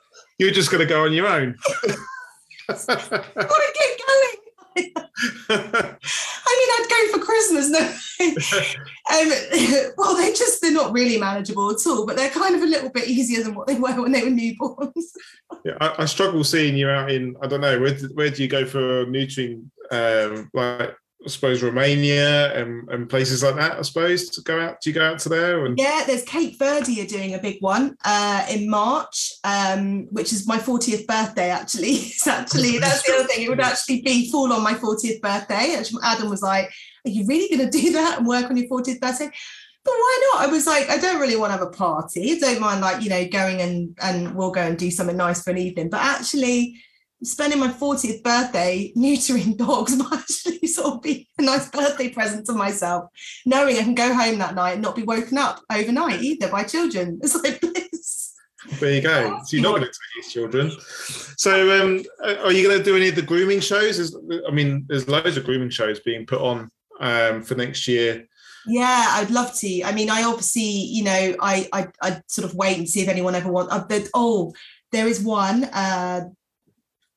you're 0.38 0.50
just 0.50 0.70
going 0.70 0.80
to 0.80 0.86
go 0.86 1.04
on 1.04 1.12
your 1.14 1.26
own. 1.26 1.56
I 2.68 3.72
get 3.74 4.00
going. 4.06 4.44
I 4.76 5.92
mean, 6.58 6.70
I'd 6.72 6.86
go 6.90 7.18
for 7.18 7.24
Christmas. 7.24 7.70
No, 7.70 7.80
um, 9.12 9.92
well, 9.96 10.16
they're 10.16 10.32
just 10.32 10.60
they're 10.60 10.72
not 10.72 10.92
really 10.92 11.18
manageable 11.18 11.70
at 11.70 11.86
all, 11.86 12.06
but 12.06 12.16
they're 12.16 12.30
kind 12.30 12.54
of 12.54 12.62
a 12.62 12.66
little 12.66 12.90
bit 12.90 13.08
easier 13.08 13.42
than 13.42 13.54
what 13.54 13.66
they 13.66 13.78
were 13.78 14.00
when 14.00 14.12
they 14.12 14.24
were 14.24 14.30
newborns. 14.30 15.04
yeah, 15.64 15.76
I, 15.80 15.94
I, 15.98 16.04
struggle 16.06 16.42
seeing 16.42 16.76
you 16.76 16.88
out 16.88 17.10
in 17.10 17.36
I 17.42 17.46
don't 17.46 17.60
know 17.60 17.78
where 17.80 17.94
where 18.14 18.30
do 18.30 18.42
you 18.42 18.48
go 18.48 18.66
for 18.66 19.06
neutering 19.06 19.68
um, 19.92 20.50
like 20.54 20.96
I 21.24 21.28
suppose 21.28 21.62
Romania 21.62 22.54
and, 22.54 22.88
and 22.90 23.08
places 23.08 23.42
like 23.42 23.56
that. 23.56 23.78
I 23.78 23.82
suppose 23.82 24.28
to 24.30 24.42
go 24.42 24.60
out. 24.60 24.80
Do 24.80 24.90
you 24.90 24.94
go 24.94 25.04
out 25.04 25.18
to 25.20 25.28
there? 25.28 25.64
And... 25.64 25.78
Yeah, 25.78 26.04
there's 26.06 26.22
Cape 26.24 26.58
Verde 26.58 27.00
are 27.00 27.06
doing 27.06 27.34
a 27.34 27.38
big 27.38 27.60
one 27.60 27.96
uh, 28.04 28.46
in 28.50 28.68
March, 28.68 29.32
um, 29.42 30.06
which 30.10 30.32
is 30.32 30.46
my 30.46 30.58
40th 30.58 31.06
birthday. 31.06 31.50
Actually, 31.50 31.88
it's 31.92 32.26
actually 32.26 32.78
that's 32.78 33.02
the 33.04 33.14
other 33.14 33.24
thing. 33.24 33.44
It 33.44 33.48
would 33.48 33.60
actually 33.60 34.02
be 34.02 34.30
fall 34.30 34.52
on 34.52 34.62
my 34.62 34.74
40th 34.74 35.20
birthday. 35.20 35.82
Adam 36.02 36.28
was 36.28 36.42
like, 36.42 36.70
"Are 37.06 37.10
you 37.10 37.26
really 37.26 37.56
going 37.56 37.70
to 37.70 37.78
do 37.78 37.92
that 37.92 38.18
and 38.18 38.26
work 38.26 38.50
on 38.50 38.56
your 38.56 38.68
40th 38.68 39.00
birthday?" 39.00 39.30
But 39.84 39.92
why 39.92 40.30
not? 40.32 40.48
I 40.48 40.50
was 40.50 40.66
like, 40.66 40.88
I 40.88 40.96
don't 40.96 41.20
really 41.20 41.36
want 41.36 41.52
to 41.52 41.58
have 41.58 41.66
a 41.66 41.70
party. 41.70 42.32
I 42.32 42.38
don't 42.38 42.60
mind 42.60 42.80
like 42.80 43.02
you 43.02 43.10
know 43.10 43.26
going 43.28 43.60
and 43.60 43.96
and 44.02 44.34
we'll 44.34 44.50
go 44.50 44.62
and 44.62 44.78
do 44.78 44.90
something 44.90 45.16
nice 45.16 45.42
for 45.42 45.50
an 45.50 45.58
evening. 45.58 45.90
But 45.90 46.00
actually 46.00 46.82
spending 47.24 47.58
my 47.58 47.68
40th 47.68 48.22
birthday 48.22 48.92
neutering 48.96 49.56
dogs 49.56 49.96
might 49.96 50.12
actually 50.12 50.66
sort 50.66 50.94
of 50.94 51.02
be 51.02 51.28
a 51.38 51.42
nice 51.42 51.68
birthday 51.70 52.08
present 52.08 52.46
to 52.46 52.52
myself, 52.52 53.10
knowing 53.46 53.76
I 53.76 53.82
can 53.82 53.94
go 53.94 54.14
home 54.14 54.38
that 54.38 54.54
night 54.54 54.72
and 54.72 54.82
not 54.82 54.96
be 54.96 55.02
woken 55.02 55.38
up 55.38 55.60
overnight 55.70 56.22
either 56.22 56.48
by 56.48 56.64
children. 56.64 57.20
It's 57.24 57.34
like 57.34 57.60
bliss. 57.60 58.32
There 58.80 58.92
you 58.92 59.02
go. 59.02 59.38
So 59.44 59.56
you're 59.56 59.62
not 59.62 59.76
going 59.76 59.82
to 59.82 59.86
take 59.88 60.34
your 60.34 60.50
children. 60.50 60.72
So, 61.36 61.82
um, 61.82 62.02
are 62.22 62.52
you 62.52 62.66
going 62.66 62.78
to 62.78 62.84
do 62.84 62.96
any 62.96 63.08
of 63.08 63.14
the 63.14 63.22
grooming 63.22 63.60
shows? 63.60 63.96
There's, 63.96 64.16
I 64.48 64.50
mean, 64.50 64.86
there's 64.88 65.06
loads 65.06 65.36
of 65.36 65.44
grooming 65.44 65.70
shows 65.70 66.00
being 66.00 66.24
put 66.24 66.40
on 66.40 66.70
um, 67.00 67.42
for 67.42 67.54
next 67.54 67.86
year. 67.86 68.26
Yeah, 68.66 69.06
I'd 69.10 69.30
love 69.30 69.54
to. 69.58 69.82
I 69.84 69.92
mean, 69.92 70.10
I 70.10 70.22
obviously, 70.22 70.62
you 70.62 71.04
know, 71.04 71.36
I 71.40 71.68
I 71.72 71.88
I 72.00 72.22
sort 72.26 72.48
of 72.48 72.54
wait 72.54 72.78
and 72.78 72.88
see 72.88 73.02
if 73.02 73.08
anyone 73.08 73.34
ever 73.34 73.52
wants. 73.52 73.72
Uh, 73.72 74.00
oh, 74.14 74.54
there 74.92 75.06
is 75.06 75.22
one. 75.22 75.64
Uh, 75.64 76.22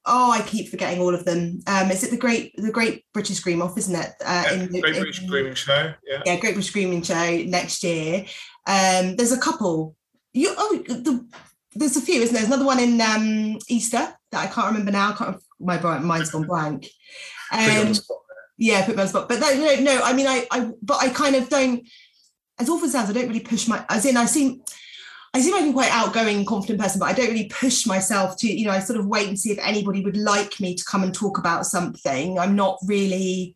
oh, 0.07 0.31
I 0.31 0.41
keep 0.41 0.69
forgetting 0.69 1.01
all 1.01 1.13
of 1.13 1.25
them. 1.25 1.59
Um, 1.67 1.91
is 1.91 2.03
it 2.03 2.11
the 2.11 2.17
Great 2.17 2.55
the 2.55 2.71
Great 2.71 3.05
British 3.13 3.37
Scream 3.37 3.61
Off, 3.61 3.77
isn't 3.77 3.95
it? 3.95 4.13
Uh, 4.25 4.43
yeah, 4.45 4.53
in, 4.53 4.67
Great 4.67 4.95
in, 4.95 5.01
British 5.01 5.19
Grooming 5.25 5.53
Show. 5.53 5.93
Yeah. 6.05 6.21
Yeah, 6.25 6.39
Great 6.39 6.53
British 6.53 6.71
Grooming 6.71 7.03
Show 7.03 7.43
next 7.45 7.83
year. 7.83 8.25
Um, 8.65 9.15
there's 9.15 9.31
a 9.31 9.39
couple. 9.39 9.95
You 10.33 10.53
oh 10.57 10.83
the, 10.87 11.27
there's 11.75 11.97
a 11.97 12.01
few, 12.01 12.21
isn't 12.21 12.33
there? 12.33 12.41
There's 12.41 12.53
another 12.53 12.65
one 12.65 12.79
in 12.79 12.99
um, 13.01 13.59
Easter 13.67 14.13
that 14.31 14.43
I 14.43 14.47
can't 14.47 14.67
remember 14.67 14.91
now. 14.91 15.13
Can't, 15.13 15.37
my 15.59 15.99
mind's 15.99 16.31
gone 16.31 16.47
blank. 16.47 16.87
Um, 17.51 17.93
yeah, 18.57 18.85
put 18.85 18.95
me 18.95 19.01
on 19.01 19.05
the 19.05 19.09
spot. 19.09 19.29
But 19.29 19.39
no, 19.39 19.53
no, 19.53 19.75
no. 19.81 20.01
I 20.03 20.13
mean, 20.13 20.27
I, 20.27 20.47
I, 20.51 20.71
but 20.81 21.01
I 21.01 21.09
kind 21.09 21.35
of 21.35 21.49
don't. 21.49 21.87
As 22.59 22.69
awful 22.69 22.85
as 22.85 22.93
sounds, 22.93 23.09
I 23.09 23.13
don't 23.13 23.27
really 23.27 23.39
push 23.39 23.67
my. 23.67 23.85
As 23.89 24.05
in, 24.05 24.17
I 24.17 24.25
seem 24.25 24.61
I 25.37 25.41
seem 25.41 25.53
like 25.53 25.63
I'm 25.63 25.73
quite 25.73 25.91
outgoing, 25.91 26.45
confident 26.45 26.79
person, 26.79 26.99
but 26.99 27.09
I 27.09 27.13
don't 27.13 27.29
really 27.29 27.49
push 27.49 27.85
myself 27.85 28.37
to, 28.37 28.47
you 28.47 28.65
know, 28.65 28.71
I 28.71 28.79
sort 28.79 28.99
of 28.99 29.05
wait 29.05 29.27
and 29.27 29.37
see 29.37 29.51
if 29.51 29.59
anybody 29.59 30.03
would 30.03 30.17
like 30.17 30.59
me 30.59 30.73
to 30.73 30.83
come 30.83 31.03
and 31.03 31.13
talk 31.13 31.37
about 31.37 31.67
something. 31.67 32.39
I'm 32.39 32.55
not 32.55 32.79
really, 32.87 33.55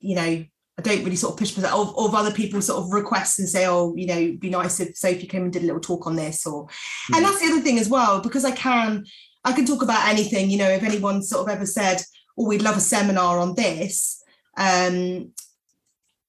you 0.00 0.14
know, 0.14 0.22
I 0.22 0.82
don't 0.82 1.04
really 1.04 1.16
sort 1.16 1.34
of 1.34 1.38
push 1.38 1.56
myself, 1.56 1.94
or, 1.94 2.08
or 2.08 2.16
other 2.16 2.32
people 2.32 2.62
sort 2.62 2.82
of 2.82 2.92
request 2.92 3.38
and 3.38 3.48
say, 3.48 3.66
oh, 3.66 3.94
you 3.96 4.06
know, 4.06 4.16
it'd 4.16 4.40
be 4.40 4.48
nice 4.48 4.80
if 4.80 4.96
Sophie 4.96 5.26
came 5.26 5.42
and 5.42 5.52
did 5.52 5.62
a 5.62 5.66
little 5.66 5.80
talk 5.80 6.06
on 6.06 6.16
this, 6.16 6.46
or, 6.46 6.66
mm. 6.66 7.16
and 7.16 7.16
hmm. 7.16 7.22
that's 7.22 7.40
the 7.40 7.52
other 7.52 7.60
thing 7.60 7.78
as 7.78 7.90
well, 7.90 8.20
because 8.20 8.46
I 8.46 8.52
can, 8.52 9.04
I 9.44 9.52
can 9.52 9.66
talk 9.66 9.82
about 9.82 10.08
anything, 10.08 10.48
you 10.48 10.56
know, 10.56 10.70
if 10.70 10.82
anyone 10.82 11.22
sort 11.22 11.46
of 11.46 11.54
ever 11.54 11.66
said, 11.66 12.00
oh, 12.38 12.46
we'd 12.46 12.62
love 12.62 12.78
a 12.78 12.80
seminar 12.80 13.38
on 13.38 13.54
this, 13.54 14.22
um, 14.56 15.32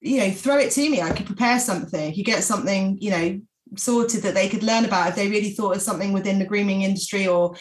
you 0.02 0.18
know, 0.18 0.30
throw 0.30 0.58
it 0.58 0.70
to 0.72 0.90
me. 0.90 1.00
I 1.00 1.12
could 1.12 1.26
prepare 1.26 1.58
something. 1.58 2.14
You 2.14 2.22
get 2.22 2.44
something, 2.44 2.98
you 3.00 3.10
know, 3.10 3.40
sorted 3.76 4.22
that 4.22 4.34
they 4.34 4.48
could 4.48 4.62
learn 4.62 4.84
about 4.84 5.08
if 5.08 5.16
they 5.16 5.28
really 5.28 5.50
thought 5.50 5.76
of 5.76 5.82
something 5.82 6.12
within 6.12 6.38
the 6.38 6.44
grooming 6.44 6.82
industry 6.82 7.26
or 7.26 7.56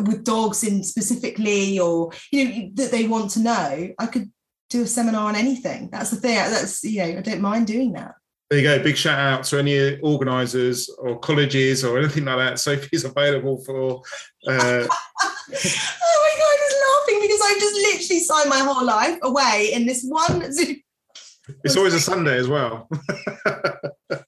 with 0.00 0.24
dogs 0.24 0.64
in 0.64 0.82
specifically 0.82 1.78
or 1.78 2.10
you 2.32 2.44
know 2.44 2.70
that 2.74 2.90
they 2.90 3.06
want 3.06 3.30
to 3.32 3.40
know. 3.40 3.88
I 3.98 4.06
could 4.06 4.30
do 4.70 4.82
a 4.82 4.86
seminar 4.86 5.28
on 5.28 5.36
anything. 5.36 5.90
That's 5.92 6.10
the 6.10 6.16
thing. 6.16 6.36
That's 6.36 6.82
you 6.82 7.02
know 7.02 7.18
i 7.18 7.20
don't 7.20 7.40
mind 7.40 7.66
doing 7.66 7.92
that. 7.92 8.14
There 8.50 8.58
you 8.58 8.64
go. 8.64 8.82
Big 8.82 8.96
shout 8.96 9.18
out 9.18 9.44
to 9.44 9.58
any 9.58 9.98
organizers 10.00 10.88
or 10.98 11.18
colleges 11.18 11.84
or 11.84 11.98
anything 11.98 12.24
like 12.24 12.38
that. 12.38 12.58
Sophie's 12.58 13.04
available 13.04 13.62
for 13.64 14.02
uh... 14.48 14.86
oh 15.52 16.18
my 16.22 16.32
god 16.38 16.56
i 16.56 16.64
was 16.64 16.76
laughing 16.88 17.20
because 17.20 17.40
i've 17.44 17.60
just 17.60 17.76
literally 17.76 18.20
signed 18.20 18.48
my 18.50 18.58
whole 18.58 18.84
life 18.84 19.18
away 19.22 19.70
in 19.72 19.86
this 19.86 20.04
one 20.04 20.42
it's 21.62 21.76
always 21.76 21.94
a 21.94 22.00
sunday 22.10 22.36
as 22.36 22.48
well 22.48 22.88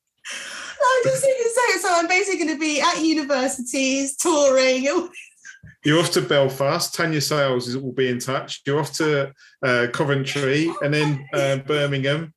I 0.96 1.02
just 1.04 1.24
need 1.24 1.36
to 1.36 1.50
say 1.50 1.60
it. 1.74 1.80
So 1.82 1.88
I'm 1.90 2.08
basically 2.08 2.44
going 2.44 2.56
to 2.56 2.60
be 2.60 2.80
at 2.80 3.02
universities 3.02 4.16
touring. 4.16 4.86
You're 5.84 6.00
off 6.00 6.10
to 6.12 6.22
Belfast. 6.22 6.94
Tanya 6.94 7.20
Sales 7.20 7.76
will 7.76 7.92
be 7.92 8.08
in 8.08 8.18
touch. 8.18 8.62
You're 8.66 8.80
off 8.80 8.92
to 8.94 9.32
uh, 9.64 9.86
Coventry 9.92 10.70
and 10.82 10.92
then 10.92 11.28
uh, 11.32 11.58
Birmingham, 11.58 12.34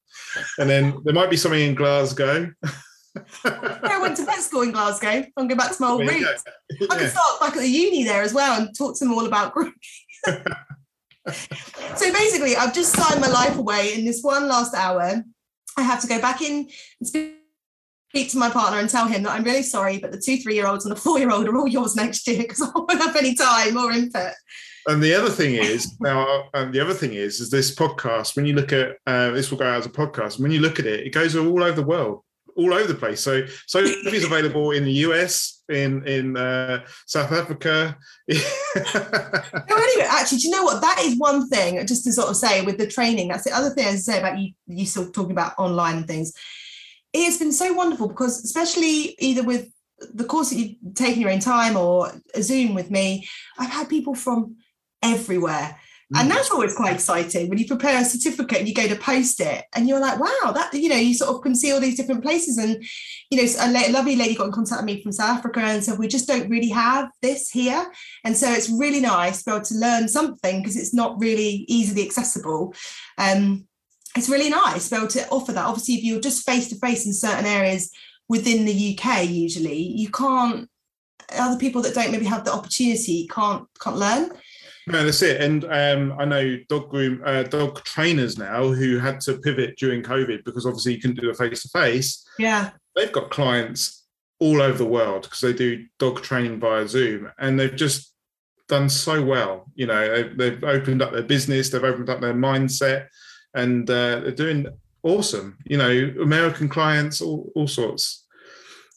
and 0.57 0.69
then 0.69 0.95
there 1.03 1.13
might 1.13 1.29
be 1.29 1.37
something 1.37 1.61
in 1.61 1.75
Glasgow. 1.75 2.51
I 3.43 3.99
went 4.01 4.17
to 4.17 4.25
vet 4.25 4.39
school 4.39 4.61
in 4.61 4.71
Glasgow. 4.71 5.25
I'm 5.35 5.47
going 5.47 5.57
back 5.57 5.75
to 5.75 5.81
my 5.81 5.89
old 5.89 6.01
roots. 6.01 6.43
Yeah. 6.79 6.87
I 6.91 6.97
can 6.97 7.09
start 7.09 7.39
back 7.39 7.55
at 7.55 7.61
the 7.61 7.67
uni 7.67 8.03
there 8.03 8.21
as 8.21 8.33
well 8.33 8.59
and 8.59 8.75
talk 8.77 8.97
to 8.99 9.05
them 9.05 9.13
all 9.13 9.25
about 9.25 9.53
grooming. 9.53 9.73
so 10.25 12.13
basically, 12.13 12.55
I've 12.55 12.73
just 12.73 12.93
signed 12.93 13.21
my 13.21 13.29
life 13.29 13.57
away 13.57 13.95
in 13.95 14.05
this 14.05 14.21
one 14.21 14.47
last 14.47 14.75
hour. 14.75 15.23
I 15.77 15.81
have 15.81 16.01
to 16.01 16.07
go 16.07 16.21
back 16.21 16.41
in 16.41 16.69
and 16.99 17.07
speak 17.07 17.38
speak 18.09 18.31
to 18.31 18.37
my 18.37 18.49
partner 18.49 18.79
and 18.79 18.89
tell 18.89 19.07
him 19.07 19.23
that 19.23 19.31
I'm 19.31 19.43
really 19.43 19.63
sorry, 19.63 19.99
but 19.99 20.11
the 20.11 20.19
two 20.19 20.37
three 20.37 20.55
year 20.55 20.67
olds 20.67 20.85
and 20.85 20.91
the 20.91 20.99
four 20.99 21.19
year 21.19 21.31
old 21.31 21.47
are 21.47 21.55
all 21.55 21.67
yours 21.67 21.95
next 21.95 22.27
year 22.27 22.39
because 22.39 22.61
I 22.63 22.71
won't 22.73 22.91
have 22.93 23.15
any 23.15 23.35
time 23.35 23.77
or 23.77 23.91
input. 23.91 24.33
And 24.87 25.03
the 25.03 25.13
other 25.13 25.29
thing 25.29 25.55
is 25.55 25.95
now, 25.99 26.49
and 26.53 26.73
the 26.73 26.79
other 26.79 26.93
thing 26.93 27.13
is, 27.13 27.39
is 27.39 27.51
this 27.51 27.75
podcast. 27.75 28.35
When 28.35 28.45
you 28.45 28.53
look 28.53 28.73
at 28.73 28.97
uh, 29.05 29.29
this, 29.31 29.51
will 29.51 29.59
go 29.59 29.65
out 29.65 29.77
as 29.77 29.85
a 29.85 29.89
podcast. 29.89 30.39
When 30.39 30.51
you 30.51 30.59
look 30.59 30.79
at 30.79 30.87
it, 30.87 31.05
it 31.05 31.11
goes 31.11 31.35
all 31.35 31.63
over 31.63 31.75
the 31.79 31.85
world, 31.85 32.23
all 32.55 32.73
over 32.73 32.87
the 32.87 32.95
place. 32.95 33.21
So, 33.21 33.45
so 33.67 33.79
it's 33.83 34.25
available 34.25 34.71
in 34.71 34.85
the 34.85 34.93
US, 35.05 35.61
in 35.69 36.07
in 36.07 36.35
uh, 36.35 36.83
South 37.05 37.31
Africa. 37.31 37.95
no, 38.27 38.35
anyway, 38.35 40.07
actually, 40.09 40.39
do 40.39 40.47
you 40.47 40.55
know 40.55 40.63
what? 40.63 40.81
That 40.81 40.99
is 41.03 41.15
one 41.15 41.47
thing. 41.47 41.85
Just 41.85 42.05
to 42.05 42.11
sort 42.11 42.29
of 42.29 42.37
say 42.37 42.63
with 42.63 42.79
the 42.79 42.87
training, 42.87 43.27
that's 43.27 43.43
the 43.43 43.55
other 43.55 43.69
thing 43.69 43.85
I 43.85 43.95
say 43.97 44.17
about 44.17 44.39
you. 44.39 44.53
You 44.65 44.87
still 44.87 45.11
talking 45.11 45.33
about 45.33 45.53
online 45.59 46.05
things 46.05 46.33
it's 47.13 47.37
been 47.37 47.51
so 47.51 47.73
wonderful 47.73 48.07
because 48.07 48.43
especially 48.43 49.15
either 49.19 49.43
with 49.43 49.71
the 50.13 50.23
course 50.23 50.49
that 50.49 50.57
you've 50.57 50.95
taken 50.95 51.21
your 51.21 51.31
own 51.31 51.39
time 51.39 51.75
or 51.75 52.11
a 52.33 52.41
Zoom 52.41 52.73
with 52.73 52.89
me, 52.91 53.27
I've 53.57 53.69
had 53.69 53.89
people 53.89 54.15
from 54.15 54.57
everywhere. 55.03 55.77
Mm. 56.13 56.21
And 56.21 56.31
that's 56.31 56.49
always 56.49 56.75
quite 56.75 56.93
exciting 56.93 57.49
when 57.49 57.57
you 57.57 57.67
prepare 57.67 58.01
a 58.01 58.05
certificate 58.05 58.59
and 58.59 58.67
you 58.67 58.73
go 58.73 58.87
to 58.87 58.95
post 58.95 59.39
it 59.39 59.65
and 59.75 59.87
you're 59.87 59.99
like, 59.99 60.19
wow, 60.19 60.51
that, 60.53 60.73
you 60.73 60.89
know, 60.89 60.95
you 60.95 61.13
sort 61.13 61.35
of 61.35 61.41
can 61.41 61.55
see 61.55 61.71
all 61.71 61.79
these 61.79 61.97
different 61.97 62.23
places. 62.23 62.57
And, 62.57 62.83
you 63.29 63.37
know, 63.37 63.51
a 63.59 63.91
lovely 63.91 64.15
lady 64.15 64.35
got 64.35 64.47
in 64.47 64.51
contact 64.51 64.81
with 64.81 64.85
me 64.85 65.03
from 65.03 65.11
South 65.11 65.37
Africa 65.37 65.59
and 65.59 65.83
said, 65.83 65.99
we 65.99 66.07
just 66.07 66.27
don't 66.27 66.49
really 66.49 66.69
have 66.69 67.09
this 67.21 67.49
here. 67.49 67.91
And 68.23 68.35
so 68.35 68.51
it's 68.51 68.69
really 68.69 69.01
nice 69.01 69.43
to 69.43 69.51
be 69.51 69.55
able 69.55 69.65
to 69.65 69.75
learn 69.75 70.07
something 70.07 70.61
because 70.61 70.77
it's 70.77 70.93
not 70.93 71.19
really 71.19 71.65
easily 71.67 72.05
accessible. 72.05 72.73
Um, 73.17 73.67
it's 74.15 74.29
really 74.29 74.49
nice 74.49 74.89
to 74.89 74.95
be 74.95 74.97
able 74.97 75.07
to 75.09 75.29
offer 75.29 75.51
that. 75.51 75.65
Obviously, 75.65 75.95
if 75.95 76.03
you're 76.03 76.19
just 76.19 76.45
face 76.45 76.67
to 76.69 76.75
face 76.75 77.05
in 77.05 77.13
certain 77.13 77.45
areas 77.45 77.91
within 78.27 78.65
the 78.65 78.97
UK, 78.97 79.27
usually 79.27 79.77
you 79.77 80.09
can't. 80.09 80.69
Other 81.37 81.59
people 81.59 81.81
that 81.83 81.93
don't 81.93 82.11
maybe 82.11 82.25
have 82.25 82.43
the 82.43 82.53
opportunity 82.53 83.27
can't 83.27 83.67
can't 83.79 83.97
learn. 83.97 84.31
No, 84.87 85.03
that's 85.03 85.21
it. 85.21 85.39
And 85.41 85.65
um, 85.65 86.19
I 86.19 86.25
know 86.25 86.57
dog 86.67 86.89
groom, 86.89 87.21
uh, 87.23 87.43
dog 87.43 87.83
trainers 87.83 88.39
now 88.39 88.69
who 88.69 88.97
had 88.97 89.21
to 89.21 89.37
pivot 89.37 89.77
during 89.77 90.01
COVID 90.01 90.43
because 90.43 90.65
obviously 90.65 90.95
you 90.95 91.01
couldn't 91.01 91.19
do 91.19 91.29
a 91.29 91.33
face 91.35 91.61
to 91.61 91.69
face. 91.69 92.25
Yeah, 92.39 92.71
they've 92.95 93.11
got 93.11 93.29
clients 93.29 94.05
all 94.39 94.61
over 94.61 94.77
the 94.77 94.85
world 94.85 95.23
because 95.23 95.41
they 95.41 95.53
do 95.53 95.85
dog 95.99 96.23
training 96.23 96.59
via 96.59 96.87
Zoom, 96.87 97.29
and 97.37 97.59
they've 97.59 97.75
just 97.75 98.11
done 98.67 98.89
so 98.89 99.23
well. 99.23 99.65
You 99.75 99.85
know, 99.85 100.09
they've, 100.09 100.37
they've 100.37 100.63
opened 100.63 101.03
up 101.03 101.11
their 101.11 101.21
business, 101.21 101.69
they've 101.69 101.83
opened 101.83 102.09
up 102.09 102.21
their 102.21 102.33
mindset 102.33 103.07
and 103.53 103.89
uh, 103.89 104.19
they're 104.21 104.31
doing 104.31 104.67
awesome. 105.03 105.57
You 105.65 105.77
know, 105.77 106.13
American 106.21 106.69
clients, 106.69 107.21
all, 107.21 107.51
all 107.55 107.67
sorts. 107.67 108.25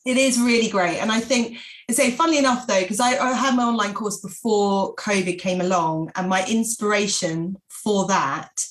It 0.05 0.17
is 0.17 0.41
really 0.41 0.69
great. 0.69 0.99
And 0.99 1.13
I 1.13 1.21
think, 1.21 1.59
say, 1.91 2.11
funnily 2.11 2.39
enough, 2.39 2.67
though, 2.67 2.81
because 2.81 2.99
I, 3.01 3.17
I 3.19 3.33
had 3.35 3.55
my 3.55 3.65
online 3.65 3.95
course 3.95 4.21
before 4.21 4.95
COVID 4.97 5.39
came 5.39 5.61
along, 5.61 6.11
and 6.17 6.29
my 6.29 6.45
inspiration 6.47 7.57
for 7.69 8.07
that. 8.09 8.67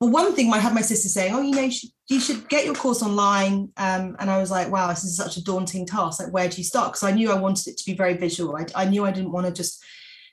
Well, 0.00 0.10
one 0.10 0.34
thing 0.34 0.52
I 0.52 0.58
had 0.58 0.74
my 0.74 0.80
sister 0.80 1.08
saying, 1.08 1.32
"Oh, 1.32 1.40
you 1.40 1.52
know, 1.52 1.62
you 1.62 1.70
should, 1.70 1.90
you 2.08 2.20
should 2.20 2.48
get 2.48 2.64
your 2.64 2.74
course 2.74 3.02
online," 3.02 3.70
um, 3.76 4.16
and 4.18 4.28
I 4.28 4.38
was 4.38 4.50
like, 4.50 4.70
"Wow, 4.70 4.88
this 4.88 5.04
is 5.04 5.16
such 5.16 5.36
a 5.36 5.44
daunting 5.44 5.86
task. 5.86 6.20
Like, 6.20 6.32
where 6.32 6.48
do 6.48 6.56
you 6.56 6.64
start?" 6.64 6.92
Because 6.92 7.04
I 7.04 7.12
knew 7.12 7.30
I 7.30 7.38
wanted 7.38 7.68
it 7.68 7.76
to 7.78 7.84
be 7.86 7.96
very 7.96 8.14
visual. 8.14 8.56
I, 8.56 8.66
I 8.74 8.84
knew 8.86 9.04
I 9.04 9.12
didn't 9.12 9.32
want 9.32 9.46
to 9.46 9.52
just 9.52 9.82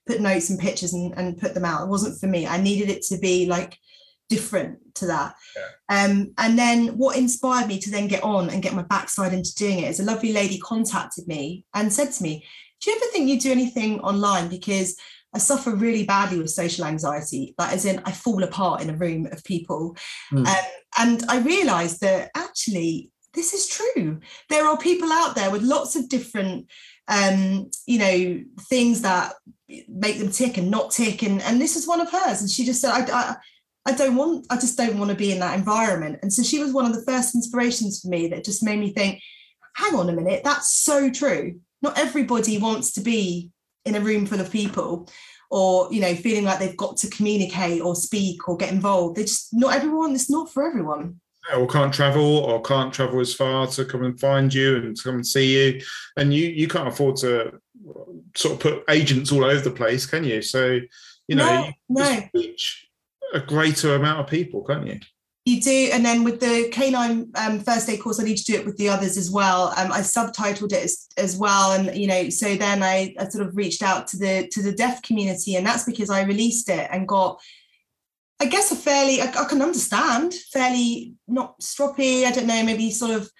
put 0.08 0.20
notes 0.20 0.50
and 0.50 0.60
pictures 0.60 0.94
and, 0.94 1.14
and 1.16 1.38
put 1.38 1.54
them 1.54 1.66
out. 1.66 1.84
It 1.84 1.90
wasn't 1.90 2.20
for 2.20 2.26
me. 2.26 2.48
I 2.48 2.60
needed 2.60 2.90
it 2.90 3.04
to 3.04 3.20
be 3.20 3.46
like 3.46 3.78
different 4.32 4.80
to 4.96 5.08
that. 5.08 5.36
Yeah. 5.56 6.04
Um, 6.04 6.34
and 6.38 6.58
then 6.58 6.98
what 6.98 7.18
inspired 7.18 7.68
me 7.68 7.80
to 7.80 7.92
then 7.92 8.08
get 8.08 8.24
on 8.24 8.50
and 8.50 8.64
get 8.64 8.74
my 8.74 8.84
backside 8.84 9.34
into 9.34 9.54
doing 9.56 9.80
it 9.80 9.90
is 9.90 10.00
a 10.00 10.06
lovely 10.06 10.32
lady 10.32 10.58
contacted 10.58 11.28
me 11.28 11.66
and 11.74 11.92
said 11.92 12.12
to 12.14 12.24
me, 12.24 12.46
Do 12.80 12.90
you 12.90 12.98
ever 12.98 13.12
think 13.12 13.28
you 13.28 13.40
do 13.40 13.52
anything 13.52 14.00
online? 14.00 14.48
Because 14.48 14.98
I 15.36 15.40
suffer 15.40 15.76
really 15.76 16.06
badly 16.06 16.38
with 16.40 16.50
social 16.50 16.86
anxiety, 16.86 17.54
like 17.58 17.74
as 17.74 17.86
in 17.86 18.02
I 18.06 18.14
fall 18.14 18.44
apart 18.44 18.82
in 18.82 18.90
a 18.90 18.98
room 18.98 19.28
of 19.32 19.44
people. 19.44 19.98
Mm. 20.32 20.48
Um, 20.48 20.66
and 20.98 21.24
I 21.28 21.40
realized 21.40 22.00
that 22.02 22.32
actually 22.36 23.12
this 23.34 23.54
is 23.54 23.68
true. 23.68 24.20
There 24.50 24.66
are 24.68 24.78
people 24.78 25.12
out 25.12 25.36
there 25.36 25.52
with 25.52 25.62
lots 25.62 25.96
of 25.96 26.10
different 26.10 26.68
um, 27.08 27.70
you 27.86 28.00
know, 28.00 28.44
things 28.70 29.02
that 29.02 29.34
make 29.90 30.20
them 30.20 30.32
tick 30.32 30.58
and 30.58 30.72
not 30.72 30.92
tick. 30.92 31.24
And, 31.24 31.42
and 31.42 31.60
this 31.60 31.76
is 31.76 31.88
one 31.88 32.00
of 32.00 32.10
hers. 32.10 32.42
And 32.42 32.50
she 32.50 32.66
just 32.66 32.82
said, 32.82 32.92
I, 32.92 33.06
I, 33.12 33.36
I 33.86 33.94
don't 33.94 34.16
want, 34.16 34.46
I 34.50 34.56
just 34.56 34.78
don't 34.78 35.00
want 35.00 35.10
to 35.10 35.18
be 35.18 35.32
in 35.32 35.40
that 35.40 35.58
environment. 35.58 36.20
And 36.22 36.32
so 36.32 36.44
she 36.44 36.60
was 36.60 36.72
one 36.72 36.86
of 36.86 36.94
the 36.94 37.04
first 37.04 37.34
inspirations 37.34 38.02
for 38.02 38.10
me 38.10 38.28
that 38.28 38.44
just 38.44 38.64
made 38.64 38.80
me 38.80 38.94
think, 38.94 39.22
hang 39.76 39.96
on 39.96 40.10
a 40.10 40.14
minute, 40.14 40.44
that's 40.44 40.74
so 40.74 41.10
true. 41.10 41.60
Not 41.82 41.98
everybody 41.98 42.58
wants 42.58 42.94
to 42.94 43.02
be 43.02 43.50
in 43.86 43.96
a 43.96 44.00
room 44.00 44.26
full 44.28 44.40
of 44.40 44.52
people 44.52 45.10
or, 45.50 45.92
you 45.92 46.00
know, 46.00 46.14
feeling 46.16 46.46
like 46.46 46.60
they've 46.60 46.78
got 46.78 46.98
to 46.98 47.10
communicate 47.10 47.82
or 47.82 47.96
speak 47.96 48.48
or 48.48 48.56
get 48.56 48.72
involved. 48.72 49.18
They 49.18 49.24
just, 49.24 49.50
not 49.52 49.76
everyone, 49.76 50.14
it's 50.14 50.30
not 50.30 50.52
for 50.52 50.68
everyone. 50.68 51.20
Or 51.56 51.68
can't 51.68 51.94
travel 51.94 52.38
or 52.38 52.62
can't 52.62 52.94
travel 52.94 53.20
as 53.20 53.34
far 53.34 53.66
to 53.66 53.84
come 53.84 54.04
and 54.04 54.20
find 54.20 54.54
you 54.54 54.78
and 54.78 54.96
to 54.96 55.04
come 55.04 55.16
and 55.16 55.26
see 55.26 55.58
you. 55.58 55.82
And 56.16 56.32
you, 56.32 56.48
you 56.48 56.68
can't 56.68 56.88
afford 56.88 57.16
to 57.18 57.60
sort 58.36 58.54
of 58.54 58.60
put 58.60 58.84
agents 58.90 59.32
all 59.32 59.44
over 59.44 59.60
the 59.60 59.72
place, 59.72 60.06
can 60.06 60.24
you? 60.24 60.44
So, 60.44 60.80
you 61.28 61.36
know, 61.36 61.72
no, 61.90 62.04
no. 62.04 62.22
reach 62.36 62.88
a 63.34 63.40
greater 63.40 63.96
amount 63.96 64.20
of 64.20 64.28
people, 64.28 64.64
can't 64.64 64.88
you? 64.88 65.00
You 65.46 65.60
do, 65.60 65.90
and 65.92 66.06
then 66.06 66.24
with 66.24 66.40
the 66.40 66.70
canine 66.72 67.32
um, 67.34 67.60
first 67.62 67.90
aid 67.90 68.00
course, 68.00 68.20
I 68.20 68.24
need 68.24 68.38
to 68.38 68.44
do 68.44 68.60
it 68.60 68.66
with 68.66 68.78
the 68.78 68.90
others 68.90 69.18
as 69.18 69.32
well. 69.32 69.74
Um, 69.76 69.92
I 69.92 70.02
subtitled 70.02 70.72
it 70.72 70.84
as, 70.84 71.08
as, 71.18 71.36
well, 71.36 71.72
and 71.72 71.96
you 71.98 72.06
know, 72.06 72.30
so 72.30 72.56
then 72.56 72.84
I, 72.84 73.16
I 73.18 73.28
sort 73.28 73.48
of 73.48 73.58
reached 73.58 73.82
out 73.82 74.08
to 74.10 74.18
the 74.18 74.48
to 74.52 74.62
the 74.62 74.72
deaf 74.72 75.02
community, 75.02 75.56
and 75.56 75.66
that's 75.66 75.84
because 75.84 76.12
I 76.12 76.22
released 76.24 76.70
it 76.70 76.88
and 76.92 77.08
got, 77.08 77.42
I 78.40 78.46
guess, 78.46 78.72
a 78.72 78.76
fairly 78.76 79.20
I, 79.20 79.32
I 79.32 79.46
can 79.46 79.64
understand 79.64 80.36
fairly 80.54 81.16
not 81.28 81.60
stroppy. 81.60 82.26
I 82.26 82.32
don't 82.32 82.46
know, 82.46 82.64
maybe 82.64 82.92
sort 82.92 83.12
of 83.12 83.32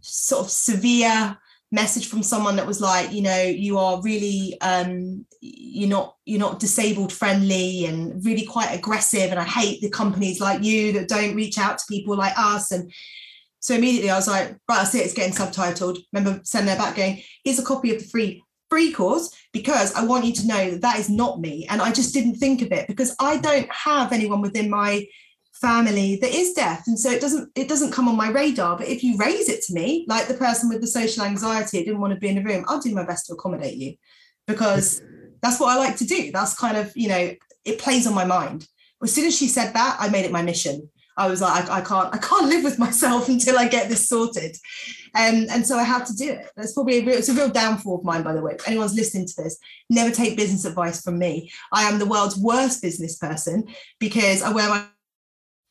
sort 0.00 0.44
of 0.44 0.50
severe 0.50 1.38
message 1.74 2.06
from 2.06 2.22
someone 2.22 2.54
that 2.54 2.66
was 2.66 2.80
like 2.80 3.12
you 3.12 3.20
know 3.20 3.42
you 3.42 3.78
are 3.78 4.00
really 4.00 4.56
um 4.60 5.26
you're 5.40 5.88
not 5.88 6.16
you're 6.24 6.38
not 6.38 6.60
disabled 6.60 7.12
friendly 7.12 7.84
and 7.84 8.24
really 8.24 8.46
quite 8.46 8.72
aggressive. 8.72 9.30
And 9.30 9.40
i 9.40 9.44
hate 9.44 9.80
the 9.80 9.90
companies 9.90 10.40
like 10.40 10.62
you 10.62 10.92
that 10.92 11.08
don't 11.08 11.34
reach 11.34 11.58
out 11.58 11.78
to 11.78 11.84
people 11.88 12.16
like 12.16 12.32
us. 12.38 12.70
And 12.70 12.92
so 13.58 13.74
immediately 13.74 14.10
i 14.10 14.16
was 14.16 14.28
like 14.28 14.56
right 14.68 14.80
i 14.80 14.84
see 14.84 15.00
it, 15.00 15.04
it's 15.04 15.14
getting 15.14 15.34
subtitled. 15.34 15.98
Remember 16.12 16.40
sending 16.44 16.68
that 16.68 16.78
back 16.78 16.96
going 16.96 17.22
here's 17.42 17.58
a 17.58 17.64
copy 17.64 17.92
of 17.94 18.00
the 18.00 18.08
free 18.08 18.42
free 18.70 18.92
course 18.92 19.34
because 19.52 19.92
i 19.94 20.04
want 20.04 20.24
you 20.24 20.32
to 20.32 20.46
know 20.46 20.70
that 20.70 20.80
that 20.80 20.98
is 21.00 21.10
not 21.10 21.40
me. 21.40 21.66
And 21.68 21.82
i 21.82 21.90
just 21.90 22.14
didn't 22.14 22.36
think 22.36 22.62
of 22.62 22.70
it 22.70 22.86
because 22.86 23.16
i 23.18 23.36
don't 23.36 23.70
have 23.70 24.12
anyone 24.12 24.40
within 24.40 24.70
my 24.70 25.04
family 25.60 26.18
that 26.20 26.34
is 26.34 26.52
deaf 26.52 26.82
and 26.88 26.98
so 26.98 27.10
it 27.10 27.20
doesn't 27.20 27.48
it 27.54 27.68
doesn't 27.68 27.92
come 27.92 28.08
on 28.08 28.16
my 28.16 28.28
radar 28.28 28.76
but 28.76 28.88
if 28.88 29.04
you 29.04 29.16
raise 29.16 29.48
it 29.48 29.62
to 29.62 29.72
me 29.72 30.04
like 30.08 30.26
the 30.26 30.34
person 30.34 30.68
with 30.68 30.80
the 30.80 30.86
social 30.86 31.22
anxiety 31.22 31.84
didn't 31.84 32.00
want 32.00 32.12
to 32.12 32.18
be 32.18 32.28
in 32.28 32.38
a 32.38 32.42
room 32.42 32.64
i'll 32.66 32.80
do 32.80 32.94
my 32.94 33.04
best 33.04 33.26
to 33.26 33.34
accommodate 33.34 33.76
you. 33.76 33.94
Because 34.46 35.00
that's 35.40 35.60
what 35.60 35.70
i 35.70 35.78
like 35.78 35.96
to 35.96 36.04
do. 36.04 36.30
That's 36.32 36.54
kind 36.54 36.76
of 36.76 36.94
you 36.96 37.08
know 37.08 37.34
it 37.64 37.78
plays 37.78 38.06
on 38.06 38.14
my 38.14 38.24
mind. 38.24 38.66
As 39.02 39.14
soon 39.14 39.26
as 39.26 39.36
she 39.36 39.46
said 39.46 39.72
that 39.74 39.96
i 40.00 40.08
made 40.08 40.24
it 40.24 40.32
my 40.32 40.42
mission. 40.42 40.90
I 41.16 41.28
was 41.28 41.40
like 41.40 41.70
i, 41.70 41.78
I 41.78 41.80
can't 41.80 42.12
i 42.12 42.18
can't 42.18 42.48
live 42.48 42.64
with 42.64 42.78
myself 42.86 43.28
until 43.28 43.56
i 43.56 43.68
get 43.68 43.88
this 43.88 44.08
sorted. 44.08 44.56
Um, 45.14 45.46
and 45.50 45.64
so 45.64 45.78
i 45.78 45.84
had 45.84 46.04
to 46.06 46.16
do 46.16 46.32
it. 46.32 46.50
That's 46.56 46.74
probably 46.74 46.98
a 46.98 47.04
real, 47.04 47.16
it's 47.16 47.28
a 47.28 47.34
real 47.34 47.48
downfall 47.48 47.98
of 47.98 48.04
mine 48.04 48.24
by 48.24 48.34
the 48.34 48.42
way 48.42 48.54
if 48.58 48.66
anyone's 48.66 48.96
listening 48.96 49.28
to 49.28 49.42
this. 49.42 49.56
Never 49.88 50.12
take 50.12 50.36
business 50.36 50.64
advice 50.64 51.00
from 51.00 51.18
me. 51.18 51.52
I 51.72 51.84
am 51.84 52.00
the 52.00 52.06
world's 52.06 52.36
worst 52.36 52.82
business 52.82 53.16
person 53.16 53.68
because 54.00 54.42
i 54.42 54.50
wear 54.50 54.68
my 54.68 54.84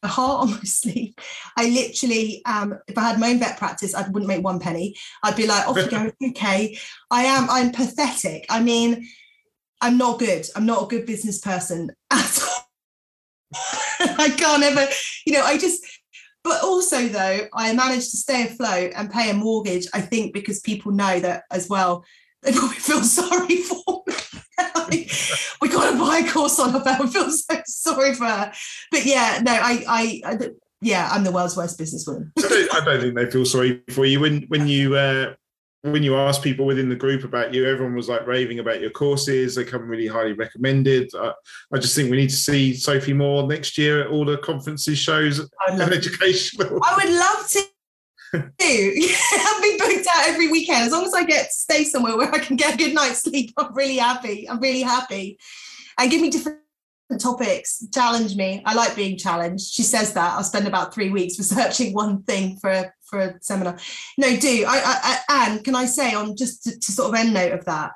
heart 0.08 0.44
on 0.44 0.52
my 0.52 0.60
sleeve. 0.64 1.14
I 1.58 1.70
literally, 1.70 2.42
um, 2.46 2.80
if 2.88 2.98
I 2.98 3.10
had 3.10 3.20
my 3.20 3.30
own 3.30 3.40
vet 3.40 3.58
practice, 3.58 3.94
I 3.94 4.08
wouldn't 4.08 4.28
make 4.28 4.44
one 4.44 4.60
penny. 4.60 4.96
I'd 5.24 5.36
be 5.36 5.48
like, 5.48 5.68
off 5.68 5.78
you 5.78 5.90
go, 5.90 6.12
okay. 6.30 6.78
I 7.12 7.24
am, 7.24 7.50
I'm 7.50 7.72
pathetic. 7.72 8.46
I 8.50 8.62
mean, 8.62 9.08
I'm 9.82 9.98
not 9.98 10.20
good. 10.20 10.48
I'm 10.56 10.66
not 10.66 10.84
a 10.84 10.88
good 10.88 11.06
business 11.06 11.40
person 11.40 11.92
at 12.12 12.40
all. 12.42 12.70
I 14.00 14.34
can't 14.36 14.64
ever, 14.64 14.88
you 15.26 15.34
know, 15.34 15.44
I 15.44 15.58
just, 15.58 15.86
but 16.44 16.64
also 16.64 17.08
though, 17.08 17.48
I 17.54 17.74
managed 17.74 18.12
to 18.12 18.18
stay 18.18 18.44
afloat 18.44 18.94
and 18.96 19.12
pay 19.12 19.30
a 19.30 19.34
mortgage, 19.34 19.88
I 19.94 20.02
think 20.02 20.34
because 20.34 20.60
people 20.60 20.92
know 20.92 21.20
that 21.20 21.44
as 21.52 21.70
well, 21.70 22.04
they 22.42 22.52
probably 22.52 22.78
feel 22.78 23.04
sorry 23.04 23.58
for 23.58 24.04
me. 24.08 24.16
like, 24.76 25.12
we 25.62 25.70
got 25.70 25.92
to 25.92 25.98
buy 25.98 26.24
a 26.26 26.32
course 26.32 26.60
on 26.60 26.72
her. 26.72 26.84
I 26.86 26.98
feel 27.08 27.30
so 27.30 27.62
sorry 27.66 28.14
for 28.14 28.26
her. 28.26 28.52
But 28.92 29.06
yeah, 29.06 29.40
no, 29.44 29.52
I, 29.52 29.84
I, 29.88 30.22
I 30.26 30.50
yeah, 30.82 31.10
I'm 31.12 31.24
the 31.24 31.32
world's 31.32 31.56
worst 31.56 31.80
businesswoman. 31.80 32.32
I, 32.38 32.48
don't, 32.48 32.74
I 32.76 32.86
don't 32.86 33.02
think 33.02 33.16
they 33.16 33.32
feel 33.32 33.46
sorry 33.46 33.82
for 33.92 34.06
you 34.06 34.20
when 34.20 34.44
when 34.44 34.68
you 34.68 34.96
uh, 34.96 35.34
when 35.84 36.02
you 36.02 36.16
ask 36.16 36.42
people 36.42 36.66
within 36.66 36.90
the 36.90 36.96
group 36.96 37.24
about 37.24 37.54
you. 37.54 37.66
Everyone 37.66 37.96
was 37.96 38.10
like 38.10 38.26
raving 38.26 38.60
about 38.60 38.82
your 38.82 38.90
courses. 38.90 39.56
They 39.56 39.66
come 39.66 39.88
really 39.88 40.08
highly 40.08 40.34
recommended. 40.34 41.12
I, 41.14 41.34
I 41.74 41.78
just 41.78 41.96
think 41.96 42.10
we 42.10 42.18
need 42.18 42.30
to 42.30 42.36
see 42.36 42.74
Sophie 42.74 43.14
more 43.14 43.48
next 43.48 43.78
year 43.78 44.02
at 44.02 44.08
all 44.08 44.26
the 44.26 44.38
conferences, 44.38 44.98
shows, 44.98 45.40
and 45.68 45.82
educational. 45.82 46.80
I 46.84 46.96
would 46.96 47.14
love 47.14 47.48
to 47.50 47.73
I've 48.62 49.62
been 49.62 49.78
booked 49.78 50.08
out 50.16 50.28
every 50.28 50.50
weekend. 50.50 50.86
As 50.86 50.92
long 50.92 51.06
as 51.06 51.14
I 51.14 51.24
get 51.24 51.52
stay 51.52 51.84
somewhere 51.84 52.18
where 52.18 52.34
I 52.34 52.40
can 52.40 52.56
get 52.56 52.74
a 52.74 52.78
good 52.78 52.94
night's 52.94 53.22
sleep, 53.22 53.54
I'm 53.58 53.74
really 53.74 53.98
happy. 53.98 54.50
I'm 54.50 54.60
really 54.60 54.82
happy. 54.82 55.38
And 56.00 56.10
give 56.10 56.22
me 56.22 56.30
different 56.30 56.60
topics, 57.20 57.86
challenge 57.94 58.36
me. 58.36 58.64
I 58.66 58.74
like 58.74 58.96
being 58.96 59.18
challenged. 59.18 59.72
She 59.72 59.84
says 59.84 60.14
that. 60.14 60.34
I'll 60.34 60.44
spend 60.44 60.68
about 60.68 60.94
three 60.94 61.10
weeks 61.10 61.38
researching 61.38 61.94
one 61.94 62.24
thing 62.24 62.58
for 62.58 62.72
a, 62.72 62.92
for 63.06 63.20
a 63.20 63.36
seminar. 63.42 63.78
No, 64.18 64.36
do. 64.36 64.66
I, 64.68 64.82
I, 64.84 65.20
I 65.30 65.50
and 65.50 65.64
can 65.64 65.76
I 65.76 65.86
say 65.86 66.16
on 66.16 66.36
just 66.36 66.64
to, 66.64 66.80
to 66.80 66.92
sort 66.92 67.10
of 67.10 67.16
end 67.16 67.34
note 67.34 67.52
of 67.52 67.66
that, 67.66 67.92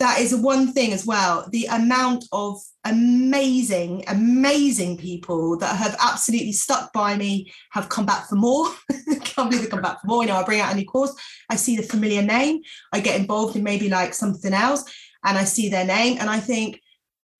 that 0.00 0.18
is 0.18 0.34
one 0.34 0.72
thing 0.72 0.92
as 0.92 1.06
well 1.06 1.46
the 1.52 1.66
amount 1.66 2.24
of 2.32 2.58
amazing 2.84 4.02
amazing 4.08 4.96
people 4.96 5.56
that 5.58 5.76
have 5.76 5.94
absolutely 6.00 6.52
stuck 6.52 6.92
by 6.92 7.16
me 7.16 7.52
have 7.70 7.88
come 7.90 8.06
back 8.06 8.28
for 8.28 8.36
more. 8.36 8.66
Can't 9.22 9.50
believe 9.50 9.62
they 9.62 9.68
come 9.68 9.82
back 9.82 10.00
for 10.00 10.06
more. 10.06 10.22
You 10.22 10.30
know 10.30 10.36
i 10.36 10.42
bring 10.42 10.60
out 10.60 10.72
a 10.72 10.76
new 10.76 10.86
course 10.86 11.14
i 11.50 11.56
see 11.56 11.76
the 11.76 11.82
familiar 11.82 12.22
name 12.22 12.62
i 12.92 13.00
get 13.00 13.20
involved 13.20 13.54
in 13.54 13.62
maybe 13.62 13.88
like 13.88 14.14
something 14.14 14.52
else 14.52 14.82
and 15.24 15.36
i 15.38 15.44
see 15.44 15.68
their 15.68 15.84
name 15.84 16.16
and 16.18 16.28
i 16.28 16.40
think 16.40 16.80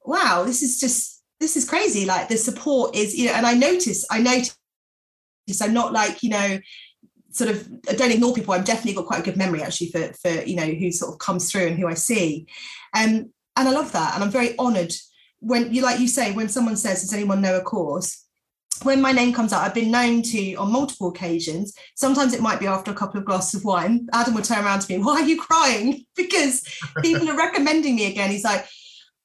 wow 0.04 0.44
this 0.44 0.62
is 0.62 0.78
just 0.78 1.20
this 1.40 1.56
is 1.56 1.68
crazy. 1.68 2.04
Like 2.04 2.28
the 2.28 2.36
support 2.36 2.94
is 2.94 3.16
you 3.16 3.26
know 3.26 3.32
and 3.32 3.46
i 3.46 3.54
notice 3.54 4.06
i 4.10 4.20
notice 4.20 4.54
i'm 5.60 5.74
not 5.74 5.92
like 5.92 6.22
you 6.22 6.30
know 6.30 6.58
sort 7.30 7.50
of 7.50 7.68
I 7.88 7.94
don't 7.94 8.10
ignore 8.10 8.34
people. 8.34 8.54
I've 8.54 8.64
definitely 8.64 8.94
got 8.94 9.06
quite 9.06 9.20
a 9.20 9.24
good 9.24 9.36
memory 9.36 9.62
actually 9.62 9.90
for 9.90 10.12
for 10.14 10.30
you 10.30 10.56
know 10.56 10.66
who 10.66 10.90
sort 10.90 11.12
of 11.12 11.18
comes 11.18 11.50
through 11.50 11.66
and 11.66 11.78
who 11.78 11.86
I 11.86 11.94
see, 11.94 12.46
um, 12.94 13.30
and 13.56 13.68
I 13.68 13.70
love 13.70 13.92
that. 13.92 14.14
And 14.14 14.24
I'm 14.24 14.30
very 14.30 14.58
honoured 14.58 14.92
when 15.40 15.72
you 15.72 15.82
like 15.82 16.00
you 16.00 16.08
say 16.08 16.32
when 16.32 16.48
someone 16.48 16.76
says, 16.76 17.00
"Does 17.00 17.14
anyone 17.14 17.40
know 17.40 17.56
a 17.56 17.62
course?" 17.62 18.24
When 18.82 19.02
my 19.02 19.12
name 19.12 19.34
comes 19.34 19.52
out, 19.52 19.62
I've 19.62 19.74
been 19.74 19.90
known 19.90 20.22
to 20.22 20.54
on 20.54 20.72
multiple 20.72 21.08
occasions. 21.08 21.74
Sometimes 21.96 22.32
it 22.32 22.40
might 22.40 22.60
be 22.60 22.66
after 22.66 22.90
a 22.90 22.94
couple 22.94 23.20
of 23.20 23.26
glasses 23.26 23.60
of 23.60 23.64
wine. 23.64 24.08
Adam 24.14 24.32
would 24.34 24.44
turn 24.44 24.64
around 24.64 24.80
to 24.80 24.92
me, 24.92 25.02
"Why 25.02 25.20
are 25.20 25.28
you 25.28 25.40
crying?" 25.40 26.04
Because 26.16 26.62
people 27.02 27.28
are 27.28 27.36
recommending 27.36 27.96
me 27.96 28.10
again. 28.10 28.30
He's 28.30 28.44
like, 28.44 28.66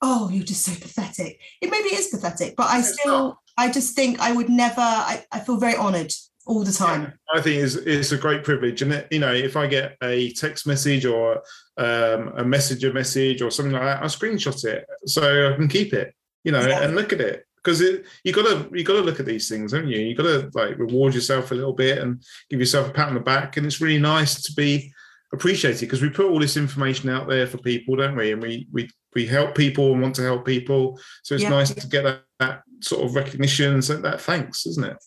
"Oh, 0.02 0.30
you're 0.30 0.44
just 0.44 0.66
so 0.66 0.74
pathetic." 0.74 1.40
It 1.62 1.72
maybe 1.72 1.90
is 1.90 2.08
pathetic, 2.08 2.56
but 2.56 2.68
I 2.68 2.82
still, 2.82 3.40
I 3.58 3.72
just 3.72 3.96
think 3.96 4.20
I 4.20 4.32
would 4.32 4.50
never. 4.50 4.82
I, 4.82 5.26
I 5.32 5.40
feel 5.40 5.58
very 5.58 5.76
honoured 5.76 6.14
all 6.46 6.64
the 6.64 6.72
time. 6.72 7.14
I 7.34 7.42
think 7.42 7.64
it's, 7.64 7.76
it's 7.76 8.12
a 8.12 8.18
great 8.18 8.44
privilege. 8.44 8.82
And, 8.82 9.06
you 9.12 9.20
know, 9.20 9.34
if 9.34 9.58
I 9.58 9.68
get 9.68 9.98
a 10.04 10.32
text 10.34 10.68
message 10.68 11.06
or 11.06 11.42
um, 11.78 12.34
a 12.38 12.44
messenger 12.44 12.94
message 12.94 13.42
or 13.42 13.50
something 13.52 13.74
like 13.74 13.84
that, 13.84 14.04
I 14.04 14.06
screenshot 14.06 14.64
it 14.66 14.86
so 15.06 15.52
I 15.52 15.56
can 15.56 15.68
keep 15.68 15.94
it, 15.94 16.14
you 16.44 16.52
know, 16.52 16.66
yeah. 16.66 16.84
and 16.84 16.96
look 16.96 17.14
at 17.14 17.22
it 17.22 17.46
because 17.66 17.82
you 17.82 18.32
got 18.32 18.46
to 18.46 18.70
you 18.78 18.84
got 18.84 18.94
to 18.94 19.02
look 19.02 19.20
at 19.20 19.26
these 19.26 19.50
things, 19.50 19.74
haven't 19.74 19.90
you? 19.90 20.00
You 20.00 20.16
got 20.16 20.24
to 20.24 20.52
like 20.54 20.78
reward 20.78 21.16
yourself 21.16 21.52
a 21.52 21.56
little 21.56 21.74
bit 21.74 21.98
and 21.98 22.24
give 22.50 22.60
yourself 22.60 22.90
a 22.90 22.94
pat 22.94 23.08
on 23.08 23.16
the 23.16 23.20
back, 23.20 23.58
and 23.58 23.66
it's 23.66 23.82
really 23.82 24.00
nice 24.00 24.42
to 24.44 24.54
be 24.54 24.94
appreciated 25.34 25.82
because 25.82 26.02
we 26.02 26.10
put 26.10 26.30
all 26.30 26.40
this 26.40 26.58
information 26.58 27.10
out 27.10 27.28
there 27.28 27.48
for 27.48 27.58
people, 27.58 27.96
don't 27.96 28.16
we? 28.16 28.32
And 28.32 28.42
we 28.42 28.68
we 28.72 28.90
we 29.16 29.26
help 29.26 29.56
people 29.56 29.94
and 29.94 30.02
want 30.02 30.16
to 30.16 30.22
help 30.22 30.46
people, 30.46 31.00
so 31.24 31.34
it's 31.34 31.44
yeah. 31.44 31.50
nice 31.50 31.74
to 31.74 31.88
get 31.88 32.04
that, 32.04 32.22
that 32.40 32.62
sort 32.82 33.04
of 33.04 33.16
recognition 33.16 33.74
and 33.74 33.84
so 33.84 33.98
that 33.98 34.22
thanks, 34.22 34.68
isn't 34.68 34.86
it? 34.86 34.98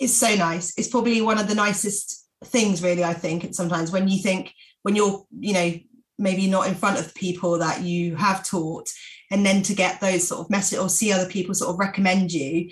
It's 0.00 0.14
so 0.14 0.34
nice. 0.34 0.72
It's 0.76 0.88
probably 0.88 1.20
one 1.20 1.38
of 1.38 1.46
the 1.46 1.54
nicest 1.54 2.26
things, 2.44 2.82
really. 2.82 3.04
I 3.04 3.14
think, 3.14 3.44
and 3.44 3.54
sometimes 3.54 3.92
when 3.92 4.08
you 4.08 4.22
think 4.22 4.52
when 4.82 4.96
you're 4.96 5.24
you 5.38 5.52
know 5.52 5.72
maybe 6.18 6.46
not 6.46 6.66
in 6.66 6.74
front 6.74 6.98
of 6.98 7.14
people 7.14 7.58
that 7.58 7.82
you 7.82 8.14
have 8.16 8.44
taught 8.44 8.90
and 9.30 9.46
then 9.46 9.62
to 9.62 9.74
get 9.74 10.00
those 10.00 10.28
sort 10.28 10.40
of 10.40 10.50
message 10.50 10.78
or 10.78 10.88
see 10.88 11.12
other 11.12 11.28
people 11.28 11.54
sort 11.54 11.70
of 11.70 11.78
recommend 11.78 12.30
you 12.30 12.70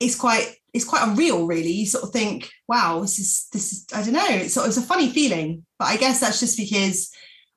it's 0.00 0.14
quite 0.14 0.56
it's 0.74 0.86
quite 0.86 1.06
unreal 1.06 1.46
really. 1.46 1.70
You 1.70 1.86
sort 1.86 2.04
of 2.04 2.10
think 2.10 2.50
wow 2.66 3.00
this 3.00 3.18
is 3.18 3.46
this 3.52 3.72
is 3.72 3.86
i 3.94 4.02
don't 4.02 4.14
know. 4.14 4.26
It's, 4.28 4.54
sort 4.54 4.64
of, 4.64 4.70
it's 4.70 4.78
a 4.78 4.82
funny 4.82 5.10
feeling. 5.10 5.64
But 5.78 5.86
i 5.86 5.96
guess 5.96 6.20
that's 6.20 6.40
just 6.40 6.56
because 6.56 7.10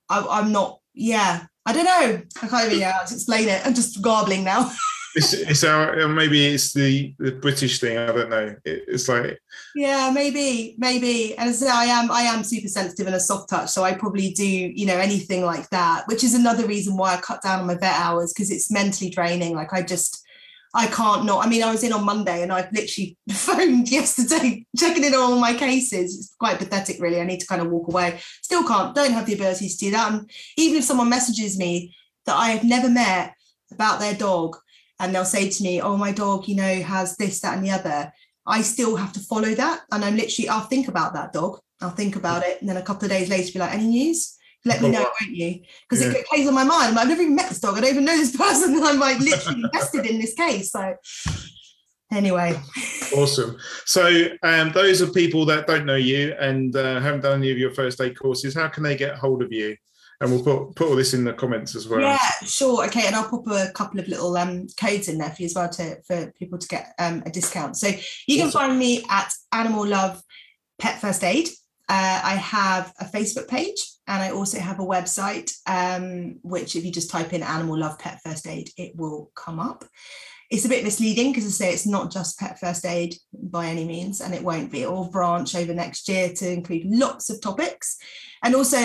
I, 0.09 0.39
am 0.39 0.51
not 0.51 0.79
yeah. 0.93 1.45
I 1.65 1.73
don't 1.73 1.85
know. 1.85 2.21
I 2.43 2.47
can't 2.47 2.71
even 2.71 2.87
how 2.87 3.03
to 3.03 3.13
explain 3.13 3.49
it. 3.49 3.65
I'm 3.65 3.73
just 3.73 4.01
garbling 4.01 4.43
now 4.43 4.71
it's, 5.15 5.33
it's 5.33 5.63
our 5.63 6.01
uh, 6.01 6.07
maybe 6.09 6.45
it's 6.45 6.73
the 6.73 7.15
the 7.19 7.31
British 7.31 7.79
thing. 7.79 7.97
I 7.97 8.07
don't 8.07 8.29
know. 8.29 8.55
It, 8.65 8.83
it's 8.87 9.07
like 9.07 9.39
yeah, 9.73 10.11
maybe 10.13 10.75
maybe. 10.77 11.37
And 11.37 11.49
as 11.49 11.63
I, 11.63 11.65
say, 11.65 11.71
I 11.71 11.85
am 11.85 12.11
I 12.11 12.21
am 12.21 12.43
super 12.43 12.67
sensitive 12.67 13.07
and 13.07 13.15
a 13.15 13.19
soft 13.19 13.49
touch, 13.49 13.69
so 13.69 13.83
I 13.83 13.93
probably 13.93 14.31
do 14.31 14.45
you 14.45 14.85
know 14.85 14.97
anything 14.97 15.45
like 15.45 15.69
that, 15.69 16.05
which 16.07 16.23
is 16.23 16.33
another 16.33 16.67
reason 16.67 16.97
why 16.97 17.15
I 17.15 17.21
cut 17.21 17.41
down 17.41 17.61
on 17.61 17.67
my 17.67 17.75
vet 17.75 17.97
hours 17.97 18.33
because 18.33 18.51
it's 18.51 18.71
mentally 18.71 19.09
draining. 19.09 19.55
Like 19.55 19.73
I 19.73 19.81
just. 19.81 20.21
I 20.77 20.87
can't 20.87 21.23
not. 21.23 21.45
I 21.45 21.47
mean, 21.47 21.63
I 21.63 21.71
was 21.71 21.85
in 21.85 21.93
on 21.93 22.03
Monday 22.03 22.43
and 22.43 22.51
I've 22.51 22.69
literally 22.73 23.15
phoned 23.31 23.89
yesterday, 23.89 24.65
checking 24.77 25.05
in 25.05 25.15
on 25.15 25.21
all 25.21 25.39
my 25.39 25.53
cases. 25.53 26.17
It's 26.17 26.35
quite 26.37 26.57
pathetic, 26.57 26.99
really. 26.99 27.21
I 27.21 27.23
need 27.23 27.39
to 27.39 27.47
kind 27.47 27.61
of 27.61 27.69
walk 27.69 27.87
away. 27.87 28.19
Still 28.41 28.67
can't, 28.67 28.93
don't 28.93 29.13
have 29.13 29.25
the 29.25 29.35
ability 29.35 29.69
to 29.69 29.77
do 29.77 29.91
that. 29.91 30.11
And 30.11 30.29
even 30.57 30.79
if 30.79 30.83
someone 30.83 31.07
messages 31.07 31.57
me 31.57 31.95
that 32.25 32.35
I 32.35 32.49
have 32.49 32.65
never 32.65 32.89
met 32.89 33.35
about 33.71 34.01
their 34.01 34.15
dog, 34.15 34.57
and 34.99 35.13
they'll 35.13 35.25
say 35.25 35.49
to 35.49 35.63
me, 35.63 35.81
"Oh, 35.81 35.97
my 35.97 36.11
dog, 36.11 36.47
you 36.47 36.55
know, 36.55 36.81
has 36.81 37.17
this, 37.17 37.41
that, 37.41 37.57
and 37.57 37.65
the 37.65 37.71
other." 37.71 38.11
I 38.47 38.61
still 38.61 38.95
have 38.95 39.11
to 39.13 39.19
follow 39.19 39.55
that, 39.55 39.81
and 39.91 40.05
I'm 40.05 40.15
literally, 40.15 40.49
I'll 40.49 40.61
think 40.61 40.87
about 40.87 41.13
that 41.13 41.33
dog. 41.33 41.59
I'll 41.81 41.89
think 41.89 42.15
about 42.15 42.43
it, 42.43 42.59
and 42.59 42.69
then 42.69 42.77
a 42.77 42.81
couple 42.81 43.05
of 43.05 43.11
days 43.11 43.29
later, 43.29 43.53
be 43.53 43.59
like, 43.59 43.73
"Any 43.73 43.87
news?" 43.87 44.37
Let 44.67 44.81
me 44.81 44.89
know, 44.89 45.11
won't 45.21 45.35
you? 45.35 45.61
Because 45.87 46.03
yeah. 46.03 46.11
it 46.11 46.25
plays 46.25 46.47
on 46.47 46.55
my 46.55 46.63
mind. 46.63 46.97
I've 46.97 47.07
never 47.07 47.21
even 47.21 47.35
met 47.35 47.49
this 47.49 47.59
dog. 47.59 47.77
I 47.77 47.81
don't 47.81 47.91
even 47.91 48.05
know 48.05 48.17
this 48.17 48.35
person, 48.37 48.73
and 48.73 48.83
I'm 48.83 48.99
like 48.99 49.19
literally 49.19 49.63
invested 49.63 50.07
in 50.07 50.19
this 50.19 50.33
case. 50.33 50.71
So 50.71 50.95
anyway 52.11 52.57
awesome 53.15 53.57
so 53.85 54.27
um, 54.43 54.71
those 54.73 55.01
are 55.01 55.07
people 55.07 55.43
that 55.45 55.65
don't 55.65 55.85
know 55.85 55.95
you 55.95 56.35
and 56.39 56.75
uh, 56.75 56.99
haven't 56.99 57.21
done 57.21 57.39
any 57.39 57.51
of 57.51 57.57
your 57.57 57.71
first 57.71 57.99
aid 57.99 58.17
courses 58.17 58.53
how 58.53 58.67
can 58.67 58.83
they 58.83 58.95
get 58.95 59.17
hold 59.17 59.41
of 59.41 59.51
you 59.51 59.75
and 60.21 60.31
we'll 60.31 60.43
put 60.43 60.75
put 60.75 60.87
all 60.87 60.95
this 60.95 61.13
in 61.13 61.23
the 61.23 61.33
comments 61.33 61.75
as 61.75 61.87
well. 61.87 62.01
Yeah, 62.01 62.29
sure. 62.43 62.85
Okay, 62.85 63.07
and 63.07 63.15
I'll 63.15 63.29
pop 63.29 63.47
a 63.47 63.71
couple 63.73 63.99
of 63.99 64.07
little 64.07 64.35
um, 64.37 64.67
codes 64.79 65.07
in 65.07 65.17
there 65.17 65.29
for 65.29 65.41
you 65.41 65.47
as 65.47 65.55
well 65.55 65.69
to 65.69 66.01
for 66.03 66.31
people 66.33 66.57
to 66.57 66.67
get 66.67 66.93
um, 66.99 67.23
a 67.25 67.29
discount. 67.29 67.77
So 67.77 67.89
you 68.27 68.37
can 68.37 68.51
find 68.51 68.77
me 68.77 69.03
at 69.09 69.31
Animal 69.51 69.85
Love 69.87 70.21
Pet 70.79 70.99
First 70.99 71.23
Aid. 71.23 71.49
Uh, 71.87 72.21
I 72.23 72.35
have 72.35 72.91
a 72.99 73.05
Facebook 73.05 73.47
page 73.47 73.77
and 74.07 74.23
I 74.23 74.31
also 74.31 74.59
have 74.59 74.79
a 74.79 74.85
website, 74.85 75.51
um, 75.67 76.39
which 76.41 76.75
if 76.75 76.83
you 76.83 76.91
just 76.91 77.11
type 77.11 77.31
in 77.31 77.43
Animal 77.43 77.77
Love 77.77 77.99
Pet 77.99 78.19
First 78.23 78.47
Aid, 78.47 78.71
it 78.75 78.95
will 78.95 79.31
come 79.35 79.59
up. 79.59 79.85
It's 80.49 80.65
a 80.65 80.69
bit 80.69 80.83
misleading 80.83 81.31
because 81.31 81.45
I 81.45 81.49
say 81.49 81.73
it's 81.73 81.87
not 81.87 82.11
just 82.11 82.39
pet 82.39 82.59
first 82.59 82.85
aid 82.85 83.15
by 83.33 83.65
any 83.65 83.83
means, 83.83 84.21
and 84.21 84.33
it 84.33 84.43
won't 84.43 84.71
be. 84.71 84.83
It 84.83 84.91
will 84.91 85.09
branch 85.09 85.55
over 85.55 85.73
next 85.73 86.07
year 86.07 86.29
to 86.33 86.51
include 86.51 86.83
lots 86.85 87.29
of 87.29 87.41
topics. 87.41 87.97
And 88.43 88.53
also, 88.53 88.77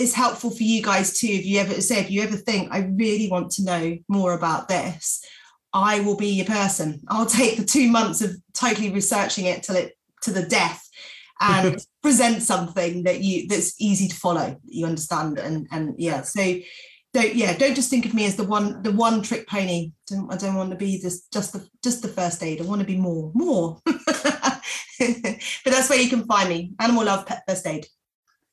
it's 0.00 0.14
helpful 0.14 0.50
for 0.50 0.62
you 0.62 0.82
guys 0.82 1.18
too 1.18 1.28
if 1.28 1.44
you 1.44 1.58
ever 1.60 1.80
say 1.80 2.00
if 2.00 2.10
you 2.10 2.22
ever 2.22 2.36
think 2.36 2.68
i 2.72 2.78
really 2.78 3.28
want 3.28 3.50
to 3.50 3.64
know 3.64 3.96
more 4.08 4.32
about 4.32 4.68
this 4.68 5.24
i 5.72 6.00
will 6.00 6.16
be 6.16 6.28
your 6.28 6.46
person. 6.46 7.00
I'll 7.08 7.26
take 7.26 7.56
the 7.56 7.64
two 7.64 7.88
months 7.88 8.22
of 8.22 8.36
totally 8.54 8.90
researching 8.90 9.46
it 9.46 9.62
till 9.62 9.76
it 9.76 9.96
to 10.22 10.30
the 10.30 10.42
death 10.42 10.86
and 11.40 11.82
present 12.02 12.42
something 12.42 13.04
that 13.04 13.22
you 13.22 13.48
that's 13.48 13.80
easy 13.80 14.08
to 14.08 14.16
follow 14.16 14.56
you 14.64 14.86
understand 14.86 15.38
and 15.38 15.66
and 15.70 15.94
yeah. 15.98 16.22
So 16.22 16.56
don't 17.12 17.34
yeah 17.34 17.56
don't 17.56 17.74
just 17.74 17.90
think 17.90 18.04
of 18.04 18.14
me 18.14 18.26
as 18.26 18.36
the 18.36 18.44
one 18.44 18.82
the 18.82 18.92
one 18.92 19.22
trick 19.22 19.48
pony. 19.48 19.92
Don't, 20.06 20.32
i 20.32 20.36
don't 20.36 20.54
want 20.54 20.70
to 20.70 20.76
be 20.76 21.00
this 21.00 21.26
just 21.32 21.52
the 21.52 21.66
just 21.82 22.02
the 22.02 22.08
first 22.08 22.42
aid. 22.42 22.60
I 22.60 22.64
want 22.64 22.80
to 22.80 22.86
be 22.86 22.96
more 22.96 23.30
more. 23.34 23.78
But 25.00 25.72
that's 25.72 25.88
where 25.88 25.98
you 25.98 26.10
can 26.10 26.26
find 26.26 26.50
me. 26.50 26.72
Animal 26.78 27.06
love 27.06 27.24
pet 27.24 27.42
first 27.48 27.66
aid 27.66 27.86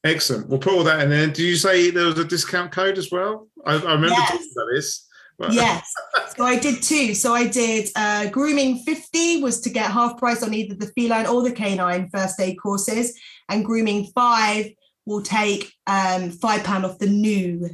Excellent. 0.07 0.47
We'll 0.47 0.59
put 0.59 0.73
all 0.73 0.83
that 0.85 1.01
in 1.01 1.09
there. 1.09 1.27
Did 1.27 1.39
you 1.39 1.55
say 1.55 1.91
there 1.91 2.05
was 2.05 2.17
a 2.17 2.25
discount 2.25 2.71
code 2.71 2.97
as 2.97 3.11
well? 3.11 3.47
I, 3.65 3.73
I 3.73 3.93
remember 3.93 4.09
yes. 4.09 4.31
talking 4.31 4.51
about 4.55 4.67
this. 4.71 5.07
But. 5.37 5.53
Yes. 5.53 5.93
so 6.35 6.45
I 6.45 6.57
did 6.57 6.81
two. 6.81 7.13
So 7.13 7.33
I 7.33 7.47
did 7.47 7.89
uh, 7.95 8.29
grooming 8.29 8.79
50 8.79 9.41
was 9.41 9.59
to 9.61 9.69
get 9.69 9.91
half 9.91 10.17
price 10.17 10.41
on 10.43 10.53
either 10.53 10.75
the 10.75 10.91
feline 10.97 11.27
or 11.27 11.43
the 11.43 11.51
canine 11.51 12.09
first 12.09 12.39
aid 12.39 12.57
courses. 12.59 13.19
And 13.49 13.65
grooming 13.65 14.05
five 14.15 14.71
will 15.05 15.21
take 15.21 15.73
um, 15.87 16.31
five 16.31 16.63
pound 16.63 16.85
off 16.85 16.99
the 16.99 17.09
new 17.09 17.69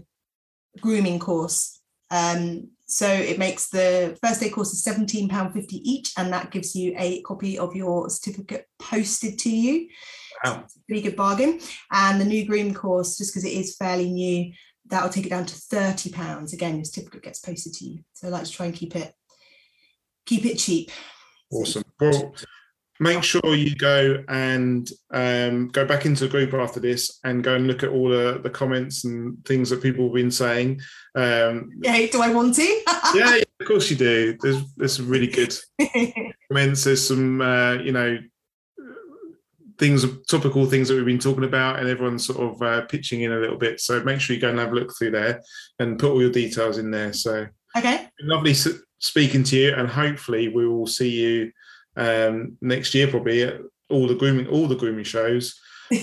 grooming 0.82 1.20
course. 1.20 1.80
Um, 2.10 2.70
so 2.86 3.08
it 3.08 3.40
makes 3.40 3.70
the 3.70 4.18
first 4.24 4.44
aid 4.44 4.54
course 4.54 4.74
is 4.74 4.86
£17.50 4.86 5.66
each, 5.72 6.14
and 6.18 6.32
that 6.34 6.52
gives 6.52 6.76
you 6.76 6.94
a 6.98 7.22
copy 7.22 7.58
of 7.58 7.76
your 7.76 8.10
certificate 8.10 8.68
posted 8.78 9.40
to 9.40 9.50
you. 9.50 9.88
Wow. 10.44 10.66
Pretty 10.88 11.02
good 11.02 11.16
bargain. 11.16 11.60
And 11.92 12.20
the 12.20 12.26
new 12.26 12.46
groom 12.46 12.74
course, 12.74 13.18
just 13.18 13.32
because 13.34 13.46
it 13.46 13.54
is 13.54 13.76
fairly 13.76 14.10
new, 14.10 14.52
that 14.88 15.02
will 15.02 15.10
take 15.10 15.26
it 15.26 15.30
down 15.30 15.46
to 15.46 15.56
thirty 15.56 16.12
pounds. 16.12 16.54
Again, 16.54 16.76
your 16.76 16.86
certificate 16.86 17.24
gets 17.24 17.40
posted 17.40 17.74
to 17.74 17.86
you. 17.86 18.00
So 18.14 18.28
I 18.28 18.32
like 18.32 18.44
to 18.44 18.52
try 18.52 18.66
and 18.66 18.76
keep 18.76 18.96
it 18.96 19.14
keep 20.26 20.46
it 20.46 20.58
cheap. 20.58 20.92
Awesome. 21.52 21.84
Well, 22.00 22.34
make 23.00 23.24
sure 23.24 23.56
you 23.56 23.76
go 23.76 24.24
and 24.28 24.90
um, 25.12 25.68
go 25.70 25.86
back 25.86 26.06
into 26.06 26.26
the 26.26 26.30
group 26.30 26.54
after 26.54 26.80
this 26.80 27.20
and 27.24 27.44
go 27.44 27.56
and 27.56 27.68
look 27.68 27.84
at 27.84 27.90
all 27.90 28.10
the, 28.10 28.40
the 28.42 28.50
comments 28.50 29.06
and 29.06 29.44
things 29.46 29.70
that 29.70 29.82
people 29.82 30.06
have 30.06 30.14
been 30.14 30.32
saying. 30.32 30.82
Um, 31.16 31.72
yeah, 31.82 32.06
do 32.12 32.22
I 32.22 32.34
want 32.34 32.56
to? 32.56 32.62
yeah, 33.16 33.36
yeah, 33.36 33.44
of 33.60 33.68
course 33.68 33.90
you 33.90 33.96
do. 33.96 34.38
There's 34.42 34.64
there's 34.76 34.96
some 34.96 35.10
really 35.10 35.28
good 35.28 35.56
comments. 36.50 36.84
There's 36.84 37.08
some 37.08 37.42
uh, 37.42 37.74
you 37.74 37.92
know 37.92 38.18
things, 39.84 40.06
topical 40.28 40.66
things 40.66 40.88
that 40.88 40.96
we've 40.96 41.06
been 41.06 41.20
talking 41.20 41.44
about, 41.44 41.78
and 41.78 41.90
everyone's 41.90 42.26
sort 42.26 42.40
of 42.40 42.62
uh, 42.62 42.82
pitching 42.86 43.22
in 43.22 43.34
a 43.34 43.40
little 43.40 43.58
bit. 43.58 43.82
So 43.82 44.02
make 44.02 44.22
sure 44.22 44.34
you 44.34 44.42
go 44.42 44.50
and 44.50 44.60
have 44.60 44.72
a 44.72 44.76
look 44.76 44.96
through 44.98 45.12
there 45.12 45.42
and 45.78 46.00
put 46.00 46.12
all 46.12 46.22
your 46.22 46.32
details 46.32 46.78
in 46.78 46.90
there. 46.90 47.12
So 47.12 47.48
okay, 47.78 48.08
lovely 48.22 48.54
speaking 49.00 49.44
to 49.44 49.58
you, 49.58 49.74
and 49.74 49.90
hopefully 49.90 50.48
we 50.48 50.66
will 50.66 50.88
see 50.88 51.10
you 51.10 51.52
um, 51.98 52.58
next 52.62 52.94
year, 52.94 53.08
probably 53.08 53.44
at 53.44 53.60
all 53.90 54.08
the 54.08 54.16
grooming, 54.16 54.48
all 54.48 54.68
the 54.68 54.76
grooming 54.76 55.04
shows. 55.04 55.60
all 55.92 56.00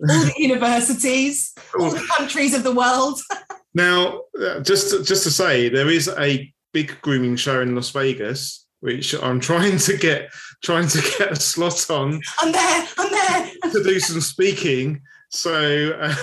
the 0.00 0.34
universities, 0.38 1.54
all 1.78 1.90
the 1.90 2.06
countries 2.16 2.54
of 2.54 2.62
the 2.62 2.74
world. 2.74 3.20
now, 3.74 4.22
uh, 4.40 4.60
just 4.60 5.04
just 5.04 5.22
to 5.24 5.30
say, 5.30 5.68
there 5.68 5.90
is 5.90 6.08
a 6.18 6.50
big 6.72 6.98
grooming 7.02 7.36
show 7.36 7.60
in 7.60 7.74
Las 7.74 7.90
Vegas 7.90 8.65
which 8.80 9.14
I'm 9.14 9.40
trying 9.40 9.78
to 9.78 9.96
get 9.96 10.30
trying 10.62 10.88
to 10.88 11.00
get 11.18 11.32
a 11.32 11.36
slot 11.36 11.90
on. 11.90 12.20
I'm 12.40 12.52
there. 12.52 12.88
I'm 12.98 13.10
there. 13.10 13.70
to 13.72 13.82
do 13.82 14.00
some 14.00 14.20
speaking. 14.20 15.02
So 15.30 15.98
uh, 16.00 16.14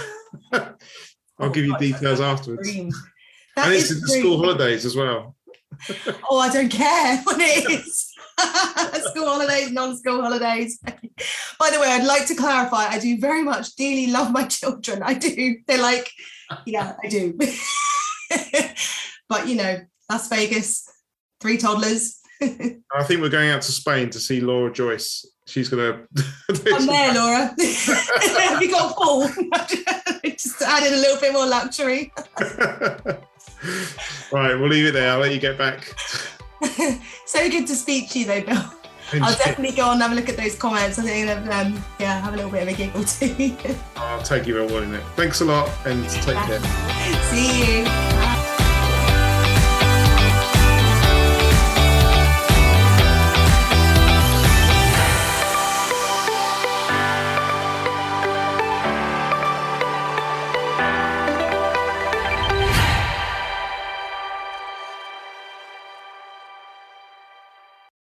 I'll 0.53 0.75
oh, 1.39 1.49
give 1.49 1.65
you 1.65 1.77
details 1.77 2.21
afterwards. 2.21 2.67
That 3.55 3.65
and 3.65 3.73
it's 3.73 3.91
in 3.91 3.99
the 4.01 4.07
school 4.07 4.37
holidays 4.37 4.85
as 4.85 4.95
well. 4.95 5.35
oh, 6.29 6.39
I 6.39 6.51
don't 6.51 6.69
care 6.69 7.17
what 7.23 7.37
it 7.39 7.69
is. 7.69 8.09
school 9.09 9.27
holidays, 9.27 9.71
non-school 9.71 10.21
holidays. 10.21 10.79
By 11.59 11.69
the 11.69 11.79
way, 11.79 11.87
I'd 11.87 12.05
like 12.05 12.25
to 12.27 12.35
clarify, 12.35 12.87
I 12.87 12.99
do 12.99 13.19
very 13.19 13.43
much 13.43 13.75
dearly 13.75 14.07
love 14.07 14.31
my 14.31 14.45
children. 14.45 15.03
I 15.03 15.13
do. 15.13 15.57
They're 15.67 15.81
like, 15.81 16.09
yeah, 16.65 16.95
I 17.03 17.07
do. 17.07 17.37
but 19.29 19.47
you 19.47 19.55
know, 19.55 19.81
Las 20.09 20.29
Vegas, 20.29 20.89
three 21.41 21.57
toddlers, 21.57 22.19
I 22.95 23.03
think 23.03 23.21
we're 23.21 23.29
going 23.29 23.49
out 23.49 23.61
to 23.63 23.71
Spain 23.71 24.09
to 24.11 24.19
see 24.19 24.41
Laura 24.41 24.71
Joyce. 24.71 25.25
She's 25.45 25.69
gonna. 25.69 26.05
I'm 26.49 26.85
there, 26.85 27.13
Laura. 27.13 27.55
Have 27.59 28.61
you 28.61 28.71
got 28.71 28.91
a 28.91 28.95
pool? 28.95 29.27
Just 30.23 30.61
added 30.61 30.93
a 30.93 30.97
little 30.97 31.19
bit 31.19 31.33
more 31.33 31.45
luxury. 31.45 32.13
right, 34.31 34.55
we'll 34.55 34.69
leave 34.69 34.85
it 34.85 34.93
there. 34.93 35.11
I'll 35.11 35.19
let 35.19 35.33
you 35.33 35.39
get 35.39 35.57
back. 35.57 35.93
so 37.25 37.49
good 37.49 37.67
to 37.67 37.75
speak 37.75 38.09
to 38.11 38.19
you, 38.19 38.25
though, 38.25 38.41
Bill. 38.41 38.63
I'll 39.21 39.35
definitely 39.35 39.75
go 39.75 39.83
on 39.83 39.93
and 39.93 40.01
have 40.01 40.11
a 40.11 40.15
look 40.15 40.29
at 40.29 40.37
those 40.37 40.55
comments. 40.55 40.97
I 40.97 41.03
think 41.03 41.29
um, 41.29 41.83
yeah, 41.99 42.19
have 42.21 42.33
a 42.33 42.37
little 42.37 42.51
bit 42.51 42.63
of 42.63 42.69
a 42.69 42.73
giggle 42.73 43.03
too. 43.03 43.57
I'll 43.95 44.23
take 44.23 44.47
you 44.47 44.59
on 44.63 44.93
it. 44.93 45.03
Thanks 45.15 45.41
a 45.41 45.45
lot 45.45 45.69
and 45.85 46.07
take 46.09 46.37
care. 46.37 46.59
See 47.29 47.81
you. 47.81 48.22